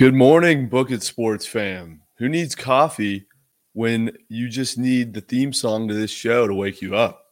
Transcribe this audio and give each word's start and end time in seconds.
Good 0.00 0.14
morning, 0.14 0.66
Book 0.66 0.90
It 0.90 1.02
Sports 1.02 1.44
fam. 1.44 2.00
Who 2.16 2.30
needs 2.30 2.54
coffee 2.54 3.26
when 3.74 4.16
you 4.30 4.48
just 4.48 4.78
need 4.78 5.12
the 5.12 5.20
theme 5.20 5.52
song 5.52 5.88
to 5.88 5.92
this 5.92 6.10
show 6.10 6.46
to 6.46 6.54
wake 6.54 6.80
you 6.80 6.96
up? 6.96 7.26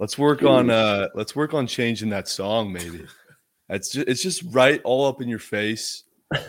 Let's 0.00 0.18
work 0.18 0.42
on 0.42 0.68
uh 0.68 1.10
let's 1.14 1.36
work 1.36 1.54
on 1.54 1.68
changing 1.68 2.08
that 2.08 2.26
song 2.26 2.72
maybe. 2.72 3.06
It's 3.68 3.92
just, 3.92 4.08
it's 4.08 4.20
just 4.20 4.42
right 4.52 4.80
all 4.82 5.06
up 5.06 5.22
in 5.22 5.28
your 5.28 5.38
face, 5.38 6.02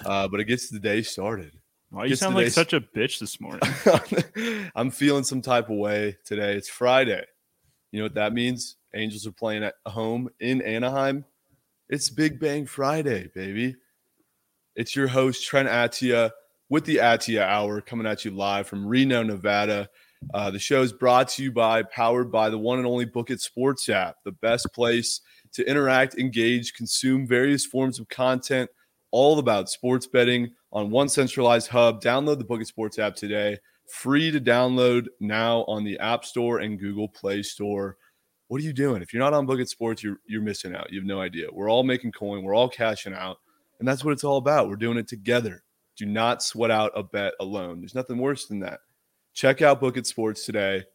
uh, 0.08 0.28
but 0.28 0.40
it 0.40 0.46
gets 0.46 0.70
the 0.70 0.80
day 0.80 1.04
started. 1.04 1.52
Why 1.92 2.06
you 2.06 2.16
sound 2.16 2.34
like 2.34 2.46
day- 2.46 2.50
such 2.50 2.74
a 2.74 2.82
bitch 2.82 3.20
this 3.20 3.40
morning? 3.40 3.62
I'm 4.76 4.90
feeling 4.90 5.24
some 5.24 5.44
type 5.44 5.70
of 5.70 5.78
way 5.78 6.18
today. 6.26 6.56
It's 6.56 6.68
Friday. 6.68 7.26
You 7.92 8.00
know 8.00 8.06
what 8.06 8.16
that 8.16 8.34
means? 8.34 8.78
Angels 8.96 9.28
are 9.28 9.32
playing 9.32 9.64
at 9.64 9.76
home 9.86 10.32
in 10.40 10.64
Anaheim. 10.64 11.24
It's 11.90 12.10
Big 12.10 12.40
Bang 12.40 12.66
Friday, 12.66 13.30
baby. 13.36 13.76
It's 14.76 14.96
your 14.96 15.08
host, 15.08 15.46
Trent 15.46 15.70
Atia, 15.70 16.32
with 16.70 16.84
the 16.86 16.98
Atia 16.98 17.42
Hour 17.42 17.80
coming 17.80 18.08
at 18.08 18.26
you 18.26 18.32
live 18.32 18.66
from 18.66 18.88
Reno, 18.88 19.22
Nevada. 19.22 19.88
Uh, 20.34 20.50
the 20.50 20.58
show 20.58 20.82
is 20.82 20.92
brought 20.92 21.28
to 21.30 21.44
you 21.44 21.52
by, 21.52 21.84
powered 21.84 22.32
by 22.32 22.50
the 22.50 22.58
one 22.58 22.80
and 22.80 22.88
only 22.88 23.06
Book 23.06 23.30
It 23.30 23.40
Sports 23.40 23.88
app, 23.90 24.16
the 24.24 24.32
best 24.32 24.68
place 24.74 25.22
to 25.52 25.64
interact, 25.70 26.16
engage, 26.16 26.74
consume 26.74 27.28
various 27.28 27.68
forms 27.68 28.00
of 28.00 28.10
content, 28.10 28.68
all 29.12 29.38
about 29.38 29.70
sports 29.70 30.08
betting 30.08 30.52
on 30.72 30.90
one 30.90 31.08
centralized 31.08 31.68
hub. 31.68 32.02
Download 32.02 32.40
the 32.40 32.44
Book 32.44 32.62
It 32.62 32.68
Sports 32.68 32.98
app 32.98 33.16
today. 33.16 33.60
Free 33.88 34.32
to 34.32 34.42
download 34.42 35.06
now 35.20 35.66
on 35.66 35.84
the 35.84 36.00
App 36.00 36.26
Store 36.26 36.60
and 36.60 36.80
Google 36.80 37.10
Play 37.10 37.44
Store. 37.44 37.98
What 38.48 38.60
are 38.60 38.64
you 38.64 38.74
doing? 38.74 39.04
If 39.04 39.14
you're 39.14 39.22
not 39.22 39.34
on 39.34 39.46
Book 39.46 39.60
It 39.60 39.70
Sports, 39.70 40.02
you're 40.02 40.18
you're 40.26 40.42
missing 40.42 40.76
out. 40.76 40.92
You 40.92 41.00
have 41.00 41.08
no 41.08 41.22
idea. 41.22 41.48
We're 41.52 41.70
all 41.70 41.84
making 41.84 42.14
coin. 42.14 42.44
We're 42.44 42.56
all 42.56 42.70
cashing 42.70 43.14
out, 43.14 43.38
and 43.84 43.88
that's 43.90 44.06
what 44.06 44.14
it's 44.14 44.24
all 44.24 44.38
about. 44.38 44.70
We're 44.70 44.78
doing 44.78 44.98
it 44.98 45.10
together. 45.10 45.62
Do 45.98 46.06
not 46.06 46.42
sweat 46.42 46.72
out 46.72 46.94
a 46.96 47.04
bet 47.04 47.34
alone. 47.42 47.82
There's 47.82 47.94
nothing 47.94 48.18
worse 48.18 48.46
than 48.46 48.62
that. 48.62 48.80
Check 49.34 49.62
out 49.62 49.82
Book 49.82 49.98
It 49.98 50.08
Sports 50.08 50.46
today. 50.46 50.86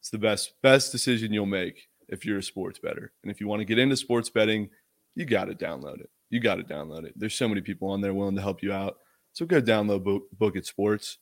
It's 0.00 0.10
the 0.10 0.18
best 0.18 0.54
best 0.60 0.90
decision 0.90 1.32
you'll 1.32 1.46
make 1.46 1.86
if 2.08 2.26
you're 2.26 2.38
a 2.38 2.42
sports 2.42 2.80
better. 2.80 3.12
And 3.22 3.30
if 3.30 3.40
you 3.40 3.46
want 3.46 3.60
to 3.60 3.64
get 3.64 3.78
into 3.78 3.96
sports 3.96 4.28
betting, 4.28 4.70
you 5.14 5.24
got 5.24 5.44
to 5.44 5.54
download 5.54 6.00
it. 6.00 6.10
You 6.30 6.40
got 6.40 6.56
to 6.56 6.64
download 6.64 7.04
it. 7.04 7.12
There's 7.14 7.36
so 7.36 7.46
many 7.46 7.60
people 7.60 7.88
on 7.90 8.00
there 8.00 8.12
willing 8.12 8.34
to 8.34 8.42
help 8.42 8.60
you 8.60 8.72
out. 8.72 8.96
So 9.34 9.46
go 9.46 9.62
download 9.62 10.02
Book, 10.02 10.24
Book 10.36 10.56
It 10.56 10.66
Sports. 10.66 11.18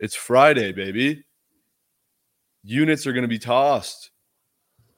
It's 0.00 0.16
Friday, 0.16 0.72
baby. 0.72 1.22
Units 2.64 3.06
are 3.06 3.12
going 3.12 3.22
to 3.22 3.28
be 3.28 3.38
tossed. 3.38 4.10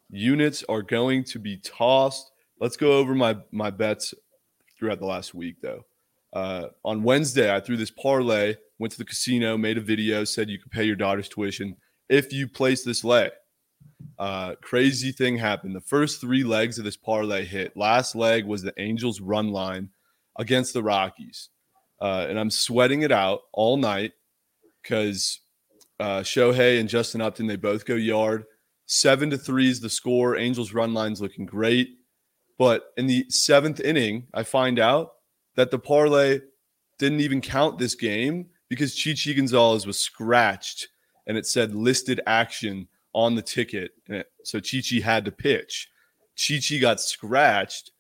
Units 0.09 0.65
are 0.71 0.81
going 0.81 1.23
to 1.25 1.39
be 1.39 1.59
tossed. 1.59 2.31
Let's 2.61 2.79
go 2.79 2.93
over 2.93 3.15
my 3.15 3.37
my 3.53 3.69
bets 3.69 4.15
throughout 4.81 4.99
the 4.99 5.07
last 5.07 5.35
week, 5.35 5.57
though. 5.63 5.85
Uh, 6.33 6.69
on 6.85 7.03
Wednesday, 7.03 7.55
I 7.55 7.61
threw 7.61 7.77
this 7.77 7.91
parlay, 7.91 8.57
went 8.79 8.93
to 8.93 8.99
the 8.99 9.05
casino, 9.05 9.57
made 9.59 9.79
a 9.79 9.83
video, 9.83 10.25
said 10.25 10.49
you 10.49 10.59
could 10.59 10.73
pay 10.73 10.85
your 10.85 10.97
daughter's 10.97 11.29
tuition 11.29 11.77
if 12.09 12.33
you 12.33 12.49
place 12.49 12.83
this 12.83 13.05
leg. 13.05 13.31
Uh, 14.19 14.55
crazy 14.63 15.13
thing 15.13 15.37
happened. 15.37 15.77
The 15.77 15.81
first 15.81 16.21
three 16.21 16.45
legs 16.45 16.79
of 16.79 16.85
this 16.85 16.97
parlay 16.97 17.45
hit. 17.45 17.77
Last 17.77 18.15
leg 18.15 18.47
was 18.47 18.63
the 18.63 18.75
Angels 18.79 19.21
run 19.21 19.51
line 19.51 19.91
against 20.39 20.73
the 20.73 20.83
Rockies. 20.83 21.51
Uh, 22.01 22.27
and 22.29 22.39
I'm 22.39 22.51
sweating 22.51 23.03
it 23.03 23.13
out 23.13 23.41
all 23.53 23.77
night 23.77 24.13
because 24.83 25.41
uh, 25.99 26.21
Shohei 26.21 26.81
and 26.81 26.89
Justin 26.89 27.21
Upton, 27.21 27.47
they 27.47 27.57
both 27.57 27.85
go 27.85 27.95
yard. 27.95 28.45
Seven 28.87 29.31
to 29.31 29.39
three 29.39 29.69
is 29.69 29.81
the 29.81 29.91
score. 29.91 30.37
Angels 30.37 30.73
run 30.73 30.95
line's 30.95 31.21
looking 31.21 31.47
great. 31.47 31.91
But 32.61 32.93
in 32.99 33.07
the 33.07 33.25
seventh 33.31 33.81
inning, 33.81 34.27
I 34.35 34.43
find 34.43 34.79
out 34.79 35.15
that 35.55 35.71
the 35.71 35.79
parlay 35.79 36.41
didn't 36.99 37.21
even 37.21 37.41
count 37.41 37.79
this 37.79 37.95
game 37.95 38.51
because 38.69 38.95
Chichi 38.95 39.33
Gonzalez 39.33 39.87
was 39.87 39.99
scratched 39.99 40.89
and 41.27 41.39
it 41.39 41.47
said 41.47 41.75
listed 41.75 42.21
action 42.27 42.87
on 43.15 43.35
the 43.35 43.41
ticket. 43.41 43.93
So 44.45 44.61
Chichi 44.61 45.01
had 45.01 45.25
to 45.25 45.33
pitch. 45.33 45.89
Chichi 46.37 46.79
got 46.79 47.01
scratched. 47.01 47.93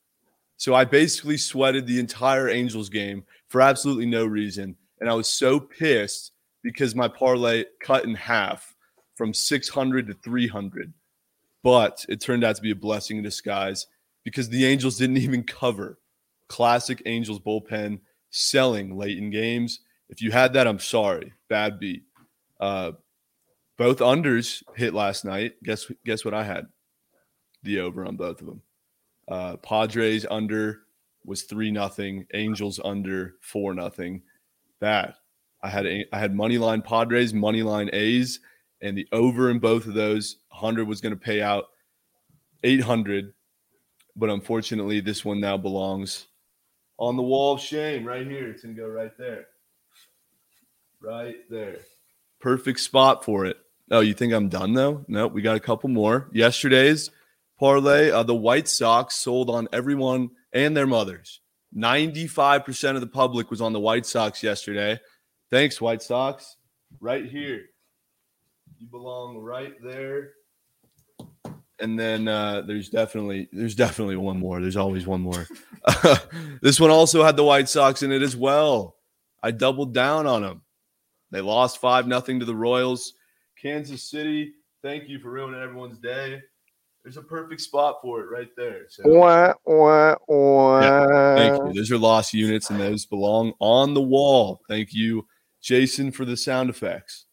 So 0.59 0.75
I 0.75 0.85
basically 0.85 1.39
sweated 1.39 1.87
the 1.87 1.99
entire 1.99 2.51
Angels 2.51 2.91
game 2.91 3.25
for 3.49 3.63
absolutely 3.63 4.05
no 4.05 4.27
reason. 4.27 4.77
And 5.01 5.09
I 5.09 5.15
was 5.15 5.27
so 5.27 5.59
pissed 5.59 6.33
because 6.63 6.95
my 6.95 7.09
parlay 7.09 7.65
cut 7.81 8.05
in 8.05 8.15
half 8.15 8.77
from 9.15 9.33
600 9.33 10.07
to 10.09 10.13
300. 10.13 10.93
But 11.63 12.05
it 12.11 12.21
turned 12.21 12.45
out 12.45 12.57
to 12.57 12.63
be 12.63 12.73
a 12.73 12.77
blessing 12.77 13.17
in 13.17 13.23
disguise 13.23 13.87
because 14.31 14.49
the 14.49 14.65
Angels 14.65 14.97
didn't 14.97 15.17
even 15.19 15.43
cover. 15.43 15.99
Classic 16.49 17.03
Angels 17.07 17.41
bullpen 17.41 18.01
selling 18.31 18.97
late 18.97 19.19
in 19.19 19.31
games. 19.31 19.81
If 20.09 20.23
you 20.23 20.31
had 20.31 20.53
that, 20.55 20.67
I'm 20.67 20.79
sorry. 20.79 21.33
Bad 21.49 21.79
beat. 21.79 22.05
Uh, 22.59 22.93
both 23.79 23.99
unders 23.99 24.63
hit 24.77 24.93
last 24.93 25.25
night. 25.25 25.55
Guess 25.63 25.91
guess 26.05 26.25
what 26.25 26.35
I 26.35 26.45
had? 26.45 26.67
The 27.63 27.81
over 27.81 28.05
on 28.05 28.17
both 28.17 28.41
of 28.41 28.47
them. 28.47 28.63
Uh, 29.29 29.57
Padres 29.57 30.27
under 30.31 30.83
was 31.25 31.43
three 31.43 31.71
nothing. 31.71 32.27
Angels 32.35 32.81
under 32.85 33.37
four 33.41 33.75
nothing. 33.75 34.23
That 34.81 35.17
I 35.63 35.69
had 35.69 35.87
I 35.87 36.19
had 36.19 36.35
money 36.35 36.59
line 36.59 36.83
Padres, 36.83 37.33
money 37.33 37.63
line 37.63 37.91
A's, 37.93 38.41
and 38.83 38.97
the 38.97 39.09
over 39.13 39.51
in 39.51 39.59
both 39.59 39.87
of 39.87 39.95
those. 39.95 40.39
Hundred 40.49 40.89
was 40.89 41.01
going 41.01 41.15
to 41.15 41.21
pay 41.21 41.41
out 41.41 41.67
eight 42.65 42.83
hundred, 42.83 43.33
but 44.17 44.31
unfortunately, 44.31 45.01
this 45.01 45.25
one 45.25 45.41
now 45.41 45.57
belongs 45.57 46.27
on 46.99 47.17
the 47.17 47.23
wall 47.23 47.55
of 47.55 47.61
shame 47.61 48.05
right 48.05 48.27
here. 48.27 48.51
It's 48.51 48.63
going 48.63 48.75
to 48.77 48.81
go 48.81 48.89
right 48.89 49.17
there, 49.19 49.47
right 51.01 51.37
there. 51.49 51.79
Perfect 52.41 52.81
spot 52.81 53.25
for 53.25 53.47
it. 53.47 53.57
Oh, 53.91 54.01
you 54.01 54.15
think 54.15 54.33
I'm 54.33 54.49
done 54.49 54.73
though? 54.75 55.05
No, 55.09 55.27
we 55.27 55.43
got 55.43 55.57
a 55.57 55.61
couple 55.61 55.89
more. 55.89 56.29
Yesterday's 56.33 57.11
parlay, 57.59 58.11
uh, 58.11 58.23
the 58.23 58.35
White 58.35 58.69
Sox 58.69 59.17
sold 59.17 59.51
on 59.51 59.69
everyone 59.73 60.31
and 60.53 60.77
their 60.77 60.87
mothers. 60.87 61.41
95% 61.77 62.95
of 62.95 63.01
the 63.01 63.07
public 63.07 63.51
was 63.51 63.61
on 63.61 63.73
the 63.73 63.81
White 63.81 64.07
Sox 64.07 64.43
yesterday. 64.43 64.99
Thanks, 65.51 65.81
White 65.81 66.03
Sox. 66.03 66.57
Right 67.01 67.27
here. 67.27 67.67
You 68.79 68.87
belong 68.89 69.39
right 69.39 69.75
there. 69.83 70.33
And 71.81 71.99
then 71.99 72.29
uh, 72.29 72.63
there's 72.63 72.91
definitely 72.91 73.49
there's 73.53 73.75
definitely 73.75 74.17
one 74.17 74.39
more. 74.39 74.61
There's 74.61 74.77
always 74.77 75.07
one 75.07 75.23
more. 75.23 75.47
this 76.63 76.79
one 76.79 76.91
also 76.91 77.25
had 77.25 77.37
the 77.37 77.45
White 77.45 77.69
Sox 77.69 78.03
in 78.03 78.13
it 78.13 78.23
as 78.23 78.37
well. 78.37 78.97
I 79.43 79.51
doubled 79.51 79.95
down 79.95 80.27
on 80.27 80.43
them. 80.43 80.63
They 81.31 81.41
lost 81.41 81.81
five 81.81 82.07
nothing 82.07 82.41
to 82.41 82.45
the 82.45 82.55
Royals. 82.55 83.15
Kansas 83.61 84.11
City, 84.11 84.53
thank 84.83 85.09
you 85.09 85.19
for 85.21 85.31
ruining 85.31 85.61
everyone's 85.61 85.99
day. 85.99 86.43
There's 87.03 87.17
a 87.17 87.23
perfect 87.23 87.63
spot 87.63 87.97
for 88.03 88.21
it 88.21 88.31
right 88.31 88.51
there. 88.57 88.83
So 88.89 89.05
Wah, 89.07 89.55
wah, 89.65 90.17
wah. 90.29 91.35
thank 91.35 91.63
you. 91.65 91.73
Those 91.73 91.91
are 91.91 91.99
lost 91.99 92.35
units, 92.35 92.69
and 92.69 92.79
those 92.79 93.07
belong 93.07 93.55
on 93.59 93.95
the 93.95 94.03
wall. 94.03 94.61
Thank 94.69 94.93
you, 94.93 95.27
Jason, 95.63 96.13
for 96.13 96.27
the 96.27 96.37
sound 96.37 96.69
effects. 96.69 97.25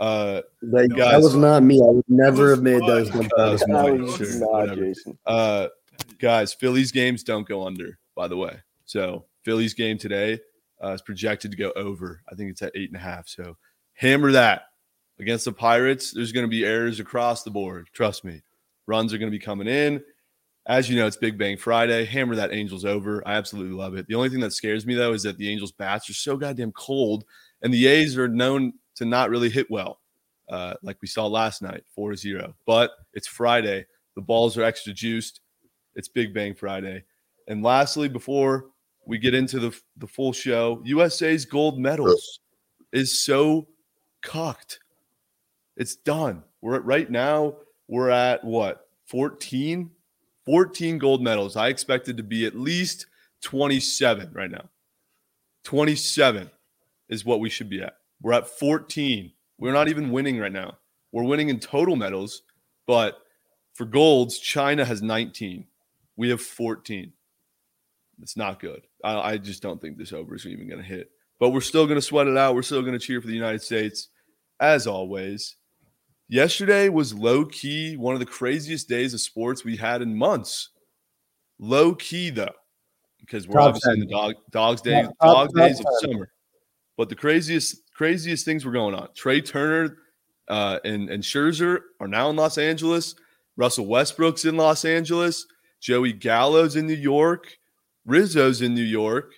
Uh, 0.00 0.42
That, 0.62 0.88
Guys. 0.90 1.10
that 1.12 1.20
was 1.22 1.34
not 1.36 1.62
me. 1.62 1.80
I 1.80 1.86
would 1.90 2.04
never 2.08 2.50
have 2.50 2.62
made 2.62 2.82
those. 2.82 3.10
That 3.12 3.30
was 3.36 3.60
That 3.60 3.68
Mike, 3.68 4.00
was 4.00 4.16
sure, 4.16 4.66
not. 4.66 4.76
Jason. 4.76 5.18
uh, 5.26 5.68
guys, 6.18 6.52
Phillies 6.54 6.90
games 6.92 7.22
don't 7.22 7.46
go 7.46 7.66
under, 7.66 7.98
by 8.16 8.28
the 8.28 8.36
way. 8.36 8.56
So 8.84 9.24
Phillies 9.44 9.74
game 9.74 9.98
today 9.98 10.40
uh, 10.82 10.90
is 10.92 11.02
projected 11.02 11.50
to 11.52 11.56
go 11.56 11.72
over. 11.76 12.22
I 12.30 12.34
think 12.34 12.50
it's 12.50 12.62
at 12.62 12.72
eight 12.74 12.90
and 12.90 12.96
a 12.96 13.02
half. 13.04 13.28
So 13.28 13.56
hammer 13.94 14.32
that 14.32 14.62
against 15.20 15.44
the 15.44 15.52
Pirates. 15.52 16.12
There's 16.12 16.32
going 16.32 16.44
to 16.46 16.50
be 16.50 16.64
errors 16.64 16.98
across 17.00 17.42
the 17.42 17.50
board. 17.50 17.88
Trust 17.92 18.24
me. 18.24 18.42
Runs 18.86 19.12
are 19.14 19.18
going 19.18 19.30
to 19.30 19.38
be 19.38 19.42
coming 19.42 19.68
in. 19.68 20.02
As 20.66 20.88
you 20.88 20.96
know, 20.96 21.06
it's 21.06 21.16
Big 21.16 21.36
Bang 21.38 21.56
Friday. 21.58 22.04
Hammer 22.06 22.34
that 22.36 22.52
Angels 22.52 22.84
over. 22.86 23.22
I 23.26 23.34
absolutely 23.34 23.76
love 23.76 23.94
it. 23.96 24.06
The 24.08 24.14
only 24.14 24.30
thing 24.30 24.40
that 24.40 24.52
scares 24.52 24.86
me 24.86 24.94
though 24.94 25.12
is 25.12 25.22
that 25.24 25.36
the 25.38 25.48
Angels 25.50 25.72
bats 25.72 26.08
are 26.08 26.14
so 26.14 26.36
goddamn 26.38 26.72
cold, 26.72 27.24
and 27.62 27.72
the 27.72 27.86
A's 27.86 28.16
are 28.18 28.28
known 28.28 28.72
to 28.96 29.04
not 29.04 29.30
really 29.30 29.50
hit 29.50 29.70
well, 29.70 30.00
uh, 30.48 30.74
like 30.82 30.96
we 31.02 31.08
saw 31.08 31.26
last 31.26 31.62
night, 31.62 31.84
4-0. 31.96 32.54
But 32.66 32.92
it's 33.12 33.26
Friday. 33.26 33.86
The 34.14 34.22
balls 34.22 34.56
are 34.56 34.62
extra 34.62 34.92
juiced. 34.92 35.40
It's 35.94 36.08
Big 36.08 36.34
Bang 36.34 36.54
Friday. 36.54 37.04
And 37.48 37.62
lastly, 37.62 38.08
before 38.08 38.66
we 39.06 39.18
get 39.18 39.34
into 39.34 39.58
the 39.58 39.80
the 39.98 40.06
full 40.06 40.32
show, 40.32 40.80
USA's 40.84 41.44
gold 41.44 41.78
medals 41.78 42.40
is 42.92 43.24
so 43.24 43.66
cocked. 44.22 44.80
It's 45.76 45.96
done. 45.96 46.42
We're 46.62 46.76
at 46.76 46.84
right 46.84 47.10
now, 47.10 47.56
we're 47.88 48.10
at 48.10 48.42
what 48.44 48.88
14? 49.06 49.90
14 50.46 50.98
gold 50.98 51.22
medals. 51.22 51.56
I 51.56 51.68
expected 51.68 52.16
to 52.16 52.22
be 52.22 52.46
at 52.46 52.54
least 52.54 53.06
27 53.42 54.30
right 54.32 54.50
now. 54.50 54.68
27 55.64 56.50
is 57.08 57.24
what 57.24 57.40
we 57.40 57.48
should 57.48 57.68
be 57.68 57.82
at. 57.82 57.96
We're 58.24 58.32
at 58.32 58.48
14. 58.48 59.30
We're 59.58 59.74
not 59.74 59.88
even 59.88 60.10
winning 60.10 60.38
right 60.38 60.50
now. 60.50 60.78
We're 61.12 61.24
winning 61.24 61.50
in 61.50 61.60
total 61.60 61.94
medals, 61.94 62.40
but 62.86 63.18
for 63.74 63.84
golds, 63.84 64.38
China 64.38 64.82
has 64.82 65.02
19. 65.02 65.66
We 66.16 66.30
have 66.30 66.40
14. 66.40 67.12
It's 68.22 68.36
not 68.36 68.60
good. 68.60 68.80
I, 69.04 69.32
I 69.32 69.36
just 69.36 69.62
don't 69.62 69.78
think 69.78 69.98
this 69.98 70.14
over 70.14 70.34
is 70.34 70.46
even 70.46 70.66
going 70.66 70.80
to 70.80 70.86
hit. 70.86 71.10
but 71.38 71.50
we're 71.50 71.60
still 71.60 71.84
going 71.84 71.98
to 71.98 72.02
sweat 72.02 72.26
it 72.26 72.38
out. 72.38 72.54
We're 72.54 72.62
still 72.62 72.80
going 72.80 72.94
to 72.94 72.98
cheer 72.98 73.20
for 73.20 73.26
the 73.26 73.34
United 73.34 73.60
States, 73.60 74.08
as 74.58 74.86
always. 74.86 75.56
Yesterday 76.30 76.88
was 76.88 77.12
low 77.12 77.44
key 77.44 77.98
one 77.98 78.14
of 78.14 78.20
the 78.20 78.26
craziest 78.26 78.88
days 78.88 79.12
of 79.12 79.20
sports 79.20 79.64
we 79.66 79.76
had 79.76 80.00
in 80.00 80.16
months. 80.16 80.70
Low 81.58 81.94
key 81.94 82.30
though, 82.30 82.54
because 83.20 83.46
we're 83.46 83.60
Top 83.60 83.68
obviously 83.68 83.92
in 83.94 84.00
the 84.00 84.06
dog 84.06 84.34
dogs 84.50 84.80
day, 84.80 85.02
Top- 85.02 85.12
dog 85.20 85.48
top 85.48 85.56
days 85.56 85.78
of 85.78 85.86
10. 86.00 86.10
summer. 86.12 86.30
But 86.96 87.10
the 87.10 87.14
craziest 87.16 87.83
craziest 87.94 88.44
things 88.44 88.64
were 88.64 88.72
going 88.72 88.94
on. 88.94 89.08
Trea 89.14 89.40
Turner 89.40 89.98
uh, 90.48 90.78
and 90.84 91.08
and 91.08 91.22
Scherzer 91.22 91.80
are 92.00 92.08
now 92.08 92.30
in 92.30 92.36
Los 92.36 92.58
Angeles. 92.58 93.14
Russell 93.56 93.86
Westbrook's 93.86 94.44
in 94.44 94.56
Los 94.56 94.84
Angeles. 94.84 95.46
Joey 95.80 96.12
Gallo's 96.12 96.76
in 96.76 96.86
New 96.86 96.94
York. 96.94 97.58
Rizzo's 98.06 98.62
in 98.62 98.74
New 98.74 98.82
York. 98.82 99.32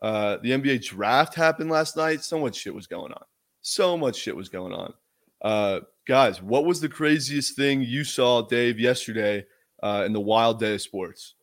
Uh, 0.00 0.38
the 0.42 0.50
NBA 0.50 0.84
draft 0.84 1.34
happened 1.34 1.70
last 1.70 1.96
night. 1.96 2.22
So 2.22 2.38
much 2.38 2.56
shit 2.56 2.74
was 2.74 2.86
going 2.86 3.12
on. 3.12 3.24
So 3.62 3.96
much 3.96 4.16
shit 4.16 4.36
was 4.36 4.48
going 4.48 4.72
on. 4.72 4.94
Uh, 5.42 5.80
guys, 6.06 6.40
what 6.40 6.64
was 6.64 6.80
the 6.80 6.88
craziest 6.88 7.56
thing 7.56 7.82
you 7.82 8.04
saw, 8.04 8.42
Dave, 8.42 8.78
yesterday 8.78 9.44
uh, 9.82 10.04
in 10.06 10.12
the 10.12 10.20
wild 10.20 10.60
day 10.60 10.74
of 10.74 10.82
sports? 10.82 11.34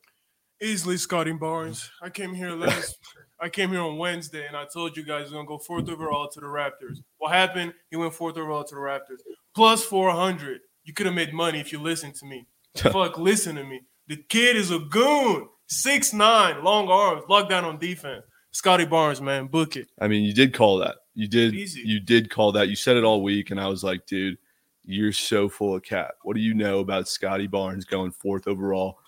Easily 0.62 0.98
Scottie 0.98 1.34
Barnes. 1.34 1.92
I 2.02 2.10
came 2.10 2.34
here 2.34 2.52
last. 2.56 2.98
I 3.40 3.50
came 3.50 3.70
here 3.70 3.82
on 3.82 3.98
Wednesday, 3.98 4.48
and 4.48 4.56
I 4.56 4.66
told 4.66 4.96
you 4.96 5.04
guys 5.04 5.24
he's 5.24 5.32
gonna 5.32 5.48
go 5.48 5.58
fourth 5.58 5.90
overall 5.90 6.30
to 6.30 6.40
the 6.40 6.46
Raptors. 6.46 7.00
What 7.18 7.34
happened? 7.34 7.74
He 7.90 7.98
went 7.98 8.14
fourth 8.14 8.38
overall 8.38 8.64
to 8.64 8.76
the 8.76 8.82
Raptors, 8.82 9.20
plus 9.54 9.84
four 9.84 10.12
hundred. 10.12 10.62
You 10.84 10.94
could 10.94 11.06
have 11.06 11.16
made 11.16 11.34
money 11.34 11.60
if 11.60 11.72
you 11.72 11.80
listened 11.80 12.16
to 12.16 12.26
me. 12.26 12.48
Fuck, 12.78 13.18
listen 13.18 13.56
to 13.56 13.64
me. 13.64 13.82
The 14.08 14.18
kid 14.30 14.56
is 14.56 14.72
a 14.72 14.80
goon. 14.80 15.50
Six 15.68 16.14
nine, 16.14 16.64
long 16.64 16.90
arms, 16.90 17.24
lockdown 17.30 17.64
on 17.64 17.80
defense. 17.80 18.24
Scottie 18.52 18.86
Barnes, 18.86 19.20
man, 19.20 19.48
book 19.48 19.76
it. 19.76 19.90
I 20.00 20.08
mean, 20.08 20.24
you 20.24 20.34
did 20.34 20.54
call 20.54 20.78
that. 20.78 20.96
You 21.14 21.28
did. 21.28 21.54
Easy. 21.54 21.82
You 21.82 22.00
did 22.00 22.30
call 22.30 22.52
that. 22.54 22.70
You 22.70 22.76
said 22.76 22.96
it 22.96 23.04
all 23.04 23.22
week, 23.22 23.52
and 23.52 23.60
I 23.60 23.68
was 23.68 23.84
like, 23.84 24.06
dude, 24.06 24.38
you're 24.84 25.12
so 25.12 25.50
full 25.50 25.76
of 25.76 25.84
cap. 25.84 26.12
What 26.24 26.36
do 26.36 26.42
you 26.42 26.54
know 26.54 26.80
about 26.80 27.08
Scottie 27.08 27.48
Barnes 27.48 27.84
going 27.84 28.12
fourth 28.12 28.48
overall? 28.48 29.00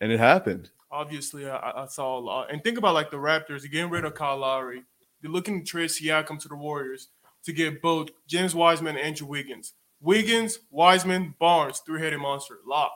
And 0.00 0.10
it 0.10 0.18
happened. 0.18 0.70
Obviously, 0.92 1.48
I, 1.48 1.82
I- 1.82 1.86
saw 1.86 2.18
a 2.18 2.20
lot. 2.20 2.52
And 2.52 2.62
think 2.62 2.78
about 2.78 2.94
like 2.94 3.10
the 3.10 3.16
Raptors, 3.16 3.62
they're 3.62 3.70
getting 3.70 3.90
rid 3.90 4.04
of 4.04 4.14
Kyle 4.14 4.36
Lowry. 4.36 4.82
They're 5.20 5.30
looking 5.30 5.60
to 5.60 5.66
trade 5.66 5.88
Siakam 5.88 6.38
to 6.40 6.48
the 6.48 6.56
Warriors 6.56 7.08
to 7.44 7.52
get 7.52 7.80
both 7.82 8.10
James 8.26 8.54
Wiseman 8.54 8.96
and 8.96 9.06
Andrew 9.06 9.26
Wiggins. 9.26 9.72
Wiggins, 10.00 10.58
Wiseman, 10.70 11.34
Barnes, 11.38 11.80
three-headed 11.86 12.20
monster, 12.20 12.58
lock. 12.66 12.92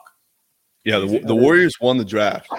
Yeah, 0.83 0.99
the, 0.99 1.19
the 1.19 1.35
Warriors 1.35 1.73
won 1.81 1.97
the 1.97 2.05
draft. 2.05 2.49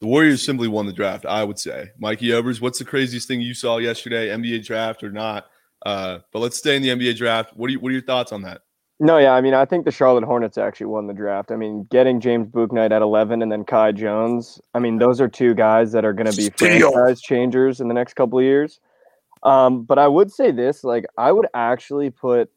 The 0.00 0.06
Warriors 0.06 0.42
simply 0.42 0.66
won 0.66 0.86
the 0.86 0.92
draft, 0.92 1.26
I 1.26 1.44
would 1.44 1.58
say. 1.58 1.90
Mikey 1.98 2.32
Overs, 2.32 2.60
what's 2.60 2.78
the 2.78 2.84
craziest 2.84 3.28
thing 3.28 3.40
you 3.40 3.52
saw 3.52 3.76
yesterday, 3.76 4.28
NBA 4.28 4.64
draft 4.64 5.04
or 5.04 5.10
not? 5.10 5.46
Uh, 5.84 6.20
but 6.32 6.38
let's 6.38 6.56
stay 6.56 6.74
in 6.76 6.82
the 6.82 6.88
NBA 6.88 7.16
draft. 7.16 7.54
What 7.54 7.68
are 7.68 7.72
you, 7.72 7.80
what 7.80 7.90
are 7.90 7.92
your 7.92 8.02
thoughts 8.02 8.32
on 8.32 8.42
that? 8.42 8.62
No, 9.02 9.16
yeah, 9.16 9.32
I 9.32 9.40
mean, 9.40 9.54
I 9.54 9.64
think 9.64 9.86
the 9.86 9.90
Charlotte 9.90 10.24
Hornets 10.24 10.58
actually 10.58 10.86
won 10.86 11.06
the 11.06 11.14
draft. 11.14 11.50
I 11.50 11.56
mean, 11.56 11.86
getting 11.90 12.20
James 12.20 12.46
Bouknight 12.48 12.92
at 12.92 13.00
11 13.00 13.40
and 13.40 13.50
then 13.50 13.64
Kai 13.64 13.92
Jones, 13.92 14.60
I 14.74 14.78
mean, 14.78 14.98
those 14.98 15.22
are 15.22 15.28
two 15.28 15.54
guys 15.54 15.92
that 15.92 16.04
are 16.04 16.12
going 16.12 16.30
to 16.30 16.36
be 16.36 16.50
Steal. 16.54 16.92
franchise 16.92 17.22
changers 17.22 17.80
in 17.80 17.88
the 17.88 17.94
next 17.94 18.12
couple 18.14 18.38
of 18.38 18.44
years. 18.44 18.78
Um, 19.42 19.84
but 19.84 19.98
I 19.98 20.06
would 20.06 20.30
say 20.30 20.50
this, 20.50 20.84
like, 20.84 21.06
I 21.16 21.32
would 21.32 21.46
actually 21.54 22.10
put 22.10 22.50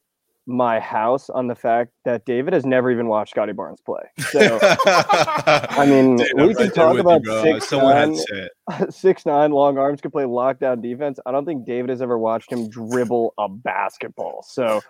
my 0.45 0.81
house 0.81 1.29
on 1.29 1.47
the 1.47 1.55
fact 1.55 1.91
that 2.03 2.25
David 2.25 2.51
has 2.53 2.65
never 2.65 2.91
even 2.91 3.07
watched 3.07 3.31
Scottie 3.31 3.53
Barnes 3.53 3.79
play. 3.79 4.01
So, 4.31 4.59
I 4.61 5.85
mean, 5.87 6.17
Dude, 6.17 6.27
we 6.35 6.49
I'm 6.49 6.55
can 6.55 6.71
talk 6.71 6.97
about 6.97 7.23
bro. 7.23 7.41
six, 7.41 7.71
nine, 7.71 8.11
to 8.11 8.17
say 8.17 8.49
it. 8.81 8.93
six 8.93 9.25
nine 9.25 9.51
long 9.51 9.77
arms 9.77 10.01
can 10.01 10.11
play 10.11 10.25
lockdown 10.25 10.81
defense. 10.81 11.19
I 11.25 11.31
don't 11.31 11.45
think 11.45 11.65
David 11.65 11.89
has 11.89 12.01
ever 12.01 12.17
watched 12.17 12.51
him 12.51 12.69
dribble 12.69 13.33
a 13.37 13.47
basketball. 13.47 14.43
So, 14.45 14.81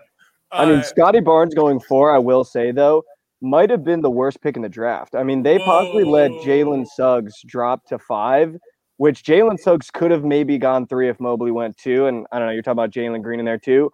I 0.53 0.65
mean, 0.65 0.79
Uh, 0.79 0.83
Scottie 0.83 1.19
Barnes 1.19 1.53
going 1.53 1.79
four, 1.79 2.13
I 2.13 2.19
will 2.19 2.43
say 2.43 2.71
though, 2.71 3.03
might 3.41 3.69
have 3.69 3.83
been 3.83 4.01
the 4.01 4.09
worst 4.09 4.41
pick 4.41 4.55
in 4.55 4.61
the 4.61 4.69
draft. 4.69 5.15
I 5.15 5.23
mean, 5.23 5.43
they 5.43 5.59
possibly 5.59 6.03
let 6.03 6.31
Jalen 6.31 6.87
Suggs 6.87 7.33
drop 7.45 7.85
to 7.87 7.99
five, 7.99 8.55
which 8.97 9.23
Jalen 9.23 9.59
Suggs 9.59 9.91
could 9.91 10.11
have 10.11 10.23
maybe 10.23 10.57
gone 10.57 10.87
three 10.87 11.09
if 11.09 11.19
Mobley 11.19 11.51
went 11.51 11.75
two. 11.77 12.05
And 12.05 12.25
I 12.31 12.39
don't 12.39 12.47
know, 12.47 12.53
you're 12.53 12.61
talking 12.61 12.79
about 12.79 12.91
Jalen 12.91 13.21
Green 13.21 13.39
in 13.39 13.45
there 13.45 13.57
too. 13.57 13.91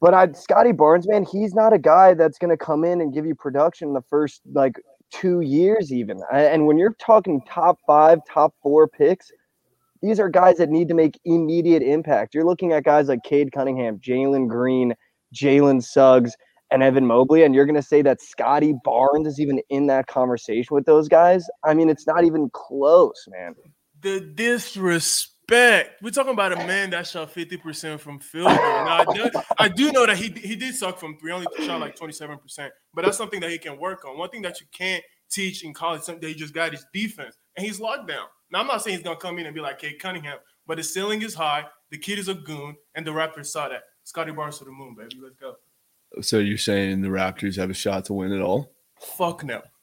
But 0.00 0.14
I 0.14 0.30
Scottie 0.32 0.72
Barnes, 0.72 1.08
man, 1.08 1.24
he's 1.24 1.54
not 1.54 1.72
a 1.72 1.78
guy 1.78 2.14
that's 2.14 2.38
gonna 2.38 2.56
come 2.56 2.84
in 2.84 3.00
and 3.00 3.12
give 3.12 3.26
you 3.26 3.34
production 3.34 3.88
in 3.88 3.94
the 3.94 4.02
first 4.02 4.42
like 4.52 4.74
two 5.10 5.40
years, 5.40 5.92
even. 5.92 6.20
And 6.32 6.66
when 6.66 6.76
you're 6.78 6.94
talking 7.00 7.40
top 7.48 7.78
five, 7.86 8.18
top 8.28 8.54
four 8.62 8.86
picks, 8.86 9.32
these 10.02 10.20
are 10.20 10.28
guys 10.28 10.58
that 10.58 10.68
need 10.68 10.88
to 10.88 10.94
make 10.94 11.18
immediate 11.24 11.82
impact. 11.82 12.34
You're 12.34 12.44
looking 12.44 12.72
at 12.72 12.84
guys 12.84 13.08
like 13.08 13.22
Cade 13.22 13.52
Cunningham, 13.52 13.98
Jalen 13.98 14.48
Green, 14.48 14.94
Jalen 15.34 15.82
Suggs, 15.82 16.34
and 16.70 16.82
Evan 16.82 17.06
Mobley, 17.06 17.44
and 17.44 17.54
you're 17.54 17.66
going 17.66 17.74
to 17.76 17.82
say 17.82 18.02
that 18.02 18.20
Scottie 18.20 18.74
Barnes 18.84 19.26
is 19.26 19.40
even 19.40 19.60
in 19.68 19.86
that 19.86 20.06
conversation 20.06 20.74
with 20.74 20.84
those 20.86 21.08
guys? 21.08 21.46
I 21.64 21.74
mean, 21.74 21.88
it's 21.88 22.06
not 22.06 22.24
even 22.24 22.50
close, 22.52 23.24
man. 23.28 23.54
the 24.00 24.20
disrespect. 24.20 26.02
We're 26.02 26.10
talking 26.10 26.32
about 26.32 26.52
a 26.52 26.56
man 26.56 26.90
that 26.90 27.06
shot 27.06 27.32
50% 27.32 28.00
from 28.00 28.18
field. 28.18 28.46
Now, 28.46 29.04
I 29.06 29.14
do, 29.14 29.30
I 29.58 29.68
do 29.68 29.92
know 29.92 30.06
that 30.06 30.16
he 30.16 30.30
he 30.30 30.56
did 30.56 30.74
suck 30.74 30.98
from 30.98 31.18
three, 31.18 31.32
only 31.32 31.46
shot 31.64 31.80
like 31.80 31.96
27%, 31.96 32.70
but 32.94 33.04
that's 33.04 33.18
something 33.18 33.40
that 33.40 33.50
he 33.50 33.58
can 33.58 33.78
work 33.78 34.04
on. 34.04 34.18
One 34.18 34.30
thing 34.30 34.42
that 34.42 34.60
you 34.60 34.66
can't 34.72 35.04
teach 35.30 35.64
in 35.64 35.74
college, 35.74 36.02
something 36.02 36.22
that 36.22 36.28
he 36.28 36.34
just 36.34 36.54
got 36.54 36.72
is 36.74 36.84
defense, 36.92 37.36
and 37.56 37.64
he's 37.64 37.78
locked 37.78 38.08
down. 38.08 38.26
Now, 38.50 38.60
I'm 38.60 38.66
not 38.66 38.82
saying 38.82 38.96
he's 38.96 39.04
gonna 39.04 39.16
come 39.16 39.38
in 39.38 39.46
and 39.46 39.54
be 39.54 39.60
like 39.60 39.78
Cade 39.78 39.98
Cunningham, 40.00 40.38
but 40.66 40.78
the 40.78 40.82
ceiling 40.82 41.22
is 41.22 41.34
high. 41.34 41.64
The 41.90 41.98
kid 41.98 42.18
is 42.18 42.28
a 42.28 42.34
goon, 42.34 42.76
and 42.94 43.06
the 43.06 43.10
Raptors 43.10 43.46
saw 43.46 43.68
that. 43.68 43.82
Scottie 44.14 44.30
Barnes 44.30 44.58
to 44.58 44.64
the 44.64 44.70
moon, 44.70 44.94
baby. 44.96 45.16
Let's 45.20 45.34
go. 45.34 45.56
So 46.22 46.38
you're 46.38 46.56
saying 46.56 47.02
the 47.02 47.08
Raptors 47.08 47.56
have 47.56 47.68
a 47.68 47.74
shot 47.74 48.04
to 48.04 48.12
win 48.12 48.30
it 48.30 48.40
all? 48.40 48.70
Fuck 49.00 49.42
no. 49.42 49.60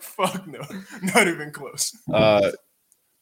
Fuck 0.00 0.44
no. 0.48 0.58
Not 1.00 1.28
even 1.28 1.52
close. 1.52 1.96
Uh, 2.12 2.50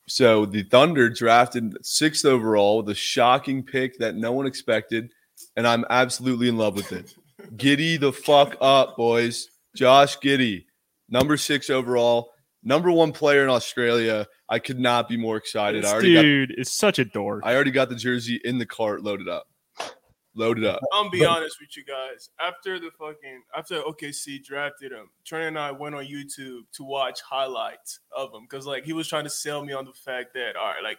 so 0.09 0.47
the 0.47 0.63
Thunder 0.63 1.11
drafted 1.11 1.77
sixth 1.85 2.25
overall 2.25 2.79
with 2.79 2.89
a 2.89 2.95
shocking 2.95 3.63
pick 3.63 3.99
that 3.99 4.17
no 4.17 4.33
one 4.33 4.47
expected, 4.47 5.13
and 5.57 5.67
I'm 5.67 5.85
absolutely 5.91 6.49
in 6.49 6.57
love 6.57 6.75
with 6.75 6.91
it. 6.93 7.15
Giddy 7.59 7.99
the 7.99 8.15
fuck 8.15 8.57
up, 8.63 8.97
boys. 8.97 9.51
Josh 9.77 10.19
Giddey, 10.21 10.65
number 11.11 11.37
six 11.37 11.69
overall, 11.69 12.31
number 12.63 12.91
one 12.91 13.13
player 13.13 13.43
in 13.43 13.51
Australia. 13.51 14.27
I 14.49 14.59
could 14.59 14.79
not 14.79 15.09
be 15.09 15.17
more 15.17 15.37
excited. 15.37 15.79
I 15.79 15.83
This 15.83 15.93
already 15.93 16.15
got 16.15 16.23
dude 16.23 16.55
is 16.57 16.73
such 16.73 16.99
a 16.99 17.05
dork. 17.05 17.43
I 17.45 17.55
already 17.55 17.71
got 17.71 17.89
the 17.89 17.95
jersey 17.95 18.41
in 18.45 18.59
the 18.59 18.67
cart 18.67 19.03
loaded 19.03 19.29
up. 19.29 19.47
Loaded 20.35 20.65
up. 20.65 20.81
I'm 20.93 21.11
be 21.11 21.25
honest 21.25 21.57
with 21.61 21.77
you 21.77 21.85
guys. 21.85 22.31
After 22.39 22.79
the 22.79 22.91
fucking 22.99 23.43
after 23.57 23.83
OKC 23.83 24.45
drafted 24.45 24.93
him, 24.93 25.11
Trent 25.25 25.49
and 25.49 25.59
I 25.59 25.73
went 25.73 25.97
on 25.97 26.05
YouTube 26.05 26.63
to 26.75 26.85
watch 26.85 27.21
highlights 27.21 27.99
of 28.17 28.33
him 28.33 28.43
because 28.43 28.65
like 28.65 28.85
he 28.85 28.93
was 28.93 29.09
trying 29.09 29.25
to 29.25 29.31
sell 29.31 29.65
me 29.65 29.73
on 29.73 29.85
the 29.85 29.93
fact 29.93 30.35
that 30.35 30.55
all 30.55 30.67
right, 30.67 30.83
like 30.85 30.99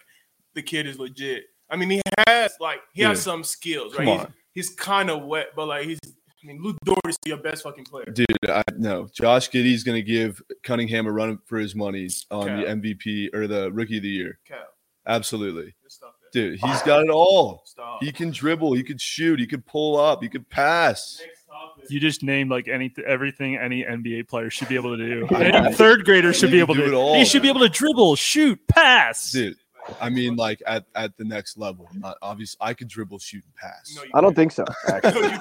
the 0.54 0.62
kid 0.62 0.86
is 0.86 0.98
legit. 0.98 1.44
I 1.70 1.76
mean, 1.76 1.88
he 1.88 2.02
has 2.28 2.54
like 2.60 2.80
he 2.92 3.02
has 3.02 3.22
some 3.22 3.42
skills, 3.42 3.96
right? 3.96 4.06
He's, 4.52 4.68
he's 4.68 4.76
kind 4.76 5.08
of 5.10 5.24
wet, 5.24 5.48
but 5.56 5.66
like 5.66 5.86
he's. 5.86 5.98
I 6.42 6.46
mean, 6.46 6.60
Luke 6.60 6.76
Dort 6.84 6.98
is 7.08 7.18
your 7.24 7.36
best 7.36 7.62
fucking 7.62 7.84
player. 7.84 8.06
Dude, 8.06 8.26
I 8.48 8.62
know. 8.76 9.08
Josh 9.12 9.48
Giddey's 9.50 9.84
going 9.84 9.96
to 9.96 10.02
give 10.02 10.42
Cunningham 10.64 11.06
a 11.06 11.12
run 11.12 11.38
for 11.46 11.58
his 11.58 11.74
money 11.74 12.08
on 12.30 12.46
the 12.46 12.64
MVP 12.64 13.34
or 13.34 13.46
the 13.46 13.70
Rookie 13.70 13.98
of 13.98 14.02
the 14.02 14.08
Year. 14.08 14.38
Cal, 14.44 14.58
Absolutely. 15.06 15.74
just 15.84 15.96
stop. 15.96 16.16
Dude, 16.32 16.58
he's 16.58 16.82
got 16.82 17.02
it 17.04 17.10
all. 17.10 17.62
Stop. 17.66 18.02
He 18.02 18.10
can 18.10 18.30
dribble, 18.30 18.72
he 18.72 18.82
could 18.82 19.00
shoot, 19.00 19.38
he 19.38 19.46
could 19.46 19.66
pull 19.66 20.00
up, 20.00 20.22
he 20.22 20.28
could 20.28 20.48
pass. 20.48 21.20
You 21.88 22.00
just 22.00 22.22
named 22.22 22.50
like 22.50 22.68
any 22.68 22.92
everything 23.06 23.56
any 23.56 23.84
NBA 23.84 24.28
player 24.28 24.48
should 24.48 24.68
be 24.68 24.74
able 24.74 24.96
to 24.96 25.04
do. 25.04 25.26
Any 25.36 25.74
third 25.74 26.04
grader 26.04 26.32
should 26.32 26.50
be 26.50 26.60
able 26.60 26.74
do 26.74 26.82
to. 26.82 26.86
it 26.88 26.94
all, 26.94 27.14
he 27.14 27.24
should 27.24 27.42
be 27.42 27.48
able 27.48 27.60
to 27.60 27.68
dribble, 27.68 28.16
shoot, 28.16 28.58
pass. 28.68 29.32
Dude, 29.32 29.56
I 30.00 30.08
mean, 30.10 30.36
like 30.36 30.62
at, 30.66 30.84
at 30.94 31.16
the 31.16 31.24
next 31.24 31.56
level. 31.58 31.88
Not 31.94 32.16
obvious. 32.22 32.56
I 32.60 32.74
could 32.74 32.88
dribble, 32.88 33.18
shoot, 33.18 33.42
and 33.44 33.54
pass. 33.54 33.94
No, 33.96 34.02
I 34.14 34.20
don't 34.20 34.34
can't. 34.34 34.36
think 34.36 34.52
so. 34.52 34.64
Actually. 34.88 35.22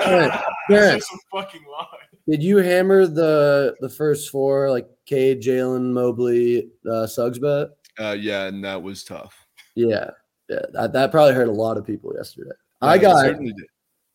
No, 0.69 0.77
you 0.77 0.86
That's 0.86 1.07
just 1.07 1.12
a 1.13 1.17
fucking 1.31 1.62
lie. 1.69 1.86
Did 2.29 2.41
you 2.41 2.57
hammer 2.57 3.07
the 3.07 3.75
the 3.81 3.89
first 3.89 4.29
four 4.29 4.69
like 4.71 4.88
Cade, 5.05 5.41
Jalen, 5.41 5.91
Mobley, 5.91 6.69
uh, 6.89 7.05
Suggs 7.07 7.39
bet? 7.39 7.69
Uh, 8.00 8.15
yeah, 8.17 8.45
and 8.45 8.63
that 8.63 8.81
was 8.81 9.03
tough. 9.03 9.36
Yeah, 9.75 10.12
yeah. 10.50 10.62
That, 10.74 10.93
that 10.93 11.12
probably 11.12 11.33
hurt 11.33 11.48
a 11.50 11.51
lot 11.51 11.77
of 11.77 11.86
people 11.86 12.13
yesterday. 12.15 12.51
Yeah, 12.81 12.88
I 12.88 12.98
got 12.98 13.21
certainly 13.21 13.53
did. 13.53 13.65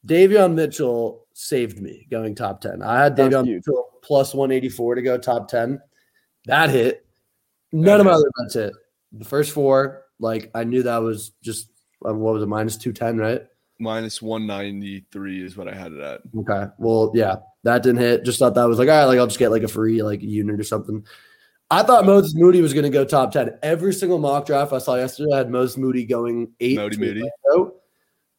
Davion 0.06 0.54
Mitchell 0.54 1.26
saved 1.35 1.80
me 1.80 2.06
going 2.11 2.35
top 2.35 2.61
ten. 2.61 2.80
I 2.83 3.02
had 3.02 3.16
That 3.16 3.26
was 3.26 3.35
Davion 3.35 3.45
huge. 3.47 3.66
Mitchell 3.66 3.87
plus 4.02 4.35
one 4.35 4.50
eighty 4.50 4.68
four 4.68 4.95
to 4.95 5.02
go 5.02 5.18
top 5.18 5.49
ten. 5.49 5.80
That 6.47 6.71
hit. 6.71 7.04
None 7.73 8.00
of 8.00 8.06
my 8.06 8.12
other 8.12 8.30
bets 8.40 8.54
hit. 8.54 8.73
The 9.12 9.25
first 9.25 9.52
four, 9.52 10.04
like 10.18 10.50
I 10.54 10.64
knew 10.64 10.82
that 10.82 10.99
was 10.99 11.32
just 11.42 11.70
uh, 12.06 12.14
what 12.14 12.35
was 12.35 12.42
it 12.42 12.46
minus 12.46 12.76
two 12.76 12.92
ten, 12.92 13.18
right? 13.18 13.42
Minus 13.78 14.23
193 14.23 15.44
is 15.44 15.56
what 15.56 15.68
I 15.68 15.75
had 15.75 15.92
it 15.92 16.00
at. 16.00 16.23
Okay. 16.38 16.73
Well, 16.78 17.12
yeah, 17.14 17.37
that 17.64 17.82
didn't 17.82 18.00
hit. 18.00 18.25
Just 18.25 18.38
thought 18.38 18.54
that 18.54 18.64
was 18.68 18.78
like, 18.78 18.88
all 18.88 18.94
right, 18.96 19.04
like 19.04 19.18
I'll 19.18 19.26
just 19.26 19.38
get 19.38 19.50
like 19.50 19.64
a 19.64 19.68
free 19.68 20.02
like 20.02 20.23
unit 20.23 20.58
or 20.58 20.64
something. 20.64 21.04
I 21.70 21.82
thought 21.82 22.06
Moses 22.06 22.35
Moody 22.35 22.62
was 22.62 22.73
going 22.73 22.85
to 22.85 22.90
go 22.90 23.04
top 23.04 23.32
10. 23.32 23.58
Every 23.62 23.92
single 23.92 24.18
mock 24.18 24.46
draft 24.46 24.73
I 24.73 24.78
saw 24.78 24.94
yesterday 24.94 25.35
I 25.35 25.38
had 25.38 25.50
Moses 25.50 25.76
Moody 25.76 26.04
going 26.06 26.52
eight. 26.61 26.76
Modi 26.76 26.96
to 26.96 27.02
Moody. 27.02 27.30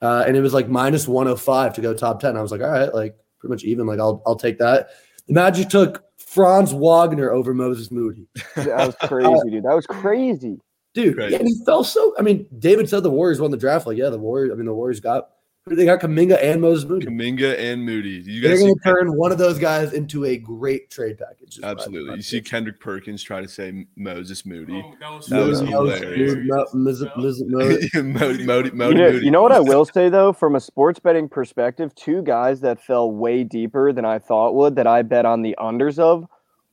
Uh, 0.02 0.24
and 0.28 0.38
it 0.38 0.42
was 0.42 0.54
like 0.54 0.70
minus 0.70 1.08
105 1.08 1.74
to 1.76 1.82
go 1.82 1.94
top 1.94 2.20
10. 2.20 2.38
I 2.38 2.42
was 2.42 2.52
like, 2.52 2.62
all 2.62 2.72
right, 2.72 2.94
like 2.94 3.16
pretty 3.40 3.52
much 3.52 3.64
even. 3.64 3.86
Like, 3.86 4.00
I'll, 4.00 4.22
I'll 4.26 4.36
take 4.36 4.60
that. 4.60 4.90
The 5.28 5.34
Magic 5.34 5.70
took 5.70 6.04
Franz 6.18 6.74
Wagner 6.74 7.32
over 7.32 7.54
Moses 7.54 7.92
Moody. 7.92 8.28
That 8.56 8.88
was 8.88 8.96
crazy, 9.10 9.50
dude. 9.50 9.64
That 9.64 9.76
was 9.76 9.88
crazy. 9.88 10.60
Dude, 11.04 11.16
Crazy. 11.16 11.36
and 11.36 11.48
he 11.48 11.56
fell 11.66 11.84
so. 11.84 12.14
I 12.18 12.22
mean, 12.24 12.48
David 12.60 12.90
said 12.90 13.04
the 13.04 13.12
Warriors 13.12 13.40
won 13.40 13.52
the 13.52 13.58
draft. 13.58 13.86
Like, 13.88 13.98
yeah, 13.98 14.10
the 14.10 14.18
Warriors. 14.18 14.52
I 14.52 14.56
mean, 14.56 14.66
the 14.66 14.74
Warriors 14.74 15.00
got 15.00 15.30
they 15.68 15.84
got 15.84 16.00
Kuminga 16.00 16.42
and 16.42 16.62
Moses 16.62 16.88
Moody. 16.90 17.08
Kuminga 17.08 17.60
and 17.60 17.84
Moody. 17.86 18.22
You 18.26 18.42
They're 18.42 18.58
going 18.58 18.74
to 18.74 18.80
turn 18.86 19.18
one 19.18 19.34
of 19.34 19.38
those 19.38 19.60
guys 19.60 19.92
into 19.92 20.24
a 20.24 20.38
great 20.38 20.90
trade 20.90 21.18
package. 21.18 21.58
is 21.58 21.60
what 21.60 21.68
I- 21.68 21.72
absolutely. 21.72 22.16
You 22.16 22.22
see 22.22 22.40
Kendrick 22.40 22.80
Perkins 22.80 23.22
try 23.22 23.42
to 23.42 23.50
say 23.50 23.86
Moses 23.98 24.46
Moody. 24.46 24.82
Oh, 24.82 24.94
that 25.02 25.12
was, 25.12 25.28
That 25.28 25.46
was 25.46 25.60
hilarious. 25.60 26.36
Dude, 26.36 26.48
Mo- 26.48 26.66
Miz- 26.74 27.04
Miz- 27.18 27.44
Mo- 27.48 28.04
Modi, 28.04 28.46
Modi, 28.46 28.70
You 28.70 28.76
Modi, 28.76 28.96
know, 28.96 29.12
Moody. 29.12 29.26
you 29.26 29.30
know 29.32 29.42
what 29.42 29.52
I 29.52 29.60
will 29.72 29.84
say 29.84 30.08
though, 30.08 30.32
from 30.32 30.56
a 30.56 30.62
sports 30.62 31.00
betting 31.00 31.28
perspective, 31.28 31.94
two 31.96 32.22
guys 32.22 32.62
that 32.62 32.82
fell 32.82 33.12
way 33.12 33.44
deeper 33.44 33.92
than 33.92 34.06
I 34.06 34.20
thought 34.20 34.56
would 34.56 34.78
that 34.78 34.88
I 34.88 35.02
bet 35.02 35.26
on 35.26 35.42
the 35.42 35.54
unders 35.60 36.00
of 36.00 36.28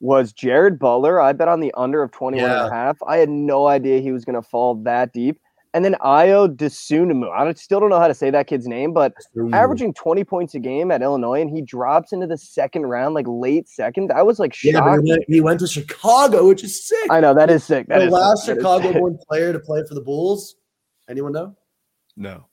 was 0.04 0.34
Jared 0.34 0.78
Butler. 0.78 1.18
I 1.18 1.32
bet 1.32 1.48
on 1.48 1.60
the 1.60 1.72
under 1.78 2.02
of 2.02 2.10
21 2.12 2.50
and 2.50 2.60
a 2.60 2.70
half. 2.70 2.98
I 3.06 3.16
had 3.16 3.30
no 3.30 3.68
idea 3.68 4.02
he 4.02 4.12
was 4.12 4.26
going 4.26 4.34
to 4.34 4.42
fall 4.46 4.74
that 4.82 5.14
deep. 5.14 5.40
And 5.72 5.82
then 5.82 5.96
Io 6.02 6.46
Desunumu. 6.46 7.30
I 7.32 7.50
still 7.54 7.80
don't 7.80 7.88
know 7.88 7.98
how 7.98 8.06
to 8.06 8.14
say 8.14 8.28
that 8.30 8.46
kid's 8.46 8.66
name, 8.66 8.92
but 8.92 9.14
averaging 9.54 9.94
20 9.94 10.22
points 10.22 10.54
a 10.54 10.60
game 10.60 10.90
at 10.90 11.00
Illinois 11.00 11.40
and 11.40 11.48
he 11.48 11.62
drops 11.62 12.12
into 12.12 12.26
the 12.26 12.36
second 12.36 12.82
round, 12.82 13.14
like 13.14 13.24
late 13.26 13.66
second. 13.66 14.12
I 14.12 14.22
was 14.22 14.38
like 14.38 14.54
Yeah, 14.62 14.80
but 14.80 14.84
shocked. 14.84 15.02
he 15.04 15.10
went, 15.10 15.24
he 15.26 15.40
went 15.40 15.60
to 15.60 15.66
Chicago, 15.66 16.48
which 16.48 16.62
is 16.62 16.86
sick. 16.86 17.10
I 17.10 17.20
know 17.20 17.32
that 17.32 17.48
is 17.48 17.64
sick. 17.64 17.86
That 17.88 18.00
the 18.00 18.04
is 18.06 18.12
last 18.12 18.44
sick. 18.44 18.60
That 18.60 18.60
is 18.60 18.82
sick. 18.82 18.82
Chicago-born 18.82 19.18
player 19.26 19.54
to 19.54 19.58
play 19.58 19.82
for 19.88 19.94
the 19.94 20.02
Bulls. 20.02 20.56
Anyone 21.08 21.32
know? 21.32 21.56
No. 22.14 22.46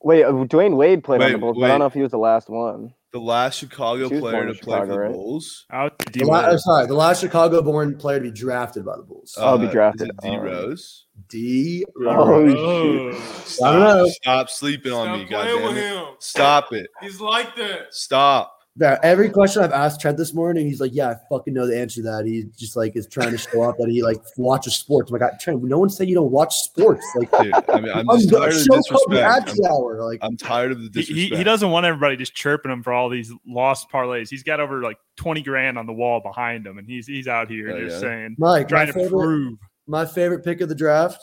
Wait, 0.00 0.22
uh, 0.24 0.30
Dwyane 0.30 0.76
Wade 0.76 1.02
played 1.02 1.20
on 1.22 1.32
the 1.32 1.38
Bulls, 1.38 1.56
but 1.58 1.64
I 1.64 1.68
don't 1.68 1.80
know 1.80 1.86
if 1.86 1.94
he 1.94 2.02
was 2.02 2.12
the 2.12 2.18
last 2.18 2.48
one. 2.48 2.94
The 3.12 3.18
last 3.20 3.58
Chicago 3.58 4.08
player 4.08 4.44
to 4.46 4.52
in 4.52 4.54
play 4.56 4.78
for 4.78 4.84
Chicago, 4.86 4.92
the 4.94 4.98
right? 5.00 5.12
Bulls. 5.12 5.66
Out 5.70 5.98
The 5.98 6.10
D 6.10 6.24
la- 6.24 6.40
Wade. 6.46 6.54
uh, 6.54 6.58
sorry, 6.58 6.86
the 6.86 6.94
last 6.94 7.20
Chicago-born 7.20 7.96
player 7.98 8.18
to 8.18 8.22
be 8.24 8.30
drafted 8.30 8.86
by 8.86 8.96
the 8.96 9.02
Bulls. 9.02 9.34
Oh, 9.36 9.58
be 9.58 9.66
Uh, 9.66 9.70
drafted. 9.70 10.02
Is 10.02 10.08
it 10.24 10.30
D. 10.30 10.36
Rose? 10.38 11.04
D. 11.28 11.84
Oh. 12.06 13.12
Stop, 13.44 13.74
I 13.74 13.94
don't. 13.98 14.08
Stop 14.10 14.48
sleeping 14.50 14.92
on 14.92 15.06
Stop 15.08 15.18
me, 15.18 15.26
playing 15.26 15.58
goddamn 15.74 15.76
it. 16.08 16.22
Stop 16.22 16.72
it. 16.72 16.86
He's 17.02 17.20
like 17.20 17.54
that. 17.56 17.92
Stop. 17.94 18.61
Yeah, 18.76 18.98
every 19.02 19.28
question 19.28 19.62
I've 19.62 19.72
asked 19.72 20.00
Trent 20.00 20.16
this 20.16 20.32
morning, 20.32 20.66
he's 20.66 20.80
like, 20.80 20.92
"Yeah, 20.94 21.10
I 21.10 21.16
fucking 21.28 21.52
know 21.52 21.66
the 21.66 21.78
answer 21.78 21.96
to 21.96 22.02
that." 22.04 22.24
He 22.24 22.44
just 22.56 22.74
like 22.74 22.96
is 22.96 23.06
trying 23.06 23.30
to 23.32 23.36
show 23.36 23.60
off 23.60 23.76
that 23.76 23.88
he 23.90 24.02
like 24.02 24.16
watches 24.38 24.74
sports. 24.76 25.10
I'm 25.10 25.20
like, 25.20 25.38
Trent, 25.40 25.62
no 25.62 25.78
one 25.78 25.90
said 25.90 26.08
you 26.08 26.14
don't 26.14 26.30
watch 26.30 26.54
sports. 26.56 27.06
Like, 27.14 27.30
Dude, 27.32 27.52
I 27.68 27.80
mean, 27.80 27.92
I'm 27.92 28.08
I'm 28.08 28.16
just 28.18 28.30
tired 28.30 28.48
of 28.48 28.54
the 28.54 28.64
show 28.64 28.96
Kobe 28.96 29.16
disrespect. 29.16 29.60
hour. 29.70 30.02
Like, 30.02 30.20
I'm 30.22 30.38
tired 30.38 30.72
of 30.72 30.78
the 30.78 30.84
He, 30.84 30.88
disrespect. 30.88 31.32
he, 31.32 31.36
he 31.36 31.44
doesn't 31.44 31.70
want 31.70 31.84
everybody 31.84 32.16
just 32.16 32.34
chirping 32.34 32.72
him 32.72 32.82
for 32.82 32.94
all 32.94 33.10
these 33.10 33.30
lost 33.46 33.90
parlays. 33.90 34.30
He's 34.30 34.42
got 34.42 34.58
over 34.58 34.80
like 34.80 34.96
20 35.16 35.42
grand 35.42 35.76
on 35.76 35.84
the 35.86 35.92
wall 35.92 36.20
behind 36.22 36.66
him, 36.66 36.78
and 36.78 36.86
he's 36.88 37.06
he's 37.06 37.28
out 37.28 37.50
here 37.50 37.72
Oh, 37.76 37.78
just 37.78 37.96
yeah. 37.96 38.00
saying, 38.00 38.36
Mike, 38.38 38.62
my 38.64 38.68
trying 38.68 38.86
to 38.86 38.92
favorite, 38.94 39.10
prove. 39.10 39.58
my 39.86 40.06
favorite 40.06 40.44
pick 40.44 40.62
of 40.62 40.70
the 40.70 40.74
draft, 40.74 41.22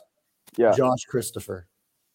Yeah. 0.55 0.71
Josh 0.73 1.03
Christopher. 1.07 1.65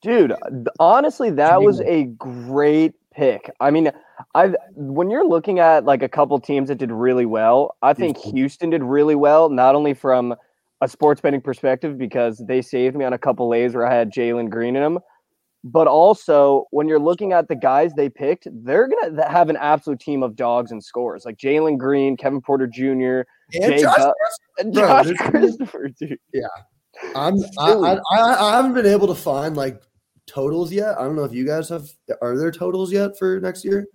Dude, 0.01 0.33
honestly, 0.79 1.31
that 1.31 1.61
was 1.61 1.81
a 1.81 2.05
great 2.05 2.93
pick. 3.15 3.51
I 3.61 3.71
mean, 3.71 3.91
I 4.35 4.55
when 4.75 5.11
you're 5.11 5.27
looking 5.27 5.59
at 5.59 5.85
like 5.85 6.03
a 6.03 6.09
couple 6.09 6.39
teams 6.41 6.69
that 6.69 6.79
did 6.79 6.91
really 6.91 7.27
well, 7.27 7.77
I 7.83 7.95
think 7.95 8.19
Houston. 8.19 8.71
Did 8.71 8.83
really 8.83 9.15
well, 9.15 9.49
not 9.49 9.75
only 9.75 9.95
from 9.95 10.35
a 10.81 10.89
sports 10.89 11.21
betting 11.21 11.41
perspective 11.41 11.97
because 11.97 12.43
they 12.47 12.61
saved 12.61 12.97
me 12.97 13.05
on 13.05 13.13
a 13.13 13.19
couple 13.19 13.49
lays 13.49 13.75
where 13.75 13.87
I 13.87 13.95
had 13.95 14.13
Jalen 14.13 14.51
Green 14.51 14.77
in 14.77 14.83
them, 14.83 14.99
but 15.63 15.87
also 15.87 16.67
when 16.71 16.89
you're 16.89 16.99
looking 16.99 17.33
at 17.33 17.49
the 17.49 17.57
guys 17.57 17.93
they 17.95 18.11
picked, 18.11 18.47
they're 18.53 18.89
gonna 18.89 19.29
have 19.31 19.49
an 19.49 19.57
absolute 19.57 20.01
team 20.01 20.23
of 20.23 20.37
dogs 20.37 20.73
and 20.73 20.83
scores 20.83 21.25
like 21.25 21.37
Jalen 21.37 21.79
Green, 21.79 22.17
Kevin 22.17 22.41
Porter 22.41 22.67
Jr., 22.67 22.83
And 23.55 23.73
Jay 23.73 23.79
Josh, 23.79 24.13
and 24.59 24.73
Bro, 24.73 24.87
Josh 24.87 25.13
Christopher, 25.31 25.89
dude. 25.99 26.19
Yeah. 26.33 26.47
I'm, 27.17 27.35
I, 27.59 27.73
I, 27.73 27.95
I, 28.13 28.53
I 28.53 28.57
haven't 28.57 28.75
been 28.75 28.87
able 28.87 29.09
to 29.09 29.15
find 29.15 29.57
like 29.57 29.83
totals 30.27 30.73
yet. 30.73 30.99
I 30.99 31.05
don't 31.05 31.17
know 31.17 31.25
if 31.25 31.33
you 31.33 31.47
guys 31.47 31.69
have. 31.69 31.89
Are 32.21 32.37
there 32.37 32.51
totals 32.51 32.93
yet 32.93 33.19
for 33.19 33.41
next 33.41 33.65
year? 33.65 33.87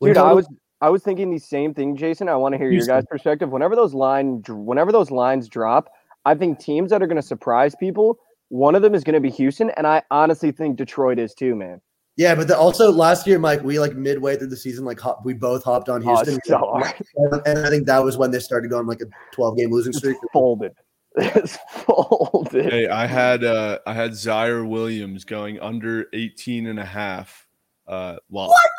Win 0.00 0.10
Dude, 0.10 0.18
I 0.18 0.32
was 0.32 0.46
I 0.80 0.88
was 0.88 1.02
thinking 1.02 1.30
the 1.30 1.38
same 1.38 1.74
thing, 1.74 1.96
Jason. 1.96 2.28
I 2.28 2.36
want 2.36 2.54
to 2.54 2.58
hear 2.58 2.70
your 2.70 2.86
guys' 2.86 3.04
perspective. 3.08 3.50
Whenever 3.50 3.76
those 3.76 3.92
line, 3.92 4.42
whenever 4.48 4.92
those 4.92 5.10
lines 5.10 5.48
drop, 5.48 5.90
I 6.24 6.34
think 6.34 6.58
teams 6.58 6.90
that 6.90 7.02
are 7.02 7.06
going 7.06 7.16
to 7.16 7.22
surprise 7.22 7.74
people. 7.78 8.18
One 8.48 8.74
of 8.74 8.82
them 8.82 8.94
is 8.94 9.04
going 9.04 9.14
to 9.14 9.20
be 9.20 9.30
Houston, 9.30 9.70
and 9.76 9.86
I 9.86 10.02
honestly 10.10 10.50
think 10.50 10.76
Detroit 10.76 11.18
is 11.18 11.34
too, 11.34 11.54
man. 11.54 11.80
Yeah, 12.16 12.34
but 12.34 12.48
the, 12.48 12.58
also 12.58 12.90
last 12.90 13.26
year, 13.26 13.38
Mike, 13.38 13.62
we 13.62 13.78
like 13.78 13.94
midway 13.94 14.36
through 14.36 14.48
the 14.48 14.56
season, 14.56 14.84
like 14.84 14.98
hop, 14.98 15.24
we 15.24 15.34
both 15.34 15.62
hopped 15.62 15.88
on 15.88 16.02
Oh, 16.02 16.16
Houston, 16.16 16.36
it's 16.36 16.48
so 16.48 16.82
and, 17.16 17.42
and 17.46 17.58
I 17.66 17.70
think 17.70 17.86
that 17.86 18.02
was 18.02 18.18
when 18.18 18.30
they 18.30 18.40
started 18.40 18.70
going 18.70 18.86
like 18.86 19.00
a 19.00 19.06
twelve 19.32 19.56
game 19.56 19.70
losing 19.70 19.92
streak. 19.92 20.16
It's 20.22 20.32
folded. 20.32 20.72
It's 21.16 21.58
folded. 21.70 22.72
Hey, 22.72 22.88
I 22.88 23.06
had 23.06 23.42
uh 23.44 23.78
I 23.86 23.94
had 23.94 24.12
Ziaire 24.12 24.66
Williams 24.68 25.24
going 25.24 25.58
under 25.60 26.06
18 26.12 26.66
and 26.66 26.78
a 26.78 26.84
half. 26.84 27.46
Uh 27.86 28.16
lock. 28.30 28.50
What? 28.50 28.70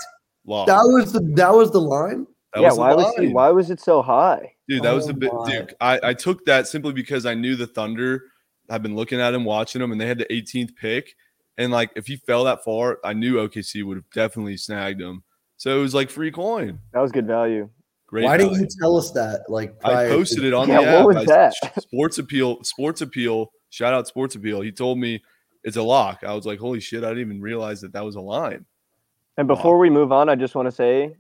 Lock. 0.46 0.68
That 0.68 0.84
was 0.84 1.12
the 1.12 1.20
that 1.36 1.54
was 1.54 1.72
the 1.72 1.82
line. 1.82 2.26
That 2.54 2.62
yeah, 2.62 2.70
was 2.70 2.78
why 2.78 2.94
was 2.94 3.16
he, 3.18 3.28
why 3.30 3.50
was 3.50 3.70
it 3.70 3.80
so 3.80 4.02
high? 4.02 4.54
Dude, 4.68 4.84
that 4.84 4.92
was 4.92 5.06
Oh 5.06 5.08
the 5.08 5.14
bit. 5.14 5.32
Dude, 5.46 5.74
I, 5.80 6.00
I 6.04 6.14
took 6.14 6.46
that 6.46 6.68
simply 6.68 6.94
because 6.94 7.26
I 7.26 7.34
knew 7.34 7.56
the 7.56 7.68
Thunder. 7.68 8.24
I've 8.70 8.84
been 8.84 8.96
looking 8.96 9.20
at 9.20 9.34
him, 9.34 9.46
watching 9.46 9.82
him, 9.82 9.92
and 9.92 10.00
they 10.00 10.08
had 10.08 10.18
the 10.18 10.26
18th 10.26 10.76
pick. 10.76 11.16
And 11.58 11.72
like, 11.72 11.92
if 11.96 12.08
he 12.08 12.18
fell 12.18 12.46
that 12.46 12.64
far, 12.64 13.00
I 13.04 13.14
knew 13.14 13.36
OKC 13.36 13.84
would 13.84 13.98
have 13.98 14.10
definitely 14.14 14.58
snagged 14.58 15.02
him. 15.02 15.24
So 15.58 15.78
it 15.78 15.82
was 15.82 15.94
like 15.94 16.10
free 16.10 16.32
coin. 16.32 16.80
That 16.94 17.02
was 17.02 17.12
good 17.12 17.28
value. 17.28 17.70
Great. 18.12 18.26
Why 18.26 18.38
didn't 18.38 18.60
you 18.60 18.68
tell 18.80 18.98
us 18.98 19.12
that? 19.12 19.46
Like 19.48 19.74
I 19.86 20.08
posted 20.10 20.42
to- 20.42 20.48
it 20.48 20.54
on 20.54 20.68
Yeah, 20.68 20.82
the 20.82 20.88
app. 20.88 21.06
what 21.06 21.16
was 21.16 21.18
I- 21.18 21.26
that? 21.26 21.82
Sports 21.82 22.18
Appeal. 22.20 22.62
Sports 22.64 23.02
Appeal. 23.02 23.52
Shout 23.70 23.94
out 23.94 24.06
Sports 24.08 24.36
Appeal. 24.36 24.60
He 24.62 24.72
told 24.72 25.00
me 25.00 25.24
it's 25.64 25.78
a 25.78 25.82
lock. 25.82 26.24
I 26.28 26.34
was 26.34 26.46
like, 26.46 26.60
holy 26.60 26.82
shit! 26.82 27.04
I 27.06 27.08
didn't 27.10 27.22
even 27.26 27.42
realize 27.42 27.80
that 27.82 27.94
that 27.94 28.04
was 28.04 28.16
a 28.16 28.22
line. 28.22 28.66
And 29.38 29.48
Wow. 29.48 29.56
before 29.56 29.78
we 29.80 29.90
move 29.90 30.12
on, 30.12 30.28
I 30.28 30.36
just 30.36 30.56
want 30.56 30.68
to 30.68 30.72
say, 30.74 31.16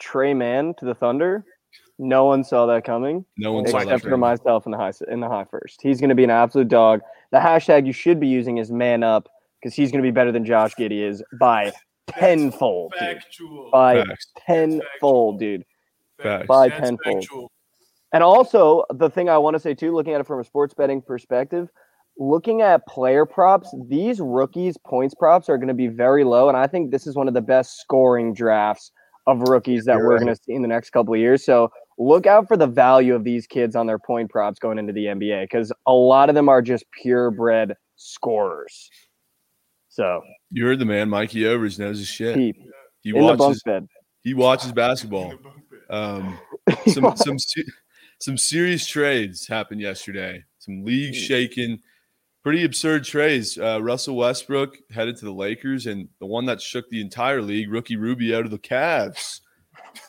Tre 0.00 0.34
Mann 0.34 0.74
to 0.78 0.84
the 0.84 0.94
Thunder. 0.94 1.44
No 1.98 2.24
one 2.24 2.42
saw 2.44 2.66
that 2.66 2.84
coming. 2.84 3.24
No 3.38 3.52
one 3.52 3.64
saw 3.66 3.78
that. 3.78 3.84
except 3.84 4.02
for 4.02 4.10
coming. 4.10 4.20
myself 4.20 4.66
in 4.66 4.72
the 4.72 4.78
high 4.78 4.92
in 5.08 5.20
the 5.20 5.28
high 5.28 5.44
first. 5.48 5.80
He's 5.80 6.00
going 6.00 6.08
to 6.10 6.14
be 6.16 6.24
an 6.24 6.30
absolute 6.30 6.68
dog. 6.68 7.00
The 7.30 7.38
hashtag 7.38 7.86
you 7.86 7.92
should 7.92 8.18
be 8.20 8.26
using 8.26 8.58
is 8.58 8.70
man 8.72 9.02
up 9.04 9.28
because 9.60 9.74
he's 9.74 9.90
going 9.92 10.02
to 10.02 10.06
be 10.06 10.10
better 10.10 10.32
than 10.32 10.44
Josh 10.44 10.74
Giddey 10.74 11.08
is 11.08 11.22
by 11.40 11.72
tenfold, 12.08 12.92
dude. 12.98 13.18
By 13.72 14.02
Facts. 14.04 14.26
tenfold, 14.46 15.38
dude. 15.38 15.64
Facts. 16.22 16.46
By 16.46 16.68
That's 16.68 16.80
tenfold. 16.80 17.00
factual. 17.22 17.52
And 18.12 18.22
also 18.22 18.84
the 18.90 19.10
thing 19.10 19.28
I 19.28 19.38
want 19.38 19.54
to 19.54 19.60
say 19.60 19.74
too, 19.74 19.94
looking 19.94 20.14
at 20.14 20.20
it 20.20 20.26
from 20.26 20.40
a 20.40 20.44
sports 20.44 20.72
betting 20.74 21.02
perspective, 21.02 21.68
looking 22.18 22.62
at 22.62 22.86
player 22.86 23.26
props, 23.26 23.74
these 23.88 24.20
rookies' 24.20 24.76
points 24.86 25.14
props 25.14 25.48
are 25.48 25.58
going 25.58 25.68
to 25.68 25.74
be 25.74 25.88
very 25.88 26.24
low, 26.24 26.48
and 26.48 26.56
I 26.56 26.66
think 26.66 26.90
this 26.90 27.06
is 27.06 27.14
one 27.16 27.28
of 27.28 27.34
the 27.34 27.42
best 27.42 27.78
scoring 27.80 28.32
drafts 28.32 28.90
of 29.26 29.42
rookies 29.42 29.84
that 29.84 29.96
You're 29.96 30.06
we're 30.06 30.14
right. 30.14 30.22
going 30.24 30.34
to 30.34 30.40
see 30.42 30.54
in 30.54 30.62
the 30.62 30.68
next 30.68 30.90
couple 30.90 31.12
of 31.12 31.18
years. 31.20 31.44
So 31.44 31.68
look 31.98 32.26
out 32.26 32.46
for 32.46 32.56
the 32.56 32.68
value 32.68 33.14
of 33.14 33.24
these 33.24 33.46
kids 33.46 33.74
on 33.74 33.86
their 33.86 33.98
point 33.98 34.30
props 34.30 34.58
going 34.60 34.78
into 34.78 34.92
the 34.92 35.06
NBA 35.06 35.44
because 35.44 35.72
a 35.86 35.92
lot 35.92 36.28
of 36.28 36.34
them 36.36 36.48
are 36.48 36.62
just 36.62 36.84
purebred 37.02 37.74
scorers. 37.96 38.88
So 39.88 40.22
You 40.50 40.64
heard 40.66 40.78
the 40.78 40.84
man, 40.84 41.08
Mikey 41.10 41.44
Overs 41.46 41.78
knows 41.78 41.98
his 41.98 42.06
shit. 42.08 42.36
keep 42.36 42.56
He 43.02 43.10
in 43.10 43.16
the 43.16 43.20
bunk 43.28 43.40
watches. 43.40 43.62
bed. 43.64 43.86
He 44.22 44.32
watches 44.34 44.72
basketball. 44.72 45.34
Um, 45.90 46.38
some 46.88 47.16
some 47.16 47.36
some 48.18 48.38
serious 48.38 48.86
trades 48.86 49.46
happened 49.46 49.80
yesterday. 49.80 50.44
Some 50.58 50.84
league 50.84 51.14
shaking, 51.14 51.80
pretty 52.42 52.64
absurd 52.64 53.04
trades. 53.04 53.58
Uh, 53.58 53.80
Russell 53.82 54.16
Westbrook 54.16 54.76
headed 54.90 55.16
to 55.18 55.24
the 55.24 55.32
Lakers, 55.32 55.86
and 55.86 56.08
the 56.18 56.26
one 56.26 56.46
that 56.46 56.60
shook 56.60 56.88
the 56.90 57.00
entire 57.00 57.42
league, 57.42 57.70
rookie 57.70 57.96
Rubio 57.96 58.42
to 58.42 58.48
the 58.48 58.58
Cavs. 58.58 59.40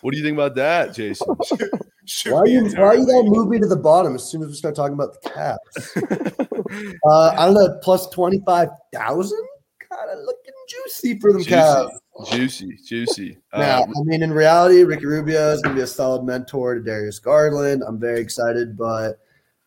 What 0.01 0.12
do 0.12 0.17
you 0.17 0.24
think 0.24 0.36
about 0.36 0.55
that, 0.55 0.93
Jason? 0.93 1.27
Should 2.05 2.31
Why 2.31 2.43
be 2.43 2.51
you 2.51 2.62
why 2.62 2.67
entirely- 2.69 3.00
you 3.01 3.05
gonna 3.07 3.29
move 3.29 3.50
me 3.50 3.60
to 3.60 3.67
the 3.67 3.75
bottom 3.75 4.15
as 4.15 4.24
soon 4.24 4.41
as 4.41 4.48
we 4.48 4.53
start 4.53 4.75
talking 4.75 4.93
about 4.93 5.22
the 5.22 5.29
Cavs? 5.29 6.98
uh, 7.05 7.29
I 7.38 7.46
don't 7.46 7.53
know, 7.53 7.77
plus 7.84 8.07
twenty 8.10 8.41
five 8.46 8.69
thousand. 8.93 9.46
Kind 9.89 10.10
of 10.12 10.19
looking 10.19 10.53
juicy 10.69 11.19
for 11.19 11.34
them 11.34 11.41
Juicy. 11.41 11.55
Cavs. 11.55 11.89
Juicy, 12.32 12.78
juicy. 12.86 13.38
Now, 13.54 13.82
Uh, 13.84 13.86
I 14.00 14.04
mean, 14.04 14.24
in 14.24 14.32
reality, 14.34 14.84
Ricky 14.84 15.06
Rubio 15.06 15.52
is 15.52 15.62
going 15.62 15.76
to 15.76 15.80
be 15.80 15.84
a 15.84 15.88
solid 15.88 16.24
mentor 16.24 16.76
to 16.76 16.82
Darius 16.82 17.20
Garland. 17.20 17.84
I'm 17.86 18.00
very 18.00 18.20
excited, 18.20 18.76
but 18.78 19.20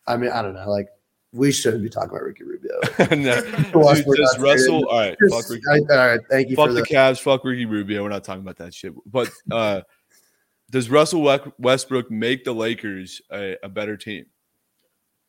I 0.07 0.17
mean, 0.17 0.31
I 0.31 0.41
don't 0.41 0.53
know. 0.53 0.69
Like, 0.69 0.87
we 1.33 1.51
shouldn't 1.51 1.81
be 1.81 1.89
talking 1.89 2.09
about 2.09 2.23
Ricky 2.23 2.43
Rubio. 2.43 2.71
no. 3.15 3.41
Watch 3.79 4.03
Dude, 4.03 4.17
does 4.17 4.37
Russell? 4.39 4.81
trade. 4.81 4.85
All 4.89 4.99
right, 4.99 5.17
fuck 5.29 5.49
Ricky. 5.49 5.63
I- 5.71 5.93
all 5.97 6.07
right, 6.07 6.19
thank 6.29 6.49
you 6.49 6.55
fuck 6.57 6.67
for 6.67 6.73
the 6.73 6.81
the. 6.81 6.87
Cavs, 6.87 7.21
fuck 7.21 7.45
Ricky 7.45 7.65
Rubio. 7.65 8.03
We're 8.03 8.09
not 8.09 8.23
talking 8.25 8.41
about 8.41 8.57
that 8.57 8.73
shit. 8.73 8.93
But 9.05 9.29
uh, 9.49 9.81
does 10.71 10.89
Russell 10.89 11.21
Westbrook 11.57 12.11
make 12.11 12.43
the 12.43 12.53
Lakers 12.53 13.21
a, 13.31 13.55
a 13.63 13.69
better 13.69 13.95
team? 13.95 14.25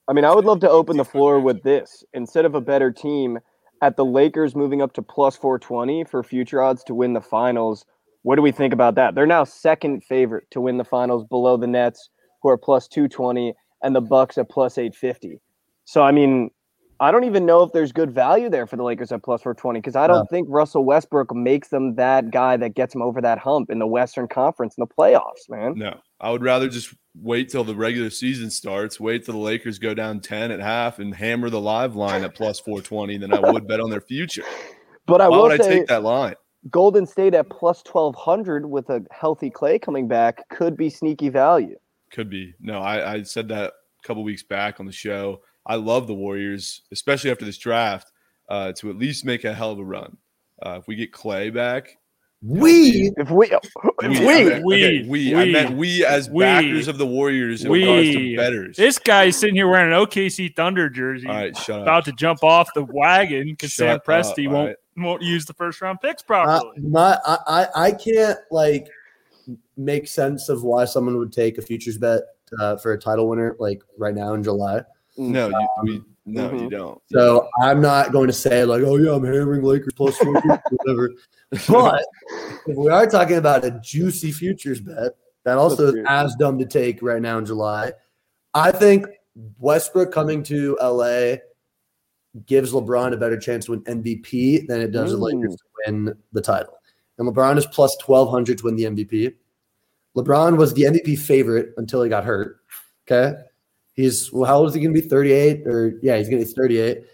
I 0.09 0.13
mean, 0.13 0.25
I 0.25 0.35
would 0.35 0.45
love 0.45 0.59
to 0.61 0.69
open 0.71 0.97
the 0.97 1.05
floor 1.05 1.39
with 1.39 1.63
this. 1.63 2.03
Instead 2.15 2.45
of 2.45 2.57
a 2.57 2.61
better 2.61 2.91
team, 2.91 3.39
at 3.83 3.97
the 3.97 4.05
Lakers 4.05 4.55
moving 4.55 4.81
up 4.81 4.93
to 4.95 5.03
plus 5.03 5.37
420 5.37 6.05
for 6.05 6.23
future 6.23 6.63
odds 6.63 6.85
to 6.85 6.95
win 6.95 7.13
the 7.13 7.21
finals, 7.21 7.85
what 8.23 8.37
do 8.37 8.43
we 8.43 8.53
think 8.53 8.73
about 8.73 8.95
that? 8.95 9.15
They're 9.15 9.27
now 9.27 9.45
second 9.45 10.05
favorite 10.05 10.45
to 10.53 10.61
win 10.61 10.79
the 10.79 10.85
finals 10.85 11.25
below 11.25 11.57
the 11.57 11.67
Nets, 11.67 12.09
who 12.41 12.49
are 12.49 12.57
plus 12.57 12.87
220, 12.89 13.55
and 13.83 13.95
the 13.95 14.01
Bucks 14.01 14.39
at 14.39 14.49
plus 14.49 14.79
850. 14.79 15.41
So, 15.85 16.03
I 16.03 16.13
mean, 16.13 16.51
I 17.01 17.11
don't 17.11 17.25
even 17.25 17.45
know 17.45 17.65
if 17.65 17.73
there's 17.73 17.91
good 17.91 18.13
value 18.13 18.49
there 18.49 18.69
for 18.69 18.77
the 18.77 18.85
Lakers 18.85 19.11
at 19.11 19.25
plus 19.25 19.43
420 19.43 19.81
because 19.81 19.97
I 19.97 20.07
don't 20.07 20.19
No. 20.19 20.27
think 20.31 20.47
Russell 20.49 20.85
Westbrook 20.85 21.35
makes 21.35 21.69
them 21.69 21.97
that 21.97 22.31
guy 22.31 22.57
that 22.59 22.75
gets 22.75 22.93
them 22.93 23.03
over 23.03 23.21
that 23.21 23.39
hump 23.39 23.71
in 23.71 23.81
the 23.81 23.87
Western 23.89 24.29
Conference 24.29 24.77
in 24.79 24.83
the 24.83 24.87
playoffs, 24.87 25.49
man. 25.51 25.75
No, 25.75 25.99
I 26.23 26.31
would 26.31 26.43
rather 26.43 26.69
just 26.69 26.95
wait 27.21 27.51
till 27.51 27.65
the 27.65 27.75
regular 27.75 28.09
season 28.09 28.49
starts, 28.49 29.01
wait 29.01 29.25
till 29.25 29.35
the 29.35 29.41
Lakers 29.41 29.79
go 29.79 29.93
down 29.93 30.21
10 30.21 30.53
at 30.53 30.61
half 30.61 31.01
and 31.01 31.13
hammer 31.15 31.51
the 31.51 31.61
live 31.61 31.97
line 31.97 32.23
at 32.23 32.35
plus 32.35 32.61
420 32.61 33.19
than 33.19 33.35
I 33.35 33.41
would 33.41 33.67
bet 33.67 33.81
on 33.81 33.91
their 33.91 34.01
future. 34.01 34.45
But 35.05 35.21
I 35.21 35.29
Why 35.29 35.37
will 35.37 35.43
would 35.45 35.61
I 35.61 35.65
say 35.65 35.79
take 35.79 35.89
that 35.89 36.05
line? 36.05 36.35
Golden 36.71 37.07
State 37.07 37.35
at 37.35 37.51
plus 37.51 37.83
1200 37.85 38.67
with 38.67 38.89
a 38.89 39.05
healthy 39.11 39.51
Clay 39.51 39.81
coming 39.81 40.07
back 40.07 40.49
could 40.49 40.77
be 40.77 40.89
sneaky 40.89 41.29
value. 41.29 41.77
Could 42.13 42.31
be. 42.31 42.55
No, 42.61 42.79
I, 42.79 43.15
I 43.15 43.23
said 43.25 43.49
that 43.49 43.73
a 43.73 44.07
couple 44.07 44.23
weeks 44.23 44.45
back 44.45 44.79
on 44.79 44.87
the 44.87 44.93
show. 44.93 45.41
I 45.67 45.75
love 45.75 46.07
the 46.07 46.15
Warriors, 46.15 46.83
especially 46.93 47.33
after 47.33 47.45
this 47.45 47.59
draft, 47.59 48.13
uh, 48.49 48.73
to 48.75 48.91
at 48.91 48.97
least 48.97 49.25
make 49.25 49.43
a 49.43 49.53
hell 49.53 49.73
of 49.73 49.81
a 49.81 49.85
run. 49.85 50.17
Uh, 50.65 50.79
if 50.79 50.87
we 50.87 50.95
get 50.95 51.13
Clay 51.13 51.51
back, 51.51 51.97
We 52.45 53.13
If 53.17 53.31
we, 53.31 53.47
if 53.53 53.61
I 54.03 54.09
we, 54.09 54.19
meant- 54.19 54.65
We- 54.65 54.75
okay, 54.85 55.09
we, 55.09 55.35
I 55.35 55.45
we- 55.45 55.53
meant 55.53 55.77
we 55.77 56.05
as 56.05 56.29
we- 56.29 56.43
backers 56.43 56.89
of 56.89 56.99
the 56.99 57.07
Warriors 57.07 57.65
in 57.65 57.71
regards 57.71 58.11
to 58.11 58.17
we- 58.19 58.37
betters. 58.37 58.77
This 58.77 58.99
guy's 58.99 59.37
sitting 59.37 59.55
here 59.55 59.69
wearing 59.69 59.93
an 59.93 59.99
OKC 59.99 60.55
Thunder 60.57 60.89
jersey, 60.91 61.29
All 61.29 61.35
right, 61.37 61.57
shut 61.57 61.77
up. 61.77 61.83
about 61.83 62.05
to 62.07 62.13
jump 62.13 62.43
off 62.43 62.69
the 62.75 62.85
wagon 62.85 63.51
because 63.51 63.75
Sam 63.75 63.97
Shut 63.97 64.05
Presti 64.05 64.47
up, 64.49 64.53
won't 64.53 64.57
all 64.57 64.67
right. 64.67 64.77
won't 64.97 65.23
use 65.23 65.45
the 65.45 65.55
first 65.55 65.81
round 65.81 66.01
picks 66.01 66.23
uh, 66.23 66.27
properly. 66.27 66.81
my 66.81 67.17
I, 67.25 67.37
I 67.47 67.67
I 67.87 67.93
can't 67.93 68.39
like 68.51 68.89
make 69.77 70.09
sense 70.09 70.49
of 70.49 70.65
why 70.65 70.85
someone 70.85 71.19
would 71.19 71.33
take 71.33 71.59
a 71.59 71.63
futures 71.63 71.97
bet 71.99 72.23
uh, 72.61 72.77
for 72.77 72.93
a 72.93 72.99
title 72.99 73.29
winner 73.29 73.55
like 73.61 73.83
right 73.99 74.15
now 74.15 74.35
in 74.35 74.43
July. 74.43 74.81
No, 75.17 75.49
you, 75.49 75.69
we, 75.85 76.03
no, 76.27 76.53
you 76.53 76.59
Mhm. 76.63 76.71
don't. 76.71 77.03
So 77.13 77.49
I'm 77.63 77.81
not 77.81 78.11
going 78.13 78.27
to 78.27 78.33
say 78.33 78.65
like, 78.65 78.83
oh 78.83 78.97
yeah, 78.97 79.13
I'm 79.13 79.25
hammering 79.25 79.63
Lakers 79.63 79.93
plus 79.95 80.17
four, 80.17 80.33
whatever. 80.71 81.11
But 81.69 82.05
if 82.67 82.77
we 82.77 82.89
are 82.91 83.07
talking 83.07 83.37
about 83.37 83.65
a 83.65 83.79
juicy 83.83 84.33
futures 84.33 84.81
bet 84.81 85.13
that 85.45 85.59
also 85.59 85.89
is 85.89 86.05
as 86.09 86.35
dumb 86.37 86.59
to 86.59 86.67
take 86.67 87.03
right 87.03 87.21
now 87.21 87.39
in 87.39 87.45
July, 87.47 87.93
I 88.55 88.71
think 88.73 89.07
Westbrook 89.59 90.13
coming 90.13 90.43
to 90.45 90.79
LA 90.81 91.37
gives 92.47 92.73
LeBron 92.73 93.13
a 93.13 93.17
better 93.17 93.39
chance 93.39 93.67
to 93.67 93.73
win 93.73 93.83
MVP 93.83 94.67
than 94.67 94.81
it 94.81 94.91
does 94.93 95.11
the 95.11 95.19
Lakers 95.19 95.55
Mm. 95.55 95.57
to 95.57 95.65
win 95.87 96.15
the 96.33 96.41
title. 96.41 96.75
And 97.19 97.29
LeBron 97.29 97.59
is 97.59 97.67
plus 97.67 97.95
1200 98.05 98.59
to 98.59 98.65
win 98.65 98.77
the 98.77 98.85
MVP. 98.85 99.35
LeBron 100.17 100.57
was 100.57 100.73
the 100.75 100.83
MVP 100.85 101.17
favorite 101.19 101.75
until 101.77 102.03
he 102.03 102.09
got 102.09 102.25
hurt. 102.25 102.59
Okay. 103.07 103.39
He's 103.95 104.33
well, 104.33 104.45
how 104.45 104.59
old 104.59 104.69
is 104.69 104.75
he 104.75 104.81
going 104.81 104.95
to 104.95 105.01
be? 105.03 105.07
38 105.07 105.67
or 105.67 105.99
yeah, 106.03 106.17
he's 106.17 106.29
going 106.29 106.41
to 106.41 106.47
be 106.49 106.53
38. 106.53 107.05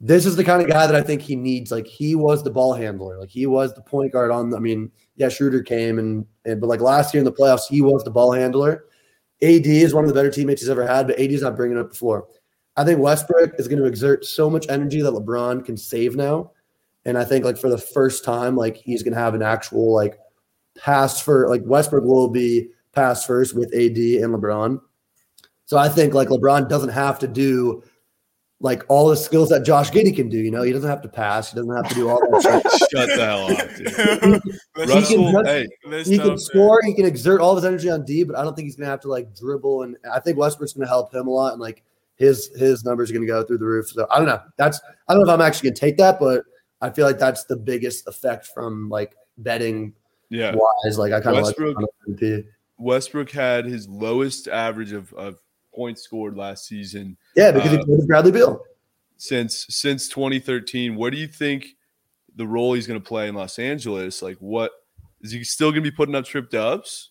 This 0.00 0.26
is 0.26 0.36
the 0.36 0.44
kind 0.44 0.62
of 0.62 0.68
guy 0.68 0.86
that 0.86 0.94
I 0.94 1.02
think 1.02 1.22
he 1.22 1.34
needs. 1.34 1.72
Like 1.72 1.86
he 1.86 2.14
was 2.14 2.44
the 2.44 2.50
ball 2.50 2.72
handler. 2.72 3.18
Like 3.18 3.30
he 3.30 3.46
was 3.46 3.74
the 3.74 3.82
point 3.82 4.12
guard 4.12 4.30
on. 4.30 4.54
I 4.54 4.60
mean, 4.60 4.92
yeah, 5.16 5.28
Schroeder 5.28 5.62
came 5.62 5.98
and, 5.98 6.24
and 6.44 6.60
but 6.60 6.68
like 6.68 6.80
last 6.80 7.12
year 7.12 7.20
in 7.20 7.24
the 7.24 7.32
playoffs, 7.32 7.66
he 7.68 7.80
was 7.80 8.04
the 8.04 8.10
ball 8.10 8.32
handler. 8.32 8.84
AD 9.42 9.66
is 9.66 9.94
one 9.94 10.04
of 10.04 10.08
the 10.08 10.14
better 10.14 10.30
teammates 10.30 10.62
he's 10.62 10.70
ever 10.70 10.86
had, 10.86 11.06
but 11.06 11.18
AD 11.18 11.32
is 11.32 11.42
not 11.42 11.56
bringing 11.56 11.78
up 11.78 11.90
before. 11.90 12.28
I 12.76 12.84
think 12.84 13.00
Westbrook 13.00 13.54
is 13.58 13.66
going 13.66 13.80
to 13.80 13.86
exert 13.86 14.24
so 14.24 14.48
much 14.48 14.66
energy 14.68 15.00
that 15.00 15.12
LeBron 15.12 15.64
can 15.64 15.76
save 15.76 16.14
now, 16.14 16.52
and 17.04 17.18
I 17.18 17.24
think 17.24 17.44
like 17.44 17.58
for 17.58 17.70
the 17.70 17.78
first 17.78 18.24
time, 18.24 18.56
like 18.56 18.76
he's 18.76 19.02
going 19.02 19.14
to 19.14 19.20
have 19.20 19.34
an 19.34 19.42
actual 19.42 19.92
like 19.94 20.18
pass 20.76 21.20
for 21.20 21.48
like 21.48 21.62
Westbrook 21.64 22.04
will 22.04 22.28
be 22.28 22.68
pass 22.92 23.24
first 23.24 23.54
with 23.54 23.74
AD 23.74 23.96
and 23.96 24.34
LeBron. 24.34 24.80
So 25.66 25.76
I 25.76 25.88
think 25.88 26.14
like 26.14 26.28
LeBron 26.28 26.68
doesn't 26.68 26.90
have 26.90 27.18
to 27.20 27.28
do 27.28 27.82
like 28.60 28.84
all 28.88 29.08
the 29.08 29.16
skills 29.16 29.48
that 29.50 29.64
Josh 29.64 29.90
Giddey 29.90 30.14
can 30.14 30.28
do. 30.28 30.38
You 30.38 30.50
know, 30.50 30.62
he 30.62 30.72
doesn't 30.72 30.88
have 30.88 31.02
to 31.02 31.08
pass. 31.08 31.52
He 31.52 31.56
doesn't 31.56 31.74
have 31.74 31.88
to 31.88 31.94
do 31.94 32.08
all 32.08 32.18
that 32.18 32.42
shit. 32.42 32.90
Shut 32.90 33.08
the 33.08 33.24
hell 33.24 33.52
up, 33.52 33.76
dude. 33.76 34.54
Let's 34.76 34.90
Russell, 34.90 35.30
stop- 35.30 35.46
hey, 35.46 35.68
let's 35.84 36.08
He 36.08 36.18
can 36.18 36.28
there. 36.28 36.38
score. 36.38 36.80
He 36.82 36.94
can 36.94 37.04
exert 37.04 37.40
all 37.40 37.54
his 37.54 37.64
energy 37.64 37.88
on 37.90 38.04
D, 38.04 38.24
but 38.24 38.36
I 38.36 38.42
don't 38.42 38.54
think 38.54 38.66
he's 38.66 38.76
going 38.76 38.86
to 38.86 38.90
have 38.90 39.00
to 39.00 39.08
like 39.08 39.34
dribble. 39.34 39.82
And 39.82 39.96
I 40.12 40.20
think 40.20 40.38
Westbrook's 40.38 40.72
going 40.72 40.86
to 40.86 40.88
help 40.88 41.14
him 41.14 41.28
a 41.28 41.30
lot. 41.30 41.52
And 41.52 41.60
like 41.60 41.82
his 42.16 42.50
his 42.56 42.84
numbers 42.84 43.10
are 43.10 43.14
going 43.14 43.26
to 43.26 43.32
go 43.32 43.42
through 43.44 43.58
the 43.58 43.64
roof. 43.64 43.88
So 43.90 44.06
I 44.10 44.18
don't 44.18 44.26
know. 44.26 44.40
That's 44.56 44.80
I 45.08 45.14
don't 45.14 45.24
know 45.24 45.32
if 45.32 45.40
I'm 45.40 45.46
actually 45.46 45.70
going 45.70 45.74
to 45.74 45.80
take 45.80 45.96
that, 45.98 46.18
but 46.18 46.44
I 46.80 46.90
feel 46.90 47.06
like 47.06 47.18
that's 47.18 47.44
the 47.44 47.56
biggest 47.56 48.06
effect 48.08 48.46
from 48.46 48.88
like 48.88 49.14
betting 49.38 49.94
yeah. 50.30 50.54
wise. 50.54 50.98
Like 50.98 51.12
I 51.12 51.20
kind 51.20 51.36
of 51.36 51.44
like 51.44 51.58
Westbrook- 51.58 51.76
MVP. 52.08 52.44
Westbrook 52.78 53.30
had 53.30 53.64
his 53.64 53.88
lowest 53.88 54.46
average 54.46 54.92
of, 54.92 55.12
of 55.14 55.40
points 55.74 56.02
scored 56.02 56.36
last 56.36 56.66
season 56.66 57.16
Yeah, 57.38 57.52
because 57.52 57.70
he 57.70 57.76
Uh, 57.78 57.84
played 57.84 57.98
with 57.98 58.08
Bradley 58.08 58.32
Beal. 58.32 58.64
since 59.16 59.64
since 59.70 60.08
2013. 60.08 60.96
What 60.96 61.12
do 61.12 61.18
you 61.18 61.28
think 61.28 61.76
the 62.34 62.46
role 62.46 62.74
he's 62.74 62.86
going 62.86 63.00
to 63.00 63.06
play 63.06 63.28
in 63.28 63.34
Los 63.34 63.58
Angeles? 63.58 64.22
Like, 64.22 64.36
what 64.38 64.72
is 65.22 65.30
he 65.32 65.42
still 65.44 65.70
going 65.70 65.82
to 65.84 65.90
be 65.90 65.94
putting 65.94 66.14
up 66.14 66.24
trip 66.24 66.50
dubs? 66.50 67.10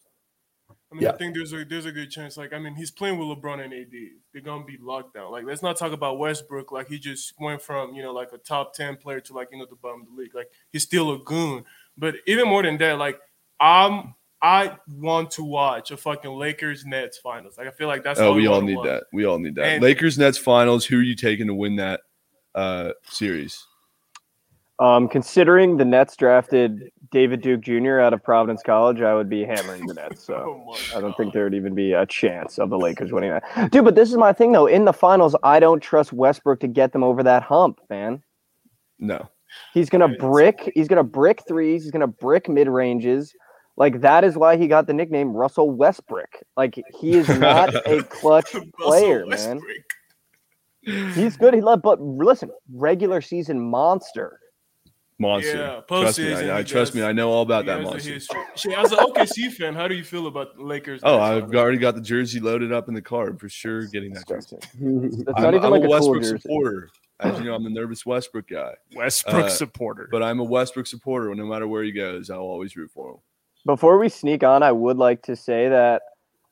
I 0.92 0.96
mean, 0.96 1.04
Yeah. 1.04 1.12
I 1.12 1.18
think 1.18 1.36
there's 1.36 1.52
a 1.54 1.66
there's 1.66 1.86
a 1.86 1.92
good 1.92 2.10
chance. 2.12 2.38
Like, 2.38 2.54
I 2.54 2.60
mean, 2.60 2.76
he's 2.76 2.92
playing 2.92 3.18
with 3.18 3.28
LeBron 3.28 3.62
and 3.64 3.74
AD. 3.74 3.92
They're 4.32 4.42
gonna 4.42 4.64
be 4.66 4.78
locked 4.80 5.14
down. 5.14 5.32
Like, 5.32 5.44
let's 5.46 5.62
not 5.62 5.76
talk 5.78 5.92
about 5.92 6.18
Westbrook. 6.20 6.72
Like, 6.72 6.88
he 6.88 6.98
just 7.00 7.34
went 7.40 7.62
from 7.62 7.94
you 7.94 8.02
know 8.04 8.14
like 8.14 8.32
a 8.34 8.38
top 8.38 8.74
ten 8.74 8.96
player 8.98 9.20
to 9.22 9.34
like 9.34 9.50
you 9.52 9.58
know 9.60 9.66
the 9.70 9.76
bottom 9.76 10.02
of 10.02 10.08
the 10.08 10.14
league. 10.22 10.34
Like, 10.36 10.50
he's 10.72 10.84
still 10.84 11.12
a 11.14 11.20
goon. 11.20 11.66
But 11.98 12.16
even 12.26 12.48
more 12.48 12.64
than 12.64 12.78
that, 12.78 12.98
like, 13.00 13.20
I'm 13.60 14.14
I 14.42 14.78
want 14.88 15.32
to 15.32 15.44
watch 15.44 15.92
a 15.92 15.98
fucking 15.98 16.32
Lakers 16.32 16.86
Nets 16.86 17.18
finals. 17.18 17.58
Like, 17.58 17.68
I 17.68 17.72
feel 17.72 17.88
like 17.88 18.04
that's 18.04 18.20
oh, 18.20 18.30
all 18.30 18.36
we 18.36 18.48
all 18.48 18.62
need 18.62 18.76
watch. 18.76 18.86
that. 18.86 19.04
We 19.12 19.26
all 19.26 19.40
need 19.40 19.56
that. 19.56 19.66
And- 19.66 19.84
Lakers 19.84 20.18
Nets 20.18 20.38
finals. 20.38 20.86
Who 20.86 21.00
are 21.00 21.04
you 21.04 21.16
taking 21.16 21.48
to 21.48 21.54
win 21.54 21.76
that 21.78 22.02
uh, 22.54 22.92
series? 23.04 23.66
Um, 24.80 25.08
considering 25.08 25.78
the 25.78 25.86
Nets 25.86 26.16
drafted 26.16 26.92
David 27.12 27.42
Duke 27.42 27.62
Jr. 27.62 28.00
out 28.00 28.14
of 28.14 28.24
Providence 28.24 28.62
College, 28.62 29.02
I 29.02 29.16
would 29.16 29.28
be 29.28 29.44
hammering 29.44 29.88
the 29.88 29.96
Nets. 29.96 30.24
So 30.24 30.64
Oh 30.70 30.98
I 30.98 31.02
don't 31.02 31.18
think 31.18 31.34
there 31.34 31.46
would 31.46 31.56
even 31.56 31.74
be 31.74 31.94
a 31.94 32.06
chance 32.06 32.60
of 32.60 32.70
the 32.70 32.78
Lakers 32.78 33.12
winning 33.12 33.32
that. 33.32 33.72
Dude, 33.72 33.84
but 33.84 33.96
this 33.96 34.12
is 34.12 34.18
my 34.18 34.34
thing 34.34 34.52
though. 34.52 34.68
In 34.68 34.86
the 34.86 34.94
finals, 34.94 35.36
I 35.42 35.60
don't 35.60 35.82
trust 35.82 36.14
Westbrook 36.14 36.60
to 36.60 36.68
get 36.68 36.94
them 36.94 37.04
over 37.04 37.24
that 37.24 37.42
hump, 37.42 37.80
man. 37.90 38.22
No. 39.00 39.28
He's 39.74 39.90
gonna 39.90 40.10
brick. 40.10 40.72
He's 40.76 40.88
gonna 40.88 41.04
brick 41.04 41.42
threes. 41.48 41.84
He's 41.84 41.92
gonna 41.92 42.06
brick 42.06 42.48
mid 42.48 42.68
ranges. 42.68 43.34
Like 43.78 44.02
that 44.02 44.24
is 44.24 44.36
why 44.36 44.58
he 44.58 44.68
got 44.68 44.88
the 44.88 44.94
nickname 44.94 45.34
Russell 45.34 45.70
Westbrook. 45.70 46.30
Like 46.58 46.84
he 47.00 47.16
is 47.16 47.30
not 47.40 47.76
a 47.88 48.04
clutch 48.10 48.56
player, 48.80 49.26
man. 49.26 49.62
He's 50.82 51.38
good. 51.38 51.54
He 51.54 51.62
love, 51.62 51.82
but 51.84 52.02
listen, 52.02 52.50
regular 52.74 53.22
season 53.22 53.60
monster. 53.60 54.40
Monster. 55.20 55.58
Yeah, 55.58 55.82
trust 55.88 56.20
me. 56.20 56.34
I, 56.34 56.60
I 56.60 56.64
trust 56.64 56.96
me. 56.96 57.04
I 57.04 57.12
know 57.12 57.30
all 57.30 57.42
about 57.42 57.66
that 57.66 57.82
monster. 57.82 58.14
history. 58.14 58.40
Shit, 58.56 58.78
as 58.78 58.92
an 58.92 59.00
OKC 59.00 59.52
fan, 59.58 59.74
how 59.74 59.88
do 59.88 59.96
you 59.96 60.04
feel 60.04 60.28
about 60.28 60.56
the 60.56 60.64
Lakers? 60.64 61.02
Oh, 61.04 61.20
I've 61.20 61.42
finals? 61.42 61.56
already 61.56 61.78
got 61.80 61.96
the 61.96 62.02
jersey 62.02 62.40
loaded 62.40 62.72
up 62.72 62.88
in 62.88 62.94
the 62.94 63.02
car 63.02 63.36
for 63.36 63.50
sure. 63.50 63.86
Getting 63.88 64.14
that 64.14 64.28
jersey. 64.28 64.58
That's 64.60 64.76
I'm, 65.36 65.44
not 65.44 65.54
even 65.56 65.66
I'm 65.66 65.72
like 65.72 65.82
a 65.82 65.86
a 65.86 66.00
cool 66.00 66.12
Westbrook 66.12 66.42
supporter. 66.42 66.90
As 67.20 67.40
you 67.40 67.46
know, 67.46 67.56
I'm 67.56 67.66
a 67.66 67.70
nervous 67.70 68.06
Westbrook 68.06 68.48
guy. 68.48 68.74
Westbrook 68.96 69.46
uh, 69.46 69.50
supporter. 69.50 70.08
But 70.12 70.22
I'm 70.22 70.40
a 70.40 70.44
Westbrook 70.44 70.86
supporter. 70.86 71.34
No 71.34 71.46
matter 71.46 71.68
where 71.68 71.84
he 71.84 71.92
goes, 71.92 72.30
I'll 72.30 72.40
always 72.40 72.76
root 72.76 72.92
for 72.92 73.12
him. 73.12 73.18
Before 73.68 74.00
we 74.00 74.08
sneak 74.08 74.46
on, 74.46 74.64
I 74.64 74.72
would 74.72 74.96
like 74.96 75.24
to 75.24 75.36
say 75.36 75.68
that 75.68 76.02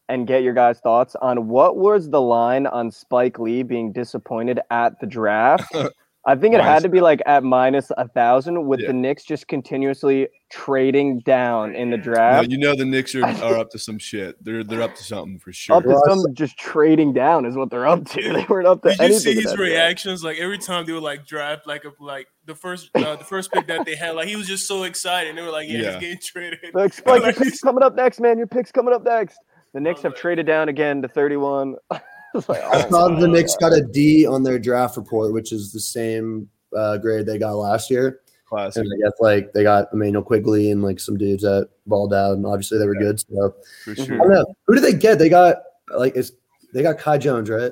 and 0.10 0.28
get 0.28 0.44
your 0.44 0.54
guys' 0.54 0.82
thoughts 0.82 1.16
on 1.22 1.48
what 1.48 1.78
was 1.78 2.10
the 2.10 2.20
line 2.20 2.68
on 2.68 2.92
Spike 2.92 3.40
Lee 3.40 3.64
being 3.64 3.94
disappointed 3.94 4.60
at 4.70 5.00
the 5.00 5.08
draft. 5.08 5.74
I 6.28 6.36
think 6.36 6.56
it 6.56 6.62
had 6.62 6.82
to 6.82 6.90
be 6.90 7.02
like 7.02 7.22
at 7.28 7.44
minus 7.44 7.92
a 7.98 8.08
thousand 8.08 8.66
with 8.66 8.80
Yeah. 8.80 8.88
the 8.88 8.94
Knicks 8.94 9.24
just 9.24 9.48
continuously 9.48 10.28
trading 10.50 11.20
down 11.20 11.76
in 11.76 11.92
the 11.92 11.98
No, 11.98 12.04
draft. 12.04 12.50
you 12.50 12.58
know 12.58 12.76
the 12.76 12.84
Knicks 12.86 13.14
are, 13.14 13.24
are 13.24 13.58
up 13.60 13.70
to 13.72 13.78
some 13.80 14.00
shit. 14.00 14.44
They're 14.44 14.64
they're 14.64 14.82
up 14.82 14.96
to 14.96 15.04
something 15.04 15.38
for 15.38 15.54
sure. 15.54 15.76
Up 15.76 15.84
to 15.84 16.00
some 16.08 16.24
just 16.34 16.58
trading 16.58 17.14
down 17.14 17.46
is 17.46 17.56
what 17.56 17.70
they're 17.70 17.86
up 17.88 18.06
to. 18.10 18.22
They 18.34 18.46
weren't 18.50 18.66
up 18.68 18.82
to 18.82 18.96
Did 18.96 19.12
you 19.12 19.20
see 19.20 19.36
his 19.36 19.44
that 19.44 19.56
draft. 19.56 19.60
reactions? 19.60 20.24
Like 20.24 20.38
every 20.40 20.58
time 20.58 20.86
they 20.86 20.94
would 20.94 21.04
like 21.04 21.28
draft 21.28 21.68
like 21.68 21.86
a 21.86 21.92
like 22.04 22.28
the 22.46 22.56
first 22.56 22.90
uh, 22.96 23.16
the 23.18 23.24
first 23.24 23.52
pick 23.52 23.68
that 23.68 23.86
they 23.86 23.96
had, 23.96 24.16
like 24.16 24.28
he 24.28 24.36
was 24.36 24.48
just 24.48 24.68
so 24.68 24.84
excited. 24.84 25.30
And 25.30 25.38
they 25.38 25.44
were 25.44 25.52
like, 25.52 25.68
"Yeah, 25.70 25.78
Yeah. 25.80 25.92
he's 25.92 26.00
getting 26.00 26.20
traded." 26.22 26.60
Like, 26.74 26.94
Spike, 26.94 27.24
your 27.24 27.34
pick's 27.44 27.60
coming 27.62 27.84
up 27.84 27.94
next, 27.96 28.20
man. 28.20 28.38
Your 28.40 28.48
pick's 28.48 28.72
coming 28.72 28.94
up 28.96 29.04
next. 29.04 29.38
The 29.74 29.80
Knicks 29.80 30.02
have 30.02 30.14
like- 30.14 30.22
traded 30.22 30.46
down 30.48 30.70
again 30.70 31.02
to 31.02 31.08
31. 31.08 31.76
It's 31.92 32.02
like, 32.48 32.62
I 32.64 32.86
oh 32.86 32.90
saw 32.90 33.10
my 33.10 33.20
the 33.20 33.28
Knicks 33.28 33.56
got 33.58 33.74
a 33.74 33.82
D 33.82 34.26
on 34.28 34.44
their 34.44 34.60
draft 34.60 34.98
report, 34.98 35.34
which 35.34 35.52
is 35.52 35.72
the 35.72 35.80
same 35.80 36.50
uh, 36.76 36.98
grade 36.98 37.26
they 37.26 37.38
got 37.38 37.54
last 37.56 37.90
year. 37.90 38.22
Classic. 38.48 38.84
And 38.84 38.92
I 38.94 38.98
guess 39.08 39.14
like 39.20 39.54
they 39.54 39.64
got 39.64 39.88
Immanuel 39.94 40.24
Quickley 40.24 40.72
and 40.72 40.84
like 40.84 41.00
some 41.00 41.18
dudes 41.18 41.44
that 41.44 41.70
balled 41.88 42.14
out, 42.14 42.34
and 42.34 42.46
obviously 42.46 42.78
they 42.78 42.86
were 42.86 42.96
good. 42.96 43.20
So 43.20 43.56
For 43.84 43.96
sure. 43.96 44.16
I 44.16 44.18
don't 44.18 44.30
know. 44.30 44.56
Who 44.68 44.76
did 44.76 44.84
they 44.84 44.94
get? 44.94 45.18
They 45.20 45.30
got 45.30 45.58
like 45.98 46.16
it's 46.16 46.32
they 46.74 46.84
got 46.84 46.98
Kai 47.00 47.18
Jones, 47.18 47.50
right? 47.50 47.72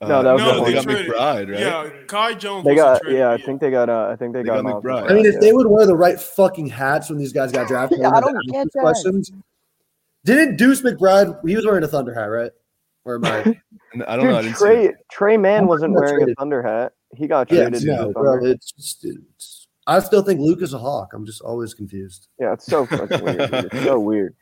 No, 0.00 0.22
that 0.22 0.32
was 0.32 0.42
no, 0.42 0.50
No, 0.52 0.58
the 0.58 0.64
they 0.66 0.72
got 0.74 0.82
traded- 0.84 1.06
McBride, 1.12 1.50
right? 1.50 1.60
Yeah, 1.60 1.90
Kai 2.08 2.34
Jones. 2.34 2.64
They 2.66 2.74
got 2.74 3.00
traded, 3.00 3.18
yeah, 3.18 3.30
I 3.30 3.38
think 3.38 3.60
they 3.60 3.70
got 3.70 3.88
uh, 3.88 4.08
I 4.10 4.16
think 4.16 4.34
they, 4.34 4.40
They 4.42 4.46
got, 4.48 4.54
got 4.56 4.60
him 4.60 4.66
off. 4.66 4.82
McBride. 4.82 5.10
I 5.10 5.14
mean, 5.14 5.24
if 5.26 5.34
Yeah. 5.34 5.40
they 5.40 5.52
would 5.52 5.66
wear 5.66 5.86
the 5.86 5.96
right 5.96 6.20
fucking 6.20 6.66
hats 6.66 7.08
when 7.08 7.18
these 7.18 7.32
guys 7.32 7.52
got 7.52 7.68
drafted, 7.68 8.00
Yeah, 8.00 8.10
I 8.10 8.20
don't 8.20 8.34
have 8.34 8.44
get 8.50 8.66
that. 8.74 8.80
questions. 8.80 9.32
Didn't 10.24 10.56
Deuce 10.56 10.82
McBride? 10.82 11.38
He 11.46 11.56
was 11.56 11.64
wearing 11.66 11.84
a 11.84 11.88
Thunder 11.88 12.12
hat, 12.14 12.24
right? 12.26 12.50
Or 13.04 13.16
am 13.16 13.24
I? 13.24 13.60
I 14.08 14.16
don't 14.16 14.26
know. 14.26 14.36
I 14.38 14.42
Dude, 14.42 14.44
didn't 14.44 14.56
see. 14.56 14.64
Trey 14.64 14.92
Tre 15.10 15.36
Mann 15.36 15.66
wasn't 15.66 15.94
wearing 15.94 16.16
traded? 16.16 16.32
a 16.32 16.40
Thunder 16.40 16.62
hat. 16.62 16.92
He 17.14 17.26
got 17.26 17.50
yeah, 17.50 17.64
traded 17.64 17.80
to 17.82 17.86
no, 17.86 18.12
bro. 18.12 18.44
It's, 18.44 18.72
just, 18.72 19.04
it's 19.04 19.68
I 19.86 19.98
still 20.00 20.22
think 20.22 20.40
Luke 20.40 20.62
is 20.62 20.72
a 20.72 20.78
hawk. 20.78 21.12
I'm 21.12 21.26
just 21.26 21.42
always 21.42 21.74
confused. 21.74 22.28
Yeah, 22.40 22.54
it's 22.54 22.66
so 22.66 22.86
fucking 22.86 23.22
weird. 23.22 23.50
dude. 23.50 23.64
It's 23.72 23.84
so 23.84 24.00
weird. 24.00 24.34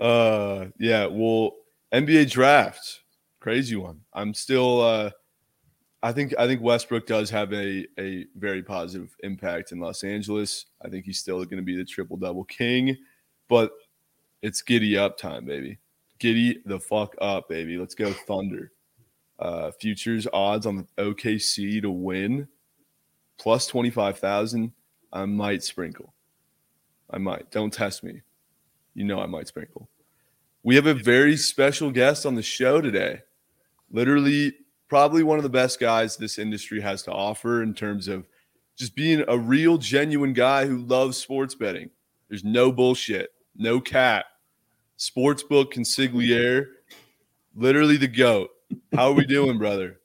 Uh, 0.00 0.66
yeah. 0.78 1.06
Well, 1.06 1.52
NBA 1.92 2.30
draft, 2.30 3.00
crazy 3.40 3.76
one. 3.76 4.00
I'm 4.12 4.34
still. 4.34 4.80
uh 4.82 5.10
I 6.02 6.12
think 6.12 6.34
I 6.38 6.46
think 6.46 6.62
Westbrook 6.62 7.06
does 7.06 7.28
have 7.30 7.52
a 7.52 7.86
a 7.98 8.26
very 8.36 8.62
positive 8.62 9.14
impact 9.22 9.72
in 9.72 9.80
Los 9.80 10.02
Angeles. 10.02 10.66
I 10.82 10.88
think 10.88 11.04
he's 11.04 11.18
still 11.18 11.44
going 11.44 11.58
to 11.58 11.62
be 11.62 11.76
the 11.76 11.84
triple 11.84 12.16
double 12.16 12.44
king, 12.44 12.96
but 13.48 13.72
it's 14.40 14.62
giddy 14.62 14.96
up 14.96 15.18
time, 15.18 15.44
baby. 15.44 15.78
Giddy 16.20 16.60
the 16.66 16.78
fuck 16.78 17.16
up, 17.20 17.48
baby. 17.48 17.76
Let's 17.76 17.94
go 17.94 18.12
Thunder. 18.12 18.72
Uh, 19.38 19.70
futures 19.72 20.26
odds 20.32 20.66
on 20.66 20.76
the 20.76 20.86
OKC 21.02 21.80
to 21.82 21.90
win 21.90 22.46
plus 23.38 23.66
twenty 23.66 23.90
five 23.90 24.18
thousand. 24.18 24.72
I 25.12 25.24
might 25.24 25.64
sprinkle. 25.64 26.14
I 27.10 27.18
might. 27.18 27.50
Don't 27.50 27.72
test 27.72 28.04
me. 28.04 28.20
You 28.94 29.04
know 29.04 29.18
I 29.18 29.26
might 29.26 29.48
sprinkle. 29.48 29.88
We 30.62 30.76
have 30.76 30.86
a 30.86 30.94
very 30.94 31.36
special 31.36 31.90
guest 31.90 32.26
on 32.26 32.34
the 32.34 32.42
show 32.42 32.82
today. 32.82 33.22
Literally, 33.90 34.52
probably 34.88 35.22
one 35.22 35.38
of 35.38 35.42
the 35.42 35.48
best 35.48 35.80
guys 35.80 36.16
this 36.16 36.38
industry 36.38 36.80
has 36.80 37.02
to 37.04 37.12
offer 37.12 37.62
in 37.62 37.72
terms 37.72 38.08
of 38.08 38.26
just 38.76 38.94
being 38.94 39.24
a 39.26 39.38
real, 39.38 39.78
genuine 39.78 40.34
guy 40.34 40.66
who 40.66 40.78
loves 40.78 41.16
sports 41.16 41.54
betting. 41.54 41.88
There's 42.28 42.44
no 42.44 42.70
bullshit, 42.70 43.30
no 43.56 43.80
cap. 43.80 44.26
Sportsbook 45.00 45.72
consigliere, 45.72 46.66
literally 47.56 47.96
the 47.96 48.06
GOAT. 48.06 48.50
How 48.94 49.06
are 49.08 49.12
we 49.14 49.24
doing, 49.24 49.56
brother? 49.56 49.98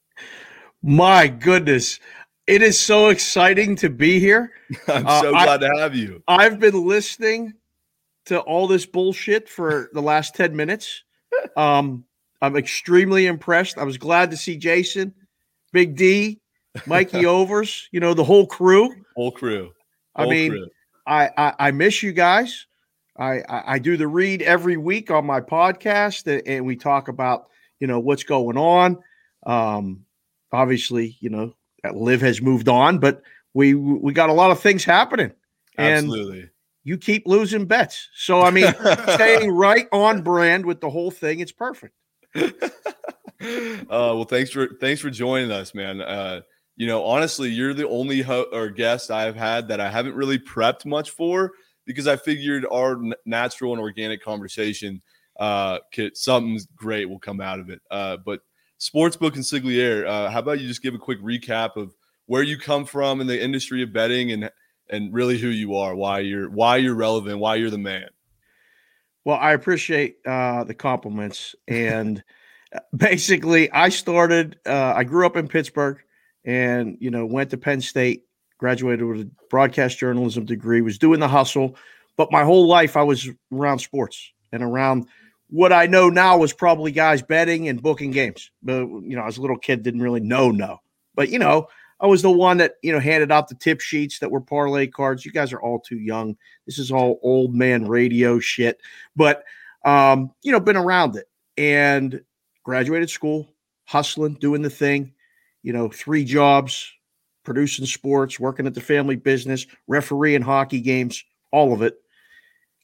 My 0.82 1.28
goodness. 1.28 2.00
It 2.48 2.62
is 2.62 2.80
so 2.80 3.10
exciting 3.10 3.76
to 3.78 3.90
be 3.90 4.20
here. 4.20 4.54
I'm 4.88 5.06
Uh, 5.06 5.22
so 5.22 5.36
I- 5.36 5.44
glad 5.46 5.62
to 5.62 5.70
have 5.78 5.96
you. 5.96 6.24
I've 6.30 6.60
been 6.60 6.86
listening 6.88 7.54
to 8.26 8.40
all 8.40 8.68
this 8.68 8.86
bullshit 8.86 9.50
for 9.50 9.90
the 9.94 10.02
last 10.02 10.34
10 10.36 10.56
minutes. 10.56 11.04
Um, 11.58 12.06
I'm 12.42 12.56
extremely 12.56 13.28
impressed. 13.28 13.78
I 13.78 13.84
was 13.84 13.98
glad 13.98 14.32
to 14.32 14.38
see 14.38 14.56
Jason, 14.58 15.14
Big 15.74 15.96
D, 15.98 16.40
Mikey 16.86 17.26
Overs, 17.26 17.90
you 17.92 18.00
know, 18.00 18.14
the 18.14 18.24
whole 18.24 18.48
crew. 18.48 18.90
Whole 19.16 19.32
crew. 19.32 19.72
I 20.16 20.26
mean, 20.28 20.52
crew. 20.52 20.68
I, 21.06 21.30
I 21.38 21.54
I 21.60 21.72
miss 21.72 22.02
you 22.02 22.14
guys. 22.14 22.68
I, 23.18 23.40
I 23.50 23.64
I 23.68 23.80
do 23.80 23.98
the 23.98 24.08
read 24.08 24.42
every 24.42 24.78
week 24.78 25.12
on 25.12 25.26
my 25.26 25.42
podcast, 25.42 26.42
and, 26.46 26.66
we 26.66 26.76
talk 26.76 27.08
about 27.08 27.50
you 27.80 27.88
know 27.88 28.00
what's 28.00 28.24
going 28.24 28.58
on. 28.58 28.98
Um, 29.46 30.06
obviously, 30.52 31.18
you 31.20 31.30
know 31.30 31.54
that 31.84 31.96
Liv 31.96 32.22
has 32.22 32.42
moved 32.42 32.68
on, 32.68 33.00
but 33.00 33.22
we 33.54 33.74
we 33.74 34.14
got 34.14 34.30
a 34.30 34.34
lot 34.34 34.52
of 34.52 34.60
things 34.60 34.84
happening, 34.84 35.32
and 35.78 36.08
absolutely. 36.08 36.50
you 36.84 36.98
keep 36.98 37.26
losing 37.26 37.66
bets. 37.66 38.10
So 38.16 38.42
I 38.42 38.52
mean, 38.52 38.74
staying 39.14 39.52
right 39.52 39.88
on 39.92 40.22
brand 40.22 40.66
with 40.66 40.82
the 40.82 40.90
whole 40.90 41.12
thing, 41.12 41.40
it's 41.40 41.54
perfect. 41.54 41.96
uh, 42.36 42.50
well, 43.90 44.26
thanks 44.26 44.52
for 44.52 44.68
thanks 44.82 45.00
for 45.00 45.10
joining 45.10 45.52
us, 45.52 45.74
man. 45.74 46.02
Uh, 46.02 46.42
you 46.76 46.88
know, 46.88 47.06
honestly, 47.06 47.50
you're 47.50 47.74
the 47.74 47.88
only 47.88 48.22
ho- 48.22 48.48
or 48.52 48.70
guest 48.70 49.10
I've 49.10 49.38
had 49.38 49.70
that 49.70 49.80
I 49.80 49.90
haven't 49.90 50.16
really 50.16 50.38
prepped 50.38 50.86
much 50.86 51.12
for 51.12 51.54
because 51.86 52.08
I 52.08 52.16
figured 52.16 52.66
our 52.72 53.00
natural 53.26 53.74
and 53.74 53.82
organic 53.82 54.24
conversation, 54.24 55.02
uh, 55.40 55.80
could, 55.94 56.18
something 56.18 56.60
great 56.76 57.10
will 57.10 57.20
come 57.20 57.42
out 57.42 57.60
of 57.60 57.70
it. 57.70 57.82
Uh, 57.92 58.18
but 58.18 58.42
sportsbook 58.80 59.32
consigliere, 59.32 60.06
uh, 60.08 60.30
how 60.30 60.40
about 60.40 60.60
you 60.60 60.68
just 60.68 60.82
give 60.82 60.96
a 60.96 61.00
quick 61.00 61.22
recap 61.22 61.76
of 61.76 61.94
where 62.26 62.44
you 62.44 62.58
come 62.58 62.86
from 62.86 63.22
in 63.22 63.28
the 63.28 63.42
industry 63.42 63.84
of 63.84 63.94
betting 63.94 64.32
and 64.32 64.50
and 64.90 65.14
really 65.14 65.38
who 65.38 65.48
you 65.48 65.76
are, 65.76 65.96
why 65.96 66.20
you're 66.20 66.50
why 66.50 66.78
you're 66.78 66.96
relevant, 66.96 67.40
why 67.40 67.56
you're 67.56 67.72
the 67.72 67.78
man. 67.78 68.08
Well, 69.26 69.40
I 69.42 69.54
appreciate 69.54 70.18
uh, 70.26 70.64
the 70.64 70.76
compliments. 70.76 71.56
And 71.68 72.24
uh, 72.74 72.80
basically, 72.96 73.72
I 73.72 73.90
started, 73.90 74.60
uh, 74.66 74.94
I 74.96 75.04
grew 75.04 75.26
up 75.26 75.36
in 75.36 75.48
Pittsburgh 75.48 75.98
and, 76.46 76.96
you 77.00 77.10
know, 77.10 77.26
went 77.26 77.50
to 77.50 77.58
Penn 77.58 77.82
State, 77.82 78.25
graduated 78.58 79.06
with 79.06 79.22
a 79.22 79.30
broadcast 79.50 79.98
journalism 79.98 80.46
degree, 80.46 80.82
was 80.82 80.98
doing 80.98 81.20
the 81.20 81.28
hustle. 81.28 81.76
But 82.18 82.32
my 82.32 82.44
whole 82.44 82.68
life, 82.68 82.96
I 82.96 83.04
was 83.04 83.30
around 83.52 83.80
sports 83.80 84.32
and 84.52 84.64
around 84.64 85.08
what 85.50 85.74
I 85.74 85.86
know 85.86 86.10
now 86.10 86.38
was 86.38 86.54
probably 86.54 86.92
guys 86.92 87.22
betting 87.22 87.68
and 87.68 87.82
booking 87.82 88.12
games. 88.12 88.52
But, 88.64 88.80
you 88.80 89.16
know, 89.16 89.26
as 89.26 89.38
a 89.38 89.42
little 89.42 89.58
kid, 89.58 89.84
didn't 89.84 90.02
really 90.02 90.22
know, 90.22 90.50
no. 90.50 90.82
But, 91.14 91.30
you 91.30 91.40
know, 91.40 91.68
I 92.00 92.08
was 92.08 92.22
the 92.22 92.32
one 92.32 92.58
that, 92.58 92.76
you 92.82 92.92
know, 92.92 93.00
handed 93.00 93.32
out 93.32 93.48
the 93.48 93.56
tip 93.56 93.82
sheets 93.82 94.20
that 94.20 94.32
were 94.32 94.42
parlay 94.42 94.88
cards. 94.88 95.26
You 95.26 95.32
guys 95.32 95.54
are 95.54 95.62
all 95.62 95.80
too 95.80 96.00
young. 96.00 96.36
This 96.66 96.80
is 96.80 96.92
all 96.92 97.20
old 97.22 97.54
man 97.54 97.88
radio 97.88 98.40
shit 98.40 98.80
but 99.16 99.44
um, 99.86 100.32
you 100.42 100.52
know, 100.52 100.60
been 100.60 100.76
around 100.76 101.16
it 101.16 101.30
and 101.58 102.22
graduated 102.64 103.10
school, 103.10 103.48
hustling, 103.86 104.34
doing 104.34 104.64
the 104.64 104.70
thing, 104.70 105.14
you 105.62 105.72
know, 105.72 105.90
three 105.90 106.26
jobs, 106.26 106.92
producing 107.46 107.86
sports, 107.86 108.40
working 108.40 108.68
at 108.68 108.74
the 108.74 108.82
family 108.82 109.16
business, 109.16 109.66
refereeing 109.88 110.42
hockey 110.42 110.82
games, 110.82 111.24
all 111.52 111.74
of 111.74 111.82
it. 111.82 111.96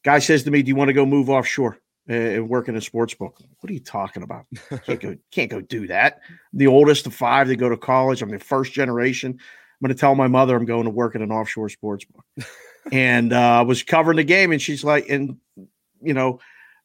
Guy 0.04 0.20
says 0.20 0.44
to 0.44 0.52
me, 0.52 0.64
Do 0.64 0.70
you 0.70 0.76
want 0.76 0.90
to 0.90 0.94
go 0.94 1.06
move 1.06 1.30
offshore 1.30 1.78
uh, 2.10 2.14
and 2.14 2.50
work 2.50 2.70
in 2.70 2.76
a 2.76 2.82
sports 2.82 3.14
book? 3.14 3.40
What 3.60 3.70
are 3.70 3.74
you 3.74 3.80
talking 3.80 4.24
about? 4.24 4.46
Can't 4.86 5.00
go, 5.00 5.18
can't 5.32 5.52
go 5.52 5.62
do 5.62 5.88
that. 5.88 6.22
The 6.54 6.68
oldest 6.68 7.06
of 7.06 7.14
five, 7.14 7.48
they 7.48 7.56
go 7.56 7.70
to 7.70 7.78
college. 7.78 8.22
I'm 8.22 8.30
the 8.30 8.40
first 8.40 8.74
generation. 8.74 9.32
I'm 9.32 9.88
going 9.88 9.96
to 9.96 10.00
tell 10.00 10.16
my 10.16 10.28
mother 10.28 10.56
I'm 10.56 10.66
going 10.66 10.86
to 10.86 10.92
work 10.92 11.16
in 11.16 11.22
an 11.22 11.32
offshore 11.32 11.70
sports 11.70 12.06
book. 12.06 12.48
and 12.92 13.34
uh, 13.34 13.60
I 13.60 13.62
was 13.62 13.82
covering 13.82 14.18
the 14.18 14.24
game, 14.24 14.52
and 14.52 14.62
she's 14.62 14.84
like, 14.84 15.10
and 15.10 15.38
you 16.02 16.14
know, 16.14 16.40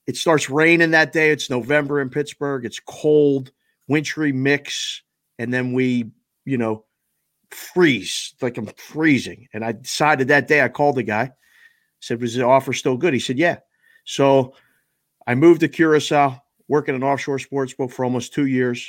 it 0.06 0.16
starts 0.16 0.48
raining 0.48 0.92
that 0.92 1.12
day. 1.12 1.30
It's 1.30 1.50
November 1.50 2.00
in 2.00 2.08
Pittsburgh. 2.08 2.64
It's 2.64 2.80
cold, 2.80 3.52
wintry 3.86 4.32
mix, 4.32 5.02
and 5.38 5.52
then 5.52 5.72
we, 5.72 6.10
you 6.44 6.56
know, 6.56 6.85
freeze 7.50 8.34
like 8.40 8.56
I'm 8.58 8.66
freezing. 8.76 9.48
And 9.52 9.64
I 9.64 9.72
decided 9.72 10.28
that 10.28 10.48
day 10.48 10.62
I 10.62 10.68
called 10.68 10.96
the 10.96 11.02
guy, 11.02 11.30
said, 12.00 12.20
"Was 12.20 12.34
the 12.34 12.44
offer 12.44 12.72
still 12.72 12.96
good?" 12.96 13.14
He 13.14 13.20
said, 13.20 13.38
"Yeah." 13.38 13.58
So 14.04 14.54
I 15.26 15.34
moved 15.34 15.60
to 15.60 15.68
Curacao, 15.68 16.40
working 16.68 16.94
an 16.94 17.02
offshore 17.02 17.38
sports 17.38 17.72
book 17.72 17.90
for 17.90 18.04
almost 18.04 18.32
two 18.32 18.46
years. 18.46 18.88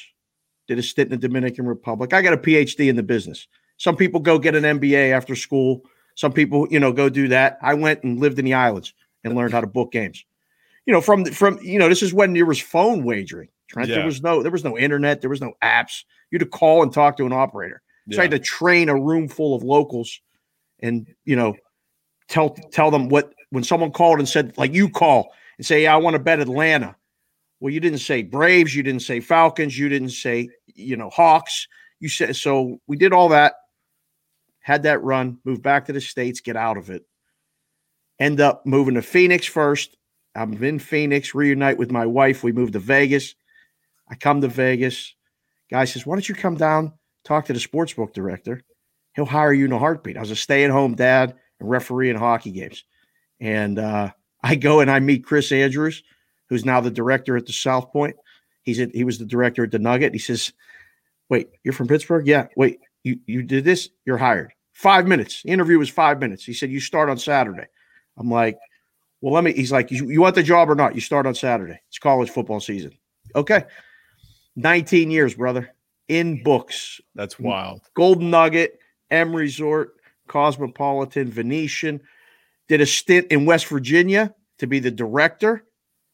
Did 0.68 0.80
a 0.80 0.84
stint 0.84 1.12
in 1.12 1.20
the 1.20 1.28
Dominican 1.28 1.66
Republic. 1.66 2.14
I 2.14 2.22
got 2.22 2.34
a 2.34 2.38
PhD 2.38 2.90
in 2.90 2.96
the 2.96 3.04
business. 3.04 3.48
Some 3.78 3.96
people 3.96 4.20
go 4.20 4.38
get 4.38 4.56
an 4.56 4.64
MBA 4.66 5.12
after 5.12 5.36
school. 5.36 5.84
Some 6.16 6.34
people, 6.34 6.68
you 6.70 6.80
know, 6.80 6.92
go 6.92 7.10
do 7.10 7.28
that. 7.30 7.58
I 7.62 7.74
went 7.76 8.04
and 8.04 8.20
lived 8.20 8.40
in 8.40 8.46
the 8.46 8.54
islands 8.56 8.94
and 9.24 9.36
learned 9.36 9.54
how 9.54 9.62
to 9.62 9.68
book 9.68 9.92
games. 9.92 10.26
You 10.86 10.94
know, 10.94 11.02
from 11.02 11.26
from 11.26 11.60
you 11.62 11.80
know, 11.80 11.90
this 11.90 12.02
is 12.04 12.14
when 12.14 12.34
there 12.34 12.46
was 12.46 12.60
phone 12.60 13.04
wagering. 13.04 13.50
Trent, 13.70 13.90
Yeah. 13.90 13.96
there 13.98 14.06
was 14.06 14.22
no 14.24 14.42
there 14.42 14.52
was 14.52 14.64
no 14.64 14.78
internet, 14.78 15.22
there 15.22 15.30
was 15.30 15.42
no 15.42 15.54
apps. 15.64 16.04
You 16.32 16.40
had 16.40 16.46
to 16.46 16.58
call 16.58 16.84
and 16.84 16.92
talk 16.92 17.18
to 17.18 17.26
an 17.26 17.34
operator. 17.34 17.82
So 18.12 18.20
I 18.20 18.24
had 18.24 18.32
to 18.32 18.40
train 18.40 18.90
a 18.90 19.00
room 19.00 19.28
full 19.28 19.56
of 19.56 19.64
locals 19.64 20.22
and 20.80 21.08
you 21.26 21.36
know 21.36 21.56
tell 22.28 22.52
tell 22.72 22.92
them 22.92 23.10
what 23.10 23.34
when 23.50 23.64
someone 23.64 23.92
called 23.92 24.20
and 24.20 24.28
said 24.28 24.58
like 24.58 24.74
you 24.74 24.90
call 24.90 25.34
and 25.58 25.66
say 25.66 25.84
yeah, 25.84 25.94
I 25.94 25.98
want 25.98 26.14
to 26.14 26.20
bet 26.20 26.40
Atlanta. 26.40 26.96
Well, 27.60 27.74
you 27.74 27.80
didn't 27.80 28.00
say 28.00 28.24
Braves, 28.24 28.76
you 28.76 28.84
didn't 28.84 29.02
say 29.02 29.20
Falcons, 29.20 29.78
you 29.78 29.90
didn't 29.90 30.12
say 30.12 30.50
you 30.68 30.96
know 30.96 31.10
Hawks. 31.10 31.68
You 32.00 32.10
said 32.10 32.36
so. 32.36 32.80
We 32.88 32.96
did 32.96 33.12
all 33.12 33.30
that, 33.30 33.56
had 34.60 34.84
that 34.84 35.04
run, 35.04 35.40
moved 35.44 35.64
back 35.64 35.86
to 35.86 35.94
the 35.94 36.02
states, 36.02 36.42
get 36.42 36.56
out 36.56 36.78
of 36.78 36.90
it. 36.90 37.04
End 38.20 38.40
up 38.40 38.66
moving 38.66 38.96
to 38.96 39.02
Phoenix 39.02 39.46
first. 39.46 39.98
I'm 40.36 40.64
in 40.64 40.78
Phoenix, 40.78 41.34
reunite 41.34 41.78
with 41.78 41.92
my 41.92 42.06
wife. 42.06 42.44
We 42.44 42.52
moved 42.52 42.74
to 42.74 42.80
Vegas. 42.80 43.34
I 44.10 44.16
come 44.16 44.42
to 44.42 44.48
Vegas. 44.48 45.16
Guy 45.72 45.86
says, 45.86 46.06
"Why 46.06 46.16
don't 46.16 46.30
you 46.30 46.36
come 46.36 46.56
down, 46.56 46.94
talk 47.28 47.46
to 47.46 47.54
the 47.54 47.60
sportsbook 47.60 48.14
director? 48.14 48.62
He'll 49.16 49.26
hire 49.26 49.54
you 49.54 49.66
in 49.66 49.72
a 49.72 49.80
heartbeat." 49.80 50.18
I 50.18 50.22
was 50.22 50.32
a 50.32 50.36
stay-at-home 50.36 50.96
dad 50.96 51.36
and 51.60 51.70
referee 51.70 52.10
in 52.10 52.16
hockey 52.16 52.52
games, 52.52 52.84
and 53.40 53.80
uh, 53.80 54.12
I 54.44 54.56
go 54.56 54.80
and 54.80 54.90
I 54.90 55.00
meet 55.00 55.26
Chris 55.26 55.52
Andrews, 55.52 56.04
who's 56.50 56.66
now 56.66 56.82
the 56.82 56.92
director 56.92 57.38
at 57.38 57.46
the 57.46 57.54
South 57.54 57.92
Point. 57.92 58.16
He's 58.64 58.80
at, 58.80 58.94
he 58.94 59.04
was 59.04 59.18
the 59.18 59.26
director 59.26 59.64
at 59.64 59.72
the 59.72 59.80
Nugget. 59.80 60.14
He 60.14 60.20
says, 60.20 60.54
"Wait, 61.30 61.50
you're 61.64 61.74
from 61.74 61.88
Pittsburgh? 61.88 62.28
Yeah. 62.28 62.48
Wait, 62.56 62.80
you 63.04 63.20
you 63.26 63.44
did 63.44 63.64
this? 63.64 63.90
You're 64.06 64.18
hired. 64.18 64.54
Five 64.74 65.08
minutes. 65.08 65.42
The 65.44 65.50
interview 65.50 65.80
was 65.80 65.90
five 65.90 66.20
minutes. 66.20 66.44
He 66.44 66.54
said 66.54 66.70
you 66.70 66.80
start 66.80 67.10
on 67.10 67.18
Saturday. 67.18 67.66
I'm 68.18 68.30
like, 68.30 68.60
well, 69.22 69.34
let 69.34 69.44
me. 69.44 69.54
He's 69.54 69.72
like, 69.72 69.92
you, 69.92 70.10
you 70.10 70.22
want 70.22 70.36
the 70.36 70.44
job 70.44 70.70
or 70.70 70.76
not? 70.76 70.96
You 70.96 71.02
start 71.02 71.26
on 71.26 71.34
Saturday. 71.34 71.80
It's 71.88 72.00
college 72.00 72.30
football 72.30 72.60
season. 72.60 72.92
Okay. 73.36 73.64
19 74.56 75.12
years, 75.12 75.36
brother. 75.36 75.74
In 76.08 76.44
books. 76.44 77.02
That's 77.16 77.40
wild. 77.40 77.82
Golden 77.94 78.30
Nugget, 78.30 78.80
M 79.12 79.36
Resort, 79.36 79.96
Cosmopolitan, 80.28 81.30
Venetian. 81.32 82.02
Did 82.68 82.82
a 82.82 82.86
stint 82.86 83.28
in 83.32 83.46
West 83.46 83.68
Virginia 83.68 84.34
to 84.60 84.68
be 84.68 84.80
the 84.80 84.92
director. 84.92 85.64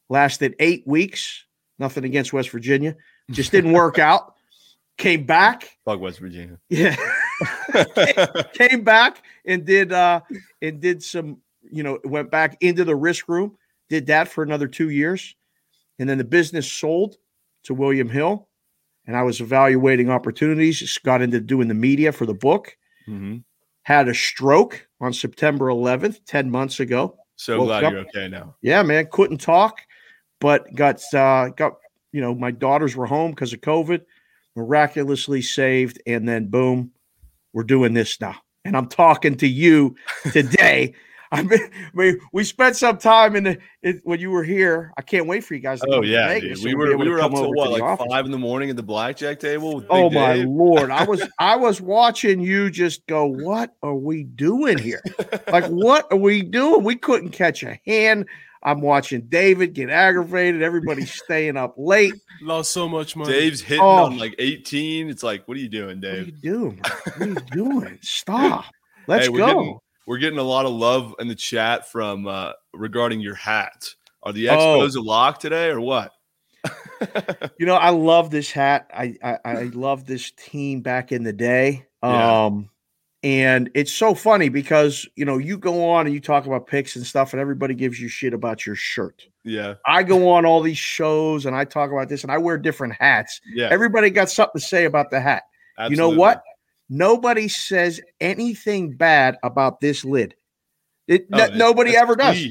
Lasted 0.08 0.54
eight 0.60 0.86
weeks. 0.86 1.44
Nothing 1.78 2.04
against 2.04 2.32
West 2.32 2.50
Virginia. 2.50 2.96
Just 3.30 3.50
didn't 3.50 3.72
work 3.72 3.98
out. 3.98 4.34
Came 4.96 5.26
back. 5.26 5.76
Fuck 5.84 5.98
West 6.00 6.20
Virginia. 6.20 6.58
Yeah. 6.68 6.94
Came 8.52 8.84
back 8.84 9.24
and 9.44 9.64
did 9.64 9.92
uh 9.92 10.20
and 10.62 10.80
did 10.80 11.02
some, 11.02 11.38
you 11.68 11.82
know, 11.82 11.98
went 12.04 12.30
back 12.30 12.56
into 12.60 12.84
the 12.84 12.94
risk 12.94 13.28
room, 13.28 13.56
did 13.88 14.06
that 14.06 14.28
for 14.28 14.44
another 14.44 14.68
two 14.68 14.90
years. 14.90 15.34
And 15.98 16.08
then 16.08 16.18
the 16.18 16.24
business 16.24 16.70
sold 16.70 17.16
to 17.64 17.74
William 17.74 18.08
Hill. 18.08 18.48
And 19.06 19.16
I 19.16 19.22
was 19.22 19.40
evaluating 19.40 20.10
opportunities, 20.10 20.78
just 20.78 21.02
got 21.02 21.20
into 21.22 21.40
doing 21.40 21.68
the 21.68 21.74
media 21.74 22.12
for 22.12 22.26
the 22.26 22.34
book 22.34 22.76
hmm 23.06 23.36
had 23.84 24.08
a 24.08 24.14
stroke 24.14 24.88
on 25.00 25.12
September 25.12 25.66
11th, 25.66 26.24
10 26.24 26.50
months 26.50 26.80
ago. 26.80 27.18
So 27.36 27.58
Woke 27.58 27.66
glad 27.68 27.84
up- 27.84 27.92
you're 27.92 28.00
okay 28.00 28.28
now. 28.28 28.56
Yeah, 28.62 28.82
man, 28.82 29.08
couldn't 29.10 29.42
talk, 29.42 29.80
but 30.40 30.74
got 30.74 31.02
uh 31.14 31.50
got 31.50 31.74
you 32.10 32.20
know, 32.20 32.34
my 32.34 32.50
daughters 32.50 32.96
were 32.96 33.06
home 33.06 33.32
because 33.32 33.52
of 33.52 33.60
COVID, 33.60 34.00
miraculously 34.56 35.42
saved, 35.42 36.00
and 36.06 36.28
then 36.28 36.46
boom, 36.46 36.92
we're 37.52 37.64
doing 37.64 37.92
this 37.92 38.20
now. 38.20 38.36
And 38.64 38.76
I'm 38.76 38.88
talking 38.88 39.36
to 39.36 39.46
you 39.46 39.96
today. 40.32 40.94
I 41.38 41.42
mean, 41.42 41.70
we, 41.94 42.20
we 42.32 42.44
spent 42.44 42.76
some 42.76 42.96
time 42.98 43.34
in 43.36 43.44
the 43.44 43.58
it, 43.82 44.00
when 44.04 44.20
you 44.20 44.30
were 44.30 44.44
here. 44.44 44.92
I 44.96 45.02
can't 45.02 45.26
wait 45.26 45.42
for 45.44 45.54
you 45.54 45.60
guys 45.60 45.80
to 45.80 45.86
Oh 45.88 45.92
come 45.94 46.02
to 46.02 46.08
yeah, 46.08 46.28
Vegas 46.28 46.60
so 46.62 46.66
we 46.66 46.74
were 46.74 46.96
we 46.96 47.08
were 47.08 47.18
up 47.20 47.32
come 47.32 47.40
till 47.42 47.52
what 47.52 47.64
to 47.64 47.70
like 47.70 47.82
office. 47.82 48.06
five 48.08 48.24
in 48.24 48.30
the 48.30 48.38
morning 48.38 48.70
at 48.70 48.76
the 48.76 48.82
blackjack 48.82 49.40
table. 49.40 49.76
With 49.76 49.86
Oh 49.90 50.08
Big 50.08 50.18
my 50.18 50.34
Dave. 50.34 50.48
lord! 50.48 50.90
I 50.90 51.04
was 51.04 51.26
I 51.38 51.56
was 51.56 51.80
watching 51.80 52.40
you 52.40 52.70
just 52.70 53.06
go. 53.06 53.26
What 53.26 53.74
are 53.82 53.94
we 53.96 54.22
doing 54.24 54.78
here? 54.78 55.02
Like, 55.50 55.66
what 55.66 56.06
are 56.10 56.16
we 56.18 56.42
doing? 56.42 56.84
We 56.84 56.96
couldn't 56.96 57.30
catch 57.30 57.62
a 57.62 57.78
hand. 57.86 58.26
I'm 58.66 58.80
watching 58.80 59.22
David 59.28 59.74
get 59.74 59.90
aggravated. 59.90 60.62
Everybody's 60.62 61.12
staying 61.24 61.58
up 61.58 61.74
late. 61.76 62.14
Lost 62.40 62.72
so 62.72 62.88
much 62.88 63.14
money. 63.14 63.30
Dave's 63.30 63.60
hitting 63.60 63.82
Oh. 63.84 64.06
on 64.06 64.16
like 64.16 64.34
18. 64.38 65.10
It's 65.10 65.22
like, 65.22 65.46
what 65.46 65.58
are 65.58 65.60
you 65.60 65.68
doing, 65.68 66.00
Dave? 66.00 66.12
What 66.12 66.20
are 66.20 66.24
you 66.24 66.32
doing? 66.40 66.80
What 66.80 67.20
are 67.20 67.26
you 67.28 67.34
doing? 67.52 67.98
Stop. 68.00 68.64
Let's 69.06 69.26
Hey, 69.26 69.32
go. 69.32 69.46
Getting, 69.46 69.78
we're 70.06 70.18
getting 70.18 70.38
a 70.38 70.42
lot 70.44 70.66
of 70.66 70.72
love 70.72 71.14
in 71.18 71.28
the 71.28 71.34
chat 71.34 71.90
from 71.90 72.26
uh 72.26 72.52
regarding 72.72 73.20
your 73.20 73.34
hat. 73.34 73.88
Are 74.22 74.32
the 74.32 74.48
Oh. 74.50 74.54
expos 74.80 74.96
a 74.96 75.00
lock 75.00 75.38
today 75.40 75.68
or 75.68 75.80
what? 75.80 76.12
You 77.58 77.66
know, 77.66 77.74
I 77.74 77.90
love 77.90 78.30
this 78.30 78.50
hat. 78.50 78.90
I, 78.94 79.14
I 79.22 79.38
I 79.44 79.62
love 79.74 80.06
this 80.06 80.30
team 80.32 80.80
back 80.80 81.12
in 81.12 81.22
the 81.24 81.32
day. 81.32 81.86
Yeah. 82.02 82.44
Um, 82.46 82.70
and 83.22 83.70
it's 83.74 83.92
so 83.92 84.14
funny 84.14 84.48
because 84.48 85.06
you 85.16 85.24
know 85.24 85.38
you 85.38 85.56
go 85.58 85.90
on 85.90 86.06
and 86.06 86.14
you 86.14 86.20
talk 86.20 86.46
about 86.46 86.66
picks 86.66 86.96
and 86.96 87.06
stuff, 87.06 87.32
and 87.32 87.40
everybody 87.40 87.74
gives 87.74 88.00
you 88.00 88.08
shit 88.08 88.32
about 88.34 88.64
your 88.66 88.76
shirt. 88.76 89.26
yeah, 89.44 89.74
I 89.86 90.02
go 90.02 90.30
on 90.30 90.44
all 90.46 90.60
these 90.62 90.78
shows 90.78 91.44
and 91.46 91.54
I 91.56 91.64
talk 91.64 91.90
about 91.90 92.08
this, 92.08 92.22
and 92.22 92.30
I 92.32 92.38
wear 92.38 92.56
different 92.58 92.94
hats. 92.98 93.40
yeah. 93.54 93.68
Everybody 93.70 94.10
got 94.10 94.30
something 94.30 94.60
to 94.60 94.66
say 94.66 94.84
about 94.84 95.10
the 95.10 95.20
hat. 95.20 95.44
You 95.88 95.96
know 95.96 96.08
what? 96.10 96.42
Nobody 96.88 97.48
says 97.48 98.00
anything 98.20 98.92
bad 98.96 99.36
about 99.42 99.80
this 99.80 100.04
lid. 100.04 100.34
It, 101.08 101.26
Oh, 101.32 101.38
it's- 101.38 101.58
nobody 101.58 101.96
ever 101.96 102.16
does. 102.16 102.42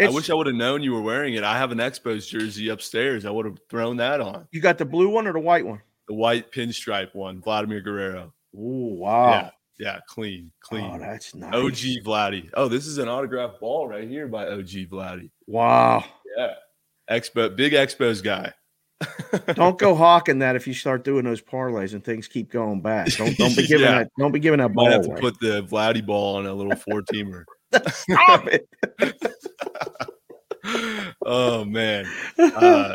I 0.00 0.08
wish 0.10 0.30
I 0.30 0.34
would 0.34 0.46
have 0.46 0.54
known 0.54 0.82
you 0.82 0.92
were 0.92 1.02
wearing 1.02 1.34
it. 1.34 1.42
I 1.42 1.58
have 1.58 1.72
an 1.72 1.78
Expos 1.78 2.28
jersey 2.28 2.68
upstairs. 2.68 3.24
I 3.24 3.30
would 3.30 3.46
have 3.46 3.58
thrown 3.68 3.96
that 3.96 4.20
on. 4.20 4.46
you 4.52 4.60
got 4.60 4.78
the 4.78 4.84
blue 4.84 5.08
one 5.08 5.26
or 5.26 5.32
the 5.32 5.40
white 5.40 5.66
one? 5.66 5.80
The 6.06 6.14
white 6.14 6.52
pinstripe 6.52 7.14
one, 7.14 7.40
Vladimir 7.40 7.80
Guerrero. 7.80 8.32
Oh 8.56 8.94
wow! 8.94 9.30
Yeah, 9.30 9.50
yeah, 9.78 10.00
clean, 10.08 10.50
clean. 10.60 10.84
Oh, 10.94 10.98
that's 10.98 11.34
nice. 11.34 11.52
OG 11.52 12.02
Vladdy. 12.04 12.48
Oh, 12.54 12.68
this 12.68 12.86
is 12.86 12.98
an 12.98 13.08
autographed 13.08 13.60
ball 13.60 13.88
right 13.88 14.08
here 14.08 14.26
by 14.28 14.46
OG 14.46 14.86
Vladdy. 14.88 15.30
Wow! 15.46 16.04
Yeah. 16.36 16.54
Expo, 17.10 17.54
big 17.54 17.72
Expos 17.72 18.22
guy. 18.22 18.52
Don't 19.54 19.78
go 19.78 19.94
hawking 19.94 20.38
that 20.40 20.56
if 20.56 20.66
you 20.66 20.74
start 20.74 21.04
doing 21.04 21.24
those 21.24 21.40
parlays 21.40 21.92
and 21.92 22.02
things 22.04 22.26
keep 22.26 22.50
going 22.50 22.80
bad. 22.80 23.08
Don't 23.16 23.36
don't 23.36 23.54
be 23.56 23.66
giving 23.66 23.84
Yeah. 23.86 23.98
that. 23.98 24.10
Don't 24.18 24.32
be 24.32 24.38
giving 24.40 24.58
that 24.58 24.72
ball 24.72 24.86
Might 24.86 24.92
have 24.94 25.02
to 25.02 25.10
away. 25.10 25.20
put 25.20 25.38
the 25.40 25.62
Vladdy 25.64 26.04
ball 26.04 26.36
on 26.36 26.46
a 26.46 26.52
little 26.54 26.74
four 26.76 27.02
teamer. 27.02 27.44
Stop 27.92 28.48
it. 28.48 28.68
oh 31.24 31.64
man. 31.64 32.06
Uh, 32.38 32.94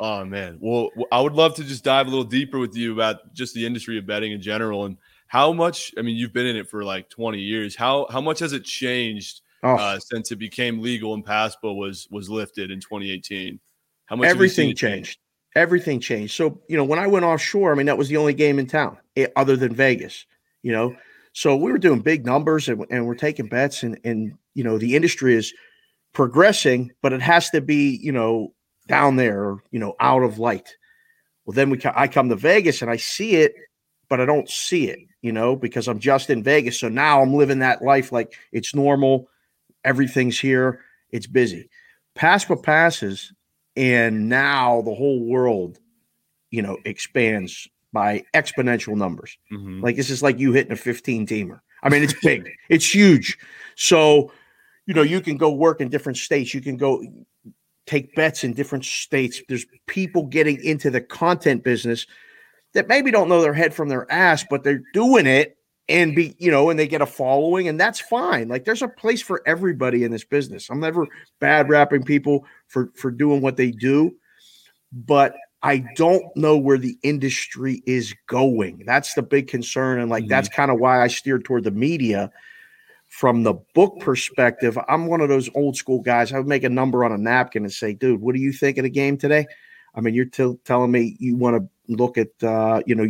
oh 0.00 0.24
man. 0.24 0.58
Well, 0.60 0.90
I 1.10 1.20
would 1.20 1.32
love 1.34 1.54
to 1.56 1.64
just 1.64 1.84
dive 1.84 2.06
a 2.06 2.10
little 2.10 2.24
deeper 2.24 2.58
with 2.58 2.76
you 2.76 2.92
about 2.92 3.32
just 3.34 3.54
the 3.54 3.66
industry 3.66 3.98
of 3.98 4.06
betting 4.06 4.32
in 4.32 4.40
general 4.40 4.84
and 4.84 4.96
how 5.26 5.52
much. 5.52 5.92
I 5.98 6.02
mean, 6.02 6.16
you've 6.16 6.32
been 6.32 6.46
in 6.46 6.56
it 6.56 6.68
for 6.68 6.84
like 6.84 7.08
20 7.10 7.38
years. 7.38 7.74
How 7.74 8.06
how 8.10 8.20
much 8.20 8.38
has 8.40 8.52
it 8.52 8.64
changed 8.64 9.40
Oh, 9.62 9.74
uh, 9.74 9.98
since 9.98 10.30
it 10.30 10.36
became 10.36 10.80
legal 10.80 11.14
and 11.14 11.24
PASPA 11.24 11.74
was 11.74 12.06
was 12.10 12.28
lifted 12.30 12.70
in 12.70 12.78
2018? 12.80 13.58
How 14.06 14.16
much 14.16 14.28
have 14.28 14.40
you 14.40 14.48
seen 14.48 14.70
everything 14.70 14.76
changed. 14.76 15.18
Everything 15.54 16.00
changed. 16.00 16.34
So 16.34 16.60
you 16.68 16.76
know, 16.76 16.84
when 16.84 16.98
I 16.98 17.06
went 17.06 17.24
offshore, 17.24 17.72
I 17.72 17.74
mean, 17.74 17.86
that 17.86 17.98
was 17.98 18.08
the 18.08 18.16
only 18.16 18.34
game 18.34 18.58
in 18.58 18.66
town 18.66 18.98
eh, 19.16 19.26
other 19.36 19.56
than 19.56 19.74
Vegas. 19.74 20.26
You 20.62 20.72
know, 20.72 20.96
so 21.32 21.54
we 21.54 21.70
were 21.70 21.78
doing 21.78 22.00
big 22.00 22.24
numbers 22.24 22.68
and, 22.68 22.84
and 22.90 23.06
we're 23.06 23.14
taking 23.14 23.46
bets, 23.46 23.82
and 23.82 23.98
and 24.04 24.34
you 24.54 24.64
know, 24.64 24.78
the 24.78 24.96
industry 24.96 25.34
is 25.34 25.52
progressing, 26.12 26.92
but 27.02 27.12
it 27.12 27.22
has 27.22 27.50
to 27.50 27.60
be 27.60 27.98
you 28.02 28.12
know 28.12 28.54
down 28.86 29.16
there, 29.16 29.56
you 29.70 29.78
know, 29.78 29.94
out 30.00 30.22
of 30.22 30.38
light. 30.38 30.76
Well, 31.44 31.54
then 31.54 31.70
we 31.70 31.80
I 31.84 32.08
come 32.08 32.28
to 32.28 32.36
Vegas 32.36 32.82
and 32.82 32.90
I 32.90 32.96
see 32.96 33.36
it, 33.36 33.54
but 34.08 34.20
I 34.20 34.24
don't 34.24 34.48
see 34.48 34.88
it, 34.88 35.00
you 35.22 35.32
know, 35.32 35.56
because 35.56 35.88
I'm 35.88 35.98
just 35.98 36.30
in 36.30 36.42
Vegas. 36.42 36.78
So 36.78 36.88
now 36.88 37.22
I'm 37.22 37.34
living 37.34 37.60
that 37.60 37.82
life 37.82 38.12
like 38.12 38.34
it's 38.52 38.74
normal. 38.74 39.28
Everything's 39.84 40.38
here. 40.38 40.80
It's 41.10 41.26
busy. 41.26 41.70
PASPA 42.16 42.62
passes, 42.62 43.32
and 43.76 44.28
now 44.28 44.82
the 44.82 44.94
whole 44.94 45.20
world, 45.20 45.78
you 46.50 46.62
know, 46.62 46.78
expands 46.84 47.68
by 47.92 48.24
exponential 48.34 48.96
numbers. 48.96 49.38
Mhm. 49.52 49.82
Like 49.82 49.96
this 49.96 50.10
is 50.10 50.22
like 50.22 50.38
you 50.38 50.52
hitting 50.52 50.72
a 50.72 50.76
15 50.76 51.26
teamer. 51.26 51.60
I 51.82 51.88
mean, 51.88 52.02
it's 52.02 52.14
big, 52.22 52.50
it's 52.68 52.94
huge. 52.94 53.38
So, 53.74 54.32
you 54.86 54.94
know, 54.94 55.02
you 55.02 55.20
can 55.20 55.36
go 55.36 55.50
work 55.50 55.80
in 55.80 55.88
different 55.88 56.18
states. 56.18 56.54
You 56.54 56.60
can 56.60 56.76
go 56.76 57.04
take 57.86 58.14
bets 58.14 58.44
in 58.44 58.52
different 58.52 58.84
states. 58.84 59.40
There's 59.48 59.66
people 59.86 60.24
getting 60.24 60.62
into 60.62 60.90
the 60.90 61.00
content 61.00 61.62
business 61.62 62.06
that 62.74 62.88
maybe 62.88 63.10
don't 63.10 63.28
know 63.28 63.40
their 63.40 63.54
head 63.54 63.72
from 63.72 63.88
their 63.88 64.10
ass, 64.10 64.44
but 64.48 64.64
they're 64.64 64.82
doing 64.92 65.26
it 65.26 65.56
and 65.88 66.16
be, 66.16 66.34
you 66.38 66.50
know, 66.50 66.70
and 66.70 66.78
they 66.78 66.88
get 66.88 67.00
a 67.00 67.06
following, 67.06 67.68
and 67.68 67.78
that's 67.78 68.00
fine. 68.00 68.48
Like 68.48 68.64
there's 68.64 68.82
a 68.82 68.88
place 68.88 69.22
for 69.22 69.42
everybody 69.46 70.04
in 70.04 70.10
this 70.10 70.24
business. 70.24 70.68
I'm 70.68 70.80
never 70.80 71.06
bad 71.40 71.68
rapping 71.68 72.02
people 72.02 72.44
for 72.66 72.90
for 72.96 73.10
doing 73.10 73.40
what 73.40 73.56
they 73.56 73.70
do, 73.70 74.14
but 74.92 75.34
I 75.62 75.84
don't 75.96 76.24
know 76.36 76.56
where 76.56 76.78
the 76.78 76.98
industry 77.02 77.82
is 77.86 78.14
going. 78.26 78.82
That's 78.86 79.14
the 79.14 79.22
big 79.22 79.48
concern. 79.48 80.00
And 80.00 80.10
like 80.10 80.26
that's 80.28 80.48
kind 80.48 80.70
of 80.70 80.78
why 80.78 81.02
I 81.02 81.08
steered 81.08 81.44
toward 81.44 81.64
the 81.64 81.70
media 81.70 82.30
from 83.08 83.44
the 83.44 83.54
book 83.74 84.00
perspective. 84.00 84.78
I'm 84.88 85.06
one 85.06 85.20
of 85.20 85.28
those 85.28 85.48
old 85.54 85.76
school 85.76 86.00
guys. 86.00 86.32
I 86.32 86.38
would 86.38 86.48
make 86.48 86.64
a 86.64 86.68
number 86.68 87.04
on 87.04 87.12
a 87.12 87.18
napkin 87.18 87.64
and 87.64 87.72
say, 87.72 87.94
dude, 87.94 88.20
what 88.20 88.34
do 88.34 88.40
you 88.40 88.52
think 88.52 88.78
of 88.78 88.84
the 88.84 88.90
game 88.90 89.16
today? 89.16 89.46
I 89.94 90.00
mean, 90.00 90.14
you're 90.14 90.26
t- 90.26 90.58
telling 90.64 90.90
me 90.90 91.16
you 91.18 91.36
want 91.36 91.56
to 91.56 91.68
look 91.92 92.18
at, 92.18 92.28
uh, 92.42 92.82
you 92.86 92.94
know, 92.94 93.06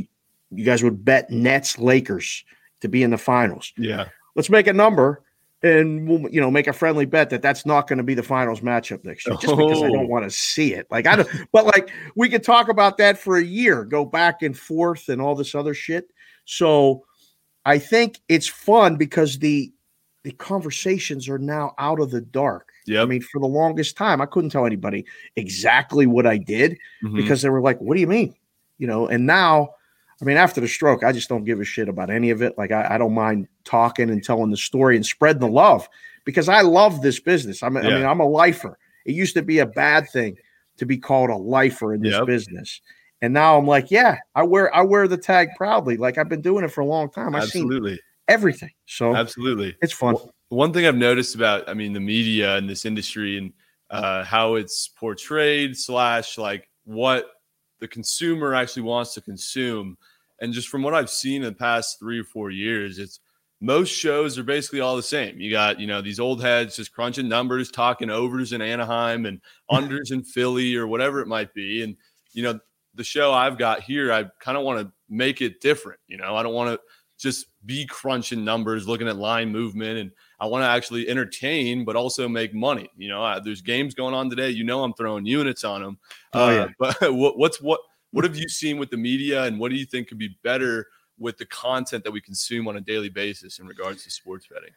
you 0.51 0.65
guys 0.65 0.83
would 0.83 1.05
bet 1.05 1.31
Nets 1.31 1.79
Lakers 1.79 2.45
to 2.81 2.89
be 2.89 3.03
in 3.03 3.11
the 3.11 3.19
finals. 3.19 3.73
Yeah. 3.77 4.07
Let's 4.35 4.51
make 4.51 4.67
a 4.67 4.73
number 4.73 5.23
and 5.63 6.07
we'll, 6.09 6.31
you 6.31 6.41
know, 6.41 6.51
make 6.51 6.67
a 6.67 6.73
friendly 6.73 7.07
bet 7.07 7.31
that 7.31 7.41
that's 7.43 7.65
not 7.65 7.89
going 7.89 7.97
to 7.97 8.03
be 8.05 8.15
the 8.15 8.23
finals 8.23 8.61
matchup 8.61 9.05
next 9.05 9.27
year, 9.27 9.37
just 9.41 9.57
because 9.57 9.83
I 9.83 9.87
Oh. 9.87 9.93
don't 9.93 10.09
want 10.09 10.25
to 10.25 10.31
see 10.31 10.75
it. 10.75 10.87
Like 10.91 11.07
I 11.07 11.17
don't, 11.17 11.29
but 11.53 11.65
like 11.67 11.91
we 12.15 12.29
could 12.29 12.45
talk 12.45 12.69
about 12.69 12.99
that 12.99 13.19
for 13.19 13.39
a 13.39 13.45
year, 13.45 13.85
go 13.85 14.05
back 14.05 14.43
and 14.43 14.57
forth 14.57 15.09
and 15.09 15.21
all 15.21 15.35
this 15.35 15.55
other 15.55 15.73
shit. 15.75 16.11
So 16.45 17.05
I 17.65 17.79
think 17.79 18.21
it's 18.29 18.47
fun 18.47 18.97
because 18.97 19.39
the 19.39 19.73
the 20.23 20.33
conversations 20.33 21.29
are 21.29 21.39
now 21.39 21.73
out 21.79 22.01
of 22.01 22.11
the 22.11 22.21
dark. 22.21 22.71
Yeah, 22.85 23.01
I 23.03 23.05
mean, 23.05 23.21
for 23.23 23.41
the 23.41 23.47
longest 23.47 23.97
time, 23.97 24.21
I 24.21 24.27
couldn't 24.27 24.51
tell 24.51 24.67
anybody 24.67 25.05
exactly 25.37 26.07
what 26.07 26.27
I 26.27 26.37
did 26.37 26.77
Mhm. 27.05 27.15
because 27.17 27.43
they 27.43 27.49
were 27.49 27.61
like, 27.61 27.81
"What 27.81 27.95
do 27.95 28.01
you 28.01 28.07
mean?" 28.09 28.35
You 28.79 28.89
know. 28.89 29.07
And 29.07 29.25
now, 29.25 29.71
I 30.21 30.25
mean, 30.25 30.37
after 30.39 30.61
the 30.61 30.69
stroke, 30.69 31.05
I 31.05 31.13
just 31.13 31.29
don't 31.29 31.45
give 31.45 31.61
a 31.61 31.65
shit 31.65 31.89
about 31.89 32.11
any 32.11 32.31
of 32.31 32.41
it. 32.43 32.57
Like, 32.57 32.73
I, 32.73 32.95
I 32.95 32.99
don't 32.99 33.15
mind 33.15 33.49
talking 33.65 34.09
and 34.09 34.25
telling 34.25 34.51
the 34.51 34.57
story 34.57 34.97
and 34.97 35.05
spreading 35.05 35.41
the 35.41 35.49
love 35.49 35.89
because 36.25 36.49
I 36.49 36.63
love 36.63 37.03
this 37.03 37.21
business. 37.21 37.63
I'm, 37.63 37.77
I 37.77 37.83
Yeah. 37.83 37.97
mean, 37.97 38.07
I'm 38.07 38.21
a 38.21 38.27
lifer. 38.29 38.79
It 39.05 39.15
used 39.15 39.35
to 39.35 39.43
be 39.43 39.59
a 39.59 39.67
bad 39.67 40.09
thing 40.11 40.37
to 40.79 40.87
be 40.87 40.97
called 40.99 41.31
a 41.31 41.37
lifer 41.37 41.95
in 41.95 42.01
this 42.03 42.15
Yep. 42.15 42.27
business, 42.27 42.81
and 43.23 43.33
now 43.33 43.57
I'm 43.57 43.67
like, 43.67 43.91
yeah, 43.91 44.19
I 44.35 44.43
wear 44.43 44.75
I 44.75 44.83
wear 44.83 45.09
the 45.09 45.17
tag 45.17 45.51
proudly. 45.57 45.97
Like 45.97 46.19
I've 46.19 46.29
been 46.29 46.43
doing 46.43 46.65
it 46.65 46.73
for 46.73 46.81
a 46.81 46.87
long 46.87 47.11
time. 47.11 47.35
I've 47.35 47.45
seen 47.45 47.65
Absolutely. 47.65 48.01
everything, 48.29 48.73
so 48.87 49.15
Absolutely. 49.15 49.77
it's 49.81 49.93
fun. 49.93 50.17
one 50.49 50.73
thing 50.73 50.87
I've 50.87 50.97
noticed 50.97 51.35
about, 51.35 51.69
I 51.69 51.75
mean, 51.75 51.93
the 51.93 52.01
media 52.01 52.57
and 52.57 52.69
this 52.69 52.85
industry 52.85 53.39
and 53.39 53.53
uh, 53.91 54.25
how 54.25 54.57
it's 54.57 54.89
portrayed 54.89 55.77
slash 55.77 56.37
like 56.37 56.69
what 56.85 57.31
the 57.81 57.89
consumer 57.89 58.55
actually 58.55 58.83
wants 58.83 59.15
to 59.15 59.21
consume. 59.21 59.97
And 60.41 60.53
just 60.53 60.69
from 60.69 60.83
what 60.83 60.95
I've 60.95 61.11
seen 61.11 61.43
in 61.43 61.49
the 61.49 61.59
past 61.59 61.99
three 61.99 62.19
or 62.19 62.25
four 62.25 62.51
years, 62.51 62.99
it's 62.99 63.21
most 63.61 63.89
shows 63.89 64.39
are 64.39 64.43
basically 64.43 64.81
all 64.81 64.97
the 64.97 65.03
same. 65.03 65.41
You 65.41 65.51
got, 65.51 65.81
you 65.81 65.87
know, 65.87 66.03
these 66.03 66.21
old 66.21 66.43
heads 66.43 66.77
just 66.77 66.93
crunching 66.93 67.29
numbers, 67.29 67.71
talking 67.71 68.11
overs 68.11 68.53
in 68.53 68.61
Anaheim 68.61 69.25
and 69.25 69.41
unders 69.71 70.13
in 70.13 70.23
Philly 70.23 70.77
or 70.77 70.87
whatever 70.87 71.21
it 71.21 71.27
might 71.27 71.55
be. 71.55 71.83
And, 71.83 71.97
you 72.33 72.43
know, 72.43 72.61
the 72.95 73.05
show 73.05 73.33
I've 73.33 73.59
got 73.59 73.83
here, 73.83 74.13
I 74.13 74.27
kind 74.41 74.59
of 74.59 74.65
want 74.65 74.81
to 74.81 74.93
make 75.09 75.41
it 75.41 75.61
different. 75.61 76.01
You 76.07 76.19
know, 76.19 76.37
I 76.37 76.43
don't 76.43 76.55
want 76.55 76.71
to 76.75 76.81
just 77.19 77.47
be 77.65 77.87
crunching 77.87 78.45
numbers, 78.45 78.87
looking 78.87 79.09
at 79.09 79.17
line 79.17 79.51
movement, 79.51 79.99
and 79.99 80.11
I 80.39 80.47
want 80.47 80.63
to 80.63 80.69
actually 80.69 81.09
entertain, 81.09 81.85
but 81.85 81.97
also 81.97 82.29
make 82.29 82.53
money. 82.53 82.91
You 82.97 83.09
know, 83.09 83.23
I, 83.23 83.41
there's 83.41 83.63
games 83.63 83.95
going 83.95 84.15
on 84.15 84.29
today. 84.29 84.51
You 84.51 84.65
know, 84.65 84.85
I'm 84.85 84.93
throwing 84.93 85.25
units 85.25 85.65
on 85.65 85.83
them. 85.83 85.99
Oh, 86.35 86.51
yeah. 86.51 86.67
Uh, 86.81 86.93
but 87.01 87.15
what, 87.15 87.39
what's 87.39 87.61
what? 87.61 87.81
What 88.13 88.25
have 88.25 88.37
you 88.37 88.49
seen 88.49 88.79
with 88.79 88.91
the 88.91 88.97
media, 88.97 89.45
and 89.45 89.59
what 89.59 89.71
do 89.71 89.77
you 89.77 89.85
think 89.85 90.09
could 90.09 90.19
be 90.19 90.39
better 90.43 90.87
with 91.19 91.37
the 91.39 91.47
content 91.47 92.05
that 92.05 92.11
we 92.11 92.21
consume 92.21 92.69
on 92.69 92.77
a 92.77 92.81
daily 92.81 93.09
basis 93.09 93.59
in 93.59 93.67
regards 93.67 94.05
to 94.05 94.11
sports 94.11 94.47
betting? 94.47 94.71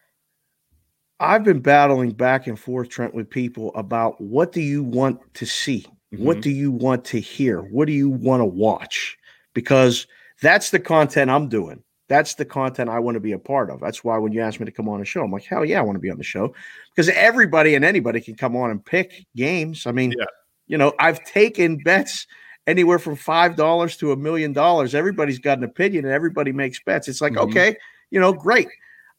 I've 1.19 1.43
been 1.43 1.59
battling 1.59 2.11
back 2.11 2.47
and 2.47 2.57
forth, 2.57 2.89
Trent, 2.89 3.13
with 3.13 3.29
people 3.29 3.71
about 3.75 4.19
what 4.21 4.51
do 4.51 4.61
you 4.61 4.83
want 4.83 5.19
to 5.35 5.45
see? 5.45 5.85
What 6.11 6.37
Mhm. 6.37 6.41
do 6.41 6.49
you 6.49 6.71
want 6.71 7.05
to 7.05 7.19
hear? 7.19 7.61
What 7.61 7.85
do 7.85 7.93
you 7.93 8.09
want 8.09 8.41
to 8.41 8.45
watch? 8.45 9.17
Because 9.53 10.07
that's 10.41 10.71
the 10.71 10.79
content 10.79 11.29
I'm 11.29 11.49
doing. 11.49 11.83
That's 12.09 12.33
the 12.33 12.43
content 12.43 12.89
I 12.89 12.99
want 12.99 13.15
to 13.15 13.21
be 13.21 13.31
a 13.31 13.39
part 13.39 13.69
of. 13.69 13.79
That's 13.79 14.03
why 14.03 14.17
when 14.17 14.33
you 14.33 14.41
asked 14.41 14.59
me 14.59 14.65
to 14.65 14.71
come 14.71 14.89
on 14.89 14.99
a 14.99 15.05
show, 15.05 15.23
I'm 15.23 15.31
like, 15.31 15.45
hell 15.45 15.63
yeah, 15.63 15.79
I 15.79 15.83
want 15.83 15.95
to 15.95 16.01
be 16.01 16.09
on 16.09 16.17
the 16.17 16.23
show. 16.23 16.53
Because 16.93 17.07
everybody 17.09 17.75
and 17.75 17.85
anybody 17.85 18.19
can 18.19 18.35
come 18.35 18.55
on 18.55 18.71
and 18.71 18.83
pick 18.83 19.25
games. 19.35 19.85
I 19.85 19.91
mean, 19.91 20.11
Yeah. 20.17 20.25
you 20.67 20.77
know, 20.77 20.93
I've 20.99 21.23
taken 21.23 21.77
bets 21.77 22.25
anywhere 22.67 22.99
from 22.99 23.15
five 23.15 23.55
dollars 23.55 23.95
to 23.97 24.11
a 24.11 24.17
million 24.17 24.53
dollars. 24.53 24.93
Everybody's 24.95 25.39
got 25.39 25.59
an 25.59 25.63
opinion 25.63 26.05
and 26.05 26.13
everybody 26.13 26.51
makes 26.51 26.79
bets. 26.83 27.07
It's 27.07 27.21
like, 27.21 27.33
Mhm. 27.33 27.49
okay, 27.49 27.77
you 28.11 28.19
know, 28.19 28.33
great. 28.33 28.67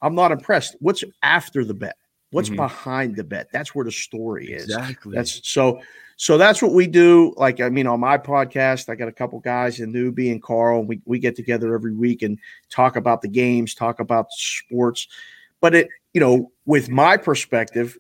I'm 0.03 0.15
not 0.15 0.33
impressed. 0.33 0.77
What's 0.81 1.05
after 1.23 1.65
the 1.65 1.75
bet? 1.75 1.97
What's 2.33 2.51
Mhm. 2.51 2.57
behind 2.57 3.17
the 3.17 3.25
bet? 3.25 3.49
That's 3.53 3.75
where 3.75 3.85
the 3.85 3.93
story 3.93 4.53
is. 4.53 4.65
Exactly. 4.65 5.15
That's 5.15 5.49
so 5.49 5.81
so 6.23 6.37
that's 6.37 6.61
what 6.61 6.73
we 6.75 6.87
do. 6.87 7.33
Like, 7.39 7.63
I 7.63 7.71
mean, 7.71 7.87
on 7.87 7.99
my 7.99 8.19
podcast, 8.19 8.91
I 8.91 8.95
got 8.95 9.09
a 9.09 9.13
couple 9.13 9.41
guys 9.41 9.81
and 9.81 9.95
Newbie 9.95 10.31
and 10.31 10.43
Carl, 10.43 10.81
and 10.81 10.87
we, 10.87 11.01
we 11.07 11.19
get 11.19 11.35
together 11.35 11.75
every 11.75 11.95
week 11.95 12.21
and 12.21 12.39
talk 12.69 12.97
about 12.97 13.23
the 13.23 13.29
games, 13.29 13.75
talk 13.75 14.01
about 14.01 14.31
sports. 14.33 15.09
But 15.63 15.75
it, 15.75 15.89
you 16.13 16.21
know, 16.21 16.53
with 16.67 16.91
my 16.91 17.17
perspective, 17.17 17.97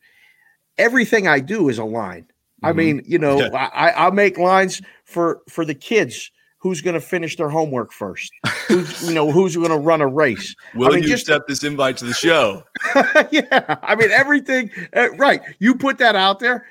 everything 0.76 1.28
I 1.28 1.40
do 1.40 1.70
is 1.70 1.78
a 1.78 1.84
line. 1.84 2.26
I 2.62 2.72
Mhm. 2.72 2.76
mean, 2.76 3.02
you 3.06 3.18
know, 3.18 3.40
I, 3.54 3.90
I- 4.06 4.10
make 4.10 4.36
lines 4.36 4.82
for 5.04 5.40
for 5.48 5.64
the 5.64 5.74
kids. 5.74 6.30
Who's 6.58 6.82
going 6.82 6.92
to 6.92 7.00
finish 7.00 7.36
their 7.38 7.48
homework 7.48 7.90
first? 7.90 8.30
Who's 8.68 9.02
you 9.08 9.14
know 9.14 9.32
who's 9.32 9.56
going 9.56 9.70
to 9.70 9.78
run 9.78 10.02
a 10.02 10.06
race? 10.06 10.54
will 10.74 10.90
mean, 10.90 11.04
you 11.04 11.08
just- 11.08 11.26
accept 11.26 11.48
this 11.48 11.64
invite 11.64 11.96
to 11.96 12.04
the 12.04 12.12
show? 12.12 12.64
yeah, 13.30 13.76
I 13.82 13.94
mean 13.94 14.10
everything. 14.10 14.70
uh, 14.94 15.08
right, 15.12 15.40
you 15.58 15.74
put 15.74 15.96
that 15.98 16.16
out 16.16 16.38
there. 16.38 16.66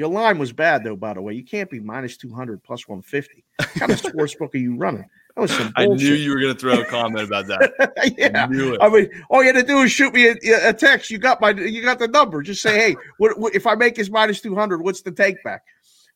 Your 0.00 0.08
line 0.08 0.38
was 0.38 0.50
bad 0.50 0.82
though. 0.82 0.96
By 0.96 1.12
the 1.12 1.20
way, 1.20 1.34
you 1.34 1.44
can't 1.44 1.68
be 1.68 1.78
minus 1.78 2.16
two 2.16 2.32
hundred 2.32 2.64
plus 2.64 2.88
one 2.88 3.02
fifty. 3.02 3.44
What 3.58 3.68
kind 3.74 3.92
of 3.92 3.98
sports 4.06 4.34
book 4.34 4.54
are 4.54 4.58
you 4.58 4.74
running? 4.74 5.04
That 5.36 5.42
was 5.42 5.50
some 5.50 5.74
I 5.76 5.84
knew 5.84 6.14
you 6.14 6.30
were 6.30 6.40
going 6.40 6.54
to 6.54 6.58
throw 6.58 6.80
a 6.80 6.86
comment 6.86 7.26
about 7.26 7.48
that. 7.48 7.92
yeah. 8.16 8.44
I 8.44 8.46
knew 8.46 8.72
it. 8.72 8.78
I 8.80 8.88
mean, 8.88 9.10
all 9.28 9.42
you 9.44 9.52
had 9.52 9.60
to 9.60 9.62
do 9.62 9.80
is 9.80 9.92
shoot 9.92 10.14
me 10.14 10.28
a, 10.28 10.70
a 10.70 10.72
text. 10.72 11.10
You 11.10 11.18
got 11.18 11.38
my, 11.42 11.50
you 11.50 11.82
got 11.82 11.98
the 11.98 12.08
number. 12.08 12.40
Just 12.40 12.62
say, 12.62 12.78
hey, 12.78 12.96
what, 13.18 13.38
what 13.38 13.54
if 13.54 13.66
I 13.66 13.74
make 13.74 13.94
this 13.94 14.08
minus 14.08 14.40
two 14.40 14.54
hundred? 14.54 14.80
What's 14.80 15.02
the 15.02 15.12
take 15.12 15.44
back? 15.44 15.64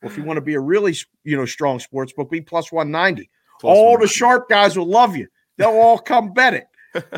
Well, 0.01 0.11
if 0.11 0.16
you 0.16 0.25
want 0.25 0.38
to 0.38 0.40
be 0.40 0.55
a 0.55 0.61
really, 0.61 0.97
you 1.25 1.37
know, 1.37 1.44
strong 1.44 1.79
sports 1.79 2.14
book, 2.14 2.31
be 2.31 2.40
plus 2.40 2.73
one 2.73 2.90
ninety. 2.90 3.29
All 3.62 3.92
one. 3.92 4.01
the 4.01 4.09
sharp 4.09 4.49
guys 4.49 4.79
will 4.79 4.88
love 4.88 5.14
you. 5.14 5.29
They'll 5.59 5.68
all 5.68 5.99
come 5.99 6.33
bet 6.33 6.55
it. 6.55 6.68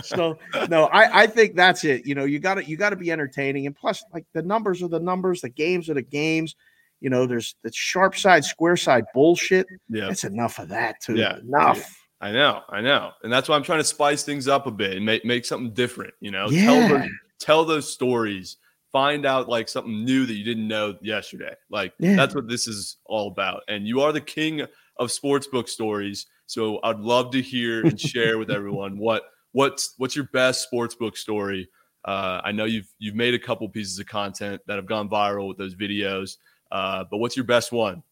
So 0.02 0.38
no, 0.68 0.84
I, 0.86 1.22
I 1.22 1.26
think 1.26 1.54
that's 1.54 1.84
it. 1.84 2.06
You 2.06 2.14
know, 2.14 2.24
you 2.24 2.38
got 2.38 2.54
to 2.54 2.64
you 2.64 2.76
got 2.76 2.90
to 2.90 2.96
be 2.96 3.10
entertaining, 3.10 3.66
and 3.66 3.74
plus, 3.76 4.02
like 4.12 4.24
the 4.32 4.42
numbers 4.42 4.82
are 4.82 4.88
the 4.88 5.00
numbers, 5.00 5.40
the 5.40 5.48
games 5.48 5.88
are 5.90 5.94
the 5.94 6.02
games. 6.02 6.54
You 7.00 7.10
know, 7.10 7.26
there's 7.26 7.54
the 7.62 7.70
sharp 7.72 8.16
side, 8.16 8.44
square 8.44 8.76
side 8.76 9.04
bullshit. 9.12 9.66
yeah. 9.90 10.06
That's 10.06 10.24
enough 10.24 10.58
of 10.58 10.68
that 10.70 11.00
too. 11.02 11.14
Yeah. 11.16 11.38
enough. 11.38 11.94
I 12.22 12.32
know, 12.32 12.62
I 12.70 12.80
know, 12.80 13.10
and 13.22 13.30
that's 13.30 13.48
why 13.48 13.56
I'm 13.56 13.62
trying 13.62 13.80
to 13.80 13.84
spice 13.84 14.22
things 14.22 14.48
up 14.48 14.66
a 14.66 14.70
bit 14.70 14.96
and 14.96 15.04
make 15.04 15.24
make 15.24 15.44
something 15.44 15.74
different. 15.74 16.14
You 16.20 16.30
know, 16.30 16.48
Yeah. 16.48 16.64
tell 16.64 16.88
those, 16.88 17.08
tell 17.38 17.64
those 17.66 17.92
stories, 17.92 18.56
find 18.92 19.26
out 19.26 19.48
like 19.50 19.68
something 19.68 20.04
new 20.06 20.24
that 20.24 20.32
you 20.32 20.42
didn't 20.44 20.66
know 20.66 20.96
yesterday. 21.02 21.52
Like 21.70 21.92
Yeah. 22.00 22.16
that's 22.16 22.34
what 22.34 22.48
this 22.48 22.66
is 22.66 22.96
all 23.04 23.28
about. 23.28 23.60
And 23.68 23.86
you 23.86 24.00
are 24.00 24.12
the 24.12 24.20
king 24.22 24.62
of 24.62 25.10
sportsbook 25.10 25.68
stories, 25.68 26.24
so 26.46 26.80
I'd 26.82 27.00
love 27.00 27.32
to 27.32 27.42
hear 27.42 27.82
and 27.84 28.00
share 28.00 28.38
with 28.38 28.50
everyone 28.50 28.96
what 28.96 29.24
what's 29.56 29.94
what's 29.96 30.14
your 30.14 30.26
best 30.34 30.68
sportsbook 30.70 31.16
story. 31.16 31.66
Uh, 32.04 32.42
I 32.44 32.52
know 32.52 32.66
you've 32.66 32.92
you've 32.98 33.14
made 33.14 33.32
a 33.32 33.38
couple 33.38 33.66
pieces 33.70 33.98
of 33.98 34.06
content 34.06 34.60
that 34.66 34.76
have 34.76 34.84
gone 34.84 35.08
viral 35.08 35.48
with 35.48 35.56
those 35.56 35.74
videos, 35.74 36.36
uh, 36.70 37.04
but 37.10 37.16
what's 37.16 37.36
your 37.36 37.46
best 37.46 37.72
one? 37.72 38.02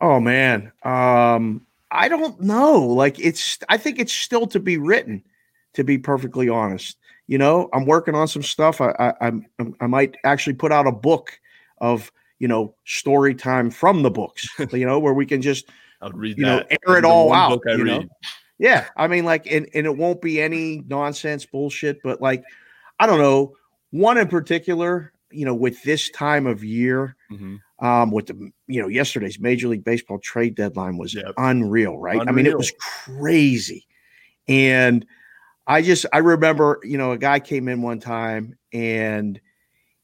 Oh 0.00 0.20
man, 0.20 0.70
um, 0.82 1.66
I 1.90 2.08
don't 2.08 2.38
know. 2.42 2.78
Like 2.78 3.18
it's, 3.18 3.58
I 3.70 3.78
think 3.78 3.98
it's 3.98 4.12
still 4.12 4.46
to 4.48 4.60
be 4.60 4.76
written. 4.76 5.24
To 5.72 5.82
be 5.82 5.98
perfectly 5.98 6.48
honest, 6.48 6.98
you 7.26 7.36
know, 7.36 7.68
I'm 7.72 7.84
working 7.84 8.14
on 8.14 8.28
some 8.28 8.44
stuff. 8.44 8.80
I, 8.80 8.90
I, 9.00 9.12
I'm, 9.22 9.46
I 9.80 9.88
might 9.88 10.14
actually 10.22 10.54
put 10.54 10.70
out 10.70 10.86
a 10.86 10.92
book 10.92 11.40
of 11.78 12.12
you 12.38 12.46
know 12.46 12.74
story 12.84 13.34
time 13.34 13.70
from 13.70 14.02
the 14.02 14.10
books. 14.10 14.46
you 14.72 14.86
know, 14.86 14.98
where 14.98 15.14
we 15.14 15.24
can 15.24 15.40
just 15.40 15.70
I'll 16.02 16.12
read 16.12 16.36
You 16.36 16.44
know, 16.44 16.58
that. 16.58 16.78
air 16.86 16.98
it 16.98 17.04
all 17.06 17.32
out, 17.32 17.48
book 17.48 17.62
I 17.66 17.72
you 17.72 17.84
know? 17.84 18.04
Yeah, 18.58 18.86
I 18.96 19.08
mean, 19.08 19.24
like, 19.24 19.46
and, 19.50 19.68
and 19.74 19.86
it 19.86 19.96
won't 19.96 20.22
be 20.22 20.40
any 20.40 20.82
nonsense 20.86 21.44
bullshit, 21.44 22.02
but 22.02 22.20
like, 22.20 22.44
I 23.00 23.06
don't 23.06 23.18
know, 23.18 23.56
one 23.90 24.16
in 24.16 24.28
particular, 24.28 25.12
you 25.30 25.44
know, 25.44 25.54
with 25.54 25.82
this 25.82 26.10
time 26.10 26.46
of 26.46 26.62
year, 26.62 27.16
Mhm. 27.30 27.58
um, 27.80 28.12
with 28.12 28.26
the, 28.26 28.52
you 28.68 28.80
know, 28.80 28.88
yesterday's 28.88 29.40
Major 29.40 29.68
League 29.68 29.84
Baseball 29.84 30.20
trade 30.20 30.54
deadline 30.54 30.96
was 30.96 31.14
Yep. 31.14 31.32
unreal, 31.36 31.98
right? 31.98 32.20
I 32.26 32.30
mean, 32.30 32.46
it 32.46 32.56
was 32.56 32.72
crazy. 32.78 33.86
And 34.46 35.04
I 35.66 35.82
just, 35.82 36.06
I 36.12 36.18
remember, 36.18 36.78
you 36.84 36.96
know, 36.98 37.10
a 37.12 37.18
guy 37.18 37.40
came 37.40 37.68
in 37.68 37.82
one 37.82 37.98
time 37.98 38.56
and 38.72 39.40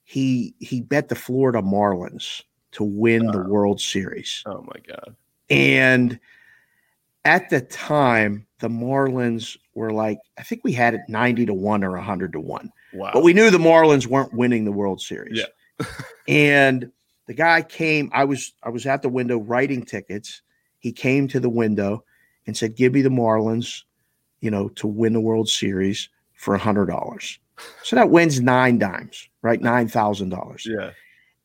he, 0.02 0.54
he 0.58 0.80
bet 0.80 1.08
the 1.08 1.14
Florida 1.14 1.62
Marlins 1.62 2.42
to 2.72 2.82
win 2.82 3.30
the 3.30 3.46
World 3.46 3.80
Series. 3.80 4.42
Oh 4.46 4.62
my 4.62 4.80
god. 4.86 5.14
And 5.50 6.18
at 7.24 7.50
the 7.50 7.61
time, 7.61 8.46
the 8.61 8.68
Marlins 8.68 9.56
were 9.74 9.92
like, 9.92 10.18
I 10.38 10.42
think 10.42 10.62
we 10.64 10.72
had 10.72 10.94
it 10.94 11.02
90 11.09 11.46
to 11.46 11.54
1 11.54 11.85
or 11.85 11.92
100 11.92 12.33
to 12.33 12.40
1. 12.40 12.72
Wow. 12.92 13.11
But 13.12 13.22
we 13.22 13.33
knew 13.33 13.50
the 13.50 13.59
Marlins 13.59 14.06
weren't 14.06 14.33
winning 14.35 14.64
the 14.64 14.72
World 14.72 15.00
Series. 15.00 15.38
Yeah. 15.38 15.87
and 16.28 16.90
the 17.26 17.35
guy 17.35 17.62
came, 17.62 18.11
I 18.12 18.24
was 18.24 18.52
I 18.62 18.70
was 18.70 18.87
at 18.87 19.02
the 19.02 19.09
window 19.09 19.38
writing 19.38 19.85
tickets. 19.85 20.42
He 20.78 20.92
came 20.92 21.28
to 21.28 21.40
the 21.40 21.48
window 21.48 22.04
and 22.46 22.56
said, 22.56 22.76
"Give 22.76 22.92
me 22.92 23.02
the 23.02 23.09
Marlins, 23.09 23.85
you 24.40 24.50
know, 24.50 24.68
to 24.70 24.87
win 24.87 25.12
the 25.12 25.20
World 25.20 25.48
Series 25.48 26.09
for 26.35 26.54
a 26.54 26.59
$100." 26.59 27.38
So 27.83 27.96
that 27.96 28.11
wins 28.11 28.40
9 28.40 28.78
dimes, 28.78 29.28
right? 29.42 29.61
$9,000 29.61 30.66
yeah. 30.66 30.90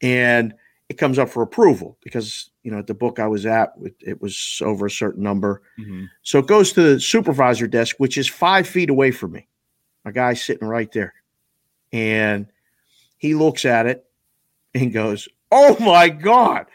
and 0.01 0.53
it 0.88 0.97
comes 0.97 1.19
up 1.19 1.30
for 1.30 1.43
approval 1.43 1.97
because 2.03 2.49
you 2.66 2.72
know 2.72 2.80
at 2.80 2.88
the 2.88 2.93
book 2.93 3.20
I 3.20 3.28
was 3.28 3.45
at 3.45 3.74
it- 3.84 3.95
it 4.01 4.22
was 4.22 4.59
over 4.66 4.88
a 4.88 4.91
certain 4.91 5.24
number. 5.24 5.61
Mhm. 5.80 6.09
So 6.24 6.39
it 6.39 6.47
goes 6.47 6.74
to 6.74 6.82
the 6.82 6.99
supervisor 6.99 7.68
desk, 7.68 7.95
which 7.99 8.18
is 8.18 8.28
five 8.28 8.68
feet 8.68 8.89
away 8.89 9.11
from 9.11 9.32
me. 9.34 9.47
My 10.03 10.11
guy's 10.11 10.43
sitting 10.43 10.68
right 10.68 10.91
there, 10.91 11.13
and 11.93 12.47
he 13.18 13.36
looks 13.36 13.63
at 13.66 13.86
it 13.86 14.05
and 14.74 14.91
goes, 14.91 15.30
"Oh 15.51 15.78
my 15.80 16.09
god, 16.09 16.66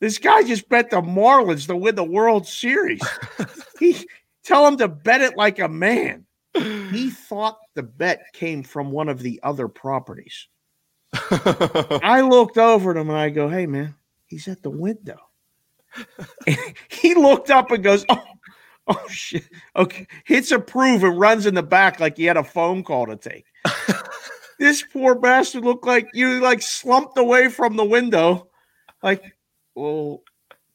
this 0.00 0.18
guy 0.18 0.42
just 0.42 0.68
bet 0.68 0.90
the 0.90 1.00
Marlins 1.02 1.66
to 1.68 1.76
win 1.76 1.94
the 1.94 2.02
World 2.04 2.46
Series." 2.46 3.00
he 3.78 4.08
tell 4.42 4.66
him 4.66 4.76
to 4.78 4.88
bet 4.88 5.20
it 5.20 5.36
like 5.36 5.58
a 5.58 5.68
man. 5.68 6.24
He 6.54 7.10
thought 7.28 7.58
the 7.74 7.82
bet 7.82 8.32
came 8.32 8.62
from 8.62 8.90
one 8.92 9.08
of 9.10 9.20
the 9.20 9.40
other 9.42 9.68
properties. 9.68 10.48
I 11.30 12.22
looked 12.22 12.58
over 12.58 12.90
at 12.92 12.96
him 12.96 13.08
and 13.10 13.18
I 13.18 13.30
go, 13.30 13.48
"Hey, 13.48 13.66
man, 13.66 13.94
he's 14.26 14.48
at 14.48 14.62
the 14.62 14.70
window." 14.70 15.18
He 16.88 17.14
looked 17.14 17.50
up 17.50 17.70
and 17.70 17.84
goes, 17.84 18.04
"Oh, 18.08 18.24
oh 18.88 19.08
shit!" 19.08 19.44
Okay, 19.76 20.06
hits 20.24 20.50
approve 20.52 21.04
and 21.04 21.18
runs 21.18 21.46
in 21.46 21.54
the 21.54 21.62
back 21.62 22.00
like 22.00 22.16
he 22.16 22.24
had 22.24 22.36
a 22.36 22.44
phone 22.44 22.82
call 22.82 23.06
to 23.06 23.16
take. 23.16 23.46
this 24.58 24.82
poor 24.82 25.14
bastard 25.14 25.64
looked 25.64 25.86
like 25.86 26.08
you 26.14 26.40
like 26.40 26.62
slumped 26.62 27.18
away 27.18 27.48
from 27.48 27.76
the 27.76 27.84
window, 27.84 28.48
like, 29.02 29.22
"Well, 29.74 30.22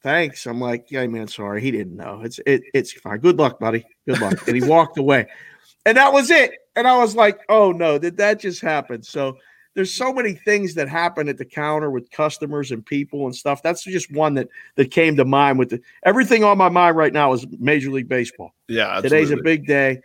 thanks." 0.02 0.46
I'm 0.46 0.60
like, 0.60 0.90
"Yeah, 0.90 1.06
man, 1.06 1.28
sorry, 1.28 1.60
he 1.60 1.70
didn't 1.70 1.96
know. 1.96 2.22
It's 2.22 2.40
it, 2.46 2.62
it's 2.74 2.92
fine. 2.92 3.18
Good 3.18 3.38
luck, 3.38 3.58
buddy. 3.58 3.84
Good 4.06 4.20
luck." 4.20 4.46
And 4.46 4.56
he 4.56 4.62
walked 4.62 4.98
away, 4.98 5.26
and 5.84 5.96
that 5.96 6.12
was 6.12 6.30
it. 6.30 6.52
And 6.76 6.86
I 6.86 6.96
was 6.98 7.16
like, 7.16 7.40
"Oh 7.48 7.72
no, 7.72 7.98
did 7.98 8.16
that 8.18 8.40
just 8.40 8.60
happen?" 8.60 9.02
So 9.02 9.36
there's 9.74 9.92
so 9.94 10.12
many 10.12 10.32
things 10.34 10.74
that 10.74 10.88
happen 10.88 11.28
at 11.28 11.38
the 11.38 11.44
counter 11.44 11.90
with 11.90 12.10
customers 12.10 12.72
and 12.72 12.84
people 12.84 13.26
and 13.26 13.34
stuff. 13.34 13.62
That's 13.62 13.84
just 13.84 14.10
one 14.12 14.34
that 14.34 14.48
that 14.76 14.90
came 14.90 15.16
to 15.16 15.24
mind. 15.24 15.58
With 15.58 15.70
the, 15.70 15.80
everything 16.04 16.42
on 16.44 16.58
my 16.58 16.68
mind 16.68 16.96
right 16.96 17.12
now 17.12 17.32
is 17.32 17.46
Major 17.58 17.90
League 17.90 18.08
Baseball. 18.08 18.52
Yeah, 18.68 18.88
absolutely. 18.88 19.08
Today's 19.26 19.30
a 19.38 19.42
big 19.42 19.66
day. 19.66 20.00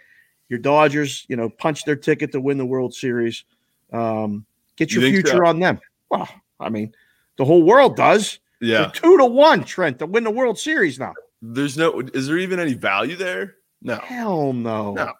Your 0.50 0.60
Dodgers, 0.60 1.26
you 1.28 1.36
know, 1.36 1.50
punch 1.50 1.84
their 1.86 1.96
ticket 1.96 2.32
to 2.34 2.40
win 2.40 2.58
the 2.60 2.66
World 2.66 2.94
Series. 2.94 3.44
Um, 3.92 4.46
get 4.76 4.92
You 4.92 5.02
your 5.02 5.10
so? 5.10 5.14
future 5.24 5.46
on 5.46 5.60
them. 5.60 5.80
Well, 6.10 6.30
I 6.60 6.70
mean, 6.70 6.94
the 7.38 7.46
whole 7.46 7.64
world 7.64 7.96
does. 7.96 8.40
Yeah, 8.62 8.82
They're 8.82 8.92
two 8.92 9.18
to 9.18 9.26
one, 9.26 9.64
Trent, 9.64 10.00
to 10.00 10.06
win 10.06 10.24
the 10.24 10.32
World 10.32 10.58
Series 10.60 11.00
now. 11.00 11.14
there's 11.42 11.78
no. 11.78 12.00
Is 12.14 12.28
there 12.28 12.38
even 12.38 12.60
any 12.60 12.74
value 12.74 13.16
there? 13.16 13.56
No. 13.82 13.98
Hell 13.98 14.54
no. 14.54 14.94
No. 14.94 15.14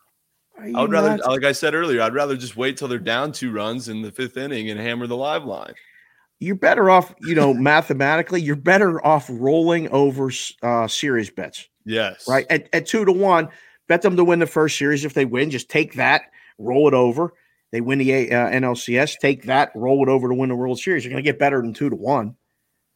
Are 0.58 0.68
you 0.68 0.78
I 0.78 0.82
would 0.82 0.92
rather, 0.92 1.10
nuts? 1.10 1.28
like 1.28 1.44
I 1.44 1.52
said 1.52 1.76
earlier, 1.76 2.02
I'd 2.02 2.14
rather 2.14 2.38
just 2.38 2.56
wait 2.56 2.78
till 2.78 2.88
they're 2.88 3.00
down 3.00 3.32
two 3.32 3.52
runs 3.52 3.90
in 3.90 4.02
the 4.02 4.12
fifth 4.12 4.38
inning 4.38 4.70
and 4.70 4.80
hammer 4.80 5.06
the 5.08 5.18
live 5.18 5.44
line. 5.46 5.74
you're 6.40 6.56
better 6.56 6.90
off, 6.90 7.14
you 7.22 7.36
know, 7.36 7.54
mathematically, 7.54 8.42
you're 8.42 8.56
better 8.56 9.06
off 9.06 9.26
rolling 9.30 9.90
over 9.90 10.32
uh, 10.64 10.88
series 10.88 11.30
bets, 11.30 11.68
Yes. 11.86 12.28
right? 12.28 12.46
At, 12.50 12.70
at 12.74 12.86
two 12.86 13.06
to 13.06 13.12
one, 13.12 13.50
bet 13.88 14.02
them 14.02 14.16
to 14.18 14.24
win 14.24 14.40
the 14.40 14.48
first 14.48 14.78
series. 14.78 15.06
If 15.06 15.14
they 15.14 15.26
win, 15.26 15.50
just 15.52 15.70
take 15.70 15.94
that, 15.96 16.24
roll 16.58 16.88
it 16.88 16.94
over. 16.94 17.34
They 17.72 17.82
win 17.82 18.00
the 18.00 18.32
uh, 18.32 18.50
NLCS, 18.52 19.18
take 19.20 19.44
that, 19.44 19.72
roll 19.76 20.02
it 20.04 20.10
over 20.10 20.30
to 20.30 20.34
win 20.34 20.48
the 20.50 20.56
World 20.56 20.80
Series. 20.80 21.04
You're 21.04 21.12
going 21.12 21.24
to 21.24 21.30
get 21.30 21.38
better 21.40 21.62
than 21.62 21.74
two 21.74 21.90
to 21.90 21.96
one, 21.96 22.36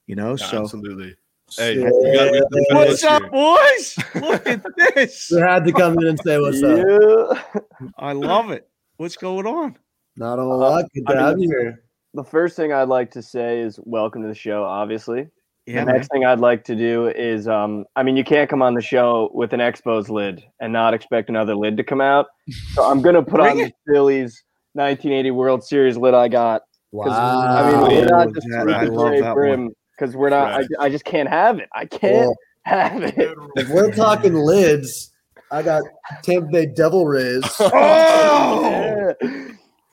you 0.08 0.16
know? 0.16 0.38
So, 0.38 0.62
Absolutely. 0.62 1.16
Hey, 1.58 1.76
Yeah. 1.80 1.90
we 1.90 2.14
got, 2.14 2.32
we 2.52 2.68
got 2.72 2.88
what's 2.88 3.04
up, 3.04 3.22
here. 3.22 3.32
boys? 3.32 3.98
Look 4.16 4.48
at 4.48 4.64
this. 4.96 5.32
You 5.32 5.38
had 5.40 5.66
to 5.66 5.72
come 5.72 5.98
in 6.00 6.08
and 6.08 6.20
say 6.20 6.40
what's 6.40 6.62
up. 6.64 7.64
I 7.98 8.12
love 8.14 8.52
it. 8.52 8.68
What's 8.98 9.16
going 9.18 9.48
on? 9.48 9.78
Not 10.18 10.40
a 10.40 10.42
whole 10.44 10.58
lot. 10.60 10.86
Good 10.94 11.06
to 11.08 11.14
I 11.14 11.16
mean, 11.16 11.26
have 11.26 11.40
you 11.40 11.50
here. 11.50 11.84
The 12.14 12.24
first 12.24 12.56
thing 12.56 12.74
I'd 12.74 12.90
like 12.90 13.12
to 13.12 13.22
say 13.22 13.60
is 13.60 13.80
welcome 13.84 14.22
to 14.24 14.28
the 14.28 14.36
show, 14.36 14.64
obviously. 14.64 15.28
Yeah, 15.66 15.82
the 15.82 15.86
man. 15.86 15.96
next 15.96 16.08
thing 16.12 16.26
I'd 16.26 16.40
like 16.40 16.64
to 16.66 16.76
do 16.76 17.08
is 17.10 17.48
um 17.48 17.86
I 17.96 18.02
mean 18.02 18.18
you 18.18 18.24
can't 18.24 18.50
come 18.50 18.64
on 18.64 18.74
the 18.74 18.82
show 18.82 19.30
with 19.36 19.54
an 19.54 19.60
Expos 19.60 20.10
lid 20.10 20.44
and 20.60 20.74
not 20.74 20.96
expect 20.96 21.30
another 21.30 21.56
lid 21.56 21.78
to 21.78 21.84
come 21.84 22.02
out. 22.02 22.26
So 22.74 22.84
I'm 22.84 23.02
gonna 23.04 23.22
put 23.22 23.40
on 23.40 23.60
it. 23.60 23.74
the 23.86 23.94
Phillies 23.94 24.44
1980 24.74 25.30
World 25.32 25.64
Series 25.64 25.96
lid 25.96 26.16
I 26.16 26.28
got. 26.28 26.64
Wow. 26.92 27.06
I 27.12 27.72
mean 27.72 27.82
we're 28.00 28.06
not 28.06 28.34
just 28.34 28.48
that- 28.50 28.68
I 28.68 28.86
love 28.86 29.20
that 29.20 29.34
brim 29.36 29.70
because 30.00 30.16
we're 30.16 30.30
not 30.30 30.52
Right. 30.52 30.68
I, 30.80 30.86
I 30.86 30.90
just 30.90 31.06
can't 31.06 31.30
have 31.30 31.60
it. 31.60 31.70
I 31.74 31.86
can't 31.86 32.14
Well, 32.14 32.38
have 32.64 33.04
it. 33.04 33.16
if 33.56 33.70
we're 33.70 33.92
talking 33.92 34.34
lids, 34.34 35.12
I 35.52 35.62
got 35.62 35.84
Tampa 36.24 36.48
Bay 36.48 36.66
Devil 36.68 37.06
Rays. 37.06 37.44
Oh, 37.60 39.14
Yeah. 39.22 39.49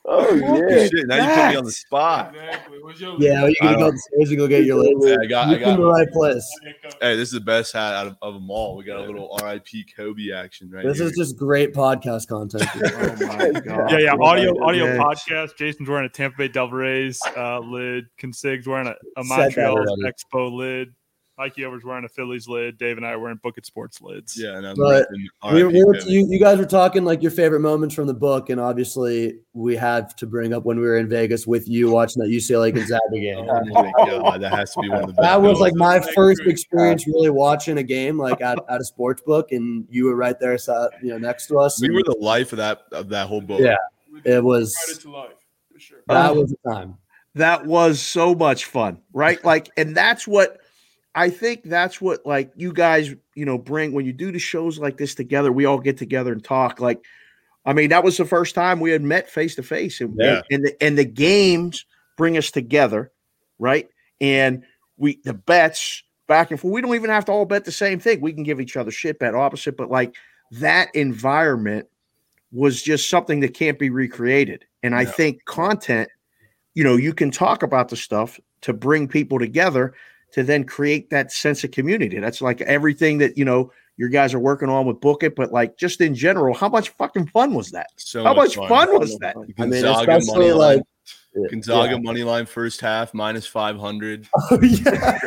Oh 0.09 0.31
Look 0.31 0.71
yeah. 0.71 0.87
Shit, 0.87 1.07
now 1.09 1.17
you 1.17 1.35
put 1.35 1.49
me 1.51 1.57
on 1.57 1.65
the 1.65 1.73
spot. 1.73 2.35
Exactly. 2.37 2.79
What's 2.81 3.01
your 3.01 3.17
Yeah, 3.19 3.41
well, 3.43 3.51
you 3.51 3.57
I 3.61 3.65
gonna 3.65 3.75
go 3.77 3.81
don't- 3.81 3.95
upstairs 3.95 4.29
and 4.31 4.39
go 4.39 4.47
get 4.47 4.65
your 4.65 4.77
lids. 4.77 5.05
Hey, 5.05 5.17
I 5.21 5.27
got, 5.27 5.49
You're 5.59 5.69
in 5.69 5.77
the 5.81 5.85
right 5.87 6.09
place. 6.13 6.49
Hey, 7.01 7.17
this 7.17 7.29
is 7.29 7.33
the 7.33 7.41
best 7.41 7.73
hat 7.73 7.95
out 7.95 8.07
of, 8.07 8.17
of 8.23 8.35
them 8.35 8.49
all. 8.49 8.77
We 8.77 8.85
got 8.85 9.01
a 9.01 9.03
little 9.05 9.37
RIP 9.43 9.67
Kobe 9.97 10.31
action 10.33 10.71
right 10.71 10.85
This 10.85 10.99
here. 10.99 11.09
is 11.09 11.17
just 11.17 11.37
great 11.37 11.75
podcast 11.75 12.29
content. 12.29 12.65
oh 12.75 13.27
my 13.27 13.61
god. 13.61 13.91
Yeah, 13.91 13.99
yeah. 13.99 14.15
Audio, 14.21 14.63
audio 14.63 14.85
Yes. 14.85 14.99
podcast. 14.99 15.57
Jason's 15.57 15.89
wearing 15.89 16.07
a 16.07 16.09
Tampa 16.09 16.37
Bay 16.39 16.49
Devil 16.49 16.71
Rays 16.79 17.19
uh, 17.37 17.59
lid. 17.59 18.05
Consig's 18.21 18.67
wearing 18.69 18.87
a, 18.87 18.95
a 19.17 19.25
Montreal. 19.25 19.85
Expo 20.05 20.53
lid. 20.53 20.95
Mikey 21.39 21.64
Over's 21.66 21.84
wearing 21.84 22.05
a 22.05 22.09
Phillies 22.09 22.49
lid. 22.49 22.78
Dave 22.78 22.97
and 22.97 23.05
I 23.07 23.11
are 23.11 23.18
wearing 23.18 23.39
Book 23.43 23.59
It 23.59 23.66
Sports 23.66 24.01
lids. 24.01 24.39
yeah, 24.41 24.57
and 24.57 24.66
I'm 24.66 24.74
But 24.76 25.07
we, 25.53 25.64
we 25.64 25.84
were, 25.84 25.97
you, 25.99 26.26
you 26.30 26.39
guys 26.41 26.59
were 26.59 26.64
talking 26.64 27.05
like 27.05 27.20
your 27.20 27.30
favorite 27.30 27.61
moments 27.61 27.95
from 27.95 28.07
the 28.07 28.14
book, 28.14 28.49
and 28.49 28.59
obviously 28.61 29.41
we 29.53 29.76
had 29.76 30.16
to 30.16 30.26
bring 30.26 30.55
up 30.55 30.64
when 30.64 30.78
we 30.80 30.87
were 30.87 30.97
in 30.97 31.09
Vegas 31.09 31.47
with 31.47 31.68
you 31.68 31.91
watching 31.91 32.22
that 32.22 32.30
UCLA 32.30 32.74
Gonzaga 32.74 33.03
oh 33.09 33.20
game. 33.20 33.47
Oh 33.49 33.93
god, 34.20 34.41
that 34.41 34.53
has 34.53 34.72
to 34.74 34.80
be 34.80 34.89
one 34.89 35.01
of 35.03 35.07
the 35.09 35.12
best. 35.12 35.22
That 35.22 35.43
was 35.43 35.61
like 35.61 35.74
my 35.74 35.99
Like, 35.99 36.14
first 36.14 36.41
great. 36.41 36.53
experience 36.53 37.07
really 37.07 37.30
watching 37.30 37.78
a 37.78 37.82
game 37.82 38.18
like 38.18 38.41
at, 38.41 38.59
at 38.70 38.80
a 38.80 38.84
sports 38.84 39.20
book, 39.22 39.53
and 39.53 39.87
you 39.91 40.07
were 40.07 40.16
right 40.16 40.39
there, 40.41 40.57
sat, 40.57 40.91
you 41.03 41.11
know, 41.11 41.18
next 41.18 41.49
to 41.49 41.59
us. 41.59 41.80
we 41.80 41.89
and 41.89 41.97
were 41.97 42.03
the 42.03 42.16
life 42.18 42.53
of 42.53 42.59
that 42.59 42.82
of 42.93 43.09
that 43.11 43.26
whole 43.28 43.41
book. 43.43 43.61
Yeah. 43.61 43.76
It 44.24 44.43
was 44.43 44.74
Credit 44.87 45.03
to 45.03 45.11
life, 45.11 45.30
for 45.70 45.78
sure. 45.78 45.99
that 46.09 46.34
was 46.34 46.51
the 46.64 46.70
time. 46.70 46.97
that 47.34 47.66
was 47.66 48.01
so 48.01 48.34
much 48.34 48.64
fun, 48.64 49.03
right? 49.12 49.45
Like, 49.45 49.68
and 49.76 49.95
that's 49.95 50.26
what 50.26 50.61
I 51.17 51.31
think 51.31 51.64
that's 51.64 52.01
what 52.01 52.25
like 52.27 52.53
you 52.57 52.73
guys, 52.75 53.14
you 53.35 53.47
know, 53.47 53.57
bring 53.57 53.93
when 53.93 54.05
you 54.05 54.12
do 54.12 54.31
the 54.31 54.39
shows 54.39 54.79
like 54.79 54.99
this 54.99 55.14
together. 55.14 55.51
We 55.51 55.64
all 55.64 55.79
get 55.79 55.97
together 55.97 56.31
and 56.31 56.45
talk. 56.45 56.79
Like, 56.79 57.03
I 57.64 57.73
mean, 57.73 57.89
that 57.89 58.05
was 58.05 58.19
the 58.19 58.27
first 58.27 58.55
time 58.55 58.81
we 58.81 58.91
had 58.91 59.03
met 59.03 59.31
face 59.31 59.55
to 59.57 59.62
face, 59.62 60.01
and 60.03 60.14
Yeah. 60.19 60.43
and 60.51 60.67
the, 60.67 60.83
and 60.83 60.99
the 60.99 61.07
games 61.07 61.87
bring 62.19 62.37
us 62.37 62.51
together, 62.51 63.11
right? 63.59 63.89
And 64.21 64.62
we 64.99 65.21
the 65.25 65.33
bets 65.35 66.03
back 66.29 66.51
and 66.51 66.61
forth. 66.61 66.73
We 66.75 66.83
don't 66.83 66.95
even 66.95 67.11
have 67.11 67.25
to 67.25 67.33
all 67.33 67.47
bet 67.47 67.64
the 67.64 67.73
same 67.73 67.99
thing. 67.99 68.21
We 68.21 68.35
can 68.35 68.43
give 68.43 68.61
each 68.61 68.77
other 68.77 68.91
shit, 68.91 69.19
bet 69.19 69.35
opposite, 69.35 69.77
but 69.77 69.91
like 69.91 70.14
that 70.53 70.95
environment 70.95 71.89
was 72.53 72.83
just 72.83 73.09
something 73.09 73.41
that 73.41 73.55
can't 73.55 73.79
be 73.79 73.89
recreated. 73.91 74.67
And 74.83 74.95
I 74.95 75.03
Yeah. 75.03 75.11
think 75.12 75.45
content, 75.47 76.11
you 76.75 76.85
know, 76.85 76.97
you 76.97 77.14
can 77.14 77.31
talk 77.31 77.62
about 77.62 77.89
the 77.89 77.97
stuff 77.97 78.39
to 78.62 78.73
bring 78.75 79.09
people 79.09 79.39
together 79.39 79.95
to 80.33 80.43
then 80.43 80.64
create 80.64 81.11
that 81.11 81.33
sense 81.33 81.64
of 81.64 81.70
community. 81.70 82.18
That's 82.18 82.41
like 82.41 82.61
everything 82.62 83.18
that, 83.18 83.39
you 83.39 83.45
know, 83.45 83.72
your 83.97 84.09
guys 84.09 84.35
are 84.35 84.39
working 84.39 84.68
on 84.68 84.87
with 84.87 85.01
Book 85.01 85.22
It, 85.22 85.35
but 85.35 85.53
like 85.53 85.77
just 85.79 86.01
in 86.01 86.14
general, 86.14 86.55
how 86.55 86.68
much 86.68 86.91
fucking 86.91 87.29
fun 87.29 87.55
was 87.55 87.70
that? 87.70 87.89
So 87.97 88.24
How 88.24 88.35
much 88.35 88.57
fun 88.57 88.99
was 88.99 89.16
that? 89.18 89.35
The 89.35 89.62
I 89.62 89.66
mean, 89.66 89.83
Gonzaga 89.83 90.16
especially 90.16 90.39
money 90.39 90.53
line, 90.53 90.83
Gonzaga 91.51 91.93
yeah. 91.93 92.01
money 92.01 92.24
line 92.24 92.47
first 92.47 92.81
half 92.81 93.14
minus 93.14 93.47
five 93.47 93.79
hundred. 93.79 94.29
Oh, 94.51 94.59
yeah. 94.62 95.18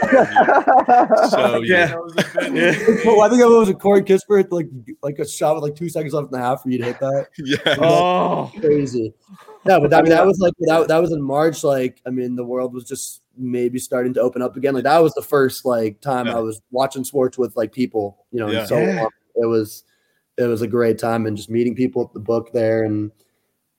So 1.29 1.61
yeah, 1.61 1.87
That 1.87 2.01
was 2.01 2.13
a 2.13 2.39
bet. 2.39 2.53
Yeah. 2.53 2.95
Well, 3.05 3.21
I 3.21 3.29
think 3.29 3.41
it 3.41 3.45
was 3.45 3.69
a 3.69 3.73
Corey 3.73 4.01
Kispert, 4.01 4.51
like 4.51 4.67
like 5.01 5.19
a 5.19 5.27
shot 5.27 5.55
with 5.55 5.63
like 5.63 5.75
two 5.75 5.89
seconds 5.89 6.13
left 6.13 6.31
in 6.31 6.39
the 6.39 6.45
half 6.45 6.63
for 6.63 6.69
you 6.69 6.77
to 6.79 6.85
hit 6.85 6.99
that. 6.99 7.27
yeah. 7.37 7.75
Oh, 7.79 8.51
Crazy. 8.59 9.13
Yeah, 9.65 9.79
but 9.79 9.93
I 9.93 10.01
mean 10.01 10.11
that 10.11 10.25
was 10.25 10.39
like 10.39 10.53
that, 10.61 10.87
that 10.87 10.97
was 10.99 11.11
in 11.11 11.21
March. 11.21 11.63
Like, 11.63 12.01
I 12.05 12.11
mean, 12.11 12.35
the 12.35 12.45
world 12.45 12.73
was 12.73 12.85
just 12.85 13.21
maybe 13.39 13.79
starting 13.79 14.13
to 14.13 14.21
open 14.21 14.41
up 14.41 14.55
again. 14.57 14.73
Like 14.73 14.83
that 14.83 14.99
was 14.99 15.13
the 15.13 15.21
first 15.21 15.65
like 15.65 16.01
time 16.01 16.27
Yeah. 16.27 16.37
I 16.37 16.39
was 16.41 16.61
watching 16.71 17.03
sports 17.03 17.37
with 17.37 17.55
like 17.55 17.71
people, 17.71 18.25
you 18.31 18.39
know, 18.39 18.49
Yeah. 18.49 18.65
so 18.65 18.77
Yeah. 18.79 19.03
on. 19.05 19.09
it 19.35 19.45
was 19.47 19.83
it 20.37 20.43
was 20.43 20.61
a 20.61 20.67
great 20.67 20.97
time 20.97 21.25
and 21.25 21.35
just 21.35 21.49
meeting 21.49 21.75
people 21.75 22.01
at 22.03 22.13
the 22.13 22.19
book 22.19 22.51
there 22.53 22.83
and 22.83 23.11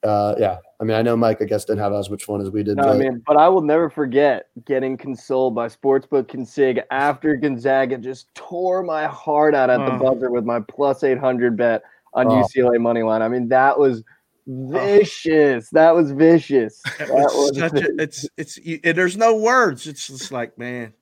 uh 0.02 0.34
yeah. 0.38 0.58
I 0.80 0.84
mean, 0.84 0.96
I 0.96 1.02
know 1.02 1.14
Mike, 1.14 1.42
I 1.42 1.44
guess, 1.44 1.66
didn't 1.66 1.80
have 1.80 1.92
as 1.92 2.08
much 2.08 2.24
fun 2.24 2.40
as 2.40 2.50
we 2.50 2.62
did. 2.62 2.78
No, 2.78 2.84
but 2.84 2.90
I 2.94 2.98
mean, 2.98 3.22
but 3.26 3.36
I 3.36 3.48
will 3.50 3.60
never 3.60 3.90
forget 3.90 4.46
getting 4.64 4.96
consoled 4.96 5.54
by 5.54 5.66
Sportsbook 5.68 6.24
Consig 6.24 6.82
after 6.90 7.36
Gonzaga 7.36 7.98
just 7.98 8.34
tore 8.34 8.82
my 8.82 9.04
heart 9.06 9.54
out 9.54 9.68
at 9.68 9.76
the 9.84 9.98
buzzer 10.02 10.30
with 10.30 10.44
my 10.46 10.58
plus 10.60 11.04
800 11.04 11.54
bet 11.54 11.82
on 12.14 12.28
Oh. 12.28 12.42
UCLA 12.42 12.78
money 12.80 13.02
line. 13.02 13.20
I 13.20 13.28
mean, 13.28 13.46
that 13.48 13.78
was 13.78 14.02
vicious. 14.50 15.68
That 15.70 15.94
was 15.94 16.10
vicious. 16.12 16.80
That 16.98 17.08
That 17.08 17.14
was 17.14 17.52
was 17.52 17.58
such 17.58 17.82
a, 17.82 18.02
it's 18.02 18.28
it's 18.36 18.56
you, 18.58 18.80
and 18.84 18.96
there's 18.96 19.16
no 19.16 19.36
words. 19.36 19.86
It's 19.86 20.06
just 20.08 20.32
like 20.32 20.56
man, 20.58 20.92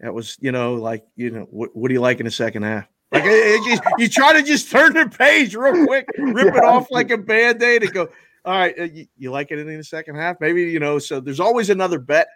that 0.00 0.12
was 0.14 0.36
you 0.40 0.52
know 0.52 0.74
like 0.74 1.04
you 1.16 1.30
know 1.30 1.42
what, 1.50 1.74
what 1.74 1.88
do 1.88 1.94
you 1.94 2.00
like 2.00 2.20
in 2.20 2.24
the 2.24 2.30
second 2.30 2.62
half? 2.64 2.86
Like 3.12 3.24
it, 3.24 3.28
it 3.28 3.70
just, 3.70 3.82
you 3.98 4.08
try 4.08 4.32
to 4.32 4.42
just 4.42 4.70
turn 4.70 4.94
the 4.94 5.06
page 5.08 5.54
real 5.54 5.86
quick, 5.86 6.06
rip 6.18 6.54
it 6.54 6.64
off 6.64 6.90
like 6.90 7.10
a 7.10 7.18
band 7.18 7.62
aid, 7.62 7.82
and 7.82 7.92
go. 7.92 8.08
All 8.44 8.54
right, 8.58 8.74
uh, 8.76 8.84
you, 8.84 9.06
you 9.16 9.30
like 9.30 9.52
it 9.52 9.58
in 9.60 9.66
the 9.68 9.84
second 9.84 10.16
half? 10.16 10.38
Maybe 10.40 10.62
you 10.64 10.80
know. 10.80 10.98
So 10.98 11.20
there's 11.20 11.38
always 11.40 11.70
another 11.70 11.98
bet, 12.00 12.26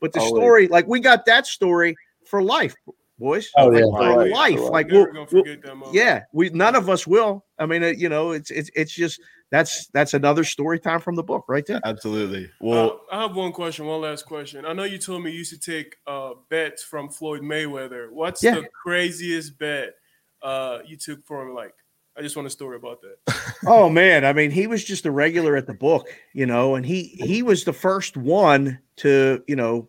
but 0.00 0.12
the 0.12 0.20
Always. 0.20 0.30
story, 0.40 0.68
like 0.68 0.86
we 0.88 1.00
got 1.00 1.26
that 1.26 1.46
story 1.46 1.94
for 2.24 2.42
life, 2.42 2.74
boys. 3.18 3.50
Oh, 3.58 3.66
Like, 3.66 3.80
yeah. 3.80 3.90
for 3.90 3.98
Right, 4.18 4.30
life. 4.30 4.58
right. 4.60 4.70
Like 4.70 4.88
we'll, 4.90 5.04
gonna 5.06 5.26
we'll- 5.30 5.44
forget 5.44 5.62
that 5.62 5.90
yeah, 5.92 6.22
we 6.32 6.48
none 6.50 6.74
of 6.76 6.88
us 6.88 7.06
will. 7.06 7.44
I 7.58 7.66
mean, 7.66 7.82
uh, 7.82 7.88
you 7.88 8.08
know, 8.08 8.30
it's 8.30 8.50
it's 8.50 8.70
it's 8.74 8.92
just 8.92 9.20
that's 9.50 9.88
that's 9.88 10.14
another 10.14 10.44
story 10.44 10.78
time 10.78 11.00
from 11.00 11.16
the 11.16 11.22
book 11.22 11.44
right 11.48 11.66
there. 11.66 11.80
Absolutely. 11.84 12.50
Well, 12.60 13.00
Uh, 13.10 13.16
I 13.16 13.22
have 13.22 13.34
one 13.36 13.52
question, 13.52 13.86
one 13.86 14.00
last 14.00 14.24
question. 14.26 14.64
I 14.64 14.72
know 14.72 14.84
you 14.84 14.98
told 14.98 15.22
me 15.24 15.30
you 15.32 15.38
used 15.38 15.52
to 15.52 15.58
take 15.72 15.96
uh, 16.06 16.30
bets 16.48 16.82
from 16.82 17.08
Floyd 17.08 17.42
Mayweather. 17.42 18.10
What's 18.10 18.42
Yeah. 18.42 18.56
the 18.56 18.68
craziest 18.82 19.58
bet 19.58 19.94
uh, 20.42 20.78
you 20.86 20.96
took 20.96 21.24
from 21.26 21.54
like? 21.54 21.74
I 22.16 22.22
just 22.22 22.36
want 22.36 22.46
a 22.46 22.50
story 22.50 22.76
about 22.76 23.00
that. 23.02 23.34
Oh 23.66 23.88
man, 23.90 24.24
I 24.24 24.32
mean, 24.32 24.50
he 24.50 24.66
was 24.66 24.82
just 24.84 25.04
a 25.04 25.10
regular 25.10 25.54
at 25.54 25.66
the 25.66 25.74
book, 25.74 26.08
you 26.32 26.46
know, 26.46 26.76
and 26.76 26.84
he 26.86 27.04
he 27.04 27.42
was 27.42 27.64
the 27.64 27.72
first 27.74 28.16
one 28.16 28.78
to, 28.96 29.42
you 29.46 29.54
know, 29.56 29.88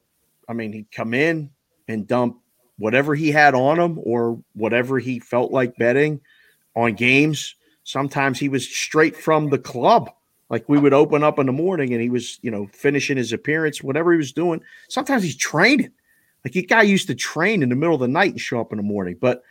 I 0.49 0.53
mean, 0.53 0.73
he'd 0.73 0.91
come 0.91 1.13
in 1.13 1.49
and 1.87 2.05
dump 2.05 2.37
whatever 2.77 3.15
he 3.15 3.31
had 3.31 3.53
on 3.55 3.79
him 3.79 3.99
or 4.03 4.41
whatever 4.53 4.99
he 4.99 5.19
felt 5.19 5.51
like 5.51 5.77
betting 5.77 6.19
on 6.75 6.93
games. 6.93 7.55
Sometimes 7.83 8.39
he 8.39 8.49
was 8.49 8.67
straight 8.67 9.15
from 9.15 9.49
the 9.49 9.57
club. 9.57 10.11
Like 10.49 10.67
we 10.67 10.77
would 10.77 10.93
open 10.93 11.23
up 11.23 11.39
in 11.39 11.45
the 11.45 11.53
morning 11.53 11.93
and 11.93 12.01
he 12.01 12.09
was, 12.09 12.37
you 12.41 12.51
know, 12.51 12.67
finishing 12.73 13.17
his 13.17 13.31
appearance, 13.31 13.81
whatever 13.81 14.11
he 14.11 14.17
was 14.17 14.33
doing. 14.33 14.61
Sometimes 14.89 15.23
he's 15.23 15.37
training. 15.37 15.91
Like 16.43 16.53
the 16.53 16.63
guy 16.63 16.81
used 16.81 17.07
to 17.07 17.15
train 17.15 17.63
in 17.63 17.69
the 17.69 17.75
middle 17.75 17.95
of 17.95 18.01
the 18.01 18.07
night 18.07 18.31
and 18.31 18.41
show 18.41 18.59
up 18.59 18.71
in 18.73 18.77
the 18.77 18.83
morning. 18.83 19.17
But 19.19 19.43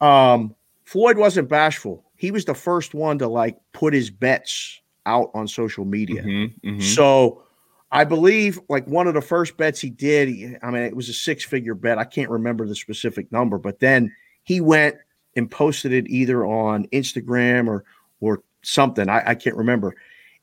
um 0.00 0.54
Floyd 0.84 1.18
wasn't 1.18 1.48
bashful. 1.48 2.04
He 2.16 2.30
was 2.30 2.44
the 2.44 2.54
first 2.54 2.94
one 2.94 3.18
to 3.18 3.28
like 3.28 3.58
put 3.72 3.92
his 3.94 4.10
bets 4.10 4.80
out 5.06 5.30
on 5.34 5.48
social 5.48 5.84
media. 5.84 6.22
mhm, 6.22 6.54
mhm. 6.62 6.82
So 6.82 7.42
I 7.90 8.04
believe 8.04 8.60
like 8.68 8.86
one 8.86 9.06
of 9.06 9.14
the 9.14 9.22
first 9.22 9.56
bets 9.56 9.80
he 9.80 9.90
did, 9.90 10.28
he, 10.28 10.54
I 10.62 10.70
mean, 10.70 10.82
it 10.82 10.94
was 10.96 11.08
a 11.08 11.14
six 11.14 11.44
figure 11.44 11.74
bet. 11.74 11.98
I 11.98 12.04
can't 12.04 12.30
remember 12.30 12.66
the 12.66 12.74
specific 12.74 13.32
number, 13.32 13.56
but 13.58 13.80
then 13.80 14.12
he 14.42 14.60
went 14.60 14.96
and 15.38 15.50
posted 15.50 15.92
it 15.92 16.06
either 16.08 16.44
on 16.44 16.86
Instagram 16.88 17.68
or 17.68 17.84
or 18.20 18.42
something. 18.62 19.08
I, 19.08 19.30
I 19.30 19.34
can't 19.34 19.56
remember. 19.56 19.94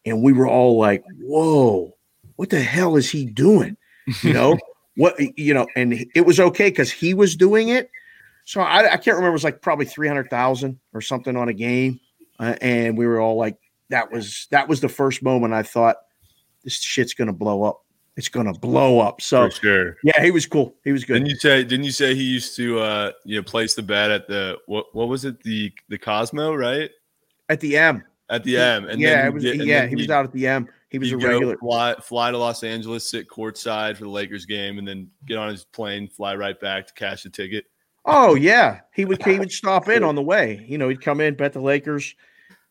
And 0.05 0.23
we 0.23 0.33
were 0.33 0.47
all 0.47 0.77
like, 0.77 1.03
whoa, 1.19 1.95
what 2.37 2.49
the 2.49 2.61
hell 2.61 2.95
is 2.95 3.09
he 3.09 3.25
doing? 3.25 3.77
You 4.23 4.33
know, 4.33 4.57
what 4.95 5.15
you 5.37 5.53
know, 5.53 5.67
and 5.75 6.05
it 6.15 6.25
was 6.25 6.39
okay 6.39 6.69
because 6.69 6.91
he 6.91 7.13
was 7.13 7.35
doing 7.35 7.69
it. 7.69 7.91
So 8.45 8.61
I, 8.61 8.93
I 8.93 8.97
can't 8.97 9.15
remember, 9.15 9.29
it 9.29 9.33
was 9.33 9.43
like 9.43 9.61
probably 9.61 9.85
300,000 9.85 10.79
or 10.93 11.01
something 11.01 11.35
on 11.35 11.49
a 11.49 11.53
game. 11.53 11.99
Uh, 12.39 12.55
and 12.61 12.97
we 12.97 13.07
were 13.07 13.19
all 13.19 13.37
like, 13.37 13.57
that 13.89 14.11
was 14.11 14.47
that 14.51 14.67
was 14.67 14.81
the 14.81 14.89
first 14.89 15.21
moment 15.21 15.53
I 15.53 15.63
thought 15.63 15.97
this 16.63 16.81
shit's 16.81 17.13
gonna 17.13 17.33
blow 17.33 17.63
up. 17.63 17.84
It's 18.17 18.29
gonna 18.29 18.53
blow 18.53 18.99
up. 18.99 19.19
So 19.21 19.49
sure. 19.49 19.97
yeah, 20.03 20.23
he 20.23 20.31
was 20.31 20.45
cool. 20.45 20.75
He 20.83 20.93
was 20.93 21.03
good. 21.03 21.15
Didn't 21.15 21.29
you 21.29 21.35
say? 21.35 21.63
Didn't 21.63 21.83
you 21.83 21.91
say 21.91 22.15
he 22.15 22.23
used 22.23 22.55
to, 22.55 22.79
uh, 22.79 23.11
you 23.25 23.35
know, 23.35 23.43
place 23.43 23.73
the 23.73 23.83
bet 23.83 24.09
at 24.09 24.27
the 24.27 24.57
what? 24.67 24.85
What 24.93 25.09
was 25.09 25.25
it? 25.25 25.41
The 25.43 25.73
the 25.89 25.97
Cosmo, 25.97 26.55
right? 26.55 26.89
At 27.49 27.59
the 27.59 27.77
M. 27.77 28.03
At 28.29 28.43
the 28.43 28.57
M. 28.57 28.87
And 28.87 29.01
yeah, 29.01 29.27
was, 29.29 29.43
get- 29.43 29.55
and 29.55 29.65
yeah, 29.65 29.85
he 29.85 29.95
was 29.95 30.09
out 30.09 30.25
at 30.25 30.31
the 30.31 30.47
M. 30.47 30.67
He 30.89 30.99
was 30.99 31.11
a 31.11 31.17
regular. 31.17 31.57
Fly, 31.57 31.95
fly 31.95 32.31
to 32.31 32.37
Los 32.37 32.63
Angeles, 32.63 33.09
sit 33.09 33.27
courtside 33.29 33.97
for 33.97 34.05
the 34.05 34.09
Lakers 34.09 34.45
game, 34.45 34.77
and 34.77 34.87
then 34.87 35.09
get 35.25 35.37
on 35.37 35.49
his 35.49 35.65
plane, 35.65 36.07
fly 36.07 36.35
right 36.35 36.57
back 36.59 36.87
to 36.87 36.93
cash 36.93 37.23
the 37.23 37.29
ticket. 37.29 37.65
Oh 38.05 38.35
yeah, 38.35 38.79
he 38.93 39.03
would 39.03 39.21
he 39.23 39.37
would 39.39 39.51
stop 39.51 39.89
in 39.89 40.03
on 40.03 40.15
the 40.15 40.21
way. 40.21 40.63
You 40.67 40.77
know, 40.77 40.87
he'd 40.87 41.01
come 41.01 41.19
in, 41.19 41.35
bet 41.35 41.51
the 41.51 41.59
Lakers, 41.59 42.15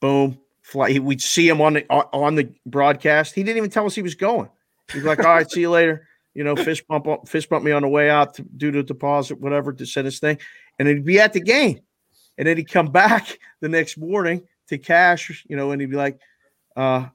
boom, 0.00 0.38
fly. 0.62 0.92
He, 0.92 1.00
we'd 1.00 1.20
see 1.20 1.46
him 1.46 1.60
on 1.60 1.74
the 1.74 1.86
on 1.90 2.34
the 2.36 2.48
broadcast. 2.64 3.34
He 3.34 3.42
didn't 3.42 3.58
even 3.58 3.70
tell 3.70 3.84
us 3.84 3.94
he 3.94 4.02
was 4.02 4.14
going. 4.14 4.48
He's 4.92 5.04
like, 5.04 5.18
"All 5.18 5.26
right, 5.26 5.50
see 5.50 5.60
you 5.60 5.70
later." 5.70 6.06
You 6.34 6.42
know, 6.42 6.56
fist 6.56 6.86
bump 6.88 7.28
fist 7.28 7.48
bump 7.48 7.64
me 7.64 7.72
on 7.72 7.82
the 7.82 7.88
way 7.88 8.10
out 8.10 8.34
to 8.34 8.42
do 8.42 8.72
the 8.72 8.82
deposit, 8.82 9.40
whatever, 9.40 9.72
to 9.72 9.86
send 9.86 10.06
his 10.06 10.18
thing, 10.18 10.38
and 10.78 10.88
he'd 10.88 11.04
be 11.04 11.20
at 11.20 11.32
the 11.32 11.40
game, 11.40 11.80
and 12.36 12.46
then 12.46 12.56
he'd 12.56 12.70
come 12.70 12.88
back 12.90 13.38
the 13.60 13.68
next 13.68 13.96
morning 13.96 14.42
to 14.68 14.78
cash. 14.78 15.44
You 15.48 15.56
know, 15.56 15.70
and 15.70 15.80
he'd 15.80 15.90
be 15.90 15.96
like, 15.96 16.18
"Uh, 16.76 17.06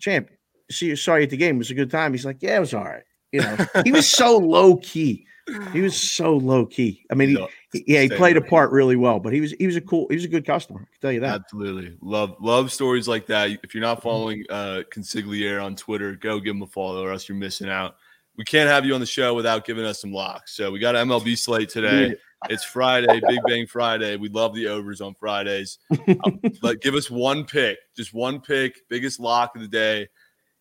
champ, 0.00 0.30
see 0.70 0.86
you 0.86 0.96
sorry 0.96 1.24
at 1.24 1.30
the 1.30 1.36
game. 1.36 1.56
It 1.56 1.58
was 1.58 1.70
a 1.70 1.74
good 1.74 1.90
time." 1.90 2.12
He's 2.12 2.26
like, 2.26 2.38
"Yeah, 2.40 2.56
it 2.56 2.60
was 2.60 2.74
all 2.74 2.84
right." 2.84 3.04
You 3.32 3.42
know, 3.42 3.56
he 3.84 3.92
was 3.92 4.08
so 4.08 4.36
low 4.38 4.76
key. 4.76 5.26
He 5.72 5.80
was 5.80 5.98
so 5.98 6.36
low 6.36 6.66
key. 6.66 7.04
I 7.10 7.14
mean, 7.14 7.30
he, 7.30 7.46
yeah, 7.72 8.02
he 8.02 8.08
played 8.08 8.36
a 8.36 8.40
part 8.40 8.70
really 8.70 8.96
well, 8.96 9.20
but 9.20 9.32
he 9.32 9.40
was 9.40 9.52
he 9.52 9.66
was 9.66 9.76
a 9.76 9.80
cool 9.80 10.06
he 10.08 10.16
was 10.16 10.24
a 10.24 10.28
good 10.28 10.46
customer. 10.46 10.80
I 10.80 10.84
can 10.84 11.00
tell 11.00 11.12
you 11.12 11.20
that. 11.20 11.40
Absolutely. 11.42 11.96
Love 12.00 12.36
love 12.40 12.72
stories 12.72 13.06
like 13.06 13.26
that. 13.26 13.50
If 13.62 13.74
you're 13.74 13.82
not 13.82 14.02
following 14.02 14.44
uh 14.48 14.82
Consigliere 14.92 15.62
on 15.62 15.76
Twitter, 15.76 16.14
go 16.14 16.40
give 16.40 16.56
him 16.56 16.62
a 16.62 16.66
follow 16.66 17.04
or 17.04 17.12
else 17.12 17.28
you're 17.28 17.36
missing 17.36 17.68
out. 17.68 17.96
We 18.36 18.44
can't 18.44 18.70
have 18.70 18.86
you 18.86 18.94
on 18.94 19.00
the 19.00 19.06
show 19.06 19.34
without 19.34 19.66
giving 19.66 19.84
us 19.84 20.00
some 20.00 20.12
locks. 20.12 20.54
So 20.54 20.70
we 20.70 20.78
got 20.78 20.94
an 20.96 21.08
MLB 21.08 21.36
slate 21.36 21.68
today. 21.68 22.14
It's 22.48 22.62
Friday, 22.62 23.20
Big 23.26 23.40
Bang 23.46 23.66
Friday. 23.66 24.16
We 24.16 24.28
love 24.28 24.54
the 24.54 24.68
overs 24.68 25.00
on 25.00 25.14
Fridays. 25.14 25.78
Um, 25.90 26.40
but 26.62 26.80
give 26.80 26.94
us 26.94 27.10
one 27.10 27.44
pick, 27.44 27.78
just 27.96 28.14
one 28.14 28.40
pick, 28.40 28.88
biggest 28.88 29.18
lock 29.18 29.56
of 29.56 29.62
the 29.62 29.68
day. 29.68 30.08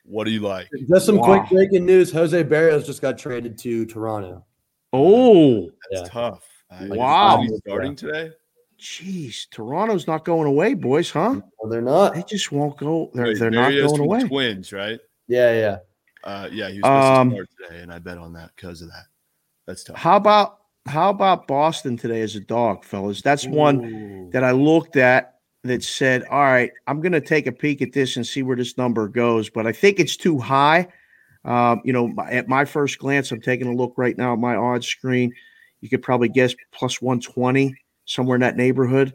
What 0.04 0.24
do 0.24 0.32
you 0.32 0.40
like? 0.40 0.70
Just 0.90 1.06
some 1.06 1.18
Wow. 1.18 1.26
quick 1.26 1.50
breaking 1.52 1.86
news. 1.86 2.12
Jose 2.12 2.44
Berríos 2.46 2.86
just 2.86 3.02
got 3.02 3.18
traded 3.18 3.60
to 3.60 3.86
Toronto. 3.86 4.44
Oh, 4.92 5.70
That's 5.92 6.02
Yeah. 6.04 6.08
tough. 6.10 6.44
I- 6.70 6.88
Wow. 6.88 7.44
Is 7.44 7.52
he 7.52 7.58
starting 7.58 7.96
today? 7.96 8.32
jeez, 8.80 9.50
Toronto's 9.50 10.06
not 10.06 10.24
going 10.24 10.48
away, 10.48 10.74
boys, 10.76 11.10
huh? 11.10 11.42
Well, 11.60 11.72
they're 11.72 11.82
not. 11.82 12.14
They 12.14 12.24
just 12.24 12.52
won't 12.52 12.78
go. 12.78 13.10
They're 13.14 13.26
Wait, 13.28 13.40
they're 13.40 13.50
not 13.50 13.72
going 13.72 14.00
away. 14.02 14.24
Twins, 14.28 14.72
right? 14.72 15.00
Yeah, 15.28 15.54
yeah. 15.54 15.78
Uh, 16.24 16.48
yeah, 16.52 16.70
he 16.70 16.80
was 16.80 16.86
supposed 16.86 17.06
Um, 17.12 17.30
to 17.30 17.36
start 17.36 17.50
today, 17.70 17.82
and 17.82 17.92
I 17.92 18.00
bet 18.00 18.18
on 18.18 18.34
that 18.34 18.52
because 18.56 18.82
of 18.82 18.90
that. 18.90 19.06
That's 19.66 19.84
tough. 19.84 19.98
How 19.98 20.16
about 20.18 20.60
how 20.86 21.10
about 21.10 21.48
Boston 21.48 21.98
today 21.98 22.22
as 22.22 22.36
a 22.36 22.40
dog, 22.40 22.86
fellas? 22.86 23.22
That's 23.22 23.46
one 23.46 24.30
that 24.32 24.44
I 24.44 24.52
looked 24.52 24.96
at 24.96 25.36
that 25.64 25.84
said, 25.84 26.24
"All 26.26 26.40
right, 26.44 26.72
I'm 26.86 27.02
going 27.02 27.12
to 27.14 27.22
take 27.22 27.46
a 27.48 27.52
peek 27.52 27.82
at 27.82 27.92
this 27.94 28.16
and 28.16 28.26
see 28.26 28.42
where 28.44 28.56
this 28.56 28.78
number 28.78 29.08
goes," 29.08 29.50
but 29.50 29.66
I 29.68 29.72
think 29.74 30.00
it's 30.00 30.16
too 30.16 30.38
high. 30.38 30.88
Um, 31.44 31.82
you 31.84 31.94
know, 31.94 32.14
at 32.30 32.48
my 32.48 32.64
first 32.66 33.00
glance, 33.00 33.32
I'm 33.32 33.42
taking 33.42 33.68
a 33.68 33.74
look 33.74 33.94
right 33.98 34.18
now 34.18 34.34
at 34.34 34.40
my 34.40 34.56
odds 34.56 34.88
screen. 34.88 35.34
You 35.82 35.90
could 35.90 36.02
probably 36.02 36.30
guess 36.30 36.56
plus 36.72 37.02
120 37.02 37.76
somewhere 38.06 38.36
in 38.36 38.42
that 38.42 38.58
neighborhood. 38.58 39.14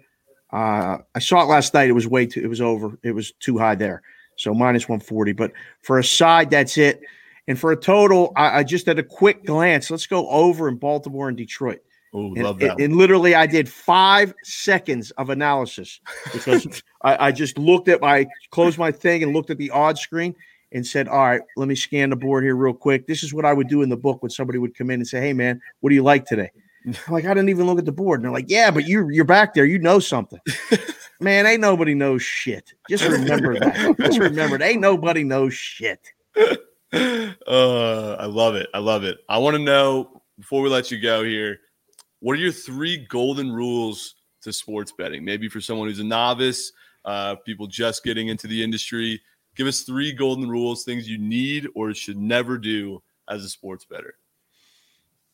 Uh, 0.53 0.99
I 1.15 1.19
saw 1.19 1.43
it 1.43 1.47
last 1.47 1.73
night. 1.75 1.89
It 1.89 1.93
was 1.93 2.07
way 2.07 2.27
too. 2.27 2.41
It 2.41 2.49
was 2.49 2.61
over. 2.61 2.99
It 3.03 3.13
was 3.13 3.33
too 3.41 3.59
high 3.59 3.75
there. 3.75 4.03
So 4.37 4.53
minus 4.55 4.89
140. 4.89 5.33
But 5.33 5.53
for 5.83 5.99
a 5.99 6.05
side, 6.05 6.51
that's 6.51 6.77
it. 6.79 7.01
And 7.49 7.59
for 7.59 7.73
a 7.73 7.77
total, 7.77 8.33
I, 8.37 8.59
I 8.59 8.63
just 8.63 8.87
at 8.89 8.99
a 8.99 9.03
quick 9.03 9.45
glance, 9.45 9.91
let's 9.91 10.07
go 10.07 10.29
over 10.29 10.69
in 10.69 10.77
Baltimore 10.77 11.29
and 11.29 11.37
Detroit. 11.37 11.81
Oh, 12.15 12.27
And, 12.35 12.43
love 12.45 12.59
that. 12.61 12.73
and- 12.73 12.81
and 12.81 12.97
literally, 12.97 13.35
I 13.35 13.47
did 13.47 13.69
five 13.69 14.35
seconds 14.45 15.11
of 15.13 15.31
analysis 15.31 15.99
because 16.33 16.83
I, 17.03 17.29
I 17.29 17.33
just 17.33 17.57
looked 17.59 17.89
at 17.89 18.01
my 18.03 18.27
closed 18.51 18.79
my 18.79 18.93
thing 18.93 19.23
and 19.23 19.33
looked 19.33 19.51
at 19.51 19.57
the 19.59 19.71
odd 19.71 19.99
screen 19.99 20.35
and 20.75 20.87
said, 20.87 21.09
"All 21.09 21.19
right, 21.19 21.43
let 21.57 21.69
me 21.69 21.75
scan 21.75 22.11
the 22.11 22.17
board 22.17 22.45
here 22.45 22.57
real 22.57 22.75
quick. 22.75 23.07
This 23.07 23.23
is 23.23 23.33
what 23.35 23.45
I 23.45 23.53
would 23.53 23.69
do 23.69 23.83
in 23.83 23.89
the 23.89 23.97
book 23.97 24.23
when 24.23 24.31
somebody 24.31 24.59
would 24.59 24.77
come 24.77 24.91
in 24.91 25.01
and 25.01 25.07
say, 25.07 25.21
"Hey, 25.21 25.33
man, 25.33 25.61
what 25.81 25.91
do 25.91 25.95
you 25.95 26.03
like 26.03 26.25
today?" 26.25 26.51
I'm 26.87 26.95
like, 27.09 27.25
"I 27.25 27.35
didn't 27.35 27.51
even 27.51 27.67
look 27.67 27.79
at 27.79 27.85
the 27.85 27.93
board." 27.93 28.21
And 28.21 28.25
they're 28.25 28.33
like, 28.33 28.51
"Yeah, 28.51 28.71
but 28.71 28.87
you 28.87 29.09
you're 29.11 29.25
back 29.25 29.55
there. 29.55 29.65
You 29.65 29.79
know 29.79 29.99
something." 29.99 30.41
man, 31.21 31.47
ain't 31.47 31.61
nobody 31.61 31.95
knows 31.95 32.23
shit. 32.23 32.75
Just 32.89 33.05
remember 33.05 33.59
that. 33.59 33.97
Just 33.99 34.19
remember, 34.19 34.57
it. 34.57 34.63
ain't 34.63 34.81
nobody 34.81 35.25
knows 35.25 35.55
shit. 35.55 36.13
uh, 36.93 38.17
I 38.19 38.27
love 38.27 38.55
it. 38.57 38.69
I 38.75 38.79
love 38.79 39.05
it. 39.05 39.19
I 39.29 39.39
want 39.39 39.57
to 39.57 39.63
know 39.63 40.23
before 40.39 40.63
we 40.63 40.69
let 40.69 40.91
you 40.91 41.01
go 41.01 41.23
here, 41.25 41.59
what 42.21 42.33
are 42.33 42.41
your 42.41 42.53
three 42.53 43.07
golden 43.09 43.53
rules 43.53 44.17
to 44.43 44.53
sports 44.53 44.93
betting? 44.97 45.25
Maybe 45.25 45.49
for 45.49 45.61
someone 45.61 45.89
who's 45.89 46.01
a 46.01 46.05
novice, 46.05 46.73
uh, 47.05 47.37
people 47.37 47.67
just 47.67 48.05
getting 48.05 48.29
into 48.29 48.47
the 48.47 48.63
industry. 48.63 49.21
Give 49.57 49.67
us 49.67 49.83
three 49.83 50.13
golden 50.13 50.49
rules, 50.49 50.85
things 50.85 51.09
you 51.09 51.19
need 51.19 51.69
or 51.75 51.93
should 51.95 52.17
never 52.17 52.57
do 52.59 53.03
as 53.29 53.45
a 53.45 53.49
sports 53.49 53.85
bettor. 53.85 54.15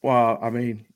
Well, 0.03 0.39
I 0.43 0.51
mean, 0.51 0.87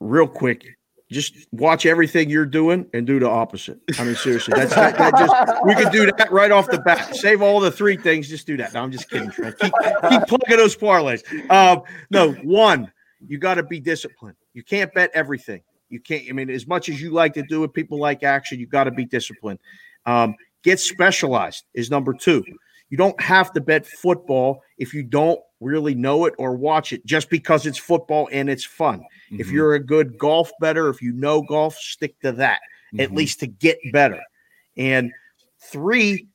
real 0.00 0.26
quick, 0.26 0.66
just 1.10 1.46
watch 1.52 1.86
everything 1.86 2.28
you're 2.28 2.46
doing 2.46 2.86
and 2.92 3.06
do 3.06 3.20
the 3.20 3.28
opposite. 3.28 3.78
I 3.98 4.04
mean, 4.04 4.16
seriously, 4.16 4.54
that's 4.56 4.74
that, 4.74 4.98
that 4.98 5.16
just 5.16 5.64
we 5.64 5.74
could 5.76 5.92
do 5.92 6.06
that 6.06 6.32
right 6.32 6.50
off 6.50 6.68
the 6.68 6.80
bat. 6.80 7.14
Save 7.14 7.42
all 7.42 7.60
the 7.60 7.70
three 7.70 7.96
things, 7.96 8.28
just 8.28 8.46
do 8.46 8.56
that. 8.56 8.74
No, 8.74 8.82
I'm 8.82 8.90
just 8.90 9.08
kidding. 9.08 9.30
Trent. 9.30 9.56
Keep, 9.60 9.72
keep 10.08 10.22
plugging 10.22 10.56
those 10.56 10.76
parlays. 10.76 11.22
Um, 11.50 11.82
no, 12.10 12.32
one, 12.42 12.90
you 13.24 13.38
got 13.38 13.54
to 13.54 13.62
be 13.62 13.78
disciplined. 13.78 14.36
You 14.54 14.64
can't 14.64 14.92
bet 14.94 15.10
everything. 15.14 15.62
You 15.90 16.00
can't. 16.00 16.24
I 16.28 16.32
mean, 16.32 16.50
as 16.50 16.66
much 16.66 16.88
as 16.88 17.00
you 17.00 17.10
like 17.10 17.34
to 17.34 17.42
do 17.42 17.62
it, 17.62 17.72
people 17.72 17.98
like 17.98 18.24
action. 18.24 18.58
You 18.58 18.66
got 18.66 18.84
to 18.84 18.90
be 18.90 19.04
disciplined. 19.04 19.60
Um, 20.06 20.34
get 20.66 20.80
specialized 20.80 21.64
is 21.74 21.90
number 21.92 22.12
two. 22.12 22.44
You 22.90 22.96
don't 22.98 23.18
have 23.20 23.52
to 23.52 23.60
bet 23.60 23.86
football 23.86 24.62
if 24.78 24.92
you 24.92 25.04
don't 25.04 25.38
really 25.60 25.94
know 25.94 26.26
it 26.26 26.34
or 26.38 26.56
watch 26.56 26.92
it 26.92 27.06
just 27.06 27.30
because 27.30 27.66
it's 27.66 27.78
football 27.78 28.28
and 28.32 28.50
it's 28.50 28.64
fun. 28.64 29.04
If 29.30 29.46
Mhm. 29.46 29.52
you're 29.52 29.74
a 29.74 29.80
good 29.80 30.18
golf 30.18 30.50
better, 30.60 30.88
if 30.88 31.00
you 31.00 31.12
know 31.12 31.40
golf, 31.40 31.76
stick 31.76 32.18
to 32.20 32.32
that 32.32 32.60
at 32.98 33.10
Mhm. 33.10 33.16
least 33.16 33.40
to 33.40 33.46
get 33.46 33.78
better. 33.92 34.20
And 34.76 35.12
three, 35.60 36.26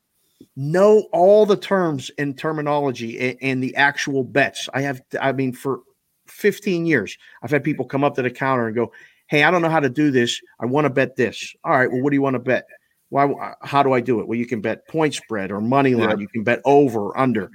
know 0.56 1.08
all 1.12 1.46
the 1.46 1.58
terms 1.58 2.10
and 2.18 2.38
terminology 2.38 3.20
and, 3.20 3.38
and 3.42 3.64
the 3.64 3.76
actual 3.76 4.24
bets. 4.24 4.70
I 4.74 4.82
have, 4.82 5.02
I 5.20 5.34
mean, 5.34 5.52
for 5.54 5.82
15 6.28 6.86
years, 6.86 7.18
I've 7.44 7.52
had 7.52 7.64
people 7.66 7.86
come 7.86 8.04
up 8.06 8.16
to 8.16 8.22
the 8.22 8.32
counter 8.32 8.68
and 8.68 8.76
go, 8.76 8.94
Hey, 9.28 9.44
I 9.44 9.52
don't 9.52 9.62
know 9.62 9.70
how 9.70 9.80
to 9.80 9.90
do 9.90 10.10
this. 10.12 10.42
I 10.60 10.66
want 10.66 10.86
to 10.86 10.90
bet 10.90 11.16
this. 11.16 11.54
All 11.64 11.72
right. 11.78 11.90
Well, 11.92 12.02
what 12.02 12.10
do 12.10 12.16
you 12.16 12.22
want 12.22 12.34
to 12.36 12.40
bet? 12.40 12.66
Why? 13.12 13.54
How 13.62 13.84
do 13.84 13.92
I 13.92 14.00
do 14.00 14.22
it? 14.22 14.28
Well, 14.28 14.40
you 14.40 14.46
can 14.46 14.62
bet 14.62 14.88
point 14.88 15.14
spread 15.14 15.52
or 15.52 15.60
money 15.60 15.96
line. 15.96 16.12
Yeah. 16.12 16.16
You 16.18 16.30
can 16.30 16.44
bet 16.44 16.62
over 16.64 17.08
or 17.08 17.20
under. 17.20 17.52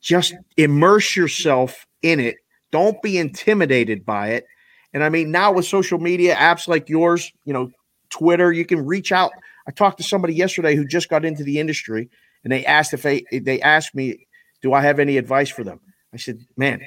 Just 0.00 0.34
immerse 0.56 1.14
yourself 1.14 1.86
in 2.00 2.20
it. 2.20 2.36
Don't 2.70 3.00
be 3.02 3.18
intimidated 3.18 4.06
by 4.06 4.30
it. 4.30 4.46
And 4.94 5.04
I 5.04 5.10
mean, 5.10 5.30
now 5.30 5.52
with 5.52 5.66
social 5.66 5.98
media 5.98 6.34
apps 6.36 6.66
like 6.68 6.88
yours, 6.88 7.30
you 7.44 7.52
know, 7.52 7.70
Twitter, 8.08 8.50
you 8.50 8.64
can 8.64 8.86
reach 8.86 9.12
out. 9.12 9.32
I 9.68 9.72
talked 9.72 9.98
to 9.98 10.04
somebody 10.04 10.34
yesterday 10.34 10.74
who 10.74 10.86
just 10.86 11.10
got 11.10 11.22
into 11.24 11.44
the 11.44 11.60
industry, 11.60 12.08
and 12.42 12.50
they 12.50 12.64
asked 12.64 12.94
if 12.94 13.02
they 13.02 13.24
they 13.30 13.60
asked 13.60 13.94
me, 13.94 14.26
"Do 14.62 14.72
I 14.72 14.80
have 14.80 14.98
any 14.98 15.18
advice 15.18 15.50
for 15.50 15.64
them?" 15.64 15.80
I 16.14 16.16
said, 16.16 16.38
"Man, 16.56 16.80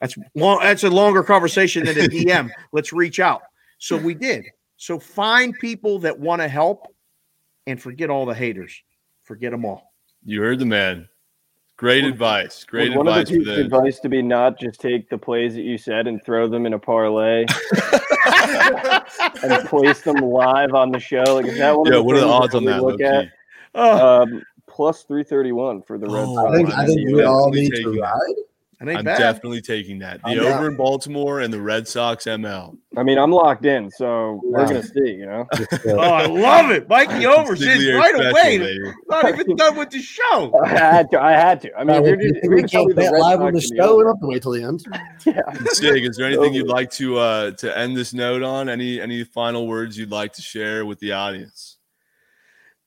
that's 0.00 0.16
long. 0.36 0.60
That's 0.62 0.84
a 0.84 0.90
longer 0.90 1.24
conversation 1.24 1.84
than 1.84 1.98
a 1.98 2.08
DM. 2.08 2.48
Let's 2.72 2.92
reach 2.92 3.18
out." 3.18 3.42
So 3.78 3.96
we 3.96 4.14
did. 4.14 4.44
So 4.76 5.00
find 5.00 5.52
people 5.58 5.98
that 6.00 6.20
want 6.20 6.42
to 6.42 6.48
help, 6.48 6.94
and 7.66 7.80
forget 7.80 8.10
all 8.10 8.26
the 8.26 8.34
haters. 8.34 8.82
Forget 9.24 9.50
them 9.52 9.64
all. 9.64 9.92
You 10.24 10.40
heard 10.42 10.58
the 10.58 10.66
man. 10.66 11.08
Great 11.76 12.04
advice. 12.04 12.64
Great 12.64 12.90
Would 12.90 12.98
one 12.98 13.08
advice 13.08 13.28
of 13.28 13.28
the 13.28 13.34
for 13.34 13.38
pieces 13.40 13.48
of 13.66 13.70
them. 13.70 13.80
advice 13.80 14.00
to 14.00 14.08
be 14.08 14.22
not 14.22 14.58
just 14.58 14.80
take 14.80 15.10
the 15.10 15.18
plays 15.18 15.54
that 15.54 15.62
you 15.62 15.76
said 15.76 16.06
and 16.06 16.24
throw 16.24 16.48
them 16.48 16.64
in 16.64 16.72
a 16.72 16.78
parlay 16.78 17.44
and 19.42 19.68
place 19.68 20.00
them 20.00 20.16
live 20.16 20.72
on 20.74 20.90
the 20.90 20.98
show? 21.00 21.22
Like, 21.34 21.46
is 21.46 21.58
that 21.58 21.76
one 21.76 21.86
Yeah, 21.86 21.98
of 21.98 21.98
the 21.98 22.02
what 22.04 22.16
are 22.16 22.20
the 22.20 22.26
odds 22.26 22.54
on 22.54 22.64
that? 22.64 22.82
Look 22.82 23.00
at? 23.02 23.26
Oh, 23.74 24.22
Um, 24.22 24.42
plus 24.66 25.02
331 25.02 25.82
for 25.82 25.98
the 25.98 26.06
Red 26.08 26.24
Oh, 26.26 26.34
Sox. 26.34 26.50
I 26.50 26.56
think 26.56 26.70
I'm 26.78 26.86
think 26.86 27.06
we 27.14 27.22
all 27.24 27.50
need 27.50 27.68
to 27.70 27.76
taking 27.76 27.96
that. 27.96 28.00
ride. 28.00 28.34
It 28.78 28.88
ain't 28.88 28.98
I'm 28.98 29.04
bad. 29.06 29.18
definitely 29.18 29.62
taking 29.62 30.00
that. 30.00 30.20
The 30.22 30.28
I'm 30.28 30.38
over 30.40 30.50
down. 30.50 30.64
in 30.66 30.76
Baltimore 30.76 31.40
and 31.40 31.50
the 31.50 31.60
Red 31.60 31.88
Sox 31.88 32.24
ML. 32.24 32.76
I 32.94 33.02
mean, 33.04 33.16
I'm 33.18 33.30
locked 33.32 33.64
in, 33.64 33.90
so 33.90 34.40
we're 34.44 34.60
Yeah. 34.60 34.66
gonna 34.68 34.82
see. 34.82 35.10
You 35.12 35.24
know, 35.26 35.46
Oh, 35.86 35.98
I 35.98 36.26
love 36.26 36.70
it. 36.70 36.86
Mikey 36.86 37.24
over 37.26 37.56
since 37.56 37.82
right 37.94 38.14
special, 38.14 38.30
away. 38.30 38.58
baby. 38.58 38.92
Not 39.08 39.28
even 39.30 39.56
done 39.56 39.76
with 39.76 39.88
the 39.90 40.02
show. 40.02 40.52
I 40.64 40.68
had 40.68 41.10
to. 41.12 41.20
I 41.22 41.32
had 41.32 41.62
to. 41.62 41.74
I 41.74 41.84
mean, 41.84 41.96
Uh, 41.96 42.00
we, 42.02 42.10
just, 42.16 42.20
we 42.20 42.40
you're 42.42 42.56
gonna 42.56 42.68
tell 42.68 42.84
me 42.84 42.94
can't 42.94 42.96
the 42.96 43.02
bet 43.02 43.12
Red 43.12 43.20
live 43.20 43.40
on 43.40 43.52
the 43.54 43.60
show. 43.62 43.96
We 43.96 44.02
don't 44.02 44.06
have 44.12 44.20
to 44.20 44.26
wait 44.26 44.42
till 44.42 44.52
the 44.52 44.62
end. 44.62 44.84
yeah. 45.24 45.40
Sig, 45.72 46.04
is 46.04 46.16
there 46.18 46.26
anything 46.26 46.52
you'd 46.52 46.68
like 46.68 46.90
to 46.92 47.16
uh 47.18 47.50
to 47.52 47.78
end 47.78 47.96
this 47.96 48.12
note 48.12 48.42
on? 48.42 48.68
Any 48.68 49.00
any 49.00 49.24
final 49.24 49.66
words 49.66 49.96
you'd 49.96 50.10
like 50.10 50.34
to 50.34 50.42
share 50.42 50.84
with 50.84 50.98
the 51.00 51.12
audience? 51.12 51.75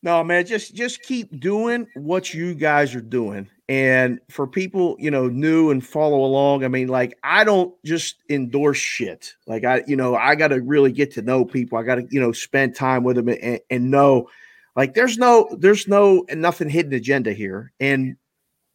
No, 0.01 0.23
man, 0.23 0.45
just 0.45 0.73
just 0.75 1.01
keep 1.01 1.39
doing 1.41 1.85
what 1.95 2.33
you 2.33 2.53
guys 2.55 2.95
are 2.95 3.01
doing. 3.01 3.49
And 3.67 4.19
for 4.29 4.47
people, 4.47 4.95
you 4.97 5.11
know, 5.11 5.27
new 5.27 5.71
and 5.71 5.85
follow 5.85 6.23
along, 6.23 6.63
I 6.63 6.69
mean, 6.69 6.87
like 6.87 7.17
I 7.23 7.43
don't 7.43 7.73
just 7.83 8.23
endorse 8.29 8.77
shit. 8.77 9.35
Like 9.45 9.65
I, 9.65 9.83
you 9.87 9.95
know, 9.97 10.15
I 10.15 10.35
got 10.35 10.47
to 10.47 10.61
really 10.61 10.91
get 10.91 11.11
to 11.15 11.21
know 11.21 11.43
people. 11.45 11.77
I 11.77 11.83
got 11.83 11.95
to, 11.95 12.07
you 12.09 12.19
know, 12.19 12.31
spend 12.31 12.75
time 12.75 13.03
with 13.03 13.17
them 13.17 13.27
and, 13.27 13.59
and 13.69 13.91
know 13.91 14.29
like 14.75 14.93
there's 14.93 15.17
no 15.17 15.49
there's 15.59 15.87
no 15.87 16.25
nothing 16.33 16.69
hidden 16.69 16.93
agenda 16.93 17.33
here. 17.33 17.73
And 17.81 18.15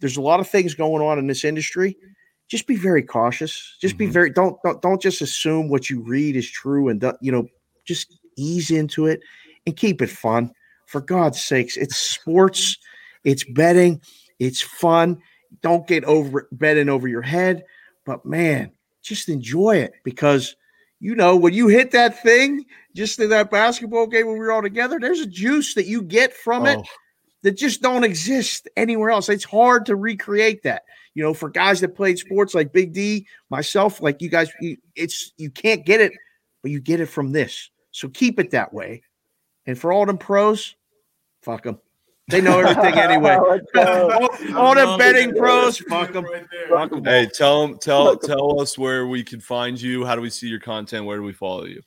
there's 0.00 0.18
a 0.18 0.22
lot 0.22 0.40
of 0.40 0.48
things 0.48 0.74
going 0.74 1.02
on 1.02 1.18
in 1.18 1.26
this 1.26 1.44
industry. 1.44 1.96
Just 2.48 2.66
be 2.66 2.76
very 2.76 3.02
cautious. 3.02 3.78
Just 3.80 3.96
be 3.96 4.06
Mhm. 4.06 4.10
very 4.10 4.30
don't 4.30 4.58
don't 4.62 4.82
don't 4.82 5.00
just 5.00 5.22
assume 5.22 5.68
what 5.70 5.88
you 5.88 6.02
read 6.02 6.36
is 6.36 6.48
true 6.48 6.88
and 6.88 7.02
you 7.22 7.32
know, 7.32 7.46
just 7.86 8.20
ease 8.36 8.70
into 8.70 9.06
it 9.06 9.20
and 9.66 9.74
keep 9.74 10.02
it 10.02 10.10
fun 10.10 10.52
for 10.94 11.00
God's 11.00 11.44
sakes, 11.44 11.76
it's 11.76 11.96
sports, 11.96 12.78
it's 13.24 13.42
betting, 13.42 14.00
it's 14.38 14.60
fun. 14.60 15.20
Don't 15.60 15.88
get 15.88 16.04
over 16.04 16.46
betting 16.52 16.88
over 16.88 17.08
your 17.08 17.20
head, 17.20 17.64
but 18.04 18.24
man, 18.24 18.70
just 19.02 19.28
enjoy 19.28 19.78
it 19.78 19.94
because 20.04 20.54
you 21.00 21.16
know 21.16 21.34
when 21.34 21.52
you 21.52 21.66
hit 21.66 21.90
that 21.90 22.22
thing, 22.22 22.64
just 22.94 23.18
in 23.18 23.28
that 23.30 23.50
basketball 23.50 24.06
game 24.06 24.28
when 24.28 24.34
we 24.34 24.44
were 24.44 24.52
all 24.52 24.62
together, 24.62 25.00
there's 25.00 25.18
a 25.18 25.26
juice 25.26 25.74
that 25.74 25.86
you 25.86 26.00
get 26.00 26.32
from 26.32 26.64
it 26.64 26.78
Oh, 26.78 26.84
that 27.42 27.56
just 27.56 27.82
don't 27.82 28.04
exist 28.04 28.68
anywhere 28.76 29.10
else. 29.10 29.28
It's 29.28 29.42
hard 29.42 29.86
to 29.86 29.96
recreate 29.96 30.62
that. 30.62 30.84
You 31.14 31.24
know, 31.24 31.34
for 31.34 31.50
guys 31.50 31.80
that 31.80 31.96
played 31.96 32.20
sports 32.20 32.54
like 32.54 32.72
Big 32.72 32.92
D, 32.92 33.26
myself, 33.50 34.00
like 34.00 34.22
you 34.22 34.28
guys, 34.28 34.48
you, 34.60 34.76
it's 34.94 35.32
you 35.38 35.50
can't 35.50 35.84
get 35.84 36.00
it, 36.00 36.12
but 36.62 36.70
you 36.70 36.78
get 36.78 37.00
it 37.00 37.06
from 37.06 37.32
this. 37.32 37.68
So 37.90 38.08
keep 38.08 38.38
it 38.38 38.52
that 38.52 38.72
way. 38.72 39.02
And 39.66 39.78
for 39.78 39.92
all 39.92 40.06
them 40.06 40.18
pros, 40.18 40.76
fuck 41.44 41.64
them. 41.64 41.78
They 42.28 42.40
know 42.40 42.58
everything 42.60 42.98
anyway. 42.98 43.36
Let's 43.74 44.50
all, 44.52 44.56
all 44.56 44.74
them 44.74 44.98
betting 44.98 45.34
pros, 45.34 45.78
fuck 45.78 46.12
them. 46.12 46.24
Right 46.24 46.46
there. 46.50 46.68
Fuck 46.68 46.92
'em. 46.92 47.04
Hey, 47.04 47.28
tell 47.32 47.64
'em- 47.64 47.78
tell 47.78 48.16
tell 48.16 48.60
us 48.60 48.78
where 48.78 49.06
we 49.06 49.22
can 49.22 49.40
find 49.40 49.80
you. 49.80 50.04
How 50.04 50.14
do 50.14 50.22
we 50.22 50.30
see 50.30 50.48
your 50.48 50.60
content? 50.60 51.04
Where 51.04 51.18
do 51.18 51.22
we 51.22 51.32
follow 51.32 51.64
you? 51.66 51.82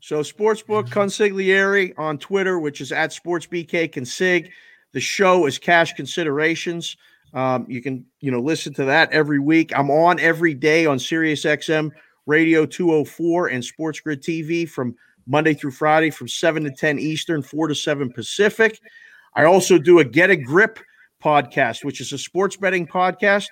So 0.00 0.20
Sportsbook 0.20 0.88
Consigliere 0.88 1.92
on 1.98 2.18
Twitter, 2.18 2.60
which 2.60 2.80
is 2.80 2.92
at 2.92 3.10
SportsBK 3.10 3.92
Consig. 3.92 4.50
The 4.92 5.00
show 5.00 5.46
is 5.46 5.58
Cash 5.58 5.94
Considerations. 5.94 6.96
Um, 7.34 7.66
you 7.68 7.82
can 7.82 8.06
you 8.20 8.30
know 8.30 8.40
listen 8.40 8.72
to 8.74 8.84
that 8.84 9.10
every 9.10 9.40
week. 9.40 9.76
I'm 9.76 9.90
on 9.90 10.20
every 10.20 10.54
day 10.54 10.86
on 10.86 10.98
Sirius 11.00 11.44
XM 11.44 11.90
Radio 12.26 12.66
204 12.66 13.48
and 13.48 13.64
Sports 13.64 13.98
Grid 14.00 14.22
TV 14.22 14.68
from 14.68 14.94
Monday 15.26 15.54
through 15.54 15.72
Friday 15.72 16.10
from 16.10 16.28
7 16.28 16.64
to 16.64 16.70
10 16.70 16.98
Eastern, 16.98 17.42
4 17.42 17.68
to 17.68 17.74
7 17.74 18.10
Pacific. 18.12 18.80
I 19.34 19.44
also 19.44 19.78
do 19.78 19.98
a 19.98 20.04
Get 20.04 20.30
a 20.30 20.36
Grip 20.36 20.78
podcast, 21.22 21.84
which 21.84 22.00
is 22.00 22.12
a 22.12 22.18
sports 22.18 22.56
betting 22.56 22.86
podcast, 22.86 23.46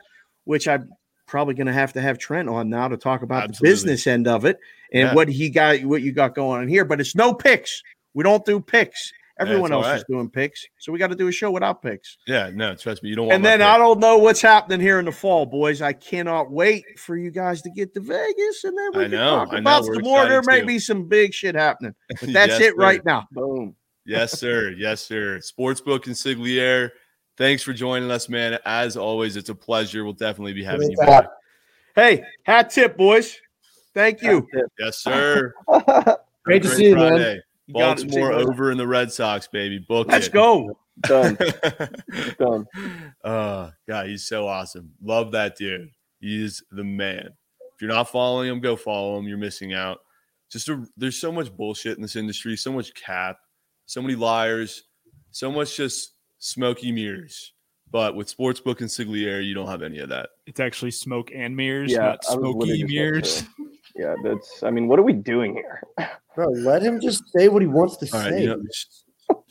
which 0.44 0.68
I'm 0.68 0.88
probably 1.26 1.54
going 1.54 1.66
to 1.66 1.72
have 1.72 1.92
to 1.94 2.00
have 2.00 2.18
Trent 2.18 2.48
on 2.48 2.68
now 2.68 2.88
to 2.88 2.96
talk 2.96 3.22
about 3.22 3.44
Absolutely. 3.44 3.68
the 3.68 3.72
business 3.72 4.06
end 4.06 4.28
of 4.28 4.44
it 4.44 4.58
and 4.92 5.08
Yeah. 5.08 5.14
what 5.14 5.28
he 5.28 5.50
got, 5.50 5.82
what 5.84 6.02
you 6.02 6.12
got 6.12 6.34
going 6.34 6.60
on 6.62 6.68
here. 6.68 6.84
But 6.84 7.00
it's 7.00 7.14
no 7.14 7.34
picks. 7.34 7.82
We 8.12 8.22
don't 8.22 8.44
do 8.44 8.60
picks. 8.60 9.12
Everyone 9.40 9.72
all 9.72 9.80
else 9.80 9.86
right. 9.88 9.96
is 9.96 10.04
doing 10.08 10.30
picks, 10.30 10.64
so 10.78 10.92
we 10.92 10.98
got 11.00 11.08
to 11.08 11.16
do 11.16 11.26
a 11.26 11.32
show 11.32 11.50
without 11.50 11.82
picks. 11.82 12.18
Yeah, 12.26 12.50
no, 12.54 12.76
trust 12.76 13.02
me, 13.02 13.08
you 13.08 13.16
don't 13.16 13.26
want. 13.26 13.34
And 13.34 13.44
then 13.44 13.58
pick. 13.58 13.66
I 13.66 13.78
don't 13.78 13.98
know 13.98 14.16
what's 14.18 14.40
happening 14.40 14.78
here 14.78 15.00
in 15.00 15.06
the 15.06 15.12
fall, 15.12 15.44
boys. 15.44 15.82
I 15.82 15.92
cannot 15.92 16.52
wait 16.52 16.84
for 17.00 17.16
you 17.16 17.32
guys 17.32 17.60
to 17.62 17.70
get 17.70 17.94
to 17.94 18.00
Vegas, 18.00 18.62
and 18.62 18.78
then 18.78 18.90
we 18.94 19.00
I 19.00 19.02
can 19.04 19.10
know, 19.10 19.36
talk 19.44 19.48
I 19.52 19.58
about 19.58 19.84
We're 19.84 19.94
some 19.94 20.02
more. 20.04 20.28
There 20.28 20.38
excited 20.38 20.46
may 20.56 20.60
too. 20.60 20.66
be 20.66 20.78
some 20.78 21.08
big 21.08 21.34
shit 21.34 21.56
happening, 21.56 21.94
but 22.20 22.32
that's 22.32 22.52
Yes, 22.52 22.60
it 22.60 22.70
sir. 22.70 22.76
right 22.76 23.04
now. 23.04 23.26
Boom. 23.32 23.74
Yes, 24.06 24.32
sir. 24.38 24.70
Yes, 24.78 25.00
sir. 25.00 25.38
Sportsbook 25.40 26.00
Consigliere. 26.04 26.90
Thanks 27.36 27.64
for 27.64 27.72
joining 27.72 28.12
us, 28.12 28.28
man. 28.28 28.58
As 28.64 28.96
always, 28.96 29.34
it's 29.36 29.48
a 29.48 29.54
pleasure. 29.56 30.04
We'll 30.04 30.12
definitely 30.12 30.52
be 30.52 30.62
having 30.62 30.92
you 30.92 30.96
back. 30.98 31.26
Hey, 31.96 32.22
hat 32.44 32.70
tip, 32.70 32.96
boys. 32.96 33.36
Thank 33.94 34.22
you. 34.22 34.46
Yes, 34.78 34.98
sir. 34.98 35.52
Great 35.68 36.62
to 36.62 36.68
Great 36.68 36.76
see 36.76 36.88
you, 36.90 36.96
man. 36.96 37.40
Friday. 37.72 37.78
You 37.78 37.84
got 37.84 38.00
it. 38.00 38.08
Baltimore 38.08 38.32
over 38.32 38.70
in 38.70 38.78
the 38.78 38.86
Red 38.86 39.12
Sox, 39.12 39.48
baby. 39.48 39.78
Book 39.78 40.08
Let's 40.08 40.26
it. 40.26 40.32
go. 40.32 40.78
Done. 41.00 41.36
Done. 42.38 42.66
uh, 43.24 43.70
God, 43.88 44.06
he's 44.06 44.26
so 44.26 44.46
awesome. 44.46 44.92
Love 45.02 45.32
that 45.32 45.56
dude. 45.56 45.90
He's 46.20 46.62
the 46.70 46.84
man. 46.84 47.30
If 47.74 47.82
you're 47.82 47.90
not 47.90 48.08
following 48.08 48.48
him, 48.48 48.60
go 48.60 48.76
follow 48.76 49.18
him. 49.18 49.26
You're 49.26 49.38
missing 49.38 49.74
out. 49.74 49.98
Just 50.50 50.68
a, 50.68 50.84
there's 50.96 51.16
so 51.18 51.32
much 51.32 51.54
bullshit 51.56 51.96
in 51.96 52.02
this 52.02 52.14
industry, 52.14 52.56
so 52.56 52.72
much 52.72 52.94
cap, 52.94 53.38
so 53.86 54.00
many 54.00 54.14
liars, 54.14 54.84
so 55.32 55.50
much 55.50 55.76
just 55.76 56.12
smoky 56.38 56.92
mirrors. 56.92 57.52
But 57.90 58.14
with 58.14 58.34
Sportsbook 58.34 58.78
Consigliere, 58.78 59.44
you 59.44 59.54
don't 59.54 59.66
have 59.68 59.82
any 59.82 59.98
of 59.98 60.08
that. 60.10 60.30
It's 60.46 60.60
actually 60.60 60.92
smoke 60.92 61.30
and 61.34 61.56
mirrors, 61.56 61.90
Yeah, 61.90 61.98
not 61.98 62.24
I 62.30 62.36
was 62.36 62.44
literally 62.44 62.78
smoky 62.78 63.20
just 63.20 63.40
about 63.40 63.58
mirrors. 63.58 63.73
to- 63.96 64.02
Yeah, 64.02 64.14
that's. 64.22 64.62
I 64.62 64.70
mean, 64.70 64.88
what 64.88 64.98
are 64.98 65.02
we 65.02 65.12
doing 65.12 65.54
here? 65.54 65.82
Bro, 66.34 66.48
let 66.50 66.82
him 66.82 67.00
just 67.00 67.22
say 67.36 67.48
what 67.48 67.62
he 67.62 67.68
wants 67.68 67.96
to 67.98 68.08
All 68.12 68.20
right, 68.22 68.30
say. 68.32 68.40
you 68.42 68.46
know, 68.48 68.62
sh- 68.72 68.84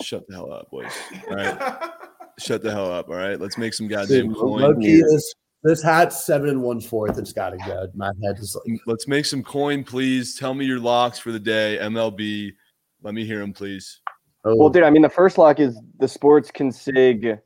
shut 0.01 0.23
the 0.27 0.35
hell 0.35 0.51
up, 0.51 0.69
boys. 0.69 0.91
All 1.29 1.35
right, 1.35 1.89
shut 2.39 2.61
the 2.61 2.71
hell 2.71 2.91
up. 2.91 3.07
All 3.09 3.15
right, 3.15 3.39
let's 3.39 3.57
make 3.57 3.73
some 3.73 3.87
goddamn 3.87 4.27
Dude, 4.29 4.37
coin. 4.37 4.79
this, 4.81 5.33
this 5.63 5.81
hat's 5.81 6.25
seven 6.25 6.49
and 6.49 6.61
one 6.61 6.81
fourth. 6.81 7.17
It's 7.17 7.31
got 7.31 7.51
to 7.51 7.57
go. 7.57 7.87
My 7.95 8.11
head 8.23 8.37
is 8.39 8.55
like, 8.67 8.79
Let's 8.85 9.07
make 9.07 9.25
some 9.25 9.43
coin, 9.43 9.83
please. 9.85 10.37
Tell 10.37 10.53
me 10.53 10.65
your 10.65 10.79
locks 10.79 11.17
for 11.19 11.31
the 11.31 11.39
day. 11.39 11.77
MLB. 11.81 12.51
Let 13.01 13.13
me 13.13 13.25
hear 13.25 13.39
them, 13.39 13.53
please. 13.53 14.01
oh, 14.45 14.55
Well, 14.57 14.69
dude, 14.69 14.83
I 14.83 14.89
mean, 14.89 15.01
the 15.03 15.09
first 15.09 15.37
lock 15.37 15.59
is 15.61 15.79
the 15.99 16.07
sports 16.07 16.51
consig 16.51 17.39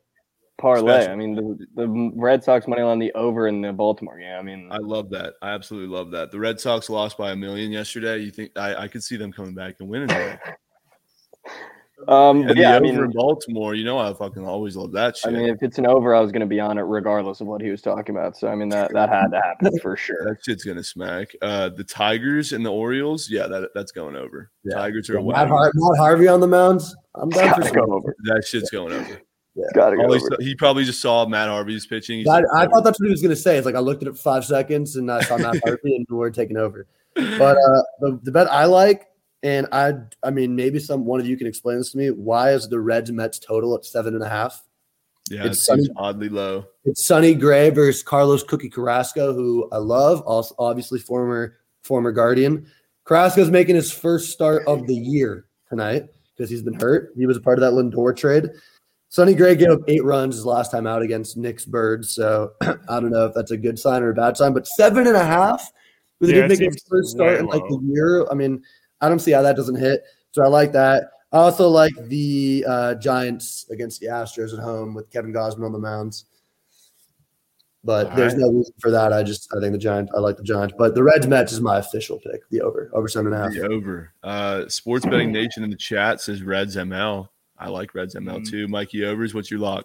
parlay. 0.58 1.02
Special. 1.02 1.12
I 1.12 1.16
mean, 1.16 1.34
the, 1.34 1.66
the 1.76 2.12
Red 2.16 2.44
Sox 2.44 2.66
money 2.68 2.82
on 2.82 2.98
the 2.98 3.12
over 3.12 3.48
in 3.48 3.62
the 3.62 3.72
Baltimore 3.72 4.18
game. 4.18 4.36
I 4.38 4.42
mean, 4.42 4.68
I 4.70 4.78
love 4.78 5.08
that. 5.10 5.34
I 5.40 5.50
absolutely 5.50 5.94
love 5.96 6.10
that. 6.10 6.30
The 6.30 6.38
Red 6.38 6.60
Sox 6.60 6.90
lost 6.90 7.16
by 7.16 7.30
a 7.30 7.36
million 7.36 7.72
yesterday. 7.72 8.18
You 8.18 8.30
think 8.30 8.52
I, 8.56 8.74
I 8.74 8.88
could 8.88 9.02
see 9.02 9.16
them 9.16 9.32
coming 9.32 9.54
back 9.54 9.76
and 9.80 9.88
winning 9.88 10.10
um, 12.08 12.46
And 12.48 12.56
yeah, 12.58 12.72
the 12.72 12.74
I 12.74 12.76
over 12.76 12.84
mean, 12.84 12.96
in 12.96 13.10
Baltimore, 13.12 13.74
you 13.74 13.84
know 13.84 13.98
I 13.98 14.12
fucking 14.12 14.44
always 14.44 14.76
love 14.76 14.92
that 14.92 15.16
shit. 15.16 15.28
I 15.28 15.32
shit. 15.32 15.40
mean, 15.40 15.48
if 15.48 15.62
it's 15.62 15.78
an 15.78 15.86
over, 15.86 16.14
I 16.14 16.20
was 16.20 16.32
going 16.32 16.40
to 16.40 16.46
be 16.46 16.60
on 16.60 16.76
it 16.76 16.82
regardless 16.82 17.40
of 17.40 17.46
what 17.46 17.60
he 17.60 17.70
was 17.70 17.80
talking 17.80 18.14
about. 18.14 18.36
So, 18.36 18.48
I 18.48 18.54
mean, 18.54 18.68
that 18.70 18.92
that 18.92 19.08
had 19.08 19.28
to 19.28 19.40
happen 19.40 19.78
for 19.78 19.96
sure. 19.96 20.24
that 20.24 20.38
shit's 20.44 20.64
gonna 20.64 20.84
smack. 20.84 21.28
Uh 21.40 21.68
the 21.70 21.84
Tigers 21.84 22.52
and 22.52 22.66
the 22.66 22.72
Orioles, 22.72 23.30
yeah, 23.30 23.46
that 23.46 23.70
that's 23.74 23.92
going 23.92 24.16
over. 24.16 24.50
Yeah. 24.64 24.74
Tigers 24.74 25.08
are 25.08 25.14
yeah, 25.14 25.20
away. 25.20 25.34
Matt, 25.34 25.48
Har- 25.48 25.72
Matt 25.74 25.98
Harvey 25.98 26.28
on 26.28 26.40
the 26.40 26.48
mounds. 26.48 26.94
I'm 27.14 27.28
It's 27.28 27.38
down 27.38 27.62
for 27.62 27.74
go 27.74 27.92
over. 27.94 28.14
That 28.24 28.44
shit's 28.44 28.70
going 28.70 28.92
over. 28.92 29.20
It's 29.64 29.72
got 29.72 29.90
to 29.90 29.96
go 29.96 30.04
All 30.04 30.12
he, 30.12 30.20
saw- 30.20 30.36
he 30.40 30.54
probably 30.54 30.84
just 30.84 31.00
saw 31.00 31.26
Matt 31.26 31.48
Harvey's 31.48 31.86
pitching. 31.86 32.18
He's 32.18 32.28
I, 32.28 32.40
like, 32.40 32.44
I 32.54 32.66
thought 32.66 32.84
that's 32.84 33.00
what 33.00 33.06
he 33.06 33.10
was 33.10 33.22
going 33.22 33.34
to 33.34 33.40
say. 33.40 33.56
It's 33.56 33.66
like 33.66 33.74
I 33.74 33.80
looked 33.80 34.02
at 34.02 34.08
it 34.08 34.16
five 34.16 34.44
seconds 34.44 34.96
and 34.96 35.10
I 35.10 35.20
saw 35.22 35.36
Matt 35.36 35.60
Harvey 35.64 35.96
and 35.96 36.06
we're 36.08 36.30
taking 36.30 36.56
over. 36.56 36.86
But 37.14 37.56
uh, 37.56 37.82
the, 38.00 38.20
the 38.22 38.32
bet 38.32 38.50
I 38.50 38.66
like, 38.66 39.08
and 39.42 39.66
I, 39.72 39.94
I 40.22 40.30
mean, 40.30 40.54
maybe 40.56 40.78
some 40.78 41.04
one 41.04 41.20
of 41.20 41.26
you 41.26 41.36
can 41.36 41.46
explain 41.46 41.78
this 41.78 41.92
to 41.92 41.98
me. 41.98 42.10
Why 42.10 42.52
is 42.52 42.68
the 42.68 42.80
Reds 42.80 43.10
Mets 43.10 43.38
total 43.38 43.74
at 43.74 43.84
seven 43.84 44.14
and 44.14 44.22
a 44.22 44.28
half? 44.28 44.64
yeah, 45.30 45.44
it's 45.44 45.58
it 45.58 45.64
sunny. 45.64 45.88
oddly 45.96 46.28
low. 46.28 46.66
It's 46.84 47.04
Sonny 47.04 47.34
Gray 47.34 47.70
versus 47.70 48.02
Carlos 48.02 48.42
Cookie 48.42 48.70
Carrasco, 48.70 49.34
who 49.34 49.68
I 49.72 49.78
love, 49.78 50.20
also 50.22 50.54
obviously 50.58 50.98
former 50.98 51.56
former 51.82 52.12
Guardian. 52.12 52.66
Carrasco's 53.06 53.50
making 53.50 53.74
his 53.74 53.90
first 53.90 54.30
start 54.30 54.66
of 54.66 54.86
the 54.86 54.94
year 54.94 55.46
tonight 55.68 56.06
because 56.36 56.50
he's 56.50 56.62
been 56.62 56.78
hurt. 56.78 57.12
He 57.16 57.26
was 57.26 57.36
a 57.36 57.40
part 57.40 57.58
of 57.58 57.62
that 57.62 57.72
Lindor 57.72 58.16
trade. 58.16 58.50
Sonny 59.10 59.34
Gray 59.34 59.56
gave 59.56 59.70
up 59.70 59.80
eight 59.88 60.04
runs 60.04 60.36
his 60.36 60.44
last 60.44 60.70
time 60.70 60.86
out 60.86 61.02
against 61.02 61.36
Nick's 61.36 61.64
Birds, 61.64 62.10
so 62.10 62.52
I 62.60 63.00
don't 63.00 63.10
know 63.10 63.26
if 63.26 63.34
that's 63.34 63.50
a 63.52 63.56
good 63.56 63.78
sign 63.78 64.02
or 64.02 64.10
a 64.10 64.14
bad 64.14 64.36
sign. 64.36 64.52
But 64.52 64.66
seven 64.66 65.06
and 65.06 65.16
a 65.16 65.24
half 65.24 65.72
with 66.20 66.30
a 66.30 66.34
dude 66.34 66.48
making 66.48 66.72
his 66.72 66.84
first 66.88 67.10
start 67.10 67.40
in 67.40 67.46
like 67.46 67.62
the 67.68 67.80
year. 67.84 68.26
I 68.30 68.34
mean, 68.34 68.62
I 69.00 69.08
don't 69.08 69.18
see 69.18 69.30
how 69.32 69.42
that 69.42 69.56
doesn't 69.56 69.76
hit. 69.76 70.02
So 70.32 70.42
I 70.42 70.48
like 70.48 70.72
that. 70.72 71.10
I 71.32 71.38
also 71.38 71.68
like 71.68 71.92
the 72.04 72.64
uh, 72.68 72.94
Giants 72.96 73.66
against 73.70 74.00
the 74.00 74.06
Astros 74.06 74.52
at 74.52 74.62
home 74.62 74.94
with 74.94 75.10
Kevin 75.10 75.32
Gausman 75.32 75.64
on 75.64 75.72
the 75.72 75.78
mounds. 75.78 76.26
But 77.84 78.10
All 78.10 78.16
there's 78.16 78.34
right. 78.34 78.42
no 78.42 78.50
reason 78.50 78.74
for 78.80 78.90
that. 78.90 79.12
I 79.12 79.22
just 79.22 79.48
I 79.56 79.60
think 79.60 79.72
the 79.72 79.78
Giants. 79.78 80.12
I 80.14 80.20
like 80.20 80.36
the 80.36 80.42
Giants, 80.42 80.74
but 80.76 80.94
the 80.94 81.02
Reds 81.02 81.26
match 81.26 81.52
is 81.52 81.60
my 81.60 81.78
official 81.78 82.18
pick. 82.18 82.48
The 82.50 82.60
over 82.60 82.90
over 82.92 83.08
seven 83.08 83.32
and 83.32 83.40
a 83.40 83.44
half. 83.44 83.54
The 83.54 83.72
over. 83.72 84.12
Uh 84.22 84.68
Sports 84.68 85.06
Betting 85.06 85.32
Nation 85.32 85.62
in 85.64 85.70
the 85.70 85.76
chat 85.76 86.20
says 86.20 86.42
Reds 86.42 86.76
ML. 86.76 87.28
I 87.58 87.68
like 87.68 87.94
Reds 87.94 88.14
ML 88.14 88.38
Mm. 88.40 88.50
too. 88.50 88.68
Mikey 88.68 89.04
Overs, 89.04 89.34
what's 89.34 89.50
your 89.50 89.60
lock? 89.60 89.84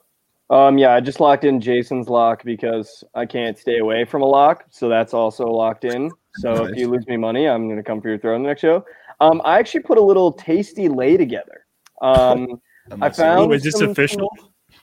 Um, 0.49 0.77
yeah, 0.77 0.93
I 0.93 0.99
just 0.99 1.19
locked 1.19 1.45
in 1.45 1.59
Jason's 1.59 2.09
lock 2.09 2.43
because 2.43 3.03
I 3.15 3.25
can't 3.25 3.57
stay 3.57 3.79
away 3.79 4.05
from 4.05 4.21
a 4.21 4.25
lock, 4.25 4.65
so 4.69 4.89
that's 4.89 5.13
also 5.13 5.45
locked 5.47 5.85
in. 5.85 6.11
So 6.35 6.53
Nice. 6.53 6.71
if 6.71 6.77
you 6.77 6.89
lose 6.89 7.07
me 7.07 7.17
money, 7.17 7.47
I'm 7.47 7.67
gonna 7.69 7.83
come 7.83 8.01
for 8.01 8.09
your 8.09 8.17
throw 8.19 8.35
in 8.35 8.43
the 8.43 8.49
next 8.49 8.61
show. 8.61 8.85
Um, 9.19 9.41
I 9.45 9.57
actually 9.59 9.81
put 9.83 9.97
a 9.97 10.01
little 10.01 10.31
tasty 10.31 10.89
lay 10.89 11.17
together. 11.17 11.65
Um, 12.01 12.59
I'm 12.91 13.01
I 13.03 13.07
not 13.07 13.15
saying- 13.15 13.37
found 13.37 13.51
Ooh, 13.51 13.55
is 13.55 13.63
this 13.63 13.75
some- 13.77 13.89
official? 13.89 14.29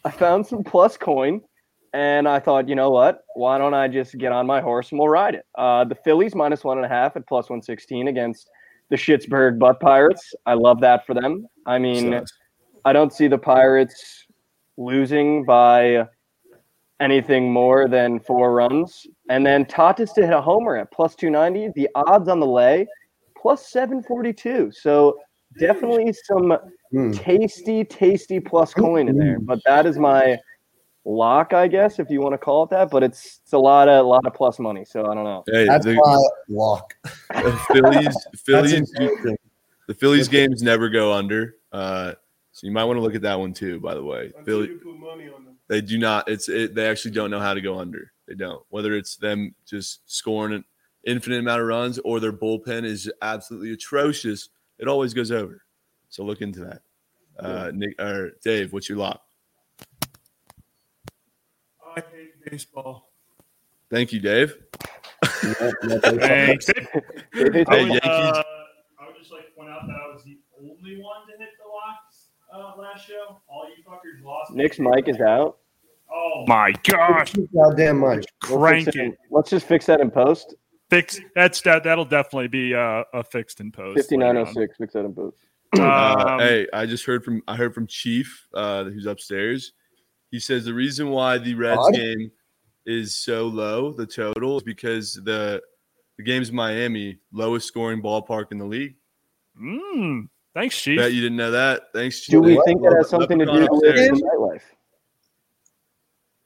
I 0.05 0.11
found 0.11 0.47
some 0.47 0.65
plus 0.65 0.97
coin, 0.97 1.43
and 1.93 2.27
I 2.27 2.39
thought, 2.41 2.69
you 2.69 2.75
know 2.75 2.91
what? 2.91 3.23
Why 3.35 3.59
don't 3.59 3.75
I 3.75 3.87
just 3.89 4.17
get 4.17 4.33
on 4.33 4.47
my 4.47 4.61
horse 4.61 4.91
and 4.91 4.99
we'll 4.99 5.09
ride 5.09 5.35
it? 5.35 5.45
Uh, 5.57 5.85
the 5.85 5.95
Phillies 5.97 6.35
minus 6.35 6.65
one 6.65 6.79
and 6.79 6.87
a 6.87 6.89
half 6.89 7.17
at 7.17 7.27
plus 7.29 7.51
one 7.51 7.61
sixteen 7.61 8.09
against 8.09 8.49
the 8.89 8.97
Schittsburg 8.97 9.59
Butt 9.59 9.79
Pirates. 9.79 10.35
I 10.47 10.55
love 10.55 10.81
that 10.81 11.05
for 11.07 11.15
them. 11.15 11.47
I 11.67 11.79
mean, 11.79 12.13
Sucks. 12.13 12.33
I 12.85 12.93
don't 12.93 13.13
see 13.13 13.29
the 13.29 13.39
Pirates 13.39 14.27
losing 14.77 15.45
by 15.45 16.07
anything 17.01 17.51
more 17.53 17.89
than 17.89 18.21
four 18.21 18.53
runs. 18.53 19.07
And 19.29 19.45
then 19.45 19.65
Tatis 19.65 20.15
to 20.15 20.23
hit 20.23 20.33
a 20.35 20.41
homer 20.41 20.77
at 20.77 20.91
plus 20.91 21.15
290. 21.15 21.73
The 21.75 21.89
odds 21.95 22.29
on 22.29 22.41
the 22.41 22.47
lay 22.47 22.87
plus 23.37 23.67
742. 23.71 24.71
So 24.73 25.19
definitely 25.59 26.13
some 26.27 26.57
Hmm. 26.93 27.13
tasty, 27.13 27.85
tasty 27.85 28.41
plus 28.41 28.75
coin 28.75 29.09
in 29.09 29.17
there. 29.17 29.39
But 29.41 29.61
that 29.65 29.87
is 29.87 29.97
my 29.99 30.39
lock, 31.05 31.53
I 31.55 31.69
guess, 31.69 31.99
if 32.01 32.11
you 32.11 32.21
want 32.21 32.33
to 32.35 32.39
call 32.39 32.65
it 32.65 32.71
that. 32.71 32.91
But 32.91 33.03
it's 33.03 33.41
it's 33.45 33.53
a 33.53 33.59
lot 33.59 33.89
of 33.89 34.05
a 34.05 34.09
lot 34.09 34.27
of 34.27 34.35
plus 34.35 34.59
money. 34.59 34.85
So 34.85 35.07
I 35.07 35.15
don't 35.15 35.25
know. 35.25 35.45
Hey, 35.47 35.67
That's 35.67 35.85
the, 35.85 35.95
my 35.95 36.29
lock. 36.49 36.95
the 37.05 37.59
Phillies, 37.73 38.17
Phillies, 38.45 38.91
the 39.87 39.95
Phillies 39.95 40.29
games 40.29 40.63
never 40.63 40.89
go 40.89 41.13
under. 41.13 41.57
Uh, 41.73 42.15
so 42.53 42.67
you 42.67 42.73
might 42.73 42.85
want 42.85 42.97
to 42.97 43.01
look 43.03 43.15
at 43.15 43.23
that 43.23 43.39
one 43.39 43.53
too. 43.55 43.81
By 43.81 43.95
the 43.95 44.03
way, 44.03 44.27
Until 44.39 44.45
Philly, 44.45 44.69
you 44.69 44.79
put 44.79 44.99
money 44.99 45.29
on 45.29 45.45
them. 45.45 45.55
they 45.69 45.81
do 45.81 45.99
not. 45.99 46.29
It's 46.29 46.49
it, 46.49 46.75
they 46.75 46.89
actually 46.89 47.13
don't 47.13 47.31
know 47.31 47.41
how 47.41 47.55
to 47.55 47.61
go 47.61 47.79
under. 47.79 48.13
They 48.29 48.35
don't. 48.35 48.63
Whether 48.69 48.95
it's 48.97 49.17
them 49.17 49.55
just 49.67 50.01
scoring 50.07 50.55
an 50.55 50.65
infinite 51.07 51.39
amount 51.41 51.61
of 51.61 51.67
runs 51.67 51.99
or 52.01 52.21
their 52.21 52.33
bullpen 52.33 52.85
is 52.85 53.11
absolutely 53.23 53.73
atrocious, 53.73 54.49
it 54.79 54.89
always 54.89 55.15
goes 55.15 55.31
over. 55.31 55.63
So 56.09 56.25
look 56.25 56.41
into 56.43 56.61
that. 56.61 56.83
Uh, 57.39 57.71
Nick 57.75 58.01
or 58.01 58.33
Dave, 58.45 58.73
what's 58.73 58.89
your 58.89 58.99
lock? 58.99 59.23
I 61.97 62.01
hate 62.13 62.45
baseball. 62.51 63.11
Thank 63.91 64.13
you, 64.13 64.21
Dave. 64.21 64.57
Yeah, 65.43 65.53
yeah, 65.83 65.99
thanks. 66.01 66.67
Thanks. 66.67 66.71
I 67.35 67.43
would, 67.43 67.55
Yankees. 67.57 68.01
uh, 68.05 68.43
I 69.01 69.07
would 69.07 69.17
just 69.19 69.33
like 69.33 69.47
to 69.47 69.53
point 69.57 69.71
out 69.71 69.87
that 69.87 69.97
I 69.97 70.13
was 70.13 70.23
the 70.25 70.39
only 70.61 71.01
one 71.01 71.27
to 71.27 71.33
hit 71.39 71.49
the 71.59 71.60
locks 71.60 71.60
uh, 72.53 72.73
last 72.79 73.07
show. 73.07 73.41
All 73.49 73.67
you 73.69 73.83
fuckers 73.85 74.25
lost. 74.25 74.53
Nick's 74.53 74.79
mic 74.79 75.09
is 75.09 75.21
out. 75.21 75.59
Oh 76.13 76.45
my 76.49 76.73
gosh! 76.83 77.33
Goddamn 77.55 77.99
much. 77.99 78.25
We'll 78.49 78.59
Crank 78.59 78.89
it. 78.89 79.19
Let's 79.31 79.51
just 79.51 79.67
fix 79.67 79.87
that 79.87 80.01
in 80.01 80.11
post. 80.11 80.55
Fix 80.91 81.21
that's 81.37 81.61
that. 81.63 81.85
That'll 81.85 82.05
definitely 82.05 82.49
be 82.49 82.75
uh, 82.75 83.05
a 83.15 83.23
fixed 83.23 83.61
in 83.61 83.71
post. 83.71 83.97
Fifty 83.97 84.17
nine 84.17 84.37
oh 84.37 84.45
six. 84.45 84.57
later 84.57 84.59
nine 84.59 84.63
on. 84.63 84.69
six. 84.69 84.77
Fix 84.79 84.93
that 84.95 85.05
in 85.05 85.15
post. 85.15 85.37
Uh, 85.79 86.25
Um, 86.29 86.41
hey, 86.41 86.67
I 86.73 86.85
just 86.87 87.05
heard 87.05 87.25
from 87.25 87.43
I 87.47 87.55
heard 87.55 87.75
from 87.75 87.87
Chief, 87.87 88.49
uh, 88.55 88.85
who's 88.85 89.07
upstairs. 89.07 89.73
He 90.33 90.41
says 90.41 90.65
the 90.65 90.75
reason 90.75 91.11
why 91.11 91.39
the 91.39 91.55
Reds 91.55 91.79
Odd. 91.81 91.95
game 91.95 92.33
is 92.87 93.15
so 93.15 93.47
low, 93.47 93.93
the 93.93 94.07
total, 94.07 94.57
is 94.57 94.65
because 94.65 95.15
the 95.15 95.63
the 96.17 96.25
game's 96.25 96.51
Miami, 96.51 97.19
lowest 97.33 97.69
scoring 97.69 98.03
ballpark 98.03 98.47
in 98.51 98.59
the 98.59 98.65
league. 98.65 98.97
Mm, 99.63 100.29
thanks, 100.55 100.81
Chief. 100.81 100.99
Bet 100.99 101.13
you 101.13 101.21
didn't 101.23 101.37
know 101.37 101.51
that. 101.51 101.85
Thanks, 101.95 102.21
Chief. 102.21 102.33
Do 102.33 102.41
we 102.41 102.57
What? 102.57 102.67
think 102.67 102.83
that 102.83 102.95
has 102.97 103.09
something 103.09 103.39
to 103.39 103.47
do 103.47 103.53
with 103.53 103.81
the 103.83 104.21
nightlife? 104.23 104.63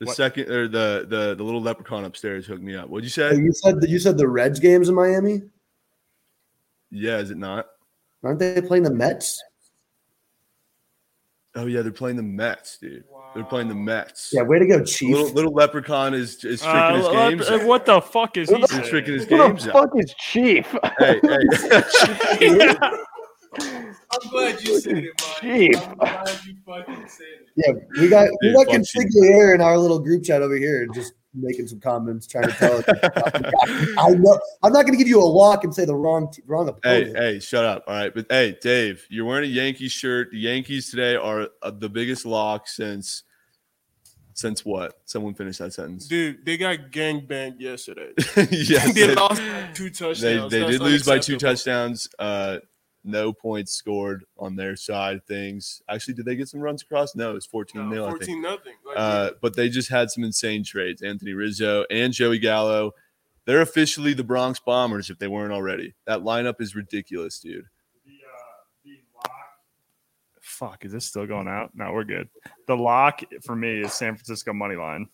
The 0.01 0.07
What? 0.07 0.17
second 0.17 0.51
or 0.51 0.67
the 0.69 1.07
the 1.09 1.35
the 1.37 1.43
little 1.45 1.61
leprechaun 1.63 2.05
upstairs 2.05 2.47
hooked 2.47 2.63
me 2.63 2.75
up. 2.75 2.89
What'd 2.89 3.05
you 3.05 3.25
Oh, 3.25 3.31
say? 3.31 3.37
You 3.37 3.53
said 3.53 3.81
that 3.81 3.89
you 3.91 3.99
said 3.99 4.19
the 4.19 4.29
Reds 4.29 4.59
games 4.61 4.89
in 4.89 4.95
Miami. 4.95 5.43
Yeah, 6.91 7.19
is 7.19 7.31
it 7.31 7.37
not? 7.39 7.67
Aren't 8.23 8.39
they 8.41 8.61
playing 8.61 8.83
the 8.85 8.93
Mets? 8.93 9.43
Oh 11.57 11.67
yeah, 11.67 11.83
they're 11.83 11.93
playing 11.93 12.17
the 12.17 12.23
Mets, 12.25 12.79
dude. 12.79 13.05
They're 13.35 13.45
playing 13.45 13.69
the 13.69 13.75
Mets. 13.77 14.31
Yeah, 14.33 14.43
way 14.43 14.59
to 14.59 14.67
go, 14.67 14.83
Chief. 14.83 15.15
Little 15.15 15.29
little 15.33 15.53
leprechaun 15.53 16.13
is 16.15 16.45
is 16.45 16.61
tricking 16.61 16.79
Uh, 16.81 16.97
his 16.97 17.05
what- 17.05 17.13
games. 17.31 17.49
uh, 17.49 17.59
what 17.61 17.87
the 17.87 18.01
fuck 18.01 18.37
is 18.37 18.51
he 18.51 18.57
He's 18.57 18.89
tricking 18.89 19.15
his 19.15 19.25
Who 19.27 19.39
games. 19.39 19.65
the 19.65 19.73
up. 19.75 19.91
fuck 19.91 19.99
is 19.99 20.13
Chief? 20.19 20.67
Hey, 20.99 21.21
hey. 21.23 22.89
Yeah. 24.15 24.19
I'm 24.23 24.31
glad 24.31 24.63
you 24.63 24.81
said 24.81 24.99
it, 24.99 25.23
Mike. 25.43 25.83
I'm 26.01 26.25
glad 26.25 26.41
you 26.47 26.55
fucking 26.67 27.09
said 27.09 27.27
it. 27.27 27.49
Yeah, 27.57 27.73
we 28.01 28.09
got 28.09 28.29
we 28.43 28.49
Dude, 28.49 28.55
got 28.57 28.67
fuck 28.67 28.85
Chief. 28.85 29.05
Consigliere 29.05 29.55
in 29.55 29.61
our 29.61 29.79
little 29.79 29.99
group 29.99 30.25
chat 30.25 30.43
over 30.43 30.57
here, 30.57 30.87
just 30.95 31.13
making 31.35 31.67
some 31.67 31.81
comments, 31.81 32.27
trying 32.27 32.49
to 32.49 32.53
tell 32.53 32.79
us. 32.79 32.85
I 33.99 34.11
know 34.11 34.39
I'm 34.63 34.73
not 34.73 34.83
going 34.83 34.93
to 34.93 34.97
give 34.99 35.09
you 35.09 35.21
a 35.21 35.25
lock 35.25 35.65
and 35.65 35.75
say 35.75 35.85
the 35.85 35.95
wrong 35.95 36.31
t- 36.33 36.43
wrong 36.47 36.67
Hey, 36.83 37.03
opponent. 37.03 37.17
hey, 37.17 37.33
hey, 37.35 37.41
shut 37.41 37.65
up. 37.65 37.85
All 37.87 37.95
right. 37.95 38.15
But 38.15 38.27
hey, 38.31 38.57
Dave, 38.61 39.05
you're 39.11 39.25
wearing 39.25 39.45
a 39.45 39.53
Yankees 39.53 39.93
shirt. 39.93 40.31
The 40.31 40.39
Yankees 40.39 40.91
today 40.91 41.17
are 41.17 41.49
uh, 41.63 41.71
the 41.71 41.89
biggest 41.89 42.25
lock 42.27 42.67
since 42.69 43.23
since 44.37 44.65
what? 44.65 44.95
Someone 45.05 45.35
finish 45.35 45.59
that 45.59 45.73
sentence. 45.73 46.09
Dude, 46.09 46.45
they 46.45 46.57
got 46.57 46.91
gang 46.91 47.25
banged 47.25 47.61
yesterday. 47.61 48.11
yes. 48.51 48.93
they 48.93 49.07
They, 49.07 49.15
lost 49.15 49.41
by 49.41 49.71
two 49.75 49.91
touchdowns. 49.91 50.51
they, 50.51 50.59
they 50.61 50.67
did 50.73 50.81
lose 50.81 51.05
by 51.07 51.19
two 51.21 51.37
touchdowns. 51.37 52.09
Uh 52.19 52.59
no 53.05 53.33
points 53.33 53.73
scored 53.73 54.25
on 54.39 54.57
their 54.57 54.77
side 54.77 55.17
of 55.17 55.25
things. 55.25 55.83
Actually, 55.89 56.15
did 56.15 56.25
they 56.27 56.37
get 56.37 56.49
some 56.49 56.61
runs 56.61 56.83
across? 56.83 57.15
No, 57.15 57.31
it 57.31 57.35
was 57.35 57.47
14 57.47 57.83
No, 57.83 57.89
nil, 57.89 58.09
14 58.11 58.41
nothing. 58.43 58.73
Like, 58.87 58.97
Uh, 58.99 59.31
but 59.43 59.55
they 59.55 59.69
just 59.69 59.91
had 59.91 60.11
some 60.11 60.25
insane 60.25 60.65
trades. 60.65 61.03
Anthony 61.03 61.33
Rizzo 61.35 61.85
and 61.91 62.13
Joey 62.13 62.39
Gallo. 62.39 62.93
They're 63.47 63.61
officially 63.61 64.15
the 64.15 64.25
Bronx 64.25 64.59
Bombers 64.59 65.11
if 65.11 65.19
they 65.19 65.29
weren't 65.29 65.53
already. 65.53 65.95
That 66.07 66.21
lineup 66.21 66.61
is 66.63 66.75
ridiculous, 66.75 67.39
dude. 67.41 67.67
The, 68.07 68.13
uh, 68.13 68.41
the 68.85 68.99
lock. 69.15 69.31
Fuck, 70.41 70.85
is 70.87 70.93
this 70.93 71.05
still 71.05 71.27
going 71.27 71.49
out? 71.49 71.71
No, 71.75 71.93
we're 71.93 72.05
good. 72.05 72.29
The 72.67 72.77
lock 72.77 73.21
for 73.45 73.55
me 73.55 73.81
is 73.83 73.93
San 73.93 74.15
Francisco 74.15 74.53
money 74.55 74.77
line. 74.77 75.09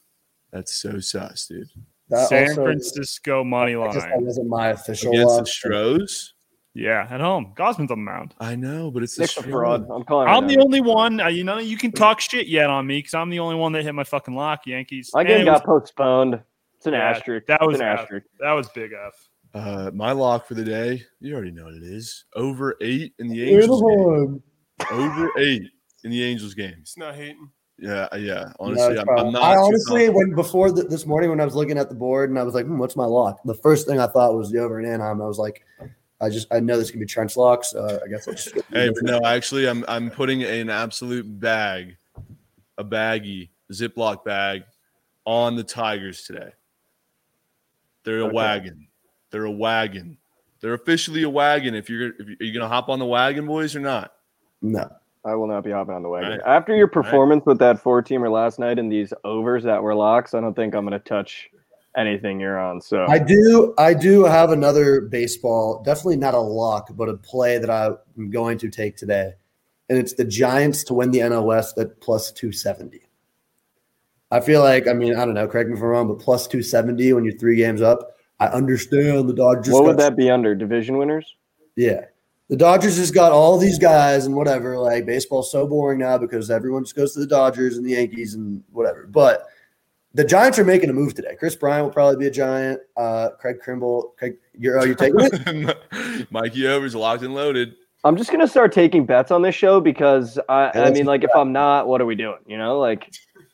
That's 0.53 0.73
so 0.75 1.01
sus, 1.01 1.47
dude. 1.49 1.69
That 2.09 2.29
San 2.29 2.49
also- 2.51 2.65
Francisco 2.65 3.43
money 3.45 3.75
I 3.75 3.85
guess 3.93 4.03
that 4.05 4.11
line. 4.11 4.25
wasn't 4.25 4.49
my 4.49 4.69
official 4.69 5.11
Against 5.13 5.29
lock. 5.35 5.45
the 5.45 5.51
Stros? 5.51 6.35
Yeah, 6.75 7.07
at 7.11 7.21
home. 7.21 7.53
Gausman's 7.57 7.91
on 7.91 7.99
the 7.99 8.11
mound. 8.11 8.35
I 8.39 8.55
know, 8.55 8.91
but 8.93 9.03
it's 9.03 9.19
Nick's 9.19 9.37
a 9.37 9.43
fraud. 9.43 9.87
I'm 9.91 10.05
calling. 10.05 10.29
I'm 10.29 10.45
right 10.45 10.49
the 10.51 10.57
now. 10.57 10.63
only 10.63 10.81
one. 10.81 11.21
Uh, 11.21 11.27
you 11.29 11.43
know, 11.43 11.59
you 11.59 11.77
can 11.77 11.91
talk 11.91 12.21
shit 12.21 12.47
yet 12.47 12.71
on 12.71 12.87
me 12.87 12.99
because 12.99 13.15
I'm 13.15 13.29
the 13.29 13.41
only 13.41 13.57
one 13.57 13.73
that 13.73 13.83
hit 13.83 13.95
my 13.95 14.05
fucking 14.05 14.35
lock. 14.35 14.67
Yankees. 14.67 15.11
My 15.13 15.25
game 15.25 15.41
And 15.41 15.49
it 15.49 15.51
was- 15.51 15.61
got 15.61 15.67
postponed. 15.67 16.41
It's 16.77 16.87
an 16.87 16.95
Yeah, 16.95 17.11
asterisk. 17.11 17.47
that 17.49 17.59
It's 17.61 17.67
was 17.67 17.81
an 17.81 17.87
F. 17.87 18.01
asterisk. 18.01 18.27
that 18.39 18.53
was 18.53 18.69
big 18.71 18.93
F. 18.93 19.29
Uh, 19.53 19.91
my 19.93 20.13
lock 20.13 20.47
for 20.47 20.55
the 20.55 20.63
day, 20.65 21.03
you 21.21 21.35
already 21.35 21.51
know 21.51 21.65
what 21.65 21.75
it 21.75 21.83
is. 21.83 22.25
Over 22.37 22.77
eight 22.81 23.15
in 23.19 23.29
the 23.29 23.43
Angels 23.53 23.83
game. 23.83 24.43
Over 24.93 25.31
eight 25.39 25.65
in 26.05 26.11
the 26.13 26.23
Angels 26.23 26.55
game. 26.55 26.77
It's 26.81 26.97
not 26.97 27.17
hating. 27.17 27.51
Yeah, 27.79 28.07
yeah. 28.17 28.53
Honestly, 28.61 28.95
it's 28.95 29.01
I'm. 29.01 29.19
I'm 29.27 29.33
not. 29.33 29.43
I 29.43 29.57
honestly, 29.57 30.09
when 30.09 30.35
before 30.35 30.71
th- 30.71 30.87
this 30.89 31.05
morning, 31.05 31.31
when 31.31 31.41
I 31.41 31.45
was 31.45 31.55
looking 31.57 31.79
at 31.79 31.89
the 31.89 31.95
board 31.95 32.31
and 32.31 32.39
I 32.39 32.43
was 32.45 32.55
like, 32.55 32.67
hmm, 32.67 32.79
"What's 32.79 32.95
my 32.95 33.07
lock?" 33.07 33.41
The 33.45 33.55
first 33.55 33.87
thing 33.89 33.99
I 33.99 34.07
thought 34.07 34.35
was 34.35 34.51
the 34.51 34.59
over 34.59 34.79
in 34.81 34.87
Anaheim. 34.87 35.21
I 35.21 35.27
was 35.27 35.39
like, 35.39 35.65
"I 36.21 36.29
just 36.29 36.53
I 36.53 36.61
know 36.61 36.77
this 36.79 36.91
can 36.91 37.01
be 37.01 37.07
trench 37.07 37.37
locks. 37.37 37.75
Uh, 37.75 38.01
I 38.05 38.09
guess 38.09 38.29
I'll 38.29 38.35
just." 38.35 38.55
Hey, 38.73 38.91
but 38.91 39.03
no, 39.03 39.21
actually, 39.25 39.69
I'm 39.69 39.85
I'm 39.89 40.11
putting 40.11 40.43
an 40.43 40.71
absolute 40.71 41.41
bag, 41.41 41.97
a 42.79 42.85
baggie, 42.85 43.51
Ziploc 43.73 44.25
bag, 44.25 44.65
on 45.25 45.57
the 45.57 45.65
Tigers 45.65 46.25
today. 46.25 46.53
They're 48.05 48.21
a 48.21 48.25
Okay. 48.25 48.35
wagon. 48.35 48.89
They're 49.31 49.45
a 49.45 49.51
wagon. 49.51 50.19
They're 50.61 50.75
officially 50.75 51.23
a 51.23 51.31
wagon. 51.31 51.75
If 51.75 51.89
you're 51.89 52.09
if 52.19 52.29
you, 52.29 52.37
are 52.41 52.45
you 52.45 52.53
gonna 52.53 52.69
hop 52.69 52.89
on 52.89 52.99
the 52.99 53.07
wagon, 53.07 53.47
boys, 53.47 53.75
or 53.77 53.81
not? 53.81 54.13
No, 54.63 54.91
I 55.25 55.35
will 55.35 55.47
not 55.47 55.65
be 55.65 55.71
hopping 55.71 55.95
on 55.95 56.03
the 56.03 56.09
wagon. 56.09 56.33
Right. 56.33 56.41
After 56.45 56.75
your 56.77 56.89
performance 56.89 57.45
with 57.47 57.59
that 57.61 57.81
four 57.81 58.03
teamer 58.03 58.31
last 58.31 58.59
night 58.59 58.79
and 58.79 58.91
these 58.93 59.13
overs 59.25 59.65
that 59.65 59.83
were 59.83 59.95
locks, 59.95 60.35
I 60.35 60.41
don't 60.41 60.55
think 60.55 60.75
I'm 60.75 60.87
going 60.87 60.99
to 60.99 61.09
touch 61.09 61.49
anything 61.97 62.41
you're 62.41 62.59
on. 62.59 62.81
So 62.81 63.07
I 63.09 63.19
do. 63.19 63.75
I 63.79 63.95
do 63.95 64.25
have 64.25 64.51
another 64.51 65.01
baseball. 65.01 65.83
Definitely 65.85 66.17
not 66.17 66.35
a 66.35 66.41
lock, 66.41 66.89
but 66.97 67.09
a 67.09 67.17
play 67.17 67.59
that 67.59 67.71
I'm 67.71 68.31
going 68.31 68.59
to 68.59 68.69
take 68.69 68.97
today, 68.97 69.33
and 69.89 69.99
it's 69.99 70.15
the 70.15 70.25
Giants 70.25 70.85
to 70.85 70.95
win 70.95 71.11
the 71.11 71.21
NL 71.21 71.45
West 71.45 71.79
at 71.79 72.01
plus 72.01 72.33
two 72.33 72.53
seventy. 72.53 73.03
I 74.31 74.41
feel 74.41 74.63
like 74.63 74.87
I 74.87 74.93
mean 74.93 75.17
I 75.17 75.25
don't 75.25 75.35
know. 75.35 75.49
Correct 75.49 75.69
me 75.69 75.77
if 75.77 75.83
I'm 75.83 75.89
wrong, 75.89 76.09
but 76.09 76.19
plus 76.19 76.47
two 76.47 76.63
seventy 76.63 77.13
when 77.13 77.25
you're 77.25 77.37
three 77.37 77.57
games 77.57 77.83
up. 77.83 78.17
I 78.39 78.47
understand 78.47 79.29
the 79.29 79.35
Dodgers. 79.35 79.73
what 79.73 79.85
would 79.85 79.99
that 79.99 80.17
be 80.17 80.31
under 80.31 80.55
division 80.55 80.97
winners? 80.97 81.37
Yeah. 81.77 82.07
The 82.49 82.57
Dodgers 82.57 82.97
just 82.97 83.15
got 83.15 83.33
all 83.33 83.59
these 83.59 83.79
guys 83.79 84.25
and 84.25 84.35
whatever. 84.35 84.79
Like 84.79 85.05
baseball's 85.05 85.53
so 85.53 85.67
boring 85.67 85.99
now 85.99 86.17
because 86.17 86.51
everyone 86.51 86.83
just 86.83 86.97
goes 86.97 87.13
to 87.15 87.21
the 87.21 87.27
Dodgers 87.27 87.77
and 87.77 87.85
the 87.85 87.91
Yankees 87.91 88.35
and 88.35 88.65
whatever. 88.73 89.07
But 89.07 89.47
the 90.15 90.25
Giants 90.25 90.59
are 90.59 90.65
making 90.65 90.91
a 90.91 90.93
move 90.93 91.15
today. 91.15 91.37
Kris 91.39 91.55
Bryant 91.55 91.85
will 91.85 91.93
probably 91.93 92.17
be 92.17 92.27
a 92.27 92.31
Giant. 92.31 92.81
Uh, 92.97 93.31
Craig 93.39 93.59
Kimbrel. 93.65 94.17
Craig, 94.17 94.37
you're 94.59 94.79
oh, 94.81 94.85
you're 94.85 94.95
taking 94.95 95.21
it. 95.21 96.31
Mikey 96.31 96.67
Overs 96.67 96.95
locked 96.95 97.23
and 97.23 97.35
loaded. 97.35 97.75
I'm 98.03 98.17
just 98.17 98.31
going 98.31 98.41
to 98.41 98.49
start 98.49 98.73
taking 98.73 99.05
bets 99.05 99.31
on 99.31 99.43
this 99.43 99.55
show 99.55 99.81
because 99.81 100.39
I, 100.49 100.71
I 100.75 100.91
mean, 100.91 101.05
like, 101.05 101.23
if 101.23 101.31
I'm 101.37 101.53
not, 101.53 101.87
what 101.87 102.01
are 102.01 102.07
we 102.07 102.15
doing? 102.15 102.39
You 102.47 102.57
know, 102.57 102.79
like, 102.79 103.13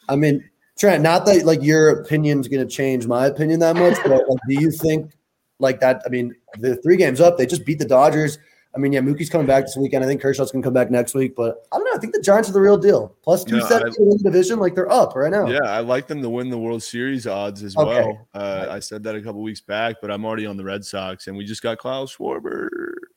I 0.08 0.14
mean, 0.14 0.48
Trent, 0.78 1.02
not 1.02 1.26
that 1.26 1.44
like 1.44 1.62
your 1.62 1.88
opinion's 1.88 2.46
going 2.48 2.66
to 2.66 2.72
change 2.72 3.06
my 3.06 3.26
opinion 3.26 3.60
that 3.60 3.76
much, 3.76 3.96
but 4.04 4.28
like, 4.28 4.38
do 4.48 4.54
you 4.54 4.70
think 4.70 5.10
like 5.58 5.80
that? 5.80 6.02
I 6.06 6.10
mean, 6.10 6.34
the 6.58 6.76
three 6.76 6.96
games 6.96 7.20
up, 7.20 7.38
they 7.38 7.46
just 7.46 7.64
beat 7.66 7.80
the 7.80 7.84
Dodgers. 7.86 8.38
I 8.76 8.78
mean, 8.78 8.92
yeah, 8.92 9.00
Mookie's 9.00 9.30
coming 9.30 9.46
back 9.46 9.64
this 9.64 9.76
weekend. 9.76 10.04
I 10.04 10.06
think 10.06 10.20
Kershaw's 10.20 10.52
going 10.52 10.62
to 10.62 10.66
come 10.66 10.74
back 10.74 10.90
next 10.90 11.14
week, 11.14 11.34
but 11.34 11.66
I 11.72 11.78
don't 11.78 11.84
know. 11.86 11.92
I 11.94 11.98
think 11.98 12.12
the 12.14 12.20
Giants 12.20 12.50
are 12.50 12.52
the 12.52 12.60
real 12.60 12.76
deal. 12.76 13.16
Plus 13.22 13.42
two 13.42 13.56
No, 13.56 13.64
I- 13.64 13.68
seventy 13.68 14.02
in 14.02 14.10
the 14.10 14.18
division, 14.18 14.58
like 14.58 14.74
they're 14.74 14.92
up 14.92 15.16
right 15.16 15.30
now. 15.30 15.48
Yeah, 15.48 15.62
I 15.64 15.80
like 15.80 16.06
them 16.06 16.20
to 16.20 16.28
win 16.28 16.50
the 16.50 16.58
World 16.58 16.82
Series 16.82 17.26
odds 17.26 17.62
as 17.62 17.74
Okay. 17.76 17.86
well. 17.88 18.28
Uh, 18.34 18.66
I 18.70 18.78
said 18.80 19.02
that 19.04 19.14
a 19.16 19.22
couple 19.22 19.40
weeks 19.42 19.62
back, 19.62 19.96
but 20.02 20.10
I'm 20.10 20.24
already 20.26 20.44
on 20.44 20.56
the 20.58 20.64
Red 20.64 20.84
Sox, 20.84 21.26
and 21.26 21.36
we 21.36 21.44
just 21.46 21.62
got 21.62 21.78
Kyle 21.78 22.06
Schwarber. 22.06 22.68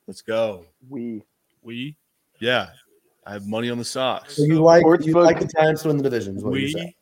Let's 0.08 0.22
go. 0.22 0.66
We 0.90 1.24
We 1.62 1.98
Yeah, 2.40 2.68
I 3.26 3.34
have 3.34 3.46
money 3.46 3.70
on 3.70 3.78
the 3.78 3.84
Sox. 3.86 4.38
So 4.38 4.44
you 4.44 4.62
like 4.64 4.82
you 4.86 5.14
Sportsbook. 5.14 5.26
like 5.26 5.40
the 5.42 5.48
Giants 5.58 5.82
to 5.82 5.90
win 5.90 5.98
the 5.98 6.04
division? 6.04 6.38
Is 6.38 6.44
what 6.44 6.58
you 6.58 6.72
we 6.74 6.96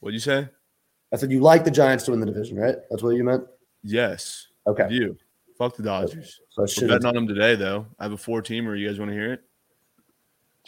What'd 0.00 0.14
you 0.14 0.20
say? 0.20 0.48
I 1.12 1.16
said 1.16 1.30
you 1.30 1.40
like 1.40 1.64
the 1.64 1.70
Giants 1.70 2.04
to 2.04 2.12
win 2.12 2.20
the 2.20 2.26
division, 2.26 2.56
right? 2.58 2.76
That's 2.90 3.02
what 3.02 3.10
you 3.10 3.22
meant. 3.22 3.44
Yes. 3.82 4.46
Okay, 4.66 4.88
do. 4.88 5.16
Fuck 5.58 5.76
the 5.76 5.82
Dodgers. 5.82 6.40
so 6.50 6.60
I 6.60 6.62
We're 6.62 6.66
should 6.68 6.88
betting 6.88 7.06
on 7.06 7.14
them 7.14 7.26
today, 7.28 7.54
though. 7.54 7.86
I 7.98 8.04
have 8.04 8.12
a 8.12 8.16
four 8.16 8.42
teamer. 8.42 8.78
You 8.78 8.88
guys 8.88 8.98
want 8.98 9.10
to 9.10 9.14
hear 9.16 9.32
it? 9.32 9.42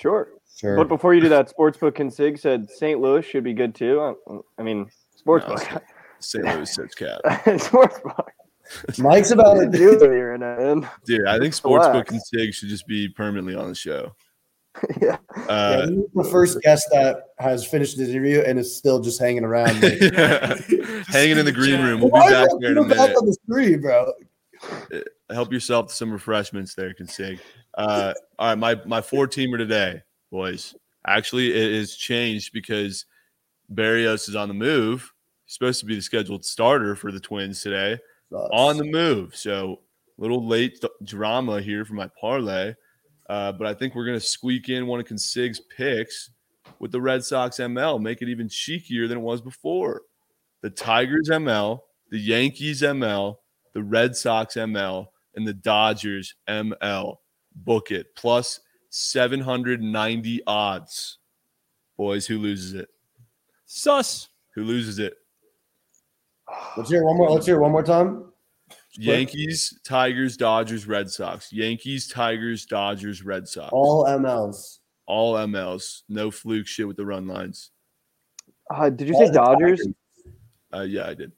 sure. 0.00 0.28
sure. 0.56 0.76
But 0.76 0.88
before 0.88 1.14
you 1.14 1.20
do 1.20 1.28
that, 1.30 1.52
Sportsbook 1.58 1.92
Consig 1.92 2.38
said 2.38 2.70
St. 2.70 3.00
Louis 3.00 3.24
should 3.24 3.44
be 3.44 3.52
good 3.52 3.74
too. 3.74 4.00
I- 4.28 4.38
I 4.58 4.62
mean, 4.62 4.88
Sportsbook. 5.26 5.80
St. 6.20 6.44
Louis 6.44 6.72
sits 6.72 6.94
cap. 6.94 7.20
Sportsbook. 7.24 8.26
Mike's 8.98 9.30
about 9.30 9.56
What 9.56 9.72
to 9.72 9.78
are 9.78 9.80
you 9.92 9.98
doing 9.98 10.12
here, 10.12 10.36
man? 10.38 10.88
Dude, 11.06 11.26
I 11.26 11.38
think 11.38 11.54
Sportsbook 11.54 11.92
Relax. 11.92 12.10
and 12.12 12.22
Sig 12.22 12.54
should 12.54 12.68
just 12.68 12.86
be 12.86 13.08
permanently 13.08 13.54
on 13.54 13.68
the 13.68 13.74
show. 13.74 14.14
yeah. 15.02 15.16
Yeah, 15.36 15.42
Uh, 15.48 15.88
he's 15.88 16.04
the 16.14 16.24
first 16.30 16.60
guest 16.62 16.86
that 16.92 17.22
has 17.38 17.66
finished 17.66 17.98
his 17.98 18.10
interview 18.10 18.40
and 18.42 18.58
is 18.58 18.76
still 18.76 19.00
just 19.00 19.18
hanging 19.20 19.42
around. 19.44 19.82
like, 19.82 19.98
Hanging 21.08 21.38
in 21.38 21.44
the 21.44 21.52
green 21.52 21.80
room. 21.82 22.00
We'll 22.00 22.10
be 22.10 22.12
Why 22.12 22.30
back 22.30 22.48
don't 22.50 22.60
there 22.60 22.72
in 22.72 22.78
a 22.78 22.82
you 22.82 22.88
back 22.88 22.98
minute. 22.98 23.16
on 23.16 23.26
the 23.26 23.32
screen, 23.32 23.80
bro. 23.80 24.12
Help 25.30 25.52
yourself 25.52 25.88
to 25.88 25.94
some 25.94 26.10
refreshments 26.10 26.74
there, 26.74 26.94
Consig. 26.94 27.38
Uh, 27.74 28.12
all 28.38 28.48
right, 28.48 28.58
my 28.58 28.76
my 28.86 29.00
four 29.00 29.26
teamer 29.26 29.58
today, 29.58 30.02
boys. 30.30 30.74
Actually, 31.06 31.50
it 31.50 31.72
is 31.72 31.96
changed 31.96 32.52
because 32.52 33.06
Berríos 33.72 34.28
is 34.28 34.36
on 34.36 34.48
the 34.48 34.54
move. 34.54 35.12
He's 35.44 35.54
supposed 35.54 35.80
to 35.80 35.86
be 35.86 35.94
the 35.94 36.02
scheduled 36.02 36.44
starter 36.44 36.96
for 36.96 37.12
the 37.12 37.20
Twins 37.20 37.62
today. 37.62 37.98
On 38.30 38.76
the 38.76 38.84
move, 38.84 39.34
so 39.36 39.80
little 40.18 40.46
late 40.46 40.80
th- 40.80 40.92
drama 41.04 41.62
here 41.62 41.84
for 41.84 41.94
my 41.94 42.10
parlay, 42.20 42.74
uh, 43.30 43.52
but 43.52 43.66
I 43.66 43.72
think 43.72 43.94
we're 43.94 44.04
gonna 44.04 44.20
squeak 44.20 44.68
in 44.68 44.86
one 44.86 45.00
of 45.00 45.06
Consig's 45.06 45.60
picks 45.60 46.30
with 46.78 46.92
the 46.92 47.00
Red 47.00 47.24
Sox 47.24 47.56
ML, 47.56 48.00
make 48.00 48.20
it 48.22 48.28
even 48.28 48.48
cheekier 48.48 49.08
than 49.08 49.18
it 49.18 49.22
was 49.22 49.40
before. 49.40 50.02
The 50.60 50.70
Tigers 50.70 51.28
ML, 51.30 51.80
the 52.10 52.18
Yankees 52.18 52.82
ML, 52.82 53.36
the 53.78 53.84
Red 53.84 54.16
Sox 54.16 54.54
ML, 54.54 55.06
and 55.36 55.46
the 55.46 55.54
Dodgers 55.54 56.34
ML. 56.48 57.18
Book 57.54 57.92
it. 57.92 58.08
Plus 58.16 58.58
790 58.90 60.42
odds. 60.48 61.18
Boys, 61.96 62.26
who 62.26 62.38
loses 62.38 62.74
it? 62.74 62.88
sus. 63.66 64.30
Who 64.56 64.64
loses 64.64 64.98
it? 64.98 65.14
Let's 66.76 66.90
hear 66.90 67.04
one 67.04 67.16
more. 67.16 67.30
Let's 67.30 67.46
hear 67.46 67.60
one 67.60 67.70
more 67.70 67.84
time. 67.84 68.32
Yankees, 68.94 69.78
Tigers, 69.84 70.36
Dodgers, 70.36 70.88
Red 70.88 71.08
Sox. 71.08 71.52
Yankees, 71.52 72.08
Tigers, 72.08 72.66
Dodgers, 72.66 73.22
Red 73.22 73.46
Sox. 73.46 73.68
All 73.72 74.06
MLs. 74.06 74.80
All 75.06 75.34
MLs. 75.34 76.02
No 76.08 76.32
fluke 76.32 76.66
shit 76.66 76.88
with 76.88 76.96
the 76.96 77.06
run 77.06 77.28
lines. 77.28 77.70
Uh, 78.74 78.90
did 78.90 79.06
you 79.06 79.14
All 79.14 79.24
say 79.24 79.32
Dodgers? 79.32 79.78
Tigers. 79.78 79.94
Uh, 80.74 80.80
yeah, 80.80 81.06
I 81.06 81.14
did. 81.14 81.30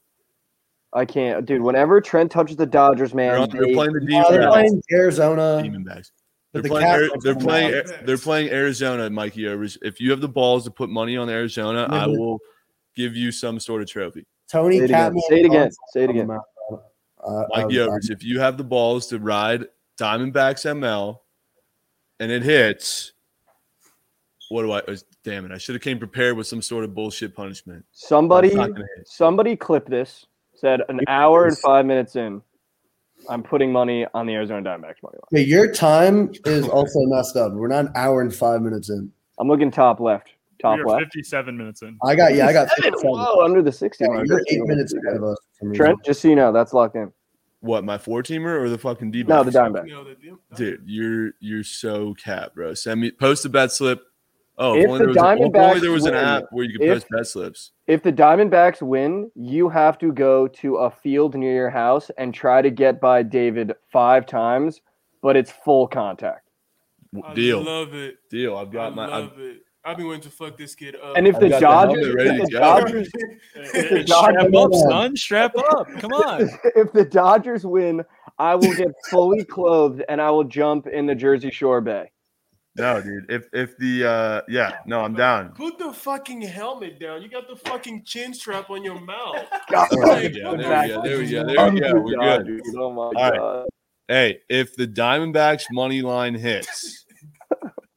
I 0.93 1.05
can't, 1.05 1.45
dude. 1.45 1.61
Whenever 1.61 2.01
Trent 2.01 2.31
touches 2.31 2.57
the 2.57 2.65
Dodgers, 2.65 3.11
They're, 3.11 3.31
man, 3.31 3.41
on- 3.43 3.49
they're 3.49 3.65
they- 3.65 3.73
playing 3.73 3.93
the 3.93 3.99
Uh, 3.99 4.05
Demon 4.05 4.25
they're 4.41 4.49
playing 4.49 4.83
Arizona. 4.91 5.59
Demon 5.63 5.83
Backs. 5.85 6.11
but 6.53 6.53
They're 6.53 6.61
the 6.63 6.69
playing. 6.69 6.85
Cats 6.87 6.95
Ari- 7.01 7.09
are 7.09 7.21
They're 7.21 7.35
playing. 7.35 7.73
out. 7.75 8.05
They're 8.05 8.17
playing 8.17 8.49
Arizona, 8.49 9.09
Mikey 9.09 9.47
Overs. 9.47 9.77
If 9.81 10.01
you 10.01 10.11
have 10.11 10.19
the 10.19 10.27
balls 10.27 10.65
to 10.65 10.71
put 10.71 10.89
money 10.89 11.15
on 11.15 11.29
Arizona, 11.29 11.87
I 11.89 12.05
Mhm. 12.07 12.17
will 12.17 12.39
give 12.95 13.15
you 13.15 13.31
some 13.31 13.57
sort 13.59 13.81
of 13.81 13.87
trophy. 13.89 14.25
Tony 14.49 14.79
Say 14.79 14.83
it 14.83 14.89
again. 14.89 15.19
Say 15.29 15.39
it 15.39 15.45
again. 15.45 15.71
Say 15.93 16.03
it 16.03 16.09
again. 16.09 16.29
Uh, 16.29 17.43
Mikey 17.55 17.79
uh, 17.79 17.85
Overs. 17.85 18.09
If 18.09 18.21
you 18.23 18.39
have 18.41 18.57
the 18.57 18.63
balls 18.65 19.07
to 19.07 19.19
ride 19.19 19.65
Diamondbacks 19.97 20.65
ML, 20.65 21.21
and 22.19 22.31
it 22.31 22.43
hits, 22.43 23.13
what 24.49 24.63
do 24.63 24.71
I? 24.73 24.81
oh, 24.89 24.95
Damn 25.23 25.45
it! 25.45 25.51
I 25.51 25.57
should 25.59 25.75
have 25.75 25.83
came 25.83 25.99
prepared 25.99 26.35
with 26.35 26.47
some 26.47 26.61
sort 26.63 26.83
of 26.83 26.95
bullshit 26.95 27.35
punishment. 27.35 27.85
somebody, 27.91 28.47
It's 28.47 28.57
not 28.57 28.71
gonna 28.73 28.87
hit. 28.97 29.07
somebody 29.07 29.55
clip 29.55 29.87
this. 29.87 30.25
Said 30.61 30.81
an 30.89 30.99
hour 31.07 31.47
and 31.47 31.57
five 31.57 31.87
minutes 31.87 32.15
in, 32.15 32.39
I'm 33.27 33.41
putting 33.41 33.71
money 33.71 34.05
on 34.13 34.27
the 34.27 34.33
Arizona 34.35 34.61
Diamondbacks 34.61 35.01
money 35.01 35.17
line. 35.17 35.29
Okay, 35.33 35.41
your 35.43 35.71
time 35.71 36.31
is 36.45 36.67
also 36.69 36.99
messed 37.07 37.35
up. 37.35 37.53
We're 37.53 37.67
not 37.67 37.85
an 37.85 37.91
hour 37.95 38.21
and 38.21 38.33
five 38.33 38.61
minutes 38.61 38.91
in. 38.91 39.11
I'm 39.39 39.47
looking 39.47 39.71
top 39.71 39.99
left. 39.99 40.29
Top 40.61 40.77
we 40.77 40.83
left. 40.83 41.05
57 41.05 41.57
minutes 41.57 41.81
in. 41.81 41.97
I 42.05 42.13
got 42.13 42.35
yeah, 42.35 42.45
I 42.45 42.53
got 42.53 42.69
57. 42.69 42.99
Whoa, 43.09 43.43
under 43.43 43.63
the 43.63 43.71
60 43.71 44.03
Yeah, 44.03 44.21
you're 44.23 44.41
eight 44.51 44.61
minutes 44.67 44.93
ahead 44.93 45.17
of 45.17 45.23
us. 45.23 45.37
for 45.53 45.57
some 45.59 45.69
reason. 45.69 45.83
Trent, 45.85 46.05
just 46.05 46.21
so 46.21 46.27
you 46.27 46.35
know, 46.35 46.51
that's 46.51 46.73
locked 46.73 46.95
in. 46.95 47.11
What 47.61 47.83
my 47.83 47.97
four 47.97 48.21
teamer 48.21 48.59
or 48.61 48.69
the 48.69 48.77
fucking 48.77 49.09
D? 49.09 49.23
No, 49.23 49.43
the 49.43 49.49
Diamondbacks. 49.49 49.87
You 49.87 49.93
know, 49.95 50.03
the 50.03 50.13
deal- 50.13 50.39
Dude, 50.55 50.83
you're 50.85 51.31
you're 51.39 51.63
so 51.63 52.13
cap, 52.13 52.53
bro. 52.53 52.75
Send 52.75 53.01
me 53.01 53.09
post 53.09 53.45
a 53.45 53.49
bet 53.49 53.71
slip. 53.71 54.03
Oh, 54.63 54.75
If 54.75 54.85
if 54.85 54.91
the 54.91 54.97
there 54.99 55.07
was, 55.07 55.17
a, 55.17 55.19
oh, 55.19 55.23
if 55.23 55.39
only 55.39 55.49
Diamondbacks 55.49 55.81
there 55.81 55.91
was 55.91 56.05
an 56.05 56.13
win, 56.13 56.23
app 56.23 56.43
where 56.51 56.63
you 56.65 56.77
could 56.77 56.87
if- 56.87 56.93
post 56.93 57.07
bet 57.09 57.27
slips. 57.27 57.71
If 57.87 58.03
the 58.03 58.13
Diamondbacks 58.13 58.81
win, 58.81 59.31
you 59.35 59.67
have 59.69 59.97
to 59.97 60.11
go 60.13 60.47
to 60.47 60.75
a 60.77 60.91
field 60.91 61.35
near 61.35 61.53
your 61.53 61.69
house 61.71 62.11
and 62.17 62.33
try 62.33 62.61
to 62.61 62.69
get 62.69 63.01
by 63.01 63.23
David 63.23 63.73
five 63.91 64.25
times, 64.27 64.81
but 65.21 65.35
it's 65.35 65.51
full 65.51 65.87
contact. 65.87 66.47
I 67.25 67.33
Deal, 67.33 67.61
love 67.61 67.93
it. 67.93 68.17
deal. 68.29 68.55
I've 68.55 68.69
I 68.69 68.71
got 68.71 68.95
my. 68.95 69.05
I've, 69.05 69.11
love 69.23 69.39
it. 69.39 69.57
I've 69.83 69.97
been 69.97 70.05
waiting 70.07 70.21
to 70.21 70.29
fuck 70.29 70.57
this 70.57 70.75
kid 70.75 70.95
up. 70.95 71.17
And 71.17 71.27
if 71.27 71.35
I've 71.35 71.41
the 71.41 71.49
got 71.49 71.59
the 71.59 71.65
Dodgers, 71.65 72.05
helmet 72.05 72.15
ready 72.15 72.29
if 72.43 72.49
the. 72.49 72.57
Dodgers, 72.59 73.09
Strap 74.05 74.05
Dodgers- 74.05 74.55
up, 74.55 74.73
son. 74.91 75.15
Strap 75.17 75.57
up. 75.57 75.87
Come 75.99 76.13
on. 76.13 76.41
if 76.75 76.93
the 76.93 77.03
Dodgers 77.03 77.65
win, 77.65 78.03
I 78.37 78.55
will 78.55 78.73
get 78.75 78.91
fully 79.09 79.43
clothed 79.43 80.03
and 80.07 80.21
I 80.21 80.29
will 80.29 80.43
jump 80.43 80.85
in 80.87 81.05
the 81.07 81.15
Jersey 81.15 81.49
Shore 81.51 81.81
Bay. 81.81 82.11
No, 82.75 83.01
dude. 83.01 83.29
If 83.29 83.47
if 83.53 83.77
the 83.77 84.05
uh 84.05 84.41
yeah, 84.47 84.77
no, 84.85 85.01
I'm 85.01 85.13
down. 85.13 85.49
Put 85.49 85.77
the 85.77 85.91
fucking 85.91 86.41
helmet 86.41 86.99
down. 86.99 87.21
You 87.21 87.29
got 87.29 87.47
the 87.47 87.55
fucking 87.55 88.03
chin 88.05 88.33
strap 88.33 88.69
on 88.69 88.83
your 88.83 88.99
mouth. 88.99 89.45
God, 89.69 89.87
All 89.91 89.99
right, 90.01 90.33
yeah, 90.33 90.55
there 90.55 90.79
we 90.79 90.87
go. 90.87 91.01
There 91.01 91.17
we 91.19 91.31
go. 91.31 91.45
There 91.45 91.71
we 91.71 91.79
go. 91.79 92.01
We're 92.01 92.15
God, 92.15 92.45
good. 92.45 92.63
dude, 92.63 92.75
Oh 92.77 92.91
my 92.91 93.11
right. 93.21 93.37
god. 93.37 93.65
Hey, 94.07 94.39
if 94.49 94.75
the 94.75 94.87
Diamondbacks 94.87 95.63
money 95.71 96.01
line 96.01 96.33
hits, 96.35 97.05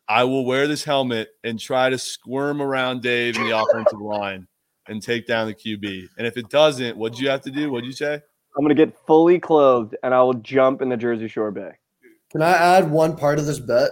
I 0.09 0.25
will 0.25 0.45
wear 0.45 0.69
this 0.69 0.85
helmet 0.85 1.31
and 1.43 1.59
try 1.59 1.91
to 1.91 1.99
squirm 1.99 2.61
around 2.63 3.03
Dave 3.03 3.37
in 3.37 3.45
the 3.45 3.59
offensive 3.59 4.01
line 4.01 4.47
and 4.87 5.03
take 5.03 5.27
down 5.27 5.47
the 5.47 5.55
QB. 5.55 6.09
And 6.19 6.27
if 6.27 6.37
it 6.37 6.51
doesn't, 6.51 6.97
what'd 6.97 7.19
you 7.19 7.29
have 7.31 7.41
to 7.43 7.51
do? 7.51 7.71
What'd 7.71 7.87
you 7.87 7.93
say? 7.93 8.21
I'm 8.57 8.63
gonna 8.63 8.75
get 8.75 8.97
fully 9.07 9.41
clothed 9.41 9.97
and 10.03 10.15
I 10.15 10.23
will 10.23 10.35
jump 10.35 10.83
in 10.83 10.89
the 10.89 10.97
Jersey 10.97 11.27
Shore 11.27 11.51
Bay. 11.51 11.73
Can 12.31 12.43
I 12.43 12.53
add 12.53 12.91
one 12.91 13.17
part 13.17 13.39
of 13.39 13.47
this 13.47 13.59
bet? 13.59 13.91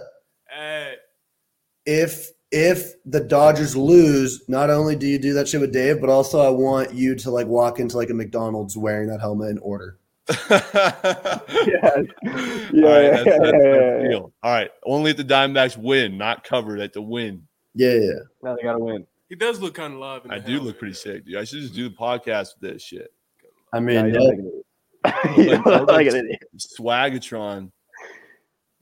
Hey, 1.85 2.01
If 2.01 2.29
if 2.51 2.93
the 3.05 3.19
Dodgers 3.19 3.75
lose, 3.75 4.43
not 4.47 4.69
only 4.69 4.95
do 4.95 5.07
you 5.07 5.17
do 5.17 5.33
that 5.33 5.47
shit 5.47 5.59
with 5.59 5.73
Dave, 5.73 5.99
but 5.99 6.09
also 6.11 6.39
I 6.39 6.49
want 6.49 6.93
you 6.93 7.15
to 7.15 7.31
like 7.31 7.47
walk 7.47 7.79
into 7.79 7.97
like 7.97 8.11
a 8.11 8.13
McDonald's 8.13 8.77
wearing 8.77 9.07
that 9.09 9.19
helmet 9.21 9.49
and 9.49 9.59
order. 9.61 9.97
yeah. 10.29 11.39
Yeah. 11.65 11.89
All 11.91 12.89
right, 12.89 13.03
Yeah, 13.03 13.09
that's, 13.11 13.25
yeah, 13.25 13.37
that's, 13.37 13.41
that's 13.41 13.63
yeah, 13.63 14.01
yeah. 14.01 14.07
deal. 14.09 14.33
All 14.43 14.51
right. 14.51 14.69
Only 14.85 15.11
if 15.11 15.17
the 15.17 15.23
Diamondbacks 15.23 15.77
win, 15.77 16.17
not 16.17 16.43
covered 16.43 16.79
at 16.79 16.93
the 16.93 17.01
win. 17.01 17.47
Yeah, 17.75 17.93
yeah. 17.93 18.11
Now 18.43 18.55
they 18.55 18.63
gotta 18.63 18.79
win. 18.79 19.05
he 19.29 19.35
does 19.35 19.59
look 19.59 19.73
kind 19.73 19.93
of 19.93 19.99
live. 19.99 20.25
In 20.25 20.31
I 20.31 20.39
the 20.39 20.47
do 20.47 20.59
look 20.59 20.77
pretty 20.79 20.91
man. 20.91 20.95
sick, 21.15 21.25
dude. 21.25 21.37
I 21.37 21.43
should 21.43 21.61
just 21.61 21.73
do 21.73 21.89
the 21.89 21.95
podcast 21.95 22.49
with 22.59 22.73
this 22.73 22.83
shit. 22.83 23.11
I 23.73 23.79
mean, 23.79 24.05
you 24.07 24.13
yeah. 24.13 25.61
look 25.65 25.87
like 25.87 26.07
an 26.07 26.15
idiot. 26.15 26.43
Like- 26.79 26.79
like 26.79 27.13
like 27.13 27.71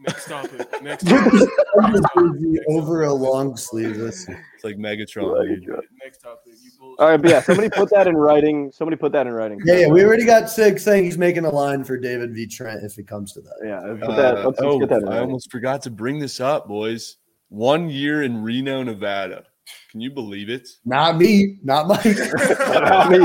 an 0.05 0.13
idiot. 0.13 0.69
Swagatron. 0.71 0.83
Next 0.83 1.07
topic. 1.07 1.49
Next 1.79 2.03
topic. 2.13 2.59
over 2.67 3.03
a 3.03 3.13
long 3.13 3.55
sleeve. 3.57 3.99
It's 3.99 4.27
like 4.63 4.77
Megatron. 4.77 5.47
dude. 5.47 5.75
Next 6.03 6.19
topic. 6.19 6.53
You. 6.61 6.95
All 6.99 7.09
right, 7.09 7.21
but 7.21 7.29
yeah, 7.29 7.41
somebody 7.41 7.69
put 7.69 7.89
that 7.91 8.07
in 8.07 8.15
writing. 8.15 8.71
Somebody 8.71 8.97
put 8.97 9.11
that 9.13 9.27
in 9.27 9.33
writing. 9.33 9.59
yeah, 9.65 9.75
yeah. 9.75 9.87
We 9.87 10.03
already 10.03 10.25
got 10.25 10.49
Sig 10.49 10.79
saying 10.79 11.03
he's 11.05 11.17
making 11.17 11.45
a 11.45 11.49
line 11.49 11.83
for 11.83 11.97
David 11.97 12.33
v. 12.33 12.47
Trent 12.47 12.83
if 12.83 12.97
it 12.97 13.07
comes 13.07 13.33
to 13.33 13.41
that. 13.41 13.55
Yeah, 13.63 13.79
put 13.79 14.09
Uh, 14.09 14.15
that, 14.15 14.33
let's, 14.45 14.45
let's 14.45 14.61
oh, 14.61 14.79
get 14.79 14.89
that 14.89 15.01
in 15.03 15.07
I 15.07 15.19
almost 15.19 15.51
forgot 15.51 15.81
to 15.83 15.91
bring 15.91 16.19
this 16.19 16.39
up, 16.39 16.67
boys. 16.67 17.17
One 17.49 17.89
year 17.89 18.23
in 18.23 18.41
Reno, 18.41 18.83
Nevada. 18.83 19.45
Can 19.91 20.01
you 20.01 20.11
believe 20.11 20.49
it? 20.49 20.67
Not 20.85 21.17
me, 21.17 21.59
not 21.63 21.87
Mike. 21.87 22.05
Not 22.59 23.11
me. 23.11 23.17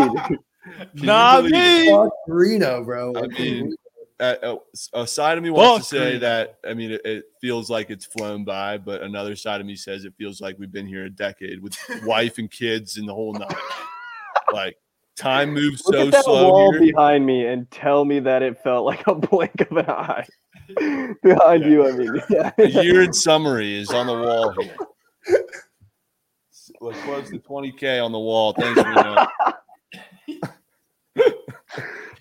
Can 0.96 1.06
Not 1.06 1.44
me. 1.44 1.90
Fuck 1.90 2.10
Reno, 2.28 2.84
bro. 2.84 3.14
I 3.16 3.26
mean, 3.28 3.72
uh, 4.18 4.56
a 4.94 5.06
side 5.06 5.36
of 5.36 5.44
me 5.44 5.50
wants 5.50 5.88
to 5.90 5.96
say 5.96 6.18
that 6.18 6.58
I 6.68 6.74
mean 6.74 6.92
it, 6.92 7.02
it 7.04 7.24
feels 7.40 7.68
like 7.68 7.90
it's 7.90 8.06
flown 8.06 8.44
by, 8.44 8.78
but 8.78 9.02
another 9.02 9.36
side 9.36 9.60
of 9.60 9.66
me 9.66 9.76
says 9.76 10.04
it 10.04 10.14
feels 10.16 10.40
like 10.40 10.58
we've 10.58 10.72
been 10.72 10.86
here 10.86 11.04
a 11.04 11.10
decade 11.10 11.62
with 11.62 11.76
wife 12.04 12.38
and 12.38 12.50
kids 12.50 12.96
and 12.96 13.08
the 13.08 13.14
whole 13.14 13.34
nine. 13.34 13.48
like 14.52 14.76
time 15.16 15.52
moves 15.52 15.84
Look 15.86 15.94
so 15.94 16.06
at 16.06 16.12
that 16.12 16.24
slow 16.24 16.50
wall 16.50 16.72
here. 16.72 16.80
behind 16.80 17.26
me 17.26 17.46
and 17.46 17.70
tell 17.70 18.04
me 18.04 18.20
that 18.20 18.42
it 18.42 18.62
felt 18.62 18.86
like 18.86 19.06
a 19.06 19.14
blink 19.14 19.60
of 19.60 19.76
an 19.76 19.90
eye. 19.90 20.26
behind 21.22 21.64
you, 21.64 21.86
I 21.86 21.92
mean, 21.92 22.20
yeah. 22.28 22.50
A 22.58 22.68
year 22.68 23.02
in 23.02 23.12
summary 23.12 23.78
is 23.78 23.90
on 23.90 24.06
the 24.06 24.14
wall 24.14 24.52
here. 24.60 24.76
We're 26.80 26.92
close 27.04 27.30
to 27.30 27.38
20k 27.38 28.04
on 28.04 28.12
the 28.12 28.18
wall. 28.18 28.52
Thanks, 28.52 28.82
Reno. 28.82 29.26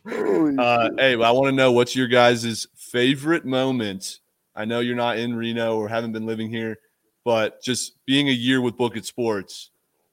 Uh, 0.06 0.89
hey, 0.97 1.14
I 1.14 1.32
want 1.32 1.47
to 1.47 1.51
know 1.51 1.72
what's 1.72 1.95
your 1.95 2.08
guys' 2.08 2.68
favorite 2.76 3.45
moment. 3.45 4.20
I 4.56 4.66
know 4.66 4.80
you're 4.80 4.95
not 4.95 5.18
in 5.18 5.36
Reno 5.36 5.78
or 5.78 5.88
haven't 5.89 6.12
been 6.12 6.26
living 6.26 6.49
here, 6.49 6.78
but 7.24 7.62
just 7.62 7.93
being 8.06 8.30
a 8.30 8.34
year 8.34 8.62
with 8.62 8.78
Book 8.78 8.95
It 8.95 9.06
Sports, 9.06 9.72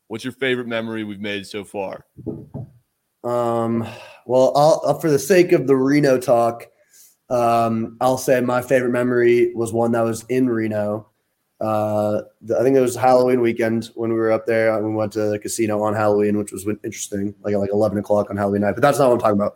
what's 0.08 0.24
your 0.24 0.32
favorite 0.32 0.66
memory 0.66 1.04
we've 1.04 1.20
made 1.20 1.46
so 1.46 1.62
far? 1.62 2.06
Um, 3.22 3.86
well, 4.26 4.52
I'll, 4.56 4.82
uh, 4.84 4.94
for 4.98 5.10
the 5.10 5.18
sake 5.18 5.52
of 5.52 5.66
the 5.66 5.76
Reno 5.76 6.18
talk, 6.18 6.66
um, 7.30 7.96
I'll 8.00 8.18
say 8.18 8.40
my 8.40 8.62
favorite 8.62 8.90
memory 8.90 9.54
was 9.54 9.72
one 9.72 9.92
that 9.92 10.00
was 10.00 10.24
in 10.28 10.48
Reno. 10.48 11.11
Uh, 11.62 12.22
the- 12.40 12.58
I 12.58 12.62
think 12.62 12.76
it 12.76 12.80
was 12.80 12.96
Halloween 12.96 13.40
weekend 13.40 13.90
when 13.94 14.10
we 14.10 14.16
were 14.16 14.32
up 14.32 14.46
there. 14.46 14.76
We 14.82 14.92
went 14.92 15.12
to 15.12 15.30
the 15.30 15.38
casino 15.38 15.80
on 15.82 15.94
Halloween, 15.94 16.36
which 16.36 16.50
was 16.52 16.66
interesting, 16.84 17.34
like 17.42 17.54
at 17.54 17.60
like 17.60 17.70
eleven 17.70 17.98
o'clock 17.98 18.30
on 18.30 18.36
Halloween 18.36 18.62
night. 18.62 18.72
But 18.72 18.82
that's 18.82 18.98
not 18.98 19.08
what 19.08 19.14
I'm 19.14 19.20
talking 19.20 19.38
about. 19.40 19.54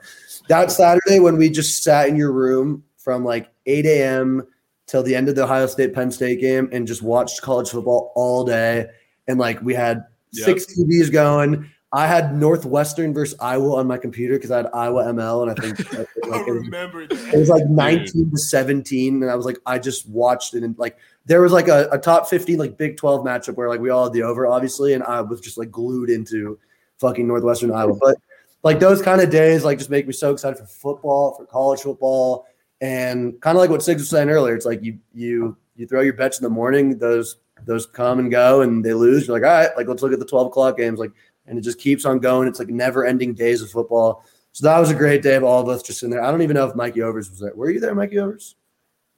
That 0.48 0.70
Saturday 0.70 1.18
when 1.20 1.36
we 1.36 1.50
just 1.50 1.82
sat 1.82 2.08
in 2.08 2.16
your 2.16 2.32
room 2.32 2.84
from 2.96 3.24
like 3.24 3.50
eight 3.66 3.86
a.m. 3.86 4.46
till 4.86 5.02
the 5.02 5.14
end 5.16 5.28
of 5.28 5.34
the 5.34 5.42
Ohio 5.44 5.66
State 5.66 5.92
Penn 5.92 6.10
State 6.12 6.40
game 6.40 6.68
and 6.72 6.86
just 6.86 7.02
watched 7.02 7.42
college 7.42 7.70
football 7.70 8.12
all 8.14 8.44
day, 8.44 8.86
and 9.26 9.38
like 9.38 9.60
we 9.62 9.74
had 9.74 10.04
Yep. 10.32 10.44
six 10.44 10.66
TVs 10.78 11.10
going. 11.10 11.70
I 11.92 12.06
had 12.06 12.36
Northwestern 12.36 13.14
versus 13.14 13.38
Iowa 13.40 13.76
on 13.76 13.86
my 13.86 13.96
computer 13.96 14.34
because 14.34 14.50
I 14.50 14.58
had 14.58 14.66
Iowa 14.74 15.04
ML, 15.04 15.42
and 15.42 15.50
I 15.50 15.54
think 15.54 15.92
like, 15.98 16.08
I 16.30 16.40
it, 16.40 16.52
was, 16.52 16.64
remember 16.64 17.02
it 17.02 17.38
was 17.38 17.48
like 17.48 17.64
19 17.70 18.30
to 18.32 18.36
17. 18.36 19.22
And 19.22 19.30
I 19.30 19.34
was 19.34 19.46
like, 19.46 19.56
I 19.64 19.78
just 19.78 20.06
watched 20.08 20.52
it. 20.54 20.62
And 20.62 20.76
like, 20.78 20.98
there 21.26 21.42
was 21.42 21.52
like 21.52 21.68
a, 21.68 21.88
a 21.90 21.98
top 21.98 22.28
15, 22.28 22.56
like 22.58 22.78
Big 22.78 22.96
12 22.96 23.24
matchup 23.24 23.56
where 23.56 23.68
like 23.68 23.80
we 23.80 23.90
all 23.90 24.04
had 24.04 24.12
the 24.12 24.22
over, 24.22 24.46
obviously. 24.46 24.94
And 24.94 25.02
I 25.02 25.20
was 25.20 25.40
just 25.40 25.58
like 25.58 25.70
glued 25.70 26.08
into 26.08 26.58
fucking 26.98 27.26
Northwestern 27.26 27.72
Iowa. 27.72 27.94
But 28.00 28.16
like 28.62 28.80
those 28.80 29.02
kind 29.02 29.20
of 29.20 29.30
days, 29.30 29.64
like 29.64 29.78
just 29.78 29.90
make 29.90 30.06
me 30.06 30.12
so 30.12 30.32
excited 30.32 30.58
for 30.58 30.66
football, 30.66 31.34
for 31.34 31.44
college 31.46 31.80
football. 31.80 32.46
And 32.80 33.40
kind 33.40 33.56
of 33.56 33.60
like 33.60 33.70
what 33.70 33.80
Siggs 33.80 33.98
was 33.98 34.08
saying 34.10 34.30
earlier, 34.30 34.54
it's 34.54 34.66
like 34.66 34.82
you, 34.82 34.98
you, 35.14 35.56
you 35.76 35.86
throw 35.86 36.00
your 36.00 36.14
bets 36.14 36.38
in 36.38 36.44
the 36.44 36.50
morning, 36.50 36.98
those, 36.98 37.36
those 37.64 37.86
come 37.86 38.18
and 38.18 38.30
go 38.30 38.62
and 38.62 38.84
they 38.84 38.92
lose. 38.92 39.26
You're 39.26 39.38
like, 39.38 39.48
all 39.48 39.56
right, 39.56 39.76
like 39.76 39.88
let's 39.88 40.02
look 40.02 40.12
at 40.12 40.18
the 40.18 40.26
12 40.26 40.48
o'clock 40.48 40.76
games. 40.76 40.98
Like, 40.98 41.12
and 41.46 41.58
it 41.58 41.62
just 41.62 41.78
keeps 41.78 42.04
on 42.04 42.18
going. 42.18 42.48
It's 42.48 42.58
like 42.58 42.68
never 42.68 43.04
ending 43.04 43.34
days 43.34 43.62
of 43.62 43.70
football. 43.70 44.24
So 44.52 44.66
that 44.66 44.78
was 44.78 44.90
a 44.90 44.94
great 44.94 45.22
day 45.22 45.34
of 45.34 45.44
all 45.44 45.60
of 45.60 45.68
us 45.68 45.82
just 45.82 46.02
in 46.02 46.10
there. 46.10 46.22
I 46.22 46.30
don't 46.30 46.42
even 46.42 46.54
know 46.54 46.66
if 46.66 46.74
Mikey 46.74 47.02
Overs 47.02 47.30
was 47.30 47.40
there. 47.40 47.54
Were 47.54 47.70
you 47.70 47.80
there, 47.80 47.94
Mikey 47.94 48.18
Overs? 48.18 48.56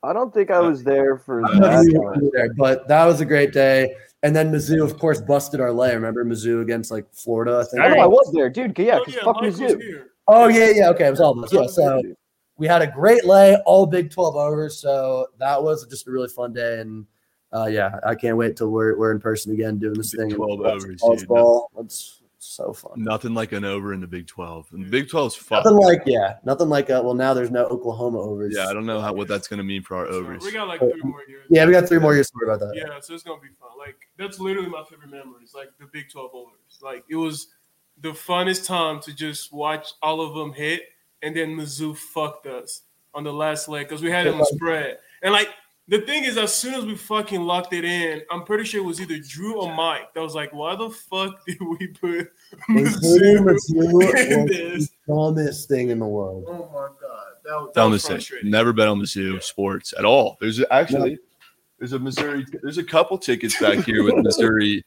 I 0.02 0.12
don't 0.12 0.32
think 0.32 0.50
I 0.50 0.60
was 0.60 0.84
there 0.84 1.18
for 1.18 1.44
I 1.44 1.48
don't 1.50 1.60
know 1.60 1.66
if 2.10 2.14
that. 2.14 2.22
you 2.22 2.30
there, 2.34 2.54
but 2.54 2.86
that 2.88 3.04
was 3.04 3.20
a 3.20 3.24
great 3.24 3.52
day. 3.52 3.94
And 4.22 4.34
then 4.34 4.50
Mizzou, 4.52 4.82
of 4.84 4.98
course, 4.98 5.20
busted 5.20 5.60
our 5.60 5.72
lay. 5.72 5.94
Remember 5.94 6.24
Mizzou 6.24 6.62
against 6.62 6.90
like 6.90 7.06
Florida, 7.12 7.58
I 7.58 7.64
think. 7.70 7.82
Oh, 7.96 8.00
I 8.00 8.06
was 8.06 8.30
there, 8.32 8.48
dude. 8.50 8.76
Yeah, 8.78 8.96
Oh, 8.96 9.04
because 9.04 9.14
yeah, 9.14 9.24
fuck 9.24 9.36
Mike 9.36 9.44
was 9.44 9.60
Mizzou. 9.60 9.82
here. 9.82 10.06
Oh 10.28 10.48
yeah, 10.48 10.70
yeah. 10.74 10.88
Okay, 10.90 11.06
it 11.06 11.10
was 11.10 11.20
all 11.20 11.38
of 11.38 11.44
us. 11.44 11.52
Yeah, 11.52 11.66
so 11.66 12.02
we 12.56 12.66
had 12.66 12.82
a 12.82 12.86
great 12.86 13.24
lay, 13.24 13.56
all 13.66 13.86
Big 13.86 14.10
Twelve 14.10 14.36
overs. 14.36 14.78
So 14.80 15.28
that 15.38 15.62
was 15.62 15.86
just 15.86 16.06
a 16.06 16.10
really 16.10 16.28
fun 16.28 16.52
day, 16.52 16.80
and 16.80 17.06
uh, 17.52 17.66
yeah, 17.66 17.98
I 18.04 18.14
can't 18.14 18.36
wait 18.36 18.56
till 18.56 18.70
we're 18.70 18.96
we're 18.98 19.12
in 19.12 19.20
person 19.20 19.52
again 19.52 19.78
doing 19.78 19.94
this 19.94 20.10
Big 20.12 20.28
thing. 20.28 20.36
12 20.36 20.60
overs, 20.60 21.00
college 21.00 21.20
dude. 21.20 21.28
ball. 21.28 21.70
It's 21.78 22.22
so 22.38 22.72
fun. 22.72 22.92
Nothing 22.96 23.34
like 23.34 23.52
an 23.52 23.64
over 23.64 23.92
in 23.92 24.00
the 24.00 24.06
Big 24.06 24.26
12. 24.26 24.68
And 24.72 24.86
the 24.86 24.90
Big 24.90 25.08
12's 25.08 25.34
fucked. 25.34 25.64
Nothing 25.66 25.78
like 25.78 26.02
yeah, 26.06 26.36
nothing 26.44 26.68
like 26.68 26.88
uh, 26.90 27.00
well 27.04 27.14
now 27.14 27.34
there's 27.34 27.50
no 27.50 27.64
Oklahoma 27.66 28.18
overs. 28.20 28.54
Yeah, 28.56 28.68
I 28.68 28.72
don't 28.72 28.86
know 28.86 29.00
how 29.00 29.12
what 29.12 29.28
that's 29.28 29.48
going 29.48 29.58
to 29.58 29.64
mean 29.64 29.82
for 29.82 29.96
our 29.96 30.06
So 30.06 30.18
overs. 30.18 30.42
we 30.44 30.52
got 30.52 30.68
like 30.68 30.80
three 30.80 31.00
more 31.02 31.22
years. 31.28 31.46
Yeah, 31.50 31.64
we 31.66 31.72
got 31.72 31.88
three 31.88 31.98
more 31.98 32.14
years 32.14 32.30
to 32.30 32.32
worry 32.40 32.54
about 32.54 32.60
that. 32.66 32.76
Yeah, 32.76 33.00
so 33.00 33.14
it's 33.14 33.22
gonna 33.22 33.40
be 33.40 33.48
fun. 33.58 33.70
Like 33.78 33.96
that's 34.16 34.38
literally 34.38 34.68
my 34.68 34.84
favorite 34.88 35.10
memories. 35.10 35.52
Like 35.54 35.70
the 35.80 35.86
Big 35.86 36.10
Twelve 36.10 36.30
overs. 36.34 36.78
Like 36.82 37.04
it 37.08 37.16
was 37.16 37.48
the 38.00 38.10
funnest 38.10 38.66
time 38.66 39.00
to 39.00 39.12
just 39.14 39.52
watch 39.52 39.88
all 40.02 40.20
of 40.20 40.34
them 40.34 40.52
hit, 40.52 40.82
and 41.22 41.34
then 41.36 41.56
Mizzou 41.56 41.96
fucked 41.96 42.46
us 42.46 42.82
on 43.14 43.24
the 43.24 43.32
last 43.32 43.68
leg 43.68 43.88
because 43.88 44.02
we 44.02 44.10
had 44.10 44.26
it 44.26 44.34
on 44.34 44.44
spread. 44.44 44.98
And 45.22 45.32
like 45.32 45.48
the 45.88 46.00
thing 46.02 46.24
is, 46.24 46.36
as 46.36 46.54
soon 46.54 46.74
as 46.74 46.84
we 46.84 46.94
fucking 46.94 47.40
locked 47.42 47.72
it 47.72 47.84
in, 47.84 48.22
I'm 48.30 48.44
pretty 48.44 48.64
sure 48.64 48.80
it 48.80 48.84
was 48.86 49.00
either 49.00 49.18
Drew 49.18 49.60
or 49.60 49.74
Mike 49.74 50.12
that 50.14 50.20
was 50.20 50.34
like, 50.34 50.52
"Why 50.52 50.76
the 50.76 50.90
fuck 50.90 51.44
did 51.46 51.58
we 51.60 51.86
put 51.88 52.30
Including 52.68 53.44
Mizzou 53.44 53.92
Mizzou 53.92 54.30
in 54.30 54.42
was 54.42 54.50
this?" 54.50 54.88
the 55.06 55.14
dumbest 55.14 55.68
thing 55.68 55.90
in 55.90 55.98
the 55.98 56.06
world. 56.06 56.44
Oh 56.46 56.68
my 56.72 56.88
god, 57.00 57.26
that, 57.44 57.52
was- 57.54 57.70
that 57.74 57.80
Dumb 57.80 57.90
was 57.92 58.08
mistake. 58.10 58.44
Never 58.44 58.72
bet 58.72 58.88
on 58.88 59.00
Mizzou 59.00 59.42
sports 59.42 59.94
at 59.98 60.04
all. 60.04 60.36
There's 60.40 60.62
actually 60.70 61.18
there's 61.78 61.92
a 61.94 61.98
Missouri. 61.98 62.44
There's 62.62 62.78
a 62.78 62.84
couple 62.84 63.16
tickets 63.18 63.58
back 63.60 63.84
here 63.84 64.02
with 64.02 64.14
Missouri 64.24 64.84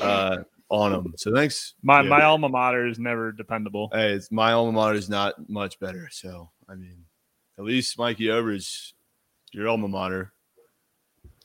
uh, 0.00 0.38
on 0.68 0.92
them. 0.92 1.14
So 1.16 1.34
thanks. 1.34 1.74
My 1.82 2.02
Yeah. 2.02 2.08
my 2.08 2.22
alma 2.24 2.48
mater 2.48 2.86
is 2.86 2.98
never 2.98 3.30
dependable. 3.30 3.88
Hey, 3.92 4.12
it's, 4.14 4.30
my 4.32 4.52
alma 4.52 4.72
mater 4.72 4.94
is 4.94 5.08
not 5.08 5.48
much 5.48 5.78
better. 5.78 6.08
So 6.10 6.50
I 6.68 6.74
mean, 6.74 7.04
at 7.58 7.64
least 7.64 7.98
Mikey 7.98 8.30
Overs, 8.30 8.94
your 9.52 9.68
alma 9.68 9.86
mater, 9.88 10.32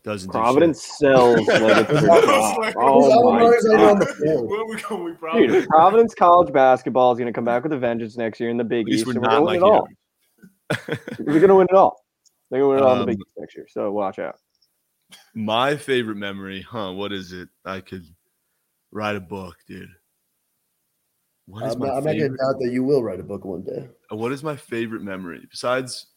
doesn't. 0.05 0.29
do 0.29 0.31
Providence 0.31 0.83
sells 0.83 1.35
like 1.47 1.89
it's 1.89 2.01
their 2.01 2.11
I 2.11 2.15
was 2.15 2.25
job. 2.25 2.57
like, 2.59 2.75
Oh 2.77 3.31
my 3.33 3.39
mater's 3.39 3.65
are 3.65 3.77
you 3.77 3.85
on 3.85 3.99
the 3.99 4.05
god. 4.05 4.15
we 4.69 4.81
going? 4.81 5.03
We 5.41 5.47
Dude, 5.47 5.67
Providence 5.67 6.13
college 6.15 6.53
basketball 6.53 7.11
is 7.11 7.17
going 7.17 7.27
to 7.27 7.33
come 7.33 7.43
back 7.45 7.63
with 7.63 7.73
a 7.73 7.77
vengeance 7.77 8.15
next 8.15 8.39
year 8.39 8.49
in 8.49 8.57
the 8.57 8.63
Big 8.63 8.87
East. 8.87 9.05
we're 9.05 9.13
and 9.13 9.21
we're 9.21 9.27
not 9.29 9.39
going 9.43 9.59
to 9.59 9.65
win 9.65 9.71
it 9.71 9.73
all. 9.73 9.87
Overs. 10.71 10.99
We're 11.19 11.39
going 11.39 11.49
to 11.49 11.55
win 11.55 11.67
it 11.69 11.75
all. 11.75 11.99
They're 12.51 12.61
going 12.61 12.77
to 12.77 12.83
win 12.83 12.83
it 12.83 12.85
all 12.87 12.93
in 12.93 12.97
the 12.99 13.03
Um, 13.03 13.07
Big 13.07 13.17
East 13.19 13.29
next 13.37 13.55
year. 13.55 13.67
So 13.69 13.91
watch 13.91 14.19
out. 14.19 14.37
My 15.33 15.75
favorite 15.75 16.15
memory, 16.17 16.61
huh? 16.61 16.91
What 16.93 17.11
is 17.11 17.31
it? 17.33 17.49
I 17.65 17.79
could 17.81 18.05
write 18.91 19.15
a 19.15 19.19
book, 19.21 19.55
dude. 19.67 19.89
What 21.47 21.63
is 21.65 21.73
I'm 21.73 21.79
my 21.79 21.87
not, 21.87 21.97
I'm 21.97 22.03
not 22.05 22.11
favorite? 22.11 22.27
going 22.27 22.31
to 22.31 22.37
doubt 22.53 22.59
that 22.61 22.71
you 22.71 22.83
will 22.83 23.03
write 23.03 23.19
a 23.19 23.23
book 23.23 23.45
one 23.45 23.63
day. 23.63 23.87
What 24.09 24.31
is 24.31 24.43
my 24.43 24.55
favorite 24.55 25.01
memory 25.03 25.45
besides? 25.49 26.07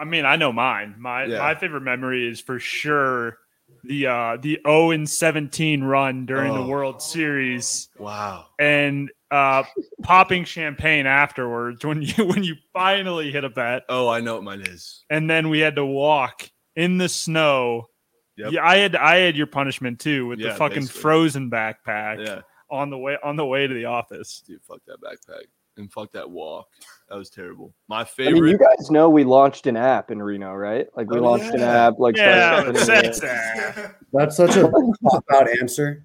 I 0.00 0.04
mean, 0.04 0.24
I 0.24 0.36
know 0.36 0.52
mine. 0.52 0.94
My 0.98 1.24
Yeah. 1.26 1.38
my 1.38 1.54
favorite 1.54 1.82
memory 1.82 2.26
is 2.28 2.40
for 2.40 2.58
sure 2.58 3.38
the 3.84 4.06
uh 4.06 4.36
the 4.40 4.58
0 4.66 4.90
and 4.90 5.08
17 5.08 5.84
run 5.84 6.26
during 6.26 6.52
Oh. 6.52 6.62
the 6.62 6.66
World 6.68 7.00
Series 7.02 7.88
Wow. 7.98 8.46
and 8.58 9.10
uh 9.30 9.62
popping 10.02 10.44
champagne 10.44 11.06
afterwards 11.06 11.84
when 11.84 12.02
you 12.02 12.12
when 12.26 12.42
you 12.42 12.56
finally 12.72 13.30
hit 13.30 13.44
a 13.44 13.48
bet 13.50 13.84
Oh, 13.88 14.08
I 14.08 14.20
know 14.20 14.34
what 14.34 14.44
mine 14.44 14.62
is. 14.62 15.04
and 15.10 15.28
then 15.30 15.48
we 15.50 15.60
had 15.60 15.76
to 15.76 15.84
walk 15.84 16.50
in 16.76 16.98
the 16.98 17.08
snow. 17.08 17.88
Yep. 18.36 18.52
Yeah, 18.52 18.66
I 18.66 18.76
had 18.78 18.96
I 18.96 19.16
had 19.18 19.36
your 19.36 19.46
punishment 19.46 20.00
too 20.00 20.26
with 20.26 20.40
the 20.40 20.52
fucking 20.54 20.80
basically. 20.80 21.00
frozen 21.02 21.50
backpack 21.50 22.26
Yeah, 22.26 22.40
on 22.70 22.88
the 22.90 22.98
way 22.98 23.18
on 23.22 23.36
the 23.36 23.46
way 23.46 23.66
to 23.66 23.74
the 23.74 23.84
office. 23.84 24.42
dude, 24.46 24.62
fuck 24.64 24.80
that 24.86 25.00
backpack 25.00 25.44
and 25.76 25.92
fuck 25.92 26.10
that 26.12 26.28
walk. 26.28 26.66
That 27.10 27.16
was 27.16 27.28
terrible. 27.28 27.74
My 27.88 28.02
I 28.02 28.04
favorite. 28.04 28.40
mean, 28.40 28.50
you 28.52 28.56
guys 28.58 28.88
know 28.88 29.10
we 29.10 29.24
launched 29.24 29.66
an 29.66 29.76
app 29.76 30.12
in 30.12 30.22
Reno, 30.22 30.54
right? 30.54 30.86
Like 30.96 31.10
we 31.10 31.18
Oh, 31.18 31.22
launched 31.24 31.52
an 31.52 31.60
app. 31.62 31.98
Like 31.98 32.16
Yeah, 32.16 32.60
started 32.62 32.74
but 32.74 32.84
sending 32.84 33.04
it. 33.04 33.20
that's 33.20 33.20
that. 33.20 33.94
That's 34.12 34.36
such 34.36 34.54
a 34.56 34.68
pop 35.02 35.24
out 35.32 35.48
answer. 35.60 36.04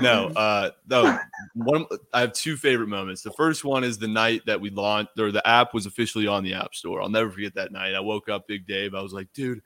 no, 0.00 0.28
uh, 0.36 0.70
no. 0.88 1.18
One, 1.54 1.84
I 2.14 2.20
have 2.20 2.32
two 2.32 2.56
favorite 2.56 2.88
moments. 2.88 3.20
The 3.22 3.30
first 3.32 3.62
one 3.62 3.84
is 3.84 3.98
the 3.98 4.08
night 4.08 4.40
that 4.46 4.58
we 4.58 4.70
launched, 4.70 5.18
or 5.18 5.30
the 5.32 5.46
app 5.46 5.74
was 5.74 5.84
officially 5.84 6.26
on 6.26 6.44
the 6.44 6.54
App 6.54 6.74
Store. 6.74 7.02
I'll 7.02 7.08
never 7.10 7.30
forget 7.30 7.54
that 7.54 7.70
night. 7.72 7.94
I 7.94 8.00
woke 8.00 8.30
up, 8.30 8.46
Big 8.48 8.66
Dave. 8.66 8.94
I 8.94 9.02
was 9.02 9.12
like, 9.12 9.28
dude, 9.34 9.60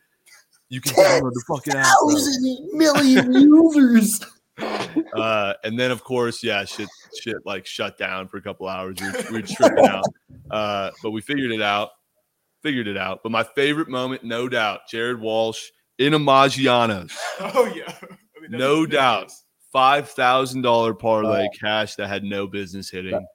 you 0.68 0.80
can 0.80 0.93
download 0.95 1.33
the 1.33 1.45
fucking 1.47 1.74
app. 1.76 1.95
Thousand 2.09 2.68
million 2.72 3.33
users. 3.41 4.20
Uh, 4.59 5.55
and 5.64 5.78
then 5.78 5.90
of 5.90 6.05
course, 6.05 6.42
yeah, 6.42 6.64
shit, 6.64 6.88
shit 7.20 7.36
like 7.44 7.66
shut 7.66 7.96
down 7.98 8.28
for 8.28 8.36
a 8.36 8.42
couple 8.42 8.68
hours. 8.68 8.96
We 9.00 9.11
were, 9.11 9.24
we 9.30 9.40
were 9.40 9.46
tripping 9.46 9.86
out, 9.86 10.05
uh, 10.50 10.90
but 11.03 11.11
we 11.12 11.20
figured 11.20 11.53
it 11.53 11.62
out. 11.62 11.90
Figured 12.62 12.86
it 12.86 12.96
out. 12.96 13.20
But 13.22 13.32
my 13.32 13.42
favorite 13.42 13.88
moment, 13.88 14.22
no 14.24 14.48
doubt, 14.48 14.80
Jared 14.88 15.20
Walsh 15.20 15.62
in 15.98 16.14
a 16.14 16.18
Maggiano's, 16.18 17.16
Oh 17.40 17.72
yeah. 17.74 17.92
I 18.03 18.40
mean, 18.40 18.50
No 18.59 18.80
ridiculous. 18.82 18.90
doubt. 18.90 19.32
five 19.72 20.09
thousand 20.11 20.62
dollar 20.62 20.94
parlay 20.94 21.48
cash 21.59 21.94
that 21.96 22.09
had 22.09 22.22
no 22.24 22.46
business 22.46 22.90
hitting. 22.90 23.26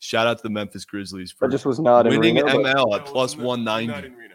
Shout 0.00 0.26
out 0.26 0.38
to 0.38 0.42
the 0.42 0.50
Memphis 0.50 0.84
Grizzlies 0.84 1.30
for 1.30 1.46
That 1.48 1.52
just 1.52 1.64
was 1.66 1.78
not 1.78 2.06
in 2.06 2.18
winning 2.18 2.44
Reno. 2.44 2.64
ML 2.64 2.94
at 2.96 3.02
was 3.02 3.10
plus 3.10 3.36
not- 3.36 3.46
one 3.46 3.64
Not 3.64 3.84
ninety. 3.86 4.08
in 4.08 4.14
Reno. 4.16 4.34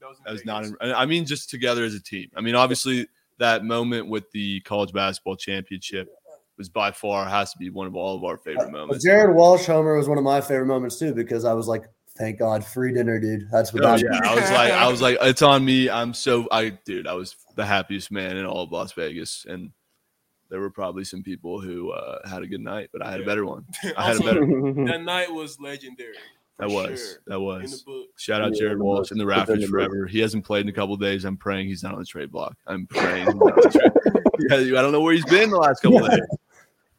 That 0.00 0.08
was, 0.08 0.18
That 0.26 0.32
was 0.32 0.44
not. 0.44 0.64
In, 0.64 0.76
I 0.94 1.06
mean, 1.06 1.24
just 1.24 1.48
together 1.50 1.82
as 1.84 1.94
a 1.94 2.02
team. 2.02 2.28
I 2.36 2.40
mean, 2.42 2.54
obviously 2.54 3.06
that 3.38 3.64
moment 3.64 4.08
with 4.08 4.30
the 4.32 4.60
college 4.60 4.92
basketball 4.92 5.36
championship 5.36 6.08
was 6.56 6.68
by 6.68 6.90
far 6.90 7.24
has 7.28 7.52
to 7.52 7.58
be 7.58 7.70
one 7.70 7.86
of 7.86 7.94
all 7.94 8.16
of 8.16 8.24
our 8.24 8.36
favorite 8.36 8.64
But 8.64 8.72
moments. 8.72 9.04
Jared 9.04 9.34
Walsh 9.36 9.66
homer 9.66 9.96
was 9.96 10.08
one 10.08 10.18
of 10.18 10.24
my 10.24 10.40
favorite 10.40 10.66
moments 10.66 10.98
too 10.98 11.14
because 11.14 11.44
I 11.44 11.52
was 11.52 11.68
like 11.68 11.84
Thank 12.18 12.40
God, 12.40 12.64
free 12.64 12.92
dinner, 12.92 13.20
dude. 13.20 13.48
That's 13.48 13.72
what 13.72 13.84
Oh 13.84 13.92
that 13.96 14.02
yeah, 14.02 14.18
I 14.28 14.34
was 14.34 14.50
like, 14.50 14.72
I 14.72 14.88
was 14.88 15.00
like, 15.02 15.18
it's 15.20 15.40
on 15.40 15.64
me. 15.64 15.88
I'm 15.88 16.12
so, 16.12 16.48
I, 16.50 16.70
dude, 16.84 17.06
I 17.06 17.12
was 17.14 17.36
the 17.54 17.64
happiest 17.64 18.10
man 18.10 18.36
in 18.36 18.44
all 18.44 18.64
of 18.64 18.72
Las 18.72 18.90
Vegas, 18.94 19.46
and 19.48 19.70
there 20.50 20.58
were 20.58 20.70
probably 20.70 21.04
some 21.04 21.22
people 21.22 21.60
who 21.60 21.92
uh, 21.92 22.28
had 22.28 22.42
a 22.42 22.48
good 22.48 22.60
night, 22.60 22.88
but 22.92 23.06
I 23.06 23.12
had 23.12 23.20
a 23.20 23.24
better 23.24 23.46
one. 23.46 23.66
I 23.96 24.04
had 24.04 24.16
a 24.16 24.18
Also, 24.18 24.22
better. 24.24 24.40
that 24.86 25.00
night 25.04 25.32
was 25.32 25.60
legendary. 25.60 26.14
For 26.58 26.68
That 26.68 26.70
was, 26.74 27.00
sure, 27.00 27.18
that 27.28 27.40
was. 27.40 27.84
Shout 28.16 28.42
out 28.42 28.52
Yeah, 28.54 28.60
Jared 28.60 28.78
the 28.78 28.84
Walsh 28.84 29.10
and 29.10 29.20
the 29.20 29.24
most- 29.24 29.48
within 29.48 29.56
Raptors 29.56 29.60
the 29.62 29.68
forever. 29.68 30.06
He 30.06 30.18
hasn't 30.18 30.44
played 30.44 30.62
in 30.62 30.68
a 30.68 30.72
couple 30.72 30.96
days. 30.96 31.24
I'm 31.24 31.36
praying 31.36 31.68
he's 31.68 31.82
not 31.82 31.92
on 31.94 32.00
the 32.00 32.04
trade 32.04 32.30
block. 32.30 32.56
I'm 32.66 32.86
praying. 32.90 33.26
he's 33.26 33.34
not 33.34 33.52
on 33.52 33.60
the 33.62 33.70
trade- 33.70 34.74
I 34.76 34.82
don't 34.82 34.92
know 34.92 35.00
where 35.00 35.14
he's 35.14 35.24
been 35.26 35.50
the 35.50 35.56
last 35.58 35.80
couple 35.82 36.00
days. 36.06 36.20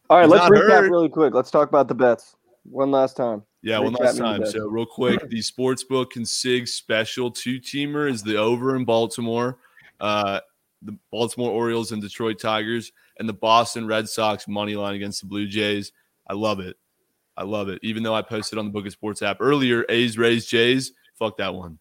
All 0.10 0.18
right, 0.18 0.24
He's 0.24 0.32
let's 0.32 0.45
recap 0.49 0.70
hurt. 0.70 0.91
really 0.91 1.10
quick. 1.10 1.34
Let's 1.34 1.51
talk 1.51 1.70
about 1.70 1.88
the 1.88 1.93
bets 1.95 2.36
one 2.64 2.89
last 2.91 3.16
time. 3.16 3.43
Yeah, 3.62 3.80
one 3.80 3.93
last 3.93 4.18
time. 4.18 4.45
So, 4.45 4.68
real 4.68 4.86
quick, 4.86 5.28
the 5.30 5.39
sportsbook 5.39 6.12
consig 6.16 6.68
special 6.68 7.30
two 7.30 7.60
teamer 7.60 8.10
is 8.10 8.24
the 8.24 8.38
over 8.38 8.76
in 8.76 8.86
Baltimore, 8.86 9.57
uh, 9.99 10.39
the 10.82 10.97
Baltimore 11.12 11.51
Orioles 11.51 11.91
and 11.91 12.01
Detroit 12.01 12.39
Tigers, 12.39 12.91
and 13.20 13.28
the 13.28 13.34
Boston 13.34 13.86
Red 13.86 14.07
Sox 14.07 14.47
money 14.47 14.76
line 14.76 14.95
against 14.95 15.22
the 15.22 15.28
Blue 15.28 15.45
Jays. 15.45 15.91
I 16.28 16.34
love 16.34 16.60
it. 16.60 16.78
I 17.40 17.44
love 17.44 17.70
it. 17.70 17.80
Even 17.84 18.04
though 18.04 18.14
I 18.14 18.22
posted 18.22 18.60
on 18.60 18.66
the 18.66 18.72
Book 18.72 18.86
It 18.86 18.92
Sports 18.92 19.22
app 19.22 19.38
earlier, 19.40 19.86
A's, 19.88 20.18
Rays, 20.18 20.46
Jays, 20.46 20.92
fuck 21.18 21.38
that 21.38 21.56
one. 21.56 21.80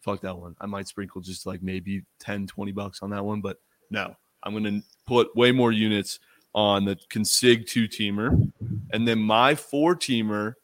Fuck 0.00 0.20
that 0.22 0.36
one. 0.36 0.56
I 0.60 0.66
might 0.66 0.88
sprinkle 0.88 1.20
just 1.20 1.46
like 1.46 1.62
maybe 1.62 2.02
10, 2.18 2.48
20 2.48 2.72
bucks 2.72 2.98
on 3.00 3.10
that 3.10 3.24
one, 3.24 3.40
but 3.40 3.58
no, 3.92 4.16
I'm 4.42 4.52
going 4.52 4.64
to 4.64 4.82
put 5.06 5.36
way 5.36 5.52
more 5.52 5.70
units 5.70 6.18
on 6.56 6.84
the 6.84 6.96
consig 7.08 7.68
two 7.68 7.86
teamer. 7.86 8.50
And 8.92 9.06
then 9.06 9.20
my 9.20 9.54
four 9.54 9.94
teamer, 9.94 10.54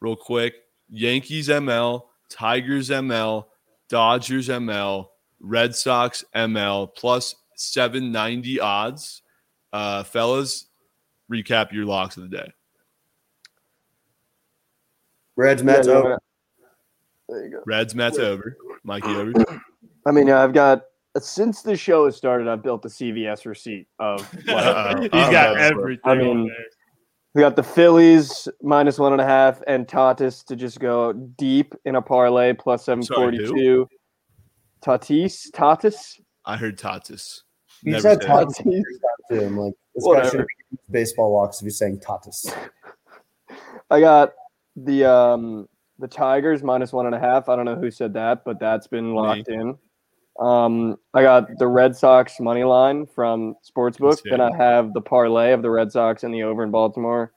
real 0.00 0.16
quick 0.16 0.54
Yankees 0.88 1.48
ML, 1.48 2.04
Tigers 2.30 2.88
ML, 2.88 3.44
Dodgers 3.90 4.48
ML, 4.48 5.08
Red 5.38 5.74
Sox 5.74 6.24
ML, 6.34 6.94
plus 6.94 7.34
790 7.56 8.58
odds. 8.60 9.20
Uh, 9.70 10.02
fellas, 10.02 10.66
recap 11.30 11.72
your 11.72 11.84
locks 11.84 12.16
of 12.16 12.22
the 12.22 12.34
day. 12.34 12.52
Reds, 15.40 15.62
Mets, 15.62 15.86
Yeah, 15.88 15.94
over. 15.94 16.18
There 17.28 17.44
you 17.44 17.50
go. 17.50 17.62
Reds, 17.66 17.94
Mets 17.94 18.18
over. 18.18 18.56
Mikey 18.84 19.08
over. 19.08 19.32
I 20.06 20.10
mean, 20.10 20.26
yeah, 20.26 20.42
I've 20.42 20.52
got 20.52 20.82
since 21.18 21.62
the 21.62 21.76
show 21.76 22.04
has 22.04 22.16
started, 22.16 22.46
I've 22.46 22.62
built 22.62 22.84
a 22.84 22.88
CVS 22.88 23.46
receipt 23.46 23.86
of. 23.98 24.20
Uh-oh. 24.48 25.00
He's 25.00 25.10
Uh-oh. 25.12 25.30
got 25.32 25.56
everything. 25.56 26.02
I 26.04 26.14
mean. 26.14 26.50
We 27.32 27.42
got 27.42 27.54
the 27.54 27.62
Phillies 27.62 28.48
minus 28.60 28.98
one 28.98 29.12
and 29.12 29.20
a 29.20 29.24
half, 29.24 29.62
and 29.68 29.86
Tatis 29.86 30.44
to 30.46 30.56
just 30.56 30.80
go 30.80 31.12
deep 31.12 31.76
in 31.84 31.94
a 31.94 32.02
parlay 32.02 32.52
plus 32.54 32.84
seven 32.84 33.04
Sorry, 33.04 33.38
forty 33.38 33.38
two. 33.38 33.88
Tatis, 34.82 35.48
Tatis, 35.52 36.20
I 36.44 36.56
heard 36.56 36.76
Tatis. 36.76 37.42
He 37.84 37.90
Never 37.92 38.02
said 38.02 38.22
said 38.22 38.28
Tatis 38.30 38.60
Tatis. 38.60 38.82
him. 39.30 39.56
Like 39.58 39.74
this 39.94 40.04
guy 40.04 40.08
Whatever. 40.08 40.30
should 40.30 40.46
baseball 40.90 41.30
walks 41.32 41.60
if 41.60 41.66
he's 41.66 41.78
saying 41.78 42.00
Tatis. 42.00 42.52
I 43.92 44.00
got 44.00 44.32
the 44.76 45.04
um 45.04 45.68
the 45.98 46.08
Tigers 46.08 46.62
minus 46.62 46.92
one 46.92 47.06
and 47.06 47.14
a 47.14 47.20
half. 47.20 47.48
I 47.48 47.56
don't 47.56 47.66
know 47.66 47.76
who 47.76 47.90
said 47.90 48.14
that, 48.14 48.44
but 48.44 48.58
that's 48.58 48.86
been 48.86 49.14
locked 49.14 49.48
in. 49.48 49.76
Um, 50.38 50.96
I 51.12 51.22
got 51.22 51.58
the 51.58 51.68
Red 51.68 51.94
Sox 51.94 52.40
money 52.40 52.64
line 52.64 53.06
from 53.06 53.54
Sportsbook. 53.68 54.10
That's 54.10 54.22
Then 54.30 54.40
I 54.40 54.56
have 54.56 54.94
the 54.94 55.00
parlay 55.02 55.52
of 55.52 55.60
the 55.60 55.70
Red 55.70 55.92
Sox 55.92 56.24
and 56.24 56.32
the 56.32 56.42
over 56.44 56.62
in 56.64 56.70
Baltimore. 56.70 57.32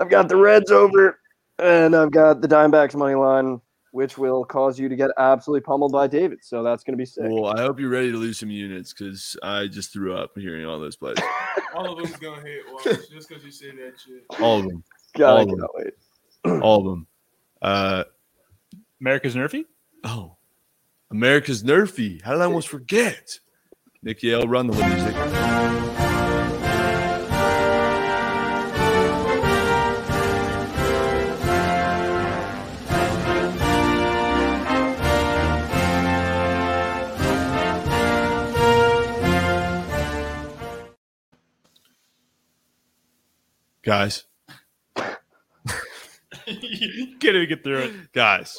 I've 0.00 0.10
got 0.10 0.28
the 0.28 0.36
Reds 0.36 0.72
over, 0.72 1.20
and 1.60 1.94
I've 1.94 2.10
got 2.10 2.40
the 2.40 2.48
Diamondbacks 2.48 2.96
money 2.96 3.14
line, 3.14 3.60
which 3.92 4.18
will 4.18 4.44
cause 4.44 4.80
you 4.80 4.88
to 4.88 4.96
get 4.96 5.12
absolutely 5.18 5.60
pummeled 5.60 5.92
by 5.92 6.08
David. 6.08 6.40
So 6.42 6.64
that's 6.64 6.82
going 6.82 6.94
to 6.94 6.98
be 6.98 7.06
sick. 7.06 7.26
Well, 7.28 7.56
I 7.56 7.60
hope 7.60 7.78
you're 7.78 7.90
ready 7.90 8.10
to 8.10 8.18
lose 8.18 8.40
some 8.40 8.50
units 8.50 8.92
because 8.92 9.36
I 9.44 9.68
just 9.68 9.92
threw 9.92 10.16
up 10.16 10.32
hearing 10.36 10.66
all 10.66 10.80
those 10.80 10.96
plays. 10.96 11.16
All 11.74 11.90
of 11.90 11.98
them's 11.98 12.16
gonna 12.18 12.40
hit 12.40 12.62
watch, 12.70 12.84
just 12.84 13.28
because 13.28 13.44
you 13.44 13.50
said 13.50 13.72
that 13.78 13.94
shit. 13.98 14.24
All 14.40 14.60
of 14.60 14.64
them. 14.64 14.84
God, 15.16 15.28
all 15.28 15.38
I 15.38 15.42
of 15.42 15.48
them. 15.48 15.66
wait. 15.74 15.94
All 16.62 16.78
of 16.80 16.84
them. 16.84 17.06
Uh, 17.62 18.04
America's 19.00 19.34
Nerfy? 19.34 19.64
oh, 20.04 20.36
America's 21.10 21.62
Nerfy. 21.62 22.20
How 22.22 22.32
did 22.32 22.42
I 22.42 22.44
almost 22.44 22.68
forget? 22.68 23.38
Nick 24.02 24.22
Yale, 24.22 24.46
run 24.46 24.66
the 24.66 24.74
music. 24.74 25.14
Guys, 43.82 44.24
can't 47.20 47.36
even 47.36 47.48
get 47.48 47.64
through 47.64 47.78
it. 47.78 48.12
guys, 48.12 48.56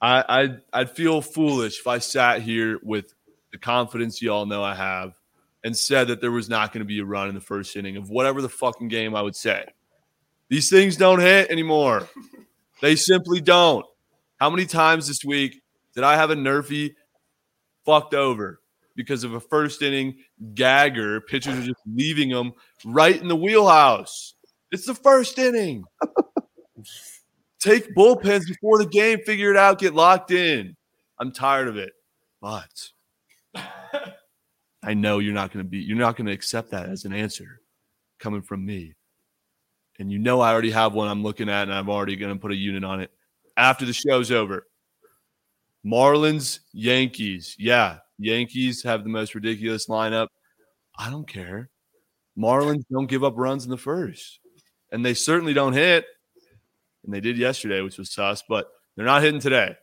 I 0.00 0.24
I'd, 0.28 0.60
I'd 0.72 0.90
feel 0.90 1.20
foolish 1.20 1.80
if 1.80 1.86
I 1.86 1.98
sat 1.98 2.42
here 2.42 2.78
with 2.82 3.14
the 3.52 3.58
confidence 3.58 4.22
you 4.22 4.32
all 4.32 4.46
know 4.46 4.62
I 4.62 4.74
have 4.74 5.14
and 5.64 5.76
said 5.76 6.08
that 6.08 6.20
there 6.20 6.30
was 6.30 6.48
not 6.48 6.72
going 6.72 6.80
to 6.80 6.86
be 6.86 7.00
a 7.00 7.04
run 7.04 7.28
in 7.28 7.34
the 7.34 7.40
first 7.40 7.76
inning 7.76 7.96
of 7.96 8.10
whatever 8.10 8.40
the 8.40 8.48
fucking 8.48 8.88
game 8.88 9.14
I 9.14 9.22
would 9.22 9.36
say. 9.36 9.64
These 10.48 10.70
things 10.70 10.96
don't 10.96 11.20
hit 11.20 11.50
anymore. 11.50 12.08
They 12.80 12.96
simply 12.96 13.40
don't. 13.40 13.86
How 14.38 14.50
many 14.50 14.66
times 14.66 15.06
this 15.06 15.24
week 15.24 15.62
did 15.94 16.02
I 16.02 16.16
have 16.16 16.30
a 16.30 16.34
nerfy 16.34 16.94
fucked 17.84 18.14
over 18.14 18.60
because 18.96 19.22
of 19.22 19.34
a 19.34 19.40
first 19.40 19.82
inning 19.82 20.16
gagger? 20.54 21.20
Pitchers 21.20 21.58
are 21.58 21.66
just 21.66 21.80
leaving 21.86 22.30
them 22.30 22.52
right 22.84 23.20
in 23.20 23.28
the 23.28 23.36
wheelhouse. 23.36 24.34
It's 24.72 24.86
the 24.86 24.94
first 24.94 25.38
inning. 25.38 25.84
Take 27.58 27.94
bullpens 27.94 28.46
before 28.46 28.78
the 28.78 28.86
game, 28.86 29.20
figure 29.24 29.50
it 29.50 29.56
out, 29.56 29.78
get 29.78 29.94
locked 29.94 30.30
in. 30.30 30.76
I'm 31.18 31.32
tired 31.32 31.68
of 31.68 31.76
it. 31.76 31.92
But 32.40 32.88
I 34.82 34.94
know 34.94 35.18
you're 35.18 35.34
not 35.34 35.52
going 35.52 35.64
to 35.64 35.68
be, 35.68 35.78
you're 35.78 35.98
not 35.98 36.16
going 36.16 36.26
to 36.26 36.32
accept 36.32 36.70
that 36.70 36.88
as 36.88 37.04
an 37.04 37.12
answer 37.12 37.60
coming 38.18 38.42
from 38.42 38.64
me. 38.64 38.94
And 39.98 40.10
you 40.10 40.18
know, 40.18 40.40
I 40.40 40.52
already 40.52 40.70
have 40.70 40.94
one 40.94 41.08
I'm 41.08 41.22
looking 41.22 41.50
at, 41.50 41.64
and 41.64 41.74
I'm 41.74 41.90
already 41.90 42.16
going 42.16 42.32
to 42.32 42.40
put 42.40 42.52
a 42.52 42.56
unit 42.56 42.84
on 42.84 43.00
it 43.00 43.10
after 43.58 43.84
the 43.84 43.92
show's 43.92 44.30
over. 44.30 44.66
Marlins, 45.84 46.60
Yankees. 46.72 47.54
Yeah, 47.58 47.98
Yankees 48.18 48.82
have 48.82 49.04
the 49.04 49.10
most 49.10 49.34
ridiculous 49.34 49.88
lineup. 49.88 50.28
I 50.98 51.10
don't 51.10 51.28
care. 51.28 51.68
Marlins 52.38 52.84
don't 52.90 53.08
give 53.08 53.24
up 53.24 53.34
runs 53.36 53.64
in 53.64 53.70
the 53.70 53.76
first, 53.76 54.40
and 54.90 55.04
they 55.04 55.12
certainly 55.12 55.52
don't 55.52 55.74
hit. 55.74 56.06
And 57.10 57.16
they 57.16 57.20
did 57.20 57.36
yesterday, 57.36 57.80
which 57.80 57.98
was 57.98 58.12
sus, 58.12 58.44
but 58.48 58.68
they're 58.94 59.04
not 59.04 59.24
hitting 59.24 59.40
today. 59.40 59.74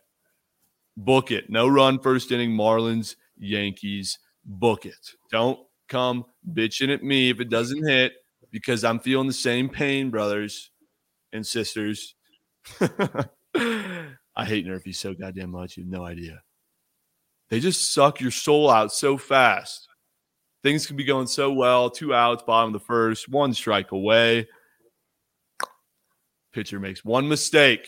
Book 0.96 1.30
it. 1.30 1.50
No 1.50 1.68
run 1.68 2.00
first 2.00 2.32
inning. 2.32 2.52
Marlins, 2.52 3.18
Yankees. 3.38 4.18
Book 4.46 4.86
it. 4.86 5.12
Don't 5.30 5.60
come 5.90 6.24
bitching 6.50 6.88
at 6.88 7.04
me 7.04 7.30
if 7.30 7.42
it 7.42 7.50
doesn't 7.50 7.86
hit 7.86 8.14
because 8.50 8.86
I'm 8.86 9.00
feeling 9.02 9.28
the 9.28 9.34
same 9.34 9.68
pain, 9.68 10.10
brothers 10.10 10.72
and 11.34 11.46
sisters. 11.46 12.16
I 12.80 14.46
hate 14.46 14.66
Nerfy 14.66 14.96
so 14.96 15.14
goddamn 15.14 15.52
much. 15.52 15.76
You 15.76 15.84
have 15.84 15.92
no 15.92 16.06
idea. 16.06 16.42
They 17.50 17.60
just 17.60 17.94
suck 17.94 18.22
your 18.22 18.32
soul 18.32 18.70
out 18.70 18.94
so 18.94 19.18
fast. 19.18 19.90
Things 20.64 20.88
can 20.88 20.96
be 20.96 21.04
going 21.04 21.28
so 21.28 21.52
well. 21.52 21.90
Two 21.90 22.14
outs, 22.14 22.44
bottom 22.44 22.74
of 22.74 22.80
the 22.80 22.86
first, 22.86 23.28
one 23.28 23.54
strike 23.54 23.92
away. 23.92 24.48
Pitcher 26.58 26.80
makes 26.80 27.06
one 27.06 27.28
mistake. 27.28 27.88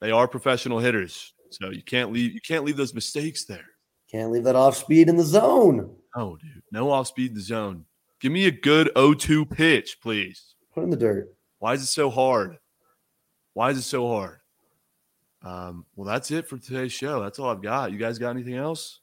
They 0.00 0.10
are 0.10 0.26
professional 0.26 0.78
hitters, 0.78 1.34
so 1.50 1.68
you 1.68 1.82
can't 1.82 2.10
leave. 2.10 2.32
You 2.32 2.40
can't 2.40 2.64
leave 2.64 2.78
those 2.78 2.94
mistakes 2.94 3.44
there. 3.44 3.66
Can't 4.10 4.32
leave 4.32 4.44
that 4.44 4.56
off 4.56 4.74
speed 4.74 5.10
in 5.10 5.18
the 5.18 5.22
zone. 5.22 5.94
Oh, 6.16 6.36
dude, 6.36 6.62
no 6.72 6.90
off 6.90 7.08
speed 7.08 7.32
in 7.32 7.34
the 7.34 7.42
zone. 7.42 7.84
Give 8.20 8.32
me 8.32 8.46
a 8.46 8.50
good 8.50 8.90
0-2 8.96 9.50
pitch, 9.50 9.98
please. 10.00 10.54
Put 10.74 10.82
in 10.82 10.88
the 10.88 10.96
dirt. 10.96 11.34
Why 11.58 11.74
is 11.74 11.82
it 11.82 11.88
so 11.88 12.08
hard? 12.08 12.56
Why 13.52 13.68
is 13.68 13.76
it 13.76 13.82
so 13.82 14.08
hard? 14.08 14.38
Um, 15.42 15.84
well, 15.94 16.06
that's 16.06 16.30
it 16.30 16.48
for 16.48 16.56
today's 16.56 16.94
show. 16.94 17.22
That's 17.22 17.38
all 17.38 17.50
I've 17.50 17.60
got. 17.60 17.92
You 17.92 17.98
guys 17.98 18.18
got 18.18 18.30
anything 18.30 18.54
else? 18.54 19.00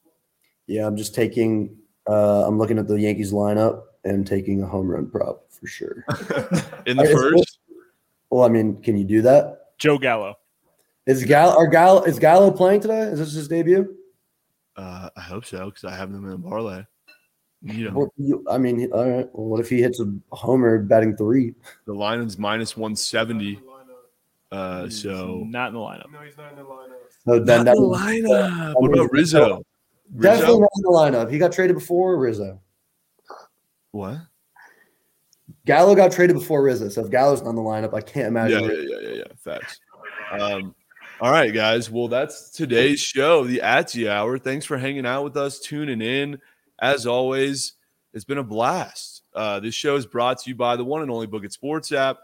Yeah, 0.65 0.87
I'm 0.87 0.97
just 0.97 1.13
taking. 1.13 1.77
Uh, 2.09 2.47
I'm 2.47 2.57
looking 2.57 2.79
at 2.79 2.87
the 2.87 2.99
Yankees 2.99 3.31
lineup 3.31 3.83
and 4.05 4.25
taking 4.25 4.63
a 4.63 4.65
home 4.65 4.87
run 4.87 5.07
prop 5.07 5.51
for 5.51 5.67
sure. 5.67 6.03
In 6.87 6.97
the 6.97 7.07
first, 7.13 7.59
well, 8.35 8.45
I 8.45 8.49
mean, 8.49 8.81
can 8.81 8.97
you 8.97 9.05
do 9.05 9.21
that? 9.21 9.77
Joe 9.77 9.97
Gallo. 9.97 10.35
Is 11.05 11.23
Gallo 11.23 11.55
are 11.55 11.67
Gallo 11.67 12.01
is 12.03 12.19
Gallo 12.19 12.51
playing 12.51 12.81
today? 12.81 13.01
Is 13.01 13.19
this 13.19 13.33
his 13.33 13.47
debut? 13.47 13.95
uh, 14.75 15.09
I 15.15 15.21
hope 15.21 15.45
so 15.45 15.65
because 15.65 15.85
I 15.85 15.95
have 15.95 16.09
him 16.09 16.25
in 16.25 16.33
a 16.33 16.37
parlay. 16.37 16.83
You 17.61 17.85
know, 17.85 17.97
Well, 17.97 18.13
you, 18.17 18.43
I 18.49 18.57
mean, 18.57 18.91
all 18.91 19.09
right. 19.09 19.27
Well, 19.33 19.47
what 19.47 19.59
if 19.61 19.69
he 19.69 19.81
hits 19.81 19.99
a 20.01 20.13
homer 20.35 20.79
batting 20.79 21.15
three? 21.15 21.53
the 21.85 21.93
line 21.93 22.19
is 22.19 22.37
minus 22.37 22.75
170. 22.75 23.59
Uh, 24.51 24.89
so 24.89 25.43
not 25.47 25.69
in 25.69 25.73
the 25.75 25.79
lineup. 25.79 26.11
No, 26.11 26.19
he's 26.19 26.37
not 26.37 26.51
in 26.51 26.57
the 26.57 26.63
lineup. 26.63 26.89
So 27.25 27.37
not 27.37 27.45
then 27.45 27.59
in 27.59 27.65
that 27.65 27.75
the 27.75 27.81
lineup. 27.81 28.73
What 28.75 28.93
about 28.93 29.11
Rizzo? 29.11 29.63
definitely 30.19 30.45
Rizzo? 30.45 30.59
not 30.59 30.69
in 30.75 30.81
the 30.81 30.89
lineup. 30.89 31.31
He 31.31 31.37
got 31.37 31.51
traded 31.53 31.75
before 31.75 32.17
Rizzo. 32.17 32.59
What? 33.91 34.17
Gallo 35.65 35.95
got 35.95 36.11
traded 36.11 36.35
before 36.35 36.63
Rizzo. 36.63 36.89
So 36.89 37.03
if 37.03 37.11
Gallo's 37.11 37.41
not 37.41 37.51
in 37.51 37.55
the 37.55 37.61
lineup, 37.61 37.93
I 37.93 38.01
can't 38.01 38.27
imagine. 38.27 38.63
yeah, 38.63 38.67
Rizzo- 38.67 38.81
yeah, 38.81 39.09
yeah, 39.09 39.15
yeah. 39.15 39.23
Facts. 39.37 39.79
Um, 40.39 40.75
all 41.21 41.31
right, 41.31 41.53
guys. 41.53 41.89
Well, 41.89 42.07
that's 42.07 42.49
today's 42.49 42.99
show, 42.99 43.45
the 43.45 43.61
Atsy 43.63 44.09
Hour. 44.09 44.37
Thanks 44.37 44.65
for 44.65 44.77
hanging 44.77 45.05
out 45.05 45.23
with 45.23 45.37
us, 45.37 45.59
tuning 45.59 46.01
in. 46.01 46.39
As 46.79 47.07
always, 47.07 47.73
it's 48.13 48.25
been 48.25 48.37
a 48.37 48.43
blast. 48.43 49.23
Uh, 49.33 49.59
this 49.59 49.75
show 49.75 49.95
is 49.95 50.05
brought 50.05 50.39
to 50.39 50.49
you 50.49 50.55
by 50.55 50.75
the 50.75 50.83
one 50.83 51.01
and 51.01 51.11
only 51.11 51.27
Book 51.27 51.43
It 51.45 51.53
Sports 51.53 51.91
app. 51.91 52.17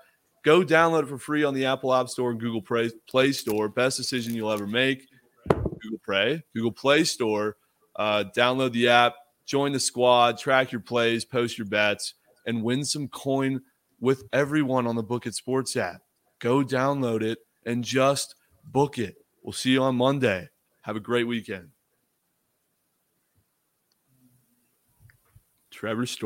Go 0.43 0.63
download 0.63 1.03
it 1.03 1.09
for 1.09 1.17
free 1.17 1.43
on 1.43 1.53
the 1.53 1.65
Apple 1.65 1.93
App 1.93 2.09
Store 2.09 2.31
and 2.31 2.39
Google 2.39 2.61
Play, 2.61 2.89
Play 3.07 3.31
Store. 3.31 3.69
Best 3.69 3.97
decision 3.97 4.33
you'll 4.33 4.51
ever 4.51 4.67
make. 4.67 5.07
Google 5.49 5.99
Play, 6.05 6.43
Google 6.53 6.71
Play 6.71 7.03
Store. 7.03 7.57
Uh, 7.95 8.23
download 8.35 8.71
the 8.71 8.87
app, 8.89 9.15
join 9.45 9.71
the 9.71 9.79
squad, 9.79 10.37
track 10.37 10.71
your 10.71 10.81
plays, 10.81 11.25
post 11.25 11.57
your 11.57 11.67
bets, 11.67 12.15
and 12.45 12.63
win 12.63 12.83
some 12.85 13.07
coin 13.07 13.61
with 13.99 14.23
everyone 14.33 14.87
on 14.87 14.95
the 14.95 15.03
Book 15.03 15.25
It 15.25 15.35
Sports 15.35 15.75
app. 15.75 16.01
Go 16.39 16.63
download 16.63 17.21
it 17.21 17.39
and 17.65 17.83
just 17.83 18.35
book 18.63 18.97
it. 18.97 19.15
We'll 19.43 19.53
see 19.53 19.71
you 19.71 19.83
on 19.83 19.95
Monday. 19.95 20.49
Have 20.81 20.95
a 20.95 20.99
great 20.99 21.27
weekend. 21.27 21.69
Trevor 25.69 26.05
Story. 26.05 26.19